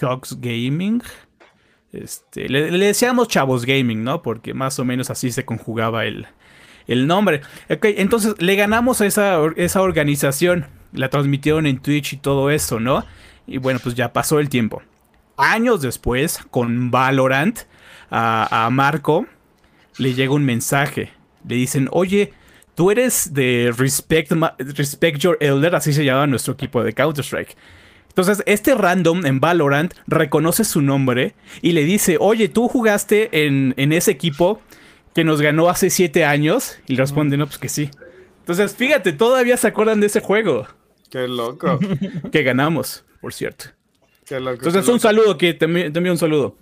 Shocks 0.00 0.40
Gaming. 0.40 1.02
Este, 1.92 2.48
le, 2.48 2.70
decíamos 2.70 3.28
Chavos 3.28 3.64
Gaming, 3.64 4.04
¿no? 4.04 4.22
Porque 4.22 4.54
más 4.54 4.78
o 4.78 4.84
menos 4.84 5.10
así 5.10 5.32
se 5.32 5.44
conjugaba 5.44 6.04
el, 6.04 6.26
el 6.86 7.06
nombre. 7.06 7.40
entonces 7.68 8.34
le 8.38 8.56
ganamos 8.56 9.00
a 9.00 9.06
esa, 9.06 9.38
esa 9.56 9.82
organización. 9.82 10.66
La 10.92 11.10
transmitieron 11.10 11.66
en 11.66 11.80
Twitch 11.80 12.14
y 12.14 12.16
todo 12.16 12.50
eso, 12.50 12.80
¿no? 12.80 13.04
Y 13.46 13.58
bueno, 13.58 13.80
pues 13.82 13.94
ya 13.94 14.12
pasó 14.12 14.38
el 14.38 14.48
tiempo. 14.48 14.82
Años 15.36 15.82
después, 15.82 16.40
con 16.50 16.90
Valorant, 16.90 17.60
a, 18.10 18.66
a 18.66 18.70
Marco 18.70 19.26
le 19.98 20.14
llega 20.14 20.32
un 20.32 20.44
mensaje. 20.44 21.12
Le 21.46 21.56
dicen, 21.56 21.88
oye, 21.92 22.32
tú 22.74 22.90
eres 22.90 23.34
de 23.34 23.72
Respect, 23.76 24.32
Respect 24.58 25.18
Your 25.18 25.36
Elder, 25.40 25.74
así 25.74 25.92
se 25.92 26.04
llama 26.04 26.26
nuestro 26.26 26.54
equipo 26.54 26.82
de 26.82 26.92
Counter-Strike. 26.92 27.56
Entonces, 28.18 28.42
este 28.46 28.74
random 28.74 29.26
en 29.26 29.38
Valorant 29.38 29.94
reconoce 30.08 30.64
su 30.64 30.82
nombre 30.82 31.36
y 31.62 31.70
le 31.70 31.84
dice, 31.84 32.16
oye, 32.18 32.48
tú 32.48 32.66
jugaste 32.66 33.46
en, 33.46 33.92
ese 33.92 34.10
equipo 34.10 34.60
que 35.14 35.22
nos 35.22 35.40
ganó 35.40 35.68
hace 35.68 35.88
siete 35.88 36.24
años. 36.24 36.80
Y 36.88 36.96
le 36.96 37.02
responde, 37.02 37.36
no, 37.36 37.46
pues 37.46 37.58
que 37.58 37.68
sí. 37.68 37.92
Entonces, 38.40 38.74
fíjate, 38.74 39.12
todavía 39.12 39.56
se 39.56 39.68
acuerdan 39.68 40.00
de 40.00 40.08
ese 40.08 40.18
juego. 40.18 40.66
Qué 41.08 41.28
loco. 41.28 41.78
que 42.32 42.42
ganamos, 42.42 43.04
por 43.20 43.32
cierto. 43.32 43.66
Qué 44.26 44.40
loco. 44.40 44.66
Entonces, 44.66 44.88
un 44.88 44.98
saludo, 44.98 45.38
que 45.38 45.54
te, 45.54 45.66
envío 45.66 46.10
un 46.10 46.18
saludo. 46.18 46.56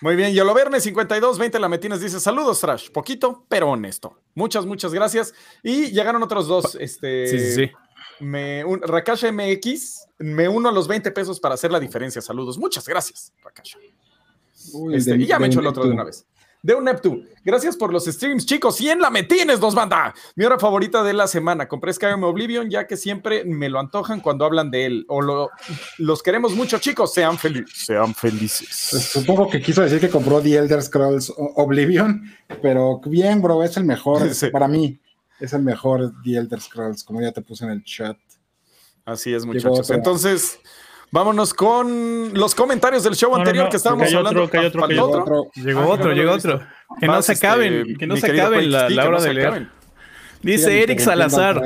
Muy 0.00 0.14
bien, 0.14 0.32
Yolo 0.32 0.54
Verne 0.54 0.78
5220 0.78 1.58
Lametines 1.58 2.00
dice 2.00 2.20
saludos, 2.20 2.60
Trash. 2.60 2.90
Poquito, 2.90 3.44
pero 3.48 3.68
honesto. 3.68 4.16
Muchas, 4.36 4.64
muchas 4.64 4.94
gracias. 4.94 5.34
Y 5.60 5.90
llegaron 5.90 6.22
otros 6.22 6.46
dos. 6.46 6.76
Este, 6.78 7.26
sí, 7.26 7.40
sí, 7.40 7.52
sí. 7.52 7.72
Me, 8.20 8.64
un, 8.64 8.80
Rakash 8.82 9.24
MX, 9.30 10.08
me 10.18 10.48
uno 10.48 10.68
a 10.68 10.72
los 10.72 10.88
20 10.88 11.10
pesos 11.10 11.40
para 11.40 11.54
hacer 11.54 11.70
la 11.70 11.80
diferencia. 11.80 12.22
Saludos. 12.22 12.58
Muchas 12.58 12.86
gracias, 12.86 13.32
Rakash. 13.42 13.74
Este, 14.92 15.16
y 15.16 15.26
ya 15.26 15.38
me 15.38 15.48
echo 15.48 15.60
el 15.60 15.66
otro 15.66 15.84
de 15.84 15.90
una 15.90 16.04
vez. 16.04 16.26
De 16.62 16.74
un 16.74 16.84
Neptune. 16.84 17.26
Gracias 17.44 17.76
por 17.76 17.92
los 17.92 18.06
streams, 18.06 18.46
chicos. 18.46 18.80
Y 18.80 18.88
en 18.88 18.98
la 18.98 19.10
metines 19.10 19.60
nos 19.60 19.74
manda. 19.74 20.14
Mi 20.34 20.46
hora 20.46 20.58
favorita 20.58 21.02
de 21.02 21.12
la 21.12 21.26
semana. 21.26 21.68
Compré 21.68 21.92
Skyrim 21.92 22.22
Oblivion 22.22 22.70
ya 22.70 22.86
que 22.86 22.96
siempre 22.96 23.44
me 23.44 23.68
lo 23.68 23.78
antojan 23.78 24.20
cuando 24.20 24.46
hablan 24.46 24.70
de 24.70 24.86
él. 24.86 25.04
O 25.08 25.20
lo, 25.20 25.50
los 25.98 26.22
queremos 26.22 26.54
mucho, 26.54 26.78
chicos. 26.78 27.12
Sean 27.12 27.36
felices. 27.36 27.84
Sean 27.84 28.14
felices. 28.14 28.88
Pues 28.90 29.02
supongo 29.02 29.50
que 29.50 29.60
quiso 29.60 29.82
decir 29.82 30.00
que 30.00 30.08
compró 30.08 30.40
The 30.40 30.56
Elder 30.56 30.80
Scrolls 30.80 31.34
Oblivion, 31.36 32.22
pero 32.62 32.98
bien, 33.04 33.42
bro, 33.42 33.62
es 33.62 33.76
el 33.76 33.84
mejor 33.84 34.22
para 34.52 34.66
mí 34.66 34.98
es 35.44 35.52
el 35.52 35.62
mejor 35.62 36.12
The 36.24 36.36
Elder 36.36 36.60
Scrolls, 36.60 37.04
como 37.04 37.20
ya 37.20 37.32
te 37.32 37.42
puse 37.42 37.64
en 37.64 37.70
el 37.70 37.84
chat. 37.84 38.16
Así 39.04 39.34
es, 39.34 39.44
muchachos. 39.44 39.90
Entonces, 39.90 40.58
vámonos 41.10 41.54
con 41.54 42.34
los 42.34 42.54
comentarios 42.54 43.04
del 43.04 43.14
show 43.14 43.34
anterior 43.34 43.68
que 43.68 43.76
estábamos 43.76 44.12
hablando. 44.12 44.44
Otro, 44.44 44.60
otro, 44.66 44.88
llegó 44.88 45.10
otro, 45.10 45.50
llegó 45.54 45.88
otro, 45.88 46.12
llegó 46.12 46.32
otro. 46.32 46.60
Que 46.98 47.06
no 47.06 47.22
se 47.22 47.32
acaben, 47.32 47.96
que 47.96 48.06
no 48.06 48.16
se 48.16 48.30
acaben 48.30 48.70
la, 48.70 48.86
hora 49.06 49.20
de 49.20 49.34
leer. 49.34 49.68
Dice 50.42 50.82
Eric 50.82 51.00
Salazar. 51.00 51.62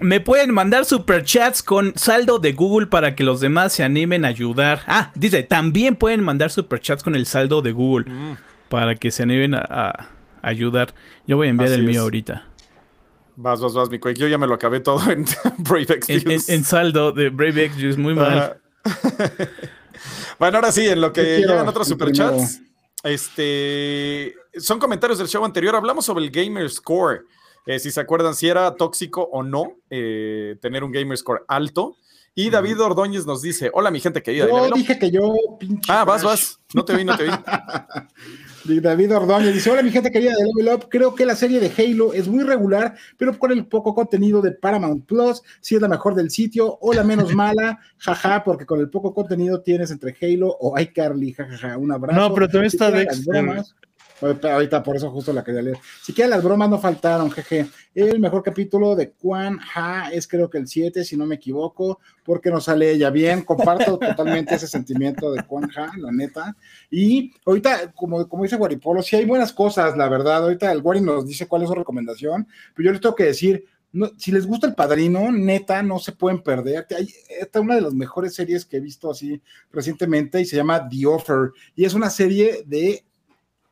Me 0.00 0.18
pueden 0.18 0.52
mandar 0.54 0.86
superchats 0.86 1.62
con 1.62 1.92
saldo 1.94 2.38
de 2.38 2.54
Google 2.54 2.86
para 2.86 3.14
que 3.14 3.22
los 3.22 3.40
demás 3.40 3.74
se 3.74 3.84
animen 3.84 4.24
a 4.24 4.28
ayudar. 4.28 4.80
Ah, 4.86 5.12
dice, 5.14 5.42
también 5.42 5.94
pueden 5.94 6.22
mandar 6.22 6.50
superchats 6.50 7.02
con 7.02 7.14
el 7.14 7.26
saldo 7.26 7.60
de 7.60 7.72
Google 7.72 8.10
mm. 8.10 8.36
para 8.70 8.94
que 8.94 9.10
se 9.10 9.24
animen 9.24 9.54
a, 9.54 10.08
ayudar. 10.40 10.94
Yo 11.26 11.36
voy 11.36 11.48
a 11.48 11.50
enviar 11.50 11.72
el 11.72 11.82
mío 11.82 12.00
ahorita. 12.00 12.46
Vas, 13.36 13.60
vas, 13.60 13.74
vas, 13.74 13.90
mi 13.90 13.98
Quake. 13.98 14.18
Yo 14.18 14.28
ya 14.28 14.38
me 14.38 14.46
lo 14.46 14.54
acabé 14.54 14.80
todo 14.80 15.10
en 15.10 15.24
Brave 15.58 15.94
X 15.94 16.48
en, 16.48 16.64
saldo 16.64 17.12
de 17.12 17.30
Brave 17.30 17.64
X 17.66 17.96
muy 17.96 18.14
mal. 18.14 18.60
bueno, 20.38 20.58
ahora 20.58 20.72
sí, 20.72 20.86
en 20.86 21.00
lo 21.00 21.12
que 21.12 21.38
llegan 21.38 21.68
otros 21.68 21.88
superchats. 21.88 22.60
Este, 23.02 24.34
son 24.58 24.78
comentarios 24.78 25.18
del 25.18 25.28
show 25.28 25.44
anterior. 25.44 25.74
Hablamos 25.74 26.04
sobre 26.04 26.24
el 26.24 26.30
Gamer 26.30 26.68
Score. 26.68 27.24
Eh, 27.66 27.78
si 27.78 27.90
se 27.90 28.00
acuerdan 28.00 28.34
si 28.34 28.48
era 28.48 28.74
tóxico 28.74 29.22
o 29.32 29.42
no 29.42 29.76
eh, 29.90 30.56
tener 30.60 30.84
un 30.84 30.92
Gamer 30.92 31.16
Score 31.16 31.44
alto. 31.48 31.96
Y 32.34 32.50
David 32.50 32.80
Ordóñez 32.80 33.26
nos 33.26 33.42
dice: 33.42 33.70
Hola, 33.74 33.90
mi 33.90 34.00
gente 34.00 34.22
querida. 34.22 34.46
Yo 34.48 34.70
dije 34.74 34.98
que 34.98 35.10
yo, 35.10 35.34
pinche. 35.58 35.92
Ah, 35.92 36.04
vas, 36.04 36.22
vas. 36.22 36.60
No 36.74 36.84
te 36.84 36.96
vi, 36.96 37.04
no 37.04 37.16
te 37.16 37.24
vi. 37.24 37.30
David 38.64 39.14
Ordóñez 39.14 39.54
dice: 39.54 39.70
Hola, 39.70 39.82
mi 39.82 39.90
gente 39.90 40.10
querida 40.10 40.32
de 40.34 40.44
Level 40.44 40.74
Up. 40.74 40.88
Creo 40.88 41.14
que 41.14 41.24
la 41.24 41.34
serie 41.34 41.60
de 41.60 41.72
Halo 41.76 42.12
es 42.12 42.28
muy 42.28 42.44
regular, 42.44 42.94
pero 43.16 43.38
con 43.38 43.52
el 43.52 43.66
poco 43.66 43.94
contenido 43.94 44.42
de 44.42 44.52
Paramount 44.52 45.06
Plus, 45.06 45.42
si 45.60 45.76
es 45.76 45.80
la 45.80 45.88
mejor 45.88 46.14
del 46.14 46.30
sitio 46.30 46.78
o 46.80 46.92
la 46.92 47.04
menos 47.04 47.34
mala, 47.34 47.78
jaja, 47.98 48.44
porque 48.44 48.66
con 48.66 48.80
el 48.80 48.90
poco 48.90 49.14
contenido 49.14 49.60
tienes 49.62 49.90
entre 49.90 50.16
Halo 50.20 50.56
o 50.60 50.78
iCarly, 50.78 51.32
jajaja. 51.32 51.78
Un 51.78 51.92
abrazo. 51.92 52.20
No, 52.20 52.34
pero 52.34 52.46
también 52.48 52.66
está 52.66 52.90
Dexter. 52.90 53.64
Ahorita 54.20 54.82
por 54.82 54.96
eso 54.96 55.10
justo 55.10 55.32
la 55.32 55.42
quería 55.42 55.62
leer. 55.62 55.78
Si 56.00 56.06
Siquiera 56.06 56.30
las 56.30 56.42
bromas 56.44 56.68
no 56.68 56.78
faltaron, 56.78 57.30
jeje. 57.30 57.66
El 57.94 58.20
mejor 58.20 58.42
capítulo 58.42 58.94
de 58.94 59.12
Quan 59.12 59.58
Ha 59.74 60.10
es 60.12 60.28
creo 60.28 60.50
que 60.50 60.58
el 60.58 60.68
7, 60.68 61.04
si 61.04 61.16
no 61.16 61.26
me 61.26 61.36
equivoco, 61.36 62.00
porque 62.24 62.50
no 62.50 62.60
sale 62.60 62.90
ella 62.90 63.10
bien. 63.10 63.42
Comparto 63.42 63.98
totalmente 63.98 64.54
ese 64.54 64.66
sentimiento 64.66 65.32
de 65.32 65.42
Quan 65.44 65.70
Ha, 65.76 65.96
la 65.96 66.12
neta. 66.12 66.56
Y 66.90 67.32
ahorita, 67.46 67.92
como, 67.92 68.28
como 68.28 68.42
dice 68.42 68.56
Guaripolo, 68.56 69.02
sí 69.02 69.16
hay 69.16 69.24
buenas 69.24 69.52
cosas, 69.52 69.96
la 69.96 70.08
verdad. 70.08 70.42
Ahorita 70.42 70.70
el 70.70 70.82
Guari 70.82 71.00
nos 71.00 71.26
dice 71.26 71.48
cuál 71.48 71.62
es 71.62 71.68
su 71.68 71.74
recomendación, 71.74 72.46
pero 72.74 72.86
yo 72.86 72.92
les 72.92 73.00
tengo 73.00 73.14
que 73.14 73.24
decir, 73.24 73.64
si 74.18 74.30
les 74.30 74.46
gusta 74.46 74.66
el 74.66 74.74
padrino, 74.74 75.32
neta, 75.32 75.82
no 75.82 75.98
se 75.98 76.12
pueden 76.12 76.42
perder. 76.42 76.86
esta 76.88 77.58
es 77.58 77.64
una 77.64 77.74
de 77.74 77.80
las 77.80 77.94
mejores 77.94 78.34
series 78.34 78.64
que 78.64 78.76
he 78.76 78.80
visto 78.80 79.10
así 79.10 79.42
recientemente 79.72 80.40
y 80.40 80.44
se 80.44 80.56
llama 80.56 80.88
The 80.88 81.06
Offer. 81.06 81.50
Y 81.74 81.84
es 81.84 81.94
una 81.94 82.08
serie 82.08 82.62
de 82.66 83.04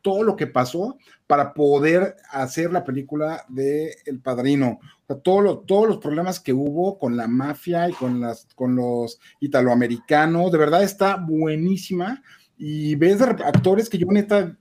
todo 0.01 0.23
lo 0.23 0.35
que 0.35 0.47
pasó 0.47 0.97
para 1.27 1.53
poder 1.53 2.15
hacer 2.31 2.71
la 2.71 2.83
película 2.83 3.45
de 3.49 3.95
El 4.05 4.19
Padrino. 4.19 4.79
O 4.81 5.13
sea, 5.13 5.17
todos 5.21 5.87
los 5.87 5.97
problemas 5.97 6.39
que 6.39 6.53
hubo 6.53 6.97
con 6.97 7.17
la 7.17 7.27
mafia 7.27 7.89
y 7.89 7.93
con, 7.93 8.19
las, 8.19 8.47
con 8.55 8.75
los 8.75 9.19
italoamericanos, 9.39 10.51
de 10.51 10.57
verdad 10.57 10.83
está 10.83 11.17
buenísima. 11.17 12.23
Y 12.57 12.95
ves 12.95 13.21
actores 13.21 13.89
que 13.89 13.97
yo 13.97 14.07
neta 14.09 14.57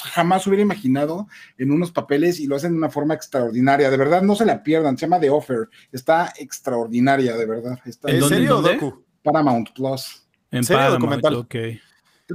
jamás 0.00 0.46
hubiera 0.46 0.62
imaginado 0.62 1.28
en 1.58 1.70
unos 1.70 1.92
papeles 1.92 2.40
y 2.40 2.46
lo 2.46 2.56
hacen 2.56 2.72
de 2.72 2.78
una 2.78 2.90
forma 2.90 3.14
extraordinaria. 3.14 3.90
De 3.90 3.96
verdad, 3.96 4.22
no 4.22 4.34
se 4.34 4.46
la 4.46 4.62
pierdan. 4.62 4.96
Se 4.96 5.06
llama 5.06 5.20
The 5.20 5.30
Offer. 5.30 5.68
Está 5.90 6.32
extraordinaria, 6.38 7.36
de 7.36 7.46
verdad. 7.46 7.78
Está 7.84 8.10
¿En, 8.10 8.22
serio, 8.22 8.62
Paramount 9.22 9.70
Plus. 9.74 10.26
En 10.50 10.64
Paramount, 10.64 11.00
documental. 11.00 11.34
ok. 11.36 11.54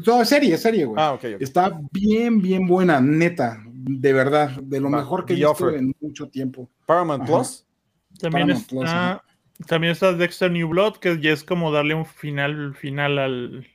Todo 0.04 0.26
serie, 0.26 0.58
serie, 0.58 0.86
güey. 0.86 0.98
Ah, 1.00 1.18
Está 1.40 1.80
bien, 1.92 2.42
bien 2.42 2.68
buena, 2.68 3.00
neta, 3.00 3.62
de 3.66 4.14
verdad, 4.14 4.52
de 4.62 4.80
lo 4.80 4.90
mejor 4.90 5.26
que 5.26 5.34
he 5.34 5.36
visto 5.38 5.70
en 5.70 5.96
mucho 6.00 6.28
tiempo. 6.28 6.70
Paramount 6.86 7.26
Plus. 7.26 7.66
También 8.20 8.50
está, 8.50 9.24
también 9.68 9.92
está 9.92 10.14
Dexter 10.14 10.52
New 10.52 10.68
Blood, 10.70 10.98
que 10.98 11.20
ya 11.20 11.32
es 11.32 11.44
como 11.44 11.72
darle 11.72 11.94
un 11.94 12.06
final, 12.06 12.76
final 12.76 13.20
al, 13.20 13.68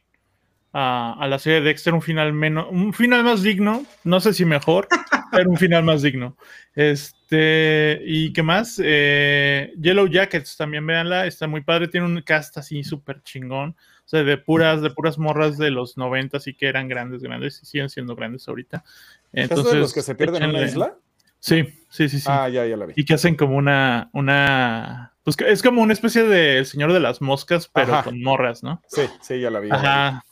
a, 0.73 1.27
la 1.29 1.39
serie 1.39 1.61
de 1.61 1.69
Dexter, 1.69 1.95
un 1.95 2.03
final 2.03 2.33
menos, 2.33 2.67
un 2.71 2.93
final 2.93 3.25
más 3.25 3.43
digno, 3.43 3.85
no 4.05 4.21
sé 4.21 4.35
si 4.35 4.45
mejor, 4.45 4.89
pero 5.31 5.51
un 5.51 5.57
final 5.57 5.85
más 5.85 6.03
digno. 6.03 6.37
Este, 6.75 8.01
y 8.05 8.33
qué 8.33 8.43
más, 8.43 8.81
eh, 8.83 9.73
Yellow 9.81 10.09
Jackets, 10.09 10.57
también 10.57 10.87
véanla, 10.87 11.27
está 11.27 11.47
muy 11.47 11.61
padre, 11.61 11.89
tiene 11.89 12.07
un 12.07 12.21
cast 12.23 12.59
así 12.59 12.83
súper 12.83 13.23
chingón 13.23 13.77
de 14.19 14.37
puras, 14.39 14.83
de 14.83 14.91
puras 14.91 15.19
morras 15.19 15.59
de 15.59 15.71
los 15.71 15.97
90 15.97 16.41
sí 16.41 16.55
que 16.55 16.67
eran 16.67 16.89
grandes, 16.89 17.23
grandes 17.23 17.61
y 17.63 17.67
siguen 17.67 17.89
siendo 17.89 18.15
grandes 18.15 18.47
ahorita. 18.49 18.85
Entonces, 19.33 19.73
de 19.73 19.79
los 19.79 19.95
que 19.95 20.03
se 20.03 20.15
pierden 20.15 20.43
en 20.43 20.53
la 20.53 20.63
isla? 20.63 20.97
Sí, 21.41 21.65
sí, 21.89 22.09
sí, 22.09 22.21
sí. 22.21 22.27
Ah, 22.29 22.49
ya, 22.49 22.67
ya 22.67 22.77
la 22.77 22.87
vi. 22.87 22.93
Y 22.97 23.05
que 23.05 23.15
hacen 23.15 23.35
como 23.35 23.57
una, 23.57 24.11
una, 24.13 25.15
pues 25.25 25.37
es 25.41 25.63
como 25.63 25.83
una 25.83 25.93
especie 25.93 26.23
de 26.25 26.59
El 26.59 26.67
Señor 26.67 26.93
de 26.93 27.01
las 27.01 27.21
Moscas, 27.21 27.69
pero 27.73 28.03
con 28.05 28.23
morras, 28.23 28.63
¿no? 28.63 28.81
Sí, 28.87 29.03
sí, 29.21 29.41
ya 29.41 29.51
la 29.51 29.61
vi. 29.61 29.71
Ajá. 29.71 30.25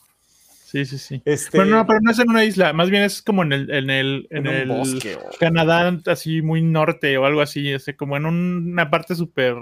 Sí, 0.71 0.85
sí, 0.85 0.99
sí. 0.99 1.21
Este... 1.25 1.59
Pero 1.59 1.65
no, 1.65 1.85
pero 1.85 1.99
no 2.01 2.13
es 2.13 2.19
en 2.21 2.31
una 2.31 2.45
isla, 2.45 2.73
más 2.73 2.91
bien 2.91 3.03
es 3.03 3.23
como 3.23 3.43
en 3.43 3.53
el, 3.53 3.71
en 3.73 3.91
el, 3.91 4.29
en, 4.31 4.47
el 4.47 4.69
bosque, 4.69 5.19
Canadá, 5.41 5.99
así 6.07 6.43
muy 6.43 6.63
norte 6.63 7.19
o 7.19 7.25
algo 7.25 7.41
así, 7.41 7.73
es 7.73 7.91
como 7.99 8.17
en 8.17 8.25
una 8.25 8.89
parte 8.89 9.17
súper 9.17 9.57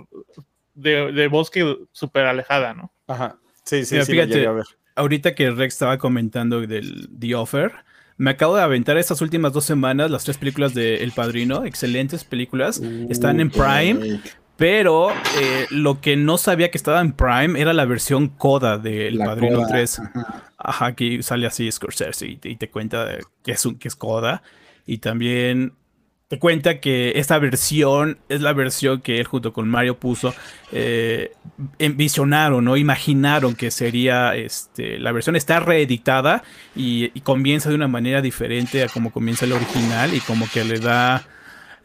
de, 0.75 1.11
de, 1.13 1.29
bosque 1.29 1.79
súper 1.93 2.27
alejada, 2.27 2.75
¿no? 2.75 2.93
Ajá. 3.07 3.39
Sí, 3.69 3.85
sí, 3.85 4.03
sí. 4.03 4.13
Fíjate, 4.13 4.49
ahorita 4.97 5.35
que 5.35 5.51
Rex 5.51 5.75
estaba 5.75 5.99
comentando 5.99 6.63
del 6.63 7.11
The 7.19 7.35
Offer, 7.35 7.73
me 8.17 8.31
acabo 8.31 8.57
de 8.57 8.63
aventar 8.63 8.97
estas 8.97 9.21
últimas 9.21 9.53
dos 9.53 9.67
semanas 9.67 10.11
las 10.11 10.25
tres 10.25 10.39
películas 10.39 10.73
de 10.73 11.05
El 11.05 11.13
Padrino, 11.13 11.67
excelentes 11.67 12.25
películas, 12.25 12.81
están 13.11 13.41
en 13.41 13.51
Prime, 13.51 14.21
pero 14.57 15.11
eh, 15.11 15.67
lo 15.69 16.01
que 16.01 16.17
no 16.17 16.39
sabía 16.39 16.71
que 16.71 16.79
estaba 16.79 17.03
en 17.03 17.13
Prime 17.13 17.61
era 17.61 17.75
la 17.75 17.85
versión 17.85 18.29
coda 18.29 18.79
de 18.79 19.09
El 19.09 19.19
Padrino 19.19 19.67
3. 19.69 20.01
Ajá. 20.57 20.87
aquí 20.87 21.23
sale 21.23 21.47
así 21.47 21.71
Scorsese 21.71 22.27
y, 22.27 22.41
y 22.43 22.57
te 22.57 22.71
cuenta 22.71 23.19
que 23.45 23.53
es, 23.53 23.67
un, 23.67 23.79
que 23.79 23.89
es 23.89 23.97
coda. 23.97 24.43
Y 24.87 24.99
también 24.99 25.75
te 26.29 26.39
cuenta 26.39 26.79
que 26.79 27.13
esta 27.17 27.39
versión 27.39 28.19
es 28.29 28.43
la 28.43 28.53
versión 28.53 29.01
que 29.01 29.19
él 29.19 29.27
junto 29.27 29.55
con 29.55 29.67
Mario 29.67 29.99
puso, 29.99 30.35
eh, 30.73 31.33
envisionaron 31.79 32.69
o 32.69 32.77
imaginaron 32.77 33.55
que 33.55 33.71
sería 33.71 34.35
este, 34.37 34.99
la 34.99 35.11
versión 35.13 35.37
está 35.37 35.59
reeditada 35.59 36.43
y, 36.77 37.09
comienza 37.21 37.71
de 37.71 37.75
una 37.75 37.89
manera 37.89 38.23
diferente 38.23 38.83
a 38.83 38.89
como 38.89 39.11
comienza 39.11 39.45
el 39.45 39.53
original 39.53 40.15
y 40.15 40.21
como 40.21 40.49
que 40.51 40.65
le 40.65 40.79
da 40.79 41.27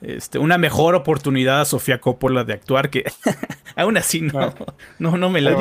este, 0.02 0.40
una 0.40 0.58
mejor 0.58 0.96
oportunidad 0.96 1.62
a 1.62 1.66
Sofía 1.66 2.00
Coppola 2.00 2.44
de 2.44 2.54
actuar 2.54 2.90
que 2.90 3.06
aún 3.76 3.98
así 3.98 4.22
no, 4.22 4.54
no, 5.00 5.18
no, 5.18 5.30
me 5.30 5.42
la... 5.42 5.58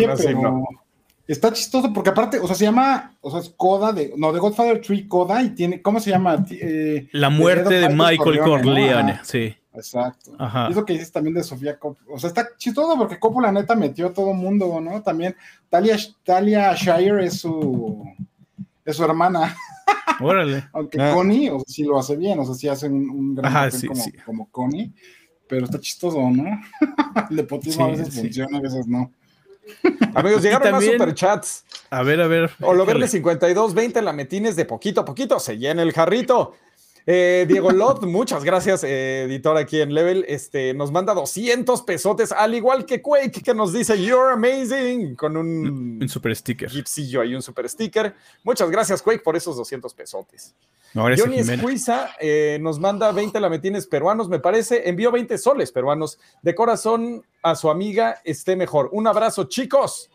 Está 1.32 1.50
chistoso 1.50 1.90
porque 1.94 2.10
aparte, 2.10 2.38
o 2.38 2.46
sea, 2.46 2.54
se 2.54 2.64
llama, 2.64 3.16
o 3.22 3.30
sea, 3.30 3.40
es 3.40 3.48
Coda 3.56 3.90
de, 3.90 4.12
no, 4.18 4.34
de 4.34 4.38
Godfather 4.38 4.82
Tree 4.82 5.08
Coda 5.08 5.42
y 5.42 5.54
tiene, 5.54 5.80
¿cómo 5.80 5.98
se 5.98 6.10
llama? 6.10 6.44
Eh, 6.50 7.08
la 7.12 7.30
muerte 7.30 7.72
de, 7.72 7.88
Michael 7.88 8.40
Corleone, 8.40 9.18
sí. 9.22 9.54
Exacto. 9.72 10.32
Ajá. 10.38 10.68
eso 10.68 10.84
que 10.84 10.92
dices 10.92 11.10
también 11.10 11.32
de 11.32 11.42
Sofía 11.42 11.78
Coppola. 11.78 12.14
O 12.14 12.18
sea, 12.18 12.28
está 12.28 12.46
chistoso 12.58 12.98
porque 12.98 13.18
Coppola 13.18 13.50
neta 13.50 13.74
metió 13.74 14.08
a 14.08 14.12
todo 14.12 14.34
mundo, 14.34 14.78
¿no? 14.78 15.00
También 15.00 15.34
Talia, 15.70 15.96
Talia 16.22 16.74
Shire 16.74 17.24
es 17.24 17.40
su, 17.40 18.04
es 18.84 18.94
su 18.94 19.02
hermana. 19.02 19.56
Órale. 20.20 20.68
Aunque 20.74 21.00
ah. 21.00 21.14
Connie, 21.14 21.48
o 21.48 21.60
sea, 21.60 21.64
sí 21.66 21.84
lo 21.84 21.98
hace 21.98 22.14
bien, 22.14 22.38
o 22.40 22.44
sea, 22.44 22.54
sí 22.54 22.68
hace 22.68 22.88
un, 22.88 23.34
gran 23.34 23.50
Ajá, 23.50 23.70
sí, 23.70 23.86
como, 23.86 24.04
como 24.26 24.50
Connie, 24.50 24.92
pero 25.48 25.64
está 25.64 25.80
chistoso, 25.80 26.20
¿no? 26.28 26.44
El 27.30 27.36
nepotismo 27.36 27.86
a 27.86 27.88
veces 27.88 28.14
funciona, 28.14 28.58
a 28.58 28.60
veces 28.60 28.86
no. 28.86 29.10
Amigos, 30.14 30.42
llegaron 30.42 30.72
más 30.72 30.84
superchats. 30.84 31.64
A 31.90 32.02
ver, 32.02 32.20
a 32.20 32.26
ver. 32.26 32.50
Oloverle 32.60 33.08
52, 33.08 33.74
20 33.74 34.02
lametines 34.02 34.56
de 34.56 34.64
poquito 34.64 35.02
a 35.02 35.04
poquito 35.04 35.38
se 35.38 35.58
llena 35.58 35.82
el 35.82 35.92
jarrito. 35.92 36.54
Eh, 37.06 37.44
Diego 37.48 37.70
Lot, 37.70 38.02
muchas 38.04 38.44
gracias, 38.44 38.84
eh, 38.84 39.24
editor 39.24 39.56
aquí 39.56 39.80
en 39.80 39.92
Level. 39.92 40.24
Este, 40.28 40.72
nos 40.74 40.92
manda 40.92 41.14
200 41.14 41.82
pesotes, 41.82 42.32
al 42.32 42.54
igual 42.54 42.86
que 42.86 43.02
Quake, 43.02 43.42
que 43.42 43.54
nos 43.54 43.72
dice 43.72 44.00
You're 44.02 44.32
amazing, 44.32 45.16
con 45.16 45.36
un, 45.36 45.98
un 46.00 46.08
super 46.08 46.34
sticker. 46.36 46.70
Gipsillo 46.70 47.20
ahí, 47.20 47.34
un 47.34 47.42
super 47.42 47.68
sticker. 47.68 48.14
Muchas 48.44 48.70
gracias, 48.70 49.02
Quake, 49.02 49.22
por 49.22 49.36
esos 49.36 49.56
200 49.56 49.92
pesotes. 49.94 50.54
Johnny 50.94 51.38
Escuiza 51.38 52.10
eh, 52.20 52.58
nos 52.60 52.78
manda 52.78 53.12
20 53.12 53.40
lametines 53.40 53.86
peruanos, 53.86 54.28
me 54.28 54.38
parece. 54.38 54.88
Envió 54.88 55.10
20 55.10 55.38
soles 55.38 55.72
peruanos 55.72 56.18
de 56.42 56.54
corazón 56.54 57.24
a 57.42 57.54
su 57.54 57.70
amiga 57.70 58.20
Esté 58.24 58.56
Mejor. 58.56 58.90
Un 58.92 59.06
abrazo, 59.06 59.44
chicos. 59.44 60.10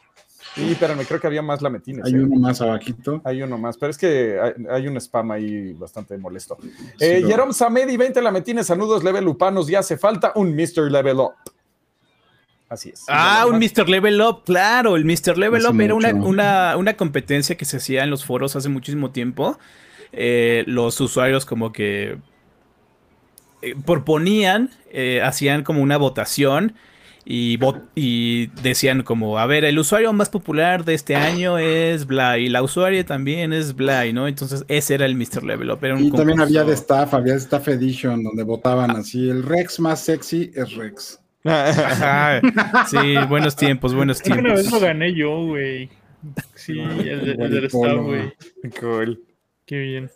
Y 0.56 0.72
espérame, 0.72 1.06
creo 1.06 1.20
que 1.20 1.28
había 1.28 1.42
más 1.42 1.62
lametines. 1.62 2.06
Hay 2.06 2.16
uno 2.16 2.36
más 2.40 2.62
abajito. 2.62 3.22
Hay 3.24 3.42
uno 3.42 3.58
más, 3.58 3.78
pero 3.78 3.92
es 3.92 3.98
que 3.98 4.40
hay, 4.70 4.88
un 4.88 4.98
spam 4.98 5.32
ahí 5.32 5.74
bastante 5.74 6.18
molesto. 6.18 6.58
Eh, 7.00 7.24
Jerome 7.26 7.54
Samedi, 7.54 7.98
20 7.98 8.22
lametines, 8.22 8.68
saludos, 8.68 9.04
level 9.04 9.26
lupanos, 9.26 9.68
ya 9.68 9.80
hace 9.80 9.98
falta 9.98 10.32
un 10.36 10.56
Mr. 10.56 10.92
Level 10.92 11.18
Up. 11.18 11.34
Así 12.70 12.90
es. 12.90 13.06
Ah, 13.08 13.46
un 13.48 13.60
Mr. 13.60 13.88
Level 13.88 14.20
Up, 14.22 14.44
claro, 14.46 14.96
el 14.96 15.06
Mr. 15.06 15.38
Level 15.38 15.66
Up 15.66 15.80
era 15.80 15.96
una, 15.96 16.76
una, 16.76 16.98
competencia 16.98 17.56
que 17.56 17.66
se 17.66 17.78
hacía 17.78 18.04
en 18.04 18.10
los 18.10 18.26
foros 18.26 18.56
hace 18.56 18.70
muchísimo 18.70 19.12
tiempo. 19.12 19.58
Eh, 20.12 20.64
los 20.68 21.00
usuarios 21.00 21.46
como 21.46 21.72
que 21.72 22.18
eh, 23.62 23.76
proponían, 23.86 24.72
hacían 25.24 25.64
como 25.64 25.82
una 25.82 25.98
votación 25.98 26.74
y, 27.30 28.48
decían 28.62 29.04
como, 29.04 29.38
a 29.38 29.46
ver, 29.46 29.66
el 29.66 29.78
usuario 29.78 30.14
más 30.14 30.30
popular 30.30 30.86
de 30.86 30.94
este 30.94 31.16
año 31.16 31.58
es 31.58 32.08
Bly, 32.08 32.46
y 32.46 32.50
la 32.50 32.64
usuaria 32.64 33.06
también 33.06 33.52
es 33.52 33.76
Bly, 33.76 34.14
¿no? 34.14 34.28
Entonces 34.28 34.64
ese 34.70 34.96
era 34.96 35.06
el 35.06 35.16
Mr. 35.16 35.44
Level 35.44 35.72
Up. 35.72 35.80
y 36.00 36.12
también 36.12 36.40
había 36.40 36.64
de 36.64 36.74
Staff, 36.74 37.14
había 37.14 37.34
de 37.34 37.40
Staff 37.40 37.68
Edition, 37.68 38.24
donde 38.24 38.44
votaban 38.44 38.92
así, 38.92 39.30
el 39.30 39.44
Rex 39.44 39.80
más 39.82 40.00
sexy 40.00 40.52
es 40.56 40.74
Rex. 40.76 41.20
sí, 42.90 43.16
buenos 43.28 43.56
tiempos, 43.56 43.94
buenos 43.94 44.22
tiempos. 44.22 44.46
Una 44.46 44.54
vez 44.54 44.72
lo 44.72 44.80
gané 44.80 45.14
yo, 45.14 45.46
güey. 45.46 45.90
Sí, 46.56 46.80
el, 46.80 47.38
del 47.38 47.66
Staff, 47.66 47.98
güey. 47.98 48.34
Cool. 48.80 49.22
Qué 49.66 49.78
bien. 49.78 50.10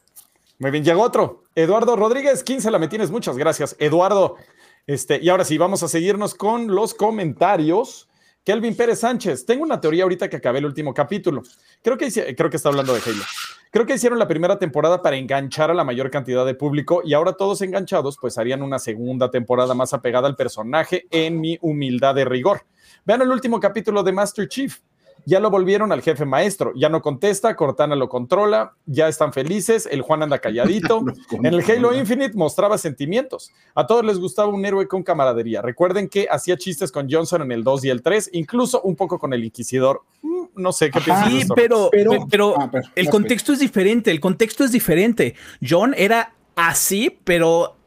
Muy 0.59 0.71
bien, 0.71 0.83
llegó 0.83 1.01
otro. 1.01 1.43
Eduardo 1.55 1.95
Rodríguez, 1.97 2.43
15 2.43 2.71
la 2.71 2.79
metines, 2.79 3.11
muchas 3.11 3.37
gracias. 3.37 3.75
Eduardo, 3.79 4.37
este, 4.87 5.19
y 5.21 5.29
ahora 5.29 5.45
sí, 5.45 5.57
vamos 5.57 5.83
a 5.83 5.87
seguirnos 5.87 6.35
con 6.35 6.67
los 6.67 6.93
comentarios. 6.93 8.07
Kelvin 8.43 8.75
Pérez 8.75 8.99
Sánchez, 8.99 9.45
tengo 9.45 9.63
una 9.63 9.79
teoría 9.79 10.03
ahorita 10.03 10.27
que 10.27 10.37
acabé 10.37 10.59
el 10.59 10.65
último 10.65 10.93
capítulo. 10.93 11.43
Creo 11.83 11.97
que, 11.97 12.35
creo 12.35 12.49
que 12.49 12.57
está 12.57 12.69
hablando 12.69 12.93
de 12.93 13.01
Halo. 13.05 13.23
Creo 13.71 13.85
que 13.85 13.93
hicieron 13.93 14.19
la 14.19 14.27
primera 14.27 14.59
temporada 14.59 15.01
para 15.01 15.15
enganchar 15.15 15.71
a 15.71 15.73
la 15.73 15.83
mayor 15.83 16.09
cantidad 16.11 16.45
de 16.45 16.55
público 16.55 17.01
y 17.05 17.13
ahora 17.13 17.33
todos 17.33 17.61
enganchados 17.61 18.17
pues 18.19 18.37
harían 18.37 18.63
una 18.63 18.79
segunda 18.79 19.31
temporada 19.31 19.73
más 19.75 19.93
apegada 19.93 20.27
al 20.27 20.35
personaje 20.35 21.05
en 21.11 21.39
mi 21.39 21.57
humildad 21.61 22.15
de 22.15 22.25
rigor. 22.25 22.65
Vean 23.05 23.21
el 23.21 23.29
último 23.29 23.59
capítulo 23.59 24.03
de 24.03 24.11
Master 24.11 24.47
Chief 24.47 24.79
ya 25.25 25.39
lo 25.39 25.49
volvieron 25.49 25.91
al 25.91 26.01
jefe 26.01 26.25
maestro, 26.25 26.73
ya 26.75 26.89
no 26.89 27.01
contesta, 27.01 27.55
Cortana 27.55 27.95
lo 27.95 28.09
controla, 28.09 28.73
ya 28.85 29.07
están 29.07 29.33
felices, 29.33 29.87
el 29.91 30.01
Juan 30.01 30.23
anda 30.23 30.39
calladito. 30.39 31.03
en 31.31 31.45
el 31.45 31.63
Halo 31.63 31.95
Infinite 31.95 32.35
mostraba 32.35 32.77
sentimientos. 32.77 33.51
A 33.75 33.87
todos 33.87 34.05
les 34.05 34.19
gustaba 34.19 34.49
un 34.49 34.65
héroe 34.65 34.87
con 34.87 35.03
camaradería. 35.03 35.61
Recuerden 35.61 36.09
que 36.09 36.27
hacía 36.29 36.57
chistes 36.57 36.91
con 36.91 37.09
Johnson 37.09 37.41
en 37.41 37.51
el 37.51 37.63
2 37.63 37.85
y 37.85 37.89
el 37.89 38.01
3, 38.01 38.29
incluso 38.33 38.81
un 38.81 38.95
poco 38.95 39.19
con 39.19 39.33
el 39.33 39.43
Inquisidor. 39.43 40.01
Mm, 40.21 40.43
no 40.55 40.71
sé 40.71 40.91
qué 40.91 41.01
piensas. 41.01 41.29
Sí, 41.29 41.43
pero, 41.55 41.89
pero, 41.91 42.11
pero 42.29 42.59
ah, 42.59 42.71
el 42.95 43.09
contexto 43.09 43.53
es 43.53 43.59
diferente, 43.59 44.11
el 44.11 44.19
contexto 44.19 44.63
es 44.63 44.71
diferente. 44.71 45.35
John 45.61 45.93
era 45.97 46.33
así, 46.55 47.17
pero 47.23 47.77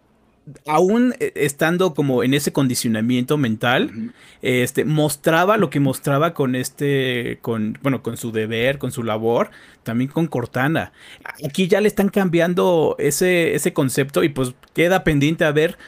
aún 0.66 1.14
eh, 1.18 1.32
estando 1.36 1.94
como 1.94 2.22
en 2.22 2.34
ese 2.34 2.52
condicionamiento 2.52 3.36
mental, 3.38 4.12
este, 4.42 4.84
mostraba 4.84 5.56
lo 5.56 5.70
que 5.70 5.80
mostraba 5.80 6.34
con 6.34 6.54
este, 6.54 7.38
con, 7.40 7.78
bueno, 7.82 8.02
con 8.02 8.16
su 8.16 8.32
deber, 8.32 8.78
con 8.78 8.92
su 8.92 9.02
labor, 9.02 9.50
también 9.82 10.10
con 10.10 10.26
Cortana. 10.26 10.92
Aquí 11.44 11.68
ya 11.68 11.80
le 11.80 11.88
están 11.88 12.08
cambiando 12.08 12.96
ese, 12.98 13.54
ese 13.54 13.72
concepto 13.72 14.22
y 14.24 14.28
pues 14.28 14.54
queda 14.74 15.04
pendiente 15.04 15.44
a 15.44 15.52
ver 15.52 15.78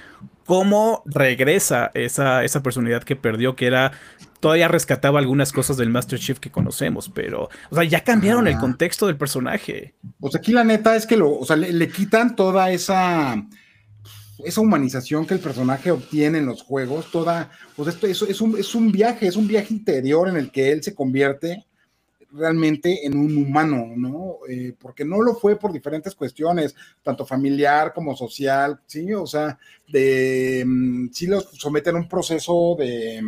cómo 0.47 1.03
regresa 1.07 1.91
esa, 1.95 2.45
esa 2.45 2.63
personalidad 2.63 3.03
que 3.03 3.17
perdió, 3.17 3.57
que 3.57 3.67
era 3.67 3.93
todavía 4.41 4.69
rescataba 4.69 5.19
algunas 5.19 5.53
cosas 5.53 5.77
del 5.77 5.91
Master 5.91 6.19
Chief 6.19 6.39
que 6.39 6.51
conocemos, 6.51 7.11
pero, 7.13 7.49
o 7.71 7.75
sea, 7.75 7.85
ya 7.85 8.05
cambiaron 8.05 8.47
el 8.47 8.57
contexto 8.59 9.07
del 9.07 9.17
personaje. 9.17 9.95
Pues 10.21 10.37
aquí 10.37 10.53
la 10.53 10.63
neta 10.63 10.95
es 10.95 11.07
que 11.07 11.17
lo, 11.17 11.37
o 11.37 11.45
sea, 11.45 11.57
le 11.57 11.89
quitan 11.89 12.37
toda 12.37 12.71
esa 12.71 13.45
esa 14.45 14.61
humanización 14.61 15.27
que 15.27 15.35
el 15.35 15.41
personaje 15.41 15.91
obtiene 15.91 16.39
en 16.39 16.47
los 16.47 16.63
juegos, 16.63 17.11
toda, 17.11 17.51
pues 17.75 17.89
esto 17.89 18.07
es, 18.07 18.23
es, 18.23 18.41
un, 18.41 18.59
es 18.59 18.75
un 18.75 18.93
viaje, 18.93 19.27
es 19.27 19.37
un 19.37 19.47
viaje 19.47 19.73
interior 19.73 20.29
en 20.29 20.37
el 20.37 20.51
que 20.51 20.73
él 20.73 20.83
se 20.83 20.95
convierte 20.95 21.67
realmente 22.33 23.07
en 23.07 23.17
un 23.17 23.37
humano, 23.37 23.93
¿no? 23.97 24.39
Eh, 24.49 24.75
porque 24.79 25.05
no 25.05 25.23
lo 25.23 25.35
fue 25.35 25.59
por 25.59 25.73
diferentes 25.73 26.15
cuestiones, 26.15 26.75
tanto 27.03 27.25
familiar 27.25 27.93
como 27.95 28.17
social, 28.17 28.81
¿sí? 28.87 29.13
O 29.15 29.27
sea, 29.27 29.59
de, 29.89 30.65
mm, 30.67 31.09
sí 31.13 31.27
los 31.27 31.51
someten 31.53 31.97
a 31.97 31.99
un 31.99 32.09
proceso 32.09 32.77
de... 32.79 33.23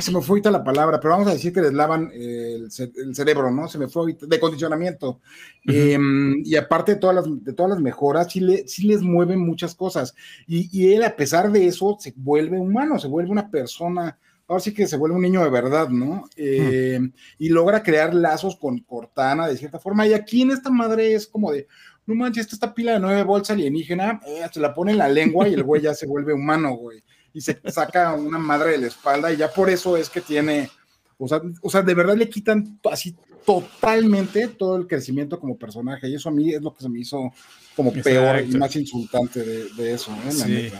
Se 0.00 0.10
me 0.12 0.22
fue 0.22 0.34
ahorita 0.34 0.50
la 0.50 0.64
palabra, 0.64 0.98
pero 0.98 1.12
vamos 1.12 1.28
a 1.28 1.32
decir 1.32 1.52
que 1.52 1.60
les 1.60 1.74
lavan 1.74 2.10
el, 2.14 2.70
cerebro, 2.70 3.50
¿no? 3.50 3.68
Se 3.68 3.76
me 3.76 3.86
fue 3.86 4.00
ahorita, 4.00 4.24
de 4.24 4.40
condicionamiento. 4.40 5.20
Em, 5.66 6.42
y 6.42 6.56
aparte 6.56 6.94
de 6.94 6.98
todas 6.98 7.16
las, 7.16 7.44
de 7.44 7.52
todas 7.52 7.72
las 7.72 7.80
mejoras, 7.80 8.32
sí, 8.32 8.40
le, 8.40 8.66
sí 8.66 8.86
les 8.86 9.02
mueven 9.02 9.40
muchas 9.40 9.74
cosas. 9.74 10.14
Y, 10.46 10.92
él, 10.94 11.02
a 11.02 11.14
pesar 11.14 11.52
de 11.52 11.66
eso, 11.66 11.98
se 12.00 12.14
vuelve 12.16 12.58
humano, 12.58 12.98
se 12.98 13.08
vuelve 13.08 13.30
una 13.30 13.50
persona, 13.50 14.18
ahora 14.46 14.62
sí 14.62 14.72
que 14.72 14.86
se 14.86 14.96
vuelve 14.96 15.16
un 15.16 15.22
niño 15.22 15.44
de 15.44 15.50
verdad, 15.50 15.90
¿no? 15.90 16.24
Em, 16.34 17.12
y 17.38 17.50
logra 17.50 17.82
crear 17.82 18.14
lazos 18.14 18.56
con 18.56 18.78
Cortana 18.78 19.48
de 19.48 19.58
cierta 19.58 19.78
forma. 19.78 20.06
Y 20.06 20.14
aquí 20.14 20.40
en 20.40 20.52
esta 20.52 20.70
madre 20.70 21.12
es 21.12 21.26
como 21.26 21.52
de, 21.52 21.66
no 22.06 22.14
manches, 22.14 22.50
esta 22.50 22.72
pila 22.72 22.92
de 22.92 23.00
nueve 23.00 23.22
bolsas 23.22 23.50
alienígena, 23.50 24.18
eh, 24.26 24.46
se 24.50 24.60
la 24.60 24.72
pone 24.72 24.92
en 24.92 24.98
la 24.98 25.10
lengua 25.10 25.46
y 25.46 25.52
el 25.52 25.62
güey 25.62 25.82
ya 25.82 25.92
se 25.92 26.06
vuelve 26.06 26.32
humano, 26.32 26.74
güey 26.74 27.02
y 27.32 27.40
se 27.40 27.60
saca 27.66 28.14
una 28.14 28.38
madre 28.38 28.72
de 28.72 28.78
la 28.78 28.86
espalda 28.86 29.32
y 29.32 29.36
ya 29.36 29.52
por 29.52 29.70
eso 29.70 29.96
es 29.96 30.08
que 30.08 30.20
tiene, 30.20 30.70
o 31.18 31.28
sea, 31.28 31.40
o 31.62 31.70
sea, 31.70 31.82
de 31.82 31.94
verdad 31.94 32.16
le 32.16 32.28
quitan 32.28 32.78
así 32.90 33.14
totalmente 33.44 34.48
todo 34.48 34.76
el 34.76 34.86
crecimiento 34.86 35.38
como 35.38 35.56
personaje 35.56 36.08
y 36.08 36.14
eso 36.14 36.28
a 36.28 36.32
mí 36.32 36.52
es 36.52 36.62
lo 36.62 36.74
que 36.74 36.82
se 36.82 36.88
me 36.88 37.00
hizo 37.00 37.32
como 37.74 37.92
peor 37.92 38.42
y 38.42 38.56
más 38.56 38.74
insultante 38.76 39.42
de, 39.42 39.92
eso, 39.92 40.12
¿eh? 40.26 40.32
sí, 40.32 40.72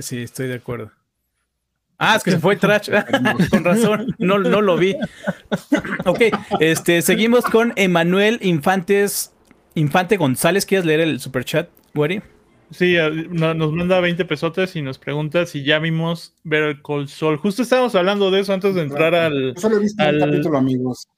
sí, 0.00 0.22
estoy 0.22 0.48
de 0.48 0.54
acuerdo. 0.54 0.92
Ah, 1.98 2.16
es 2.16 2.22
que 2.22 2.32
se 2.32 2.38
fue 2.38 2.56
trash. 2.56 2.90
con 3.50 3.64
razón, 3.64 4.14
no, 4.18 4.38
no 4.38 4.60
lo 4.60 4.76
vi. 4.76 4.94
ok, 6.04 6.20
este, 6.60 7.02
seguimos 7.02 7.44
con 7.44 7.72
Emanuel 7.76 8.38
Infantes, 8.42 9.32
Infante 9.74 10.16
González. 10.16 10.66
¿Quieres 10.66 10.84
leer 10.84 11.00
el 11.00 11.20
superchat, 11.20 11.68
Wari? 11.94 12.22
Sí, 12.74 12.96
nos 13.30 13.72
manda 13.72 14.00
20 14.00 14.24
pesotes 14.24 14.74
y 14.74 14.82
nos 14.82 14.98
pregunta 14.98 15.46
si 15.46 15.62
ya 15.62 15.78
vimos 15.78 16.34
ver 16.42 16.64
el 16.64 16.82
Cold 16.82 17.08
Sol. 17.08 17.36
Justo 17.36 17.62
estábamos 17.62 17.94
hablando 17.94 18.32
de 18.32 18.40
eso 18.40 18.52
antes 18.52 18.74
de 18.74 18.82
entrar 18.82 19.14
al. 19.14 19.54
Solo 19.56 19.76
he 19.76 19.80
visto 19.80 20.02
un 20.02 20.18
capítulo, 20.18 20.58
amigos. 20.58 21.08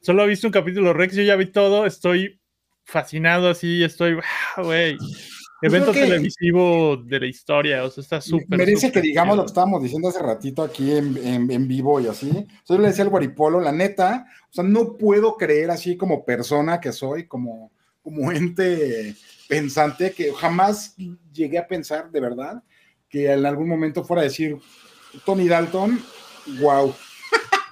Solo 0.00 0.24
he 0.24 0.26
visto 0.26 0.48
un 0.48 0.52
capítulo, 0.52 0.92
Rex. 0.92 1.14
Yo 1.14 1.22
ya 1.22 1.36
vi 1.36 1.46
todo. 1.46 1.86
Estoy 1.86 2.40
fascinado 2.82 3.48
así. 3.48 3.84
Estoy. 3.84 4.18
Güey. 4.56 4.96
Evento 5.62 5.92
televisivo 5.92 6.96
de 6.96 7.20
la 7.20 7.26
historia. 7.26 7.84
O 7.84 7.90
sea, 7.90 8.02
está 8.02 8.20
súper. 8.20 8.58
Merece 8.58 8.90
que 8.90 9.00
digamos 9.00 9.36
lo 9.36 9.44
que 9.44 9.48
estábamos 9.48 9.82
diciendo 9.84 10.08
hace 10.08 10.18
ratito 10.18 10.62
aquí 10.64 10.90
en, 10.90 11.16
en, 11.50 11.68
vivo 11.68 12.00
y 12.00 12.08
así. 12.08 12.46
Yo 12.68 12.76
le 12.76 12.88
decía 12.88 13.04
al 13.04 13.10
Guaripolo, 13.10 13.60
la 13.60 13.70
neta. 13.72 14.26
O 14.50 14.52
sea, 14.52 14.64
no 14.64 14.98
puedo 14.98 15.36
creer 15.36 15.70
así 15.70 15.96
como 15.96 16.24
persona 16.24 16.80
que 16.80 16.92
soy, 16.92 17.28
como, 17.28 17.70
como 18.02 18.32
ente 18.32 19.14
pensante 19.48 20.12
que 20.12 20.32
jamás 20.32 20.94
llegué 21.32 21.58
a 21.58 21.66
pensar 21.66 22.10
de 22.10 22.20
verdad 22.20 22.62
que 23.08 23.32
en 23.32 23.46
algún 23.46 23.68
momento 23.68 24.04
fuera 24.04 24.22
a 24.22 24.24
decir 24.24 24.56
Tony 25.24 25.46
Dalton, 25.46 26.00
wow. 26.60 26.92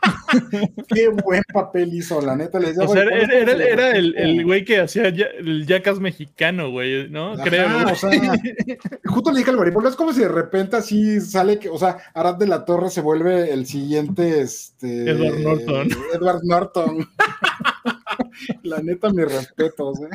Qué 0.94 1.08
buen 1.08 1.42
papel 1.52 1.94
hizo, 1.94 2.20
la 2.20 2.36
neta. 2.36 2.58
Les 2.58 2.78
o 2.78 2.88
sea, 2.88 3.02
era, 3.02 3.90
el, 3.90 4.44
güey 4.44 4.64
que 4.64 4.80
hacía 4.80 5.08
el 5.08 5.66
Jackass 5.66 6.00
mexicano, 6.00 6.70
güey, 6.70 7.08
¿no? 7.08 7.36
Creo. 7.36 7.86
O 7.90 7.94
sea, 7.94 8.10
justo 9.06 9.30
le 9.30 9.38
dije 9.38 9.50
al 9.50 9.56
güey, 9.56 9.72
es 9.88 9.96
como 9.96 10.12
si 10.12 10.20
de 10.20 10.28
repente 10.28 10.76
así 10.76 11.20
sale 11.20 11.58
que, 11.58 11.68
o 11.68 11.78
sea, 11.78 11.98
Arad 12.14 12.36
de 12.36 12.46
la 12.46 12.64
Torre 12.64 12.90
se 12.90 13.00
vuelve 13.00 13.52
el 13.52 13.66
siguiente, 13.66 14.40
este... 14.40 15.10
Edward 15.10 15.40
Norton. 15.40 15.88
Edward 16.14 16.40
Norton. 16.44 17.08
la 18.62 18.80
neta, 18.82 19.10
mis 19.10 19.24
respetos, 19.24 20.01
¿eh? 20.01 20.09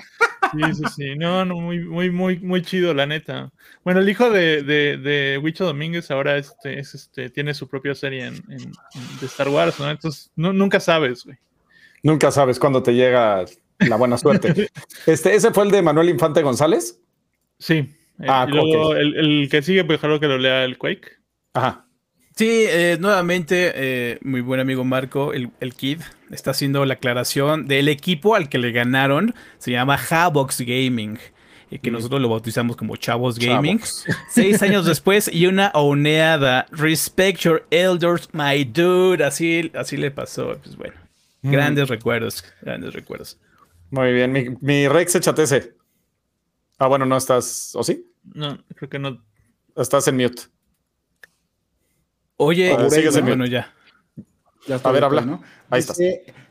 Sí, 0.51 0.73
sí, 0.75 0.83
sí. 0.95 1.15
No, 1.15 1.43
no, 1.45 1.55
muy, 1.55 1.79
muy, 1.79 2.09
muy, 2.09 2.39
muy 2.39 2.61
chido, 2.61 2.93
la 2.93 3.05
neta. 3.05 3.51
Bueno, 3.83 3.99
el 3.99 4.09
hijo 4.09 4.29
de, 4.29 4.63
de, 4.63 4.97
de 4.97 5.37
Wicho 5.37 5.65
Domínguez 5.65 6.09
ahora 6.11 6.37
este, 6.37 6.79
es, 6.79 6.95
este, 6.95 7.29
tiene 7.29 7.53
su 7.53 7.67
propia 7.67 7.95
serie 7.95 8.25
en, 8.25 8.35
de 8.47 9.25
Star 9.25 9.49
Wars, 9.49 9.79
¿no? 9.79 9.89
Entonces, 9.89 10.31
nunca 10.35 10.79
sabes, 10.79 11.25
güey. 11.25 11.37
Nunca 12.03 12.31
sabes 12.31 12.59
cuándo 12.59 12.83
te 12.83 12.93
llega 12.93 13.43
la 13.79 13.95
buena 13.95 14.17
suerte. 14.17 14.69
este, 15.05 15.35
¿Ese 15.35 15.51
fue 15.51 15.65
el 15.65 15.71
de 15.71 15.81
Manuel 15.81 16.09
Infante 16.09 16.41
González? 16.41 17.01
Sí. 17.59 17.93
Ah, 18.19 18.45
y 18.47 18.51
luego 18.51 18.95
el, 18.95 19.47
que 19.49 19.61
sigue, 19.61 19.83
pues 19.83 19.99
que 19.99 20.27
lo 20.27 20.37
lea 20.37 20.63
el 20.63 20.77
Quake. 20.77 21.17
Ajá. 21.53 21.86
Sí, 22.37 22.65
eh, 22.67 22.97
nuevamente, 22.99 23.71
eh, 23.73 24.19
muy 24.21 24.41
buen 24.41 24.59
amigo 24.59 24.83
Marco, 24.83 25.33
el, 25.33 25.49
el, 25.59 25.73
Kid, 25.73 26.01
está 26.29 26.51
haciendo 26.51 26.85
la 26.85 26.93
aclaración 26.93 27.67
del 27.67 27.87
equipo 27.87 28.35
al 28.35 28.47
que 28.47 28.59
le 28.59 28.71
ganaron. 28.71 29.33
Se 29.57 29.71
llama 29.71 29.97
Havox 29.97 30.61
Gaming, 30.61 31.17
y 31.71 31.79
que 31.79 31.89
nosotros 31.89 32.21
lo 32.21 32.29
bautizamos 32.29 32.75
como 32.75 32.95
Chavos 32.95 33.39
Gaming. 33.39 33.81
Seis 34.29 34.61
años 34.61 34.85
después 34.85 35.31
y 35.33 35.47
una 35.47 35.71
oneada. 35.73 36.67
Respect 36.69 37.39
your 37.39 37.65
elders, 37.71 38.29
my 38.33 38.63
dude. 38.63 39.23
Así, 39.23 39.71
así 39.73 39.97
le 39.97 40.11
pasó. 40.11 40.59
Pues 40.63 40.75
bueno, 40.75 40.93
grandes 41.41 41.89
recuerdos, 41.89 42.45
grandes 42.61 42.93
recuerdos. 42.93 43.39
Muy 43.89 44.13
bien, 44.13 44.31
mi, 44.31 44.45
mi 44.61 44.87
Rex, 44.87 45.15
échate 45.15 45.41
ese. 45.41 45.73
Ah, 46.77 46.85
bueno, 46.85 47.07
no 47.07 47.17
estás, 47.17 47.71
¿o 47.73 47.83
sí? 47.83 48.05
No, 48.23 48.63
creo 48.75 48.89
que 48.91 48.99
no. 48.99 49.25
Estás 49.75 50.07
en 50.07 50.17
mute. 50.17 50.43
Oye, 52.37 52.73
bueno, 53.21 53.45
ya. 53.45 53.73
a 54.83 54.91
ver, 54.91 55.03
habla. 55.03 55.21
¿no? 55.21 55.41
Ahí 55.69 55.79
está. 55.79 55.93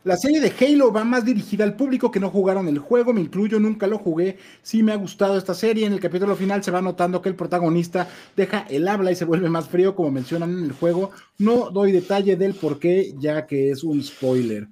La 0.06 0.16
serie 0.16 0.40
de 0.40 0.52
Halo 0.60 0.92
va 0.92 1.02
más 1.02 1.24
dirigida 1.24 1.64
al 1.64 1.74
público 1.74 2.12
que 2.12 2.20
no 2.20 2.30
jugaron 2.30 2.68
el 2.68 2.78
juego, 2.78 3.12
me 3.12 3.20
incluyo, 3.20 3.58
nunca 3.58 3.88
lo 3.88 3.98
jugué. 3.98 4.38
Sí 4.62 4.84
me 4.84 4.92
ha 4.92 4.96
gustado 4.96 5.36
esta 5.36 5.52
serie. 5.52 5.84
En 5.84 5.92
el 5.92 5.98
capítulo 5.98 6.36
final 6.36 6.62
se 6.62 6.70
va 6.70 6.80
notando 6.80 7.20
que 7.20 7.28
el 7.28 7.34
protagonista 7.34 8.08
deja 8.36 8.66
el 8.70 8.86
habla 8.86 9.10
y 9.10 9.16
se 9.16 9.24
vuelve 9.24 9.48
más 9.48 9.68
frío, 9.68 9.96
como 9.96 10.12
mencionan 10.12 10.56
en 10.56 10.64
el 10.64 10.70
juego. 10.70 11.10
No 11.38 11.70
doy 11.70 11.90
detalle 11.90 12.36
del 12.36 12.54
por 12.54 12.78
qué, 12.78 13.14
ya 13.18 13.46
que 13.46 13.70
es 13.70 13.82
un 13.82 14.00
spoiler. 14.00 14.68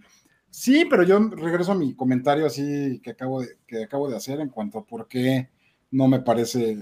Sí, 0.50 0.84
pero 0.88 1.02
yo 1.02 1.18
regreso 1.18 1.72
a 1.72 1.74
mi 1.74 1.96
comentario 1.96 2.46
así 2.46 3.00
que 3.02 3.10
acabo 3.10 3.40
de, 3.40 3.58
que 3.66 3.82
acabo 3.82 4.08
de 4.08 4.16
hacer 4.16 4.38
en 4.38 4.50
cuanto 4.50 4.78
a 4.78 4.86
por 4.86 5.08
qué 5.08 5.48
no 5.90 6.06
me 6.06 6.20
parece 6.20 6.78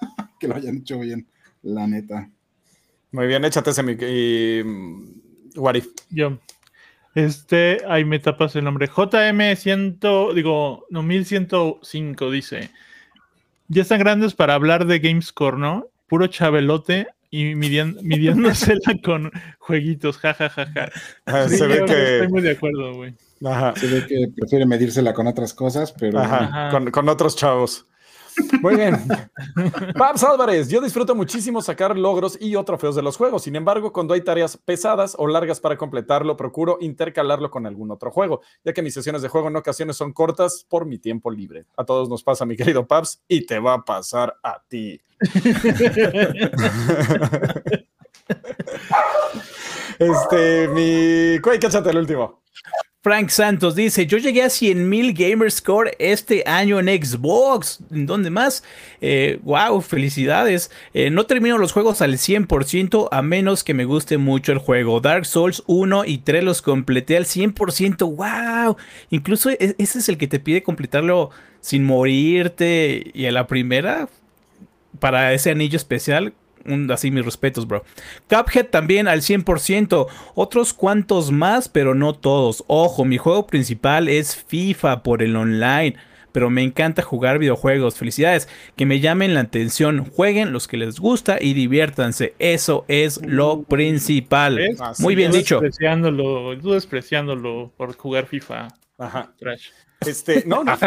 que 0.38 0.46
lo 0.46 0.54
hayan 0.54 0.76
hecho 0.76 1.00
bien, 1.00 1.26
la 1.62 1.88
neta. 1.88 2.30
Muy 3.16 3.28
bien, 3.28 3.46
échate 3.46 3.70
ese 3.70 3.82
y, 3.82 4.62
mm, 4.62 5.58
Warif. 5.58 5.88
Yo. 6.10 6.38
Este, 7.14 7.78
ahí 7.88 8.04
me 8.04 8.18
tapas 8.18 8.54
el 8.56 8.64
nombre. 8.64 8.90
JM100, 8.90 10.34
digo, 10.34 10.84
no, 10.90 11.02
1105 11.02 12.30
dice. 12.30 12.68
Ya 13.68 13.80
están 13.80 14.00
grandes 14.00 14.34
para 14.34 14.52
hablar 14.52 14.84
de 14.84 14.98
Gamescore, 14.98 15.56
¿no? 15.56 15.86
Puro 16.08 16.26
chabelote 16.26 17.06
y 17.30 17.54
midiéndosela 18.02 19.00
con 19.02 19.32
jueguitos, 19.60 20.18
jajajaja. 20.18 20.90
Ah, 21.24 21.48
se 21.48 21.66
ve 21.66 21.86
que... 21.86 22.16
Estoy 22.16 22.28
muy 22.28 22.42
de 22.42 22.50
acuerdo, 22.50 22.96
güey. 22.96 23.14
Se 23.76 23.86
ve 23.86 24.06
que 24.06 24.28
prefiere 24.36 24.66
medírsela 24.66 25.14
con 25.14 25.26
otras 25.26 25.54
cosas, 25.54 25.90
pero... 25.98 26.22
Con, 26.70 26.90
con 26.90 27.08
otros 27.08 27.34
chavos. 27.34 27.86
Muy 28.60 28.76
bien. 28.76 28.96
Pabs 29.96 30.24
Álvarez, 30.24 30.68
yo 30.68 30.80
disfruto 30.80 31.14
muchísimo 31.14 31.62
sacar 31.62 31.96
logros 31.96 32.38
y 32.40 32.54
o 32.56 32.64
trofeos 32.64 32.94
de 32.94 33.02
los 33.02 33.16
juegos. 33.16 33.44
Sin 33.44 33.56
embargo, 33.56 33.92
cuando 33.92 34.14
hay 34.14 34.22
tareas 34.22 34.56
pesadas 34.56 35.14
o 35.18 35.26
largas 35.26 35.60
para 35.60 35.76
completarlo, 35.76 36.36
procuro 36.36 36.78
intercalarlo 36.80 37.50
con 37.50 37.66
algún 37.66 37.90
otro 37.90 38.10
juego, 38.10 38.40
ya 38.64 38.72
que 38.72 38.82
mis 38.82 38.94
sesiones 38.94 39.22
de 39.22 39.28
juego 39.28 39.48
en 39.48 39.56
ocasiones 39.56 39.96
son 39.96 40.12
cortas 40.12 40.66
por 40.68 40.86
mi 40.86 40.98
tiempo 40.98 41.30
libre. 41.30 41.66
A 41.76 41.84
todos 41.84 42.08
nos 42.08 42.22
pasa, 42.22 42.46
mi 42.46 42.56
querido 42.56 42.86
Pabs, 42.86 43.22
y 43.28 43.46
te 43.46 43.58
va 43.58 43.74
a 43.74 43.84
pasar 43.84 44.36
a 44.42 44.62
ti. 44.68 45.00
este, 49.98 50.68
mi. 50.68 51.36
Échate 51.36 51.90
el 51.90 51.98
último. 51.98 52.42
Frank 53.06 53.28
Santos 53.28 53.76
dice, 53.76 54.04
yo 54.04 54.18
llegué 54.18 54.42
a 54.42 54.46
100.000 54.46 55.14
Gamer 55.16 55.48
Score 55.52 55.94
este 56.00 56.42
año 56.44 56.80
en 56.80 56.86
Xbox. 56.86 57.78
¿En 57.92 58.04
dónde 58.04 58.30
más? 58.30 58.64
wow, 59.44 59.78
eh, 59.78 59.82
felicidades. 59.82 60.72
Eh, 60.92 61.10
no 61.10 61.24
termino 61.24 61.56
los 61.56 61.70
juegos 61.70 62.02
al 62.02 62.14
100% 62.14 63.06
a 63.12 63.22
menos 63.22 63.62
que 63.62 63.74
me 63.74 63.84
guste 63.84 64.18
mucho 64.18 64.50
el 64.50 64.58
juego. 64.58 64.98
Dark 64.98 65.24
Souls 65.24 65.62
1 65.68 66.04
y 66.04 66.18
3 66.18 66.42
los 66.42 66.62
completé 66.62 67.16
al 67.16 67.26
100%. 67.26 68.16
Wow. 68.16 68.76
Incluso 69.10 69.50
e-, 69.50 69.76
ese 69.78 70.00
es 70.00 70.08
el 70.08 70.18
que 70.18 70.26
te 70.26 70.40
pide 70.40 70.64
completarlo 70.64 71.30
sin 71.60 71.84
morirte 71.84 73.12
y 73.14 73.26
a 73.26 73.30
la 73.30 73.46
primera 73.46 74.08
para 74.98 75.32
ese 75.32 75.52
anillo 75.52 75.76
especial 75.76 76.32
así 76.90 77.10
mis 77.10 77.24
respetos, 77.24 77.66
bro. 77.66 77.84
Cuphead 78.28 78.66
también 78.66 79.08
al 79.08 79.22
100%. 79.22 80.06
Otros 80.34 80.72
cuantos 80.74 81.30
más, 81.30 81.68
pero 81.68 81.94
no 81.94 82.14
todos. 82.14 82.64
Ojo, 82.66 83.04
mi 83.04 83.18
juego 83.18 83.46
principal 83.46 84.08
es 84.08 84.36
FIFA 84.36 85.02
por 85.02 85.22
el 85.22 85.36
online. 85.36 85.96
Pero 86.32 86.50
me 86.50 86.62
encanta 86.62 87.00
jugar 87.00 87.38
videojuegos. 87.38 87.96
Felicidades. 87.96 88.46
Que 88.76 88.84
me 88.84 89.00
llamen 89.00 89.32
la 89.32 89.40
atención. 89.40 90.04
Jueguen 90.04 90.52
los 90.52 90.68
que 90.68 90.76
les 90.76 91.00
gusta 91.00 91.38
y 91.40 91.54
diviértanse. 91.54 92.34
Eso 92.38 92.84
es 92.88 93.24
lo 93.24 93.62
principal. 93.62 94.60
Muy 94.98 95.14
bien 95.14 95.32
dicho. 95.32 95.60
Despreciándolo, 95.60 96.58
tú 96.58 96.72
despreciándolo 96.72 97.72
por 97.76 97.96
jugar 97.96 98.26
FIFA. 98.26 98.68
Ajá. 98.98 99.32
Trash. 99.38 99.68
Este, 100.06 100.44
no, 100.46 100.64
no. 100.64 100.78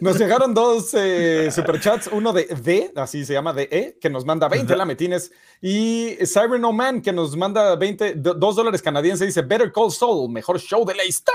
Nos 0.00 0.18
llegaron 0.18 0.54
dos 0.54 0.94
eh, 0.94 1.50
superchats, 1.50 2.08
uno 2.12 2.32
de 2.32 2.44
D, 2.44 2.92
así 2.96 3.24
se 3.24 3.32
llama, 3.32 3.52
de 3.52 3.68
E, 3.70 3.98
que 4.00 4.10
nos 4.10 4.24
manda 4.24 4.48
20 4.48 4.74
lametines, 4.76 5.32
y 5.60 6.16
Cyber 6.24 6.58
No 6.58 6.72
Man, 6.72 7.00
que 7.02 7.12
nos 7.12 7.36
manda 7.36 7.76
20, 7.76 8.14
2 8.14 8.56
dólares 8.56 8.82
canadienses, 8.82 9.26
dice 9.26 9.42
Better 9.42 9.72
Call 9.72 9.90
Saul, 9.90 10.30
mejor 10.30 10.58
show 10.58 10.84
de 10.84 10.94
la 10.94 11.04
historia. 11.04 11.32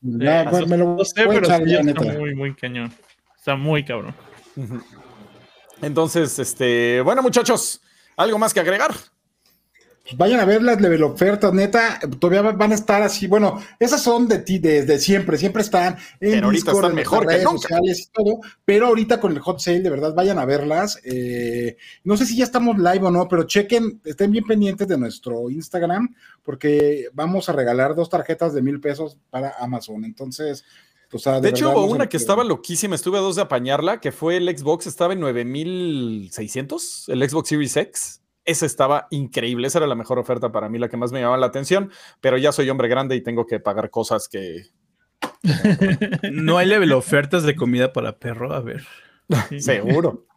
Ya, 0.00 0.44
me 0.66 0.76
lo 0.76 1.04
sé, 1.04 1.26
pero 1.26 1.44
sí, 1.44 1.74
está 1.74 2.18
muy, 2.18 2.34
muy 2.34 2.54
cañón. 2.54 2.92
Está 3.36 3.56
muy 3.56 3.84
cabrón. 3.84 4.14
Entonces, 5.82 6.38
este, 6.38 7.00
bueno, 7.02 7.22
muchachos, 7.22 7.80
¿algo 8.16 8.38
más 8.38 8.52
que 8.52 8.60
agregar? 8.60 8.94
Vayan 10.16 10.40
a 10.40 10.44
ver 10.44 10.62
las 10.62 10.80
level 10.80 11.02
ofertas, 11.02 11.52
neta, 11.52 12.00
todavía 12.18 12.52
van 12.52 12.72
a 12.72 12.74
estar 12.74 13.02
así. 13.02 13.26
Bueno, 13.26 13.62
esas 13.78 14.02
son 14.02 14.26
de 14.26 14.38
ti, 14.38 14.58
desde 14.58 14.98
siempre, 14.98 15.36
siempre 15.36 15.62
están 15.62 15.96
en 16.20 16.30
pero 16.32 16.50
Discord, 16.50 16.86
en 16.86 16.94
mejor 16.94 17.26
redes 17.26 17.42
sociales 17.42 18.00
y 18.00 18.12
todo. 18.12 18.40
Pero 18.64 18.86
ahorita 18.86 19.20
con 19.20 19.32
el 19.32 19.40
hot 19.40 19.60
sale, 19.60 19.80
de 19.80 19.90
verdad, 19.90 20.14
vayan 20.14 20.38
a 20.38 20.44
verlas. 20.46 20.98
Eh, 21.04 21.76
no 22.04 22.16
sé 22.16 22.24
si 22.26 22.36
ya 22.36 22.44
estamos 22.44 22.78
live 22.78 23.06
o 23.06 23.10
no, 23.10 23.28
pero 23.28 23.44
chequen, 23.44 24.00
estén 24.04 24.30
bien 24.30 24.44
pendientes 24.44 24.88
de 24.88 24.96
nuestro 24.96 25.50
Instagram, 25.50 26.14
porque 26.42 27.08
vamos 27.12 27.48
a 27.48 27.52
regalar 27.52 27.94
dos 27.94 28.08
tarjetas 28.08 28.54
de 28.54 28.62
mil 28.62 28.80
pesos 28.80 29.18
para 29.30 29.54
Amazon. 29.58 30.04
Entonces, 30.04 30.64
pues, 31.10 31.24
de, 31.24 31.48
hecho, 31.48 31.70
hubo 31.70 31.86
una 31.86 32.08
que 32.08 32.18
estaba 32.18 32.44
loquísima, 32.44 32.94
estuve 32.94 33.18
a 33.18 33.22
dos 33.22 33.36
de 33.36 33.42
apañarla, 33.42 33.98
que 34.00 34.12
fue 34.12 34.36
el 34.36 34.56
Xbox, 34.56 34.86
estaba 34.86 35.14
en 35.14 35.20
9600, 35.20 37.08
el 37.08 37.28
Xbox 37.28 37.48
Series 37.48 37.76
X. 37.76 38.20
Esa 38.48 38.64
estaba 38.64 39.08
increíble, 39.10 39.66
esa 39.66 39.76
era 39.78 39.86
la 39.86 39.94
mejor 39.94 40.18
oferta 40.18 40.50
para 40.50 40.70
mí, 40.70 40.78
la 40.78 40.88
que 40.88 40.96
más 40.96 41.12
me 41.12 41.20
llamaba 41.20 41.36
la 41.36 41.48
atención, 41.48 41.90
pero 42.22 42.38
ya 42.38 42.50
soy 42.50 42.70
hombre 42.70 42.88
grande 42.88 43.14
y 43.14 43.20
tengo 43.20 43.44
que 43.44 43.60
pagar 43.60 43.90
cosas 43.90 44.26
que... 44.26 44.62
no 46.32 46.56
hay 46.56 46.66
level 46.66 46.92
ofertas 46.92 47.42
de 47.42 47.54
comida 47.54 47.92
para 47.92 48.18
perro, 48.18 48.54
a 48.54 48.60
ver. 48.60 48.86
Seguro. 49.58 50.27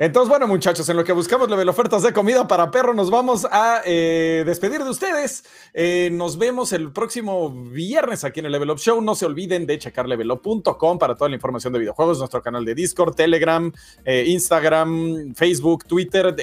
Entonces, 0.00 0.28
bueno, 0.28 0.46
muchachos, 0.46 0.88
en 0.88 0.96
lo 0.96 1.04
que 1.04 1.12
buscamos 1.12 1.48
level 1.48 1.68
ofertas 1.68 2.02
de 2.02 2.12
comida 2.12 2.46
para 2.46 2.70
perro, 2.70 2.94
nos 2.94 3.10
vamos 3.10 3.46
a 3.50 3.82
eh, 3.84 4.42
despedir 4.46 4.82
de 4.82 4.90
ustedes. 4.90 5.44
Eh, 5.72 6.10
nos 6.12 6.38
vemos 6.38 6.72
el 6.72 6.92
próximo 6.92 7.50
viernes 7.50 8.24
aquí 8.24 8.40
en 8.40 8.46
el 8.46 8.52
Level 8.52 8.70
Up 8.70 8.78
Show. 8.78 9.00
No 9.00 9.14
se 9.14 9.26
olviden 9.26 9.66
de 9.66 9.78
checar 9.78 10.06
levelup.com 10.06 10.98
para 10.98 11.14
toda 11.14 11.30
la 11.30 11.36
información 11.36 11.72
de 11.72 11.78
videojuegos, 11.78 12.18
nuestro 12.18 12.42
canal 12.42 12.64
de 12.64 12.74
Discord, 12.74 13.14
Telegram, 13.14 13.72
eh, 14.04 14.24
Instagram, 14.26 15.34
Facebook, 15.34 15.84
Twitter, 15.86 16.34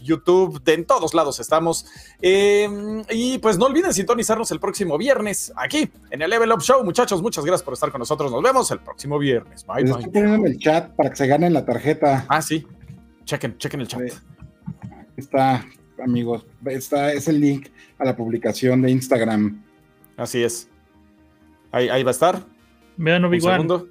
YouTube, 0.00 0.62
en 0.66 0.84
todos 0.84 1.14
lados 1.14 1.40
estamos. 1.40 1.86
y 2.20 3.38
pues 3.38 3.58
no 3.58 3.66
olviden 3.66 3.92
sintonizarnos 3.92 4.50
el 4.52 4.60
próximo 4.60 4.96
viernes 4.96 5.52
aquí 5.56 5.90
en 6.10 6.22
el 6.22 6.30
Level 6.30 6.52
Up 6.52 6.62
Show. 6.62 6.84
Muchachos, 6.84 7.20
muchas 7.22 7.44
gracias 7.44 7.64
por 7.64 7.74
estar 7.74 7.90
con 7.90 7.98
nosotros. 7.98 8.30
Nos 8.30 8.42
vemos 8.42 8.70
el 8.70 8.80
próximo 8.80 9.18
viernes. 9.18 9.66
Bye, 9.66 9.84
bye. 9.84 10.46
El 10.46 10.58
chat 10.58 10.90
para 10.94 11.10
que 11.10 11.16
se 11.16 11.26
ganen 11.26 11.52
la 11.52 11.64
tarjeta. 11.64 12.21
Ah, 12.28 12.42
sí. 12.42 12.66
Chequen, 13.24 13.56
chequen 13.58 13.80
el 13.80 13.88
chat. 13.88 14.00
Está, 15.16 15.64
amigos, 16.02 16.44
está, 16.66 17.12
es 17.12 17.28
el 17.28 17.40
link 17.40 17.68
a 17.98 18.04
la 18.04 18.16
publicación 18.16 18.82
de 18.82 18.90
Instagram. 18.90 19.62
Así 20.16 20.42
es. 20.42 20.68
Ahí, 21.70 21.88
ahí 21.88 22.02
va 22.02 22.10
a 22.10 22.12
estar. 22.12 22.44
Vean 22.96 23.24
Un 23.24 23.40
segundo. 23.40 23.88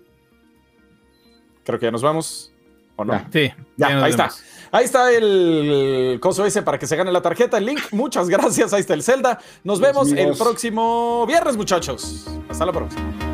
Creo 1.63 1.79
que 1.79 1.85
ya 1.85 1.91
nos 1.91 2.01
vamos. 2.01 2.53
¿O 2.95 3.05
no? 3.05 3.19
Sí. 3.31 3.51
Ya, 3.77 4.03
ahí 4.03 4.11
está. 4.11 4.29
Ahí 4.71 4.85
está 4.85 5.11
el, 5.11 6.17
coso 6.21 6.45
ese 6.45 6.61
para 6.61 6.79
que 6.79 6.87
se 6.87 6.95
gane 6.95 7.11
la 7.11 7.21
tarjeta, 7.21 7.57
el 7.57 7.65
link. 7.65 7.81
Muchas 7.91 8.29
gracias. 8.29 8.73
Ahí 8.73 8.81
está 8.81 8.93
el 8.93 9.03
Zelda. 9.03 9.39
Nos 9.63 9.79
vemos 9.79 10.11
el 10.11 10.35
próximo 10.37 11.25
viernes, 11.27 11.57
muchachos. 11.57 12.27
Hasta 12.49 12.65
la 12.65 12.71
próxima. 12.71 13.30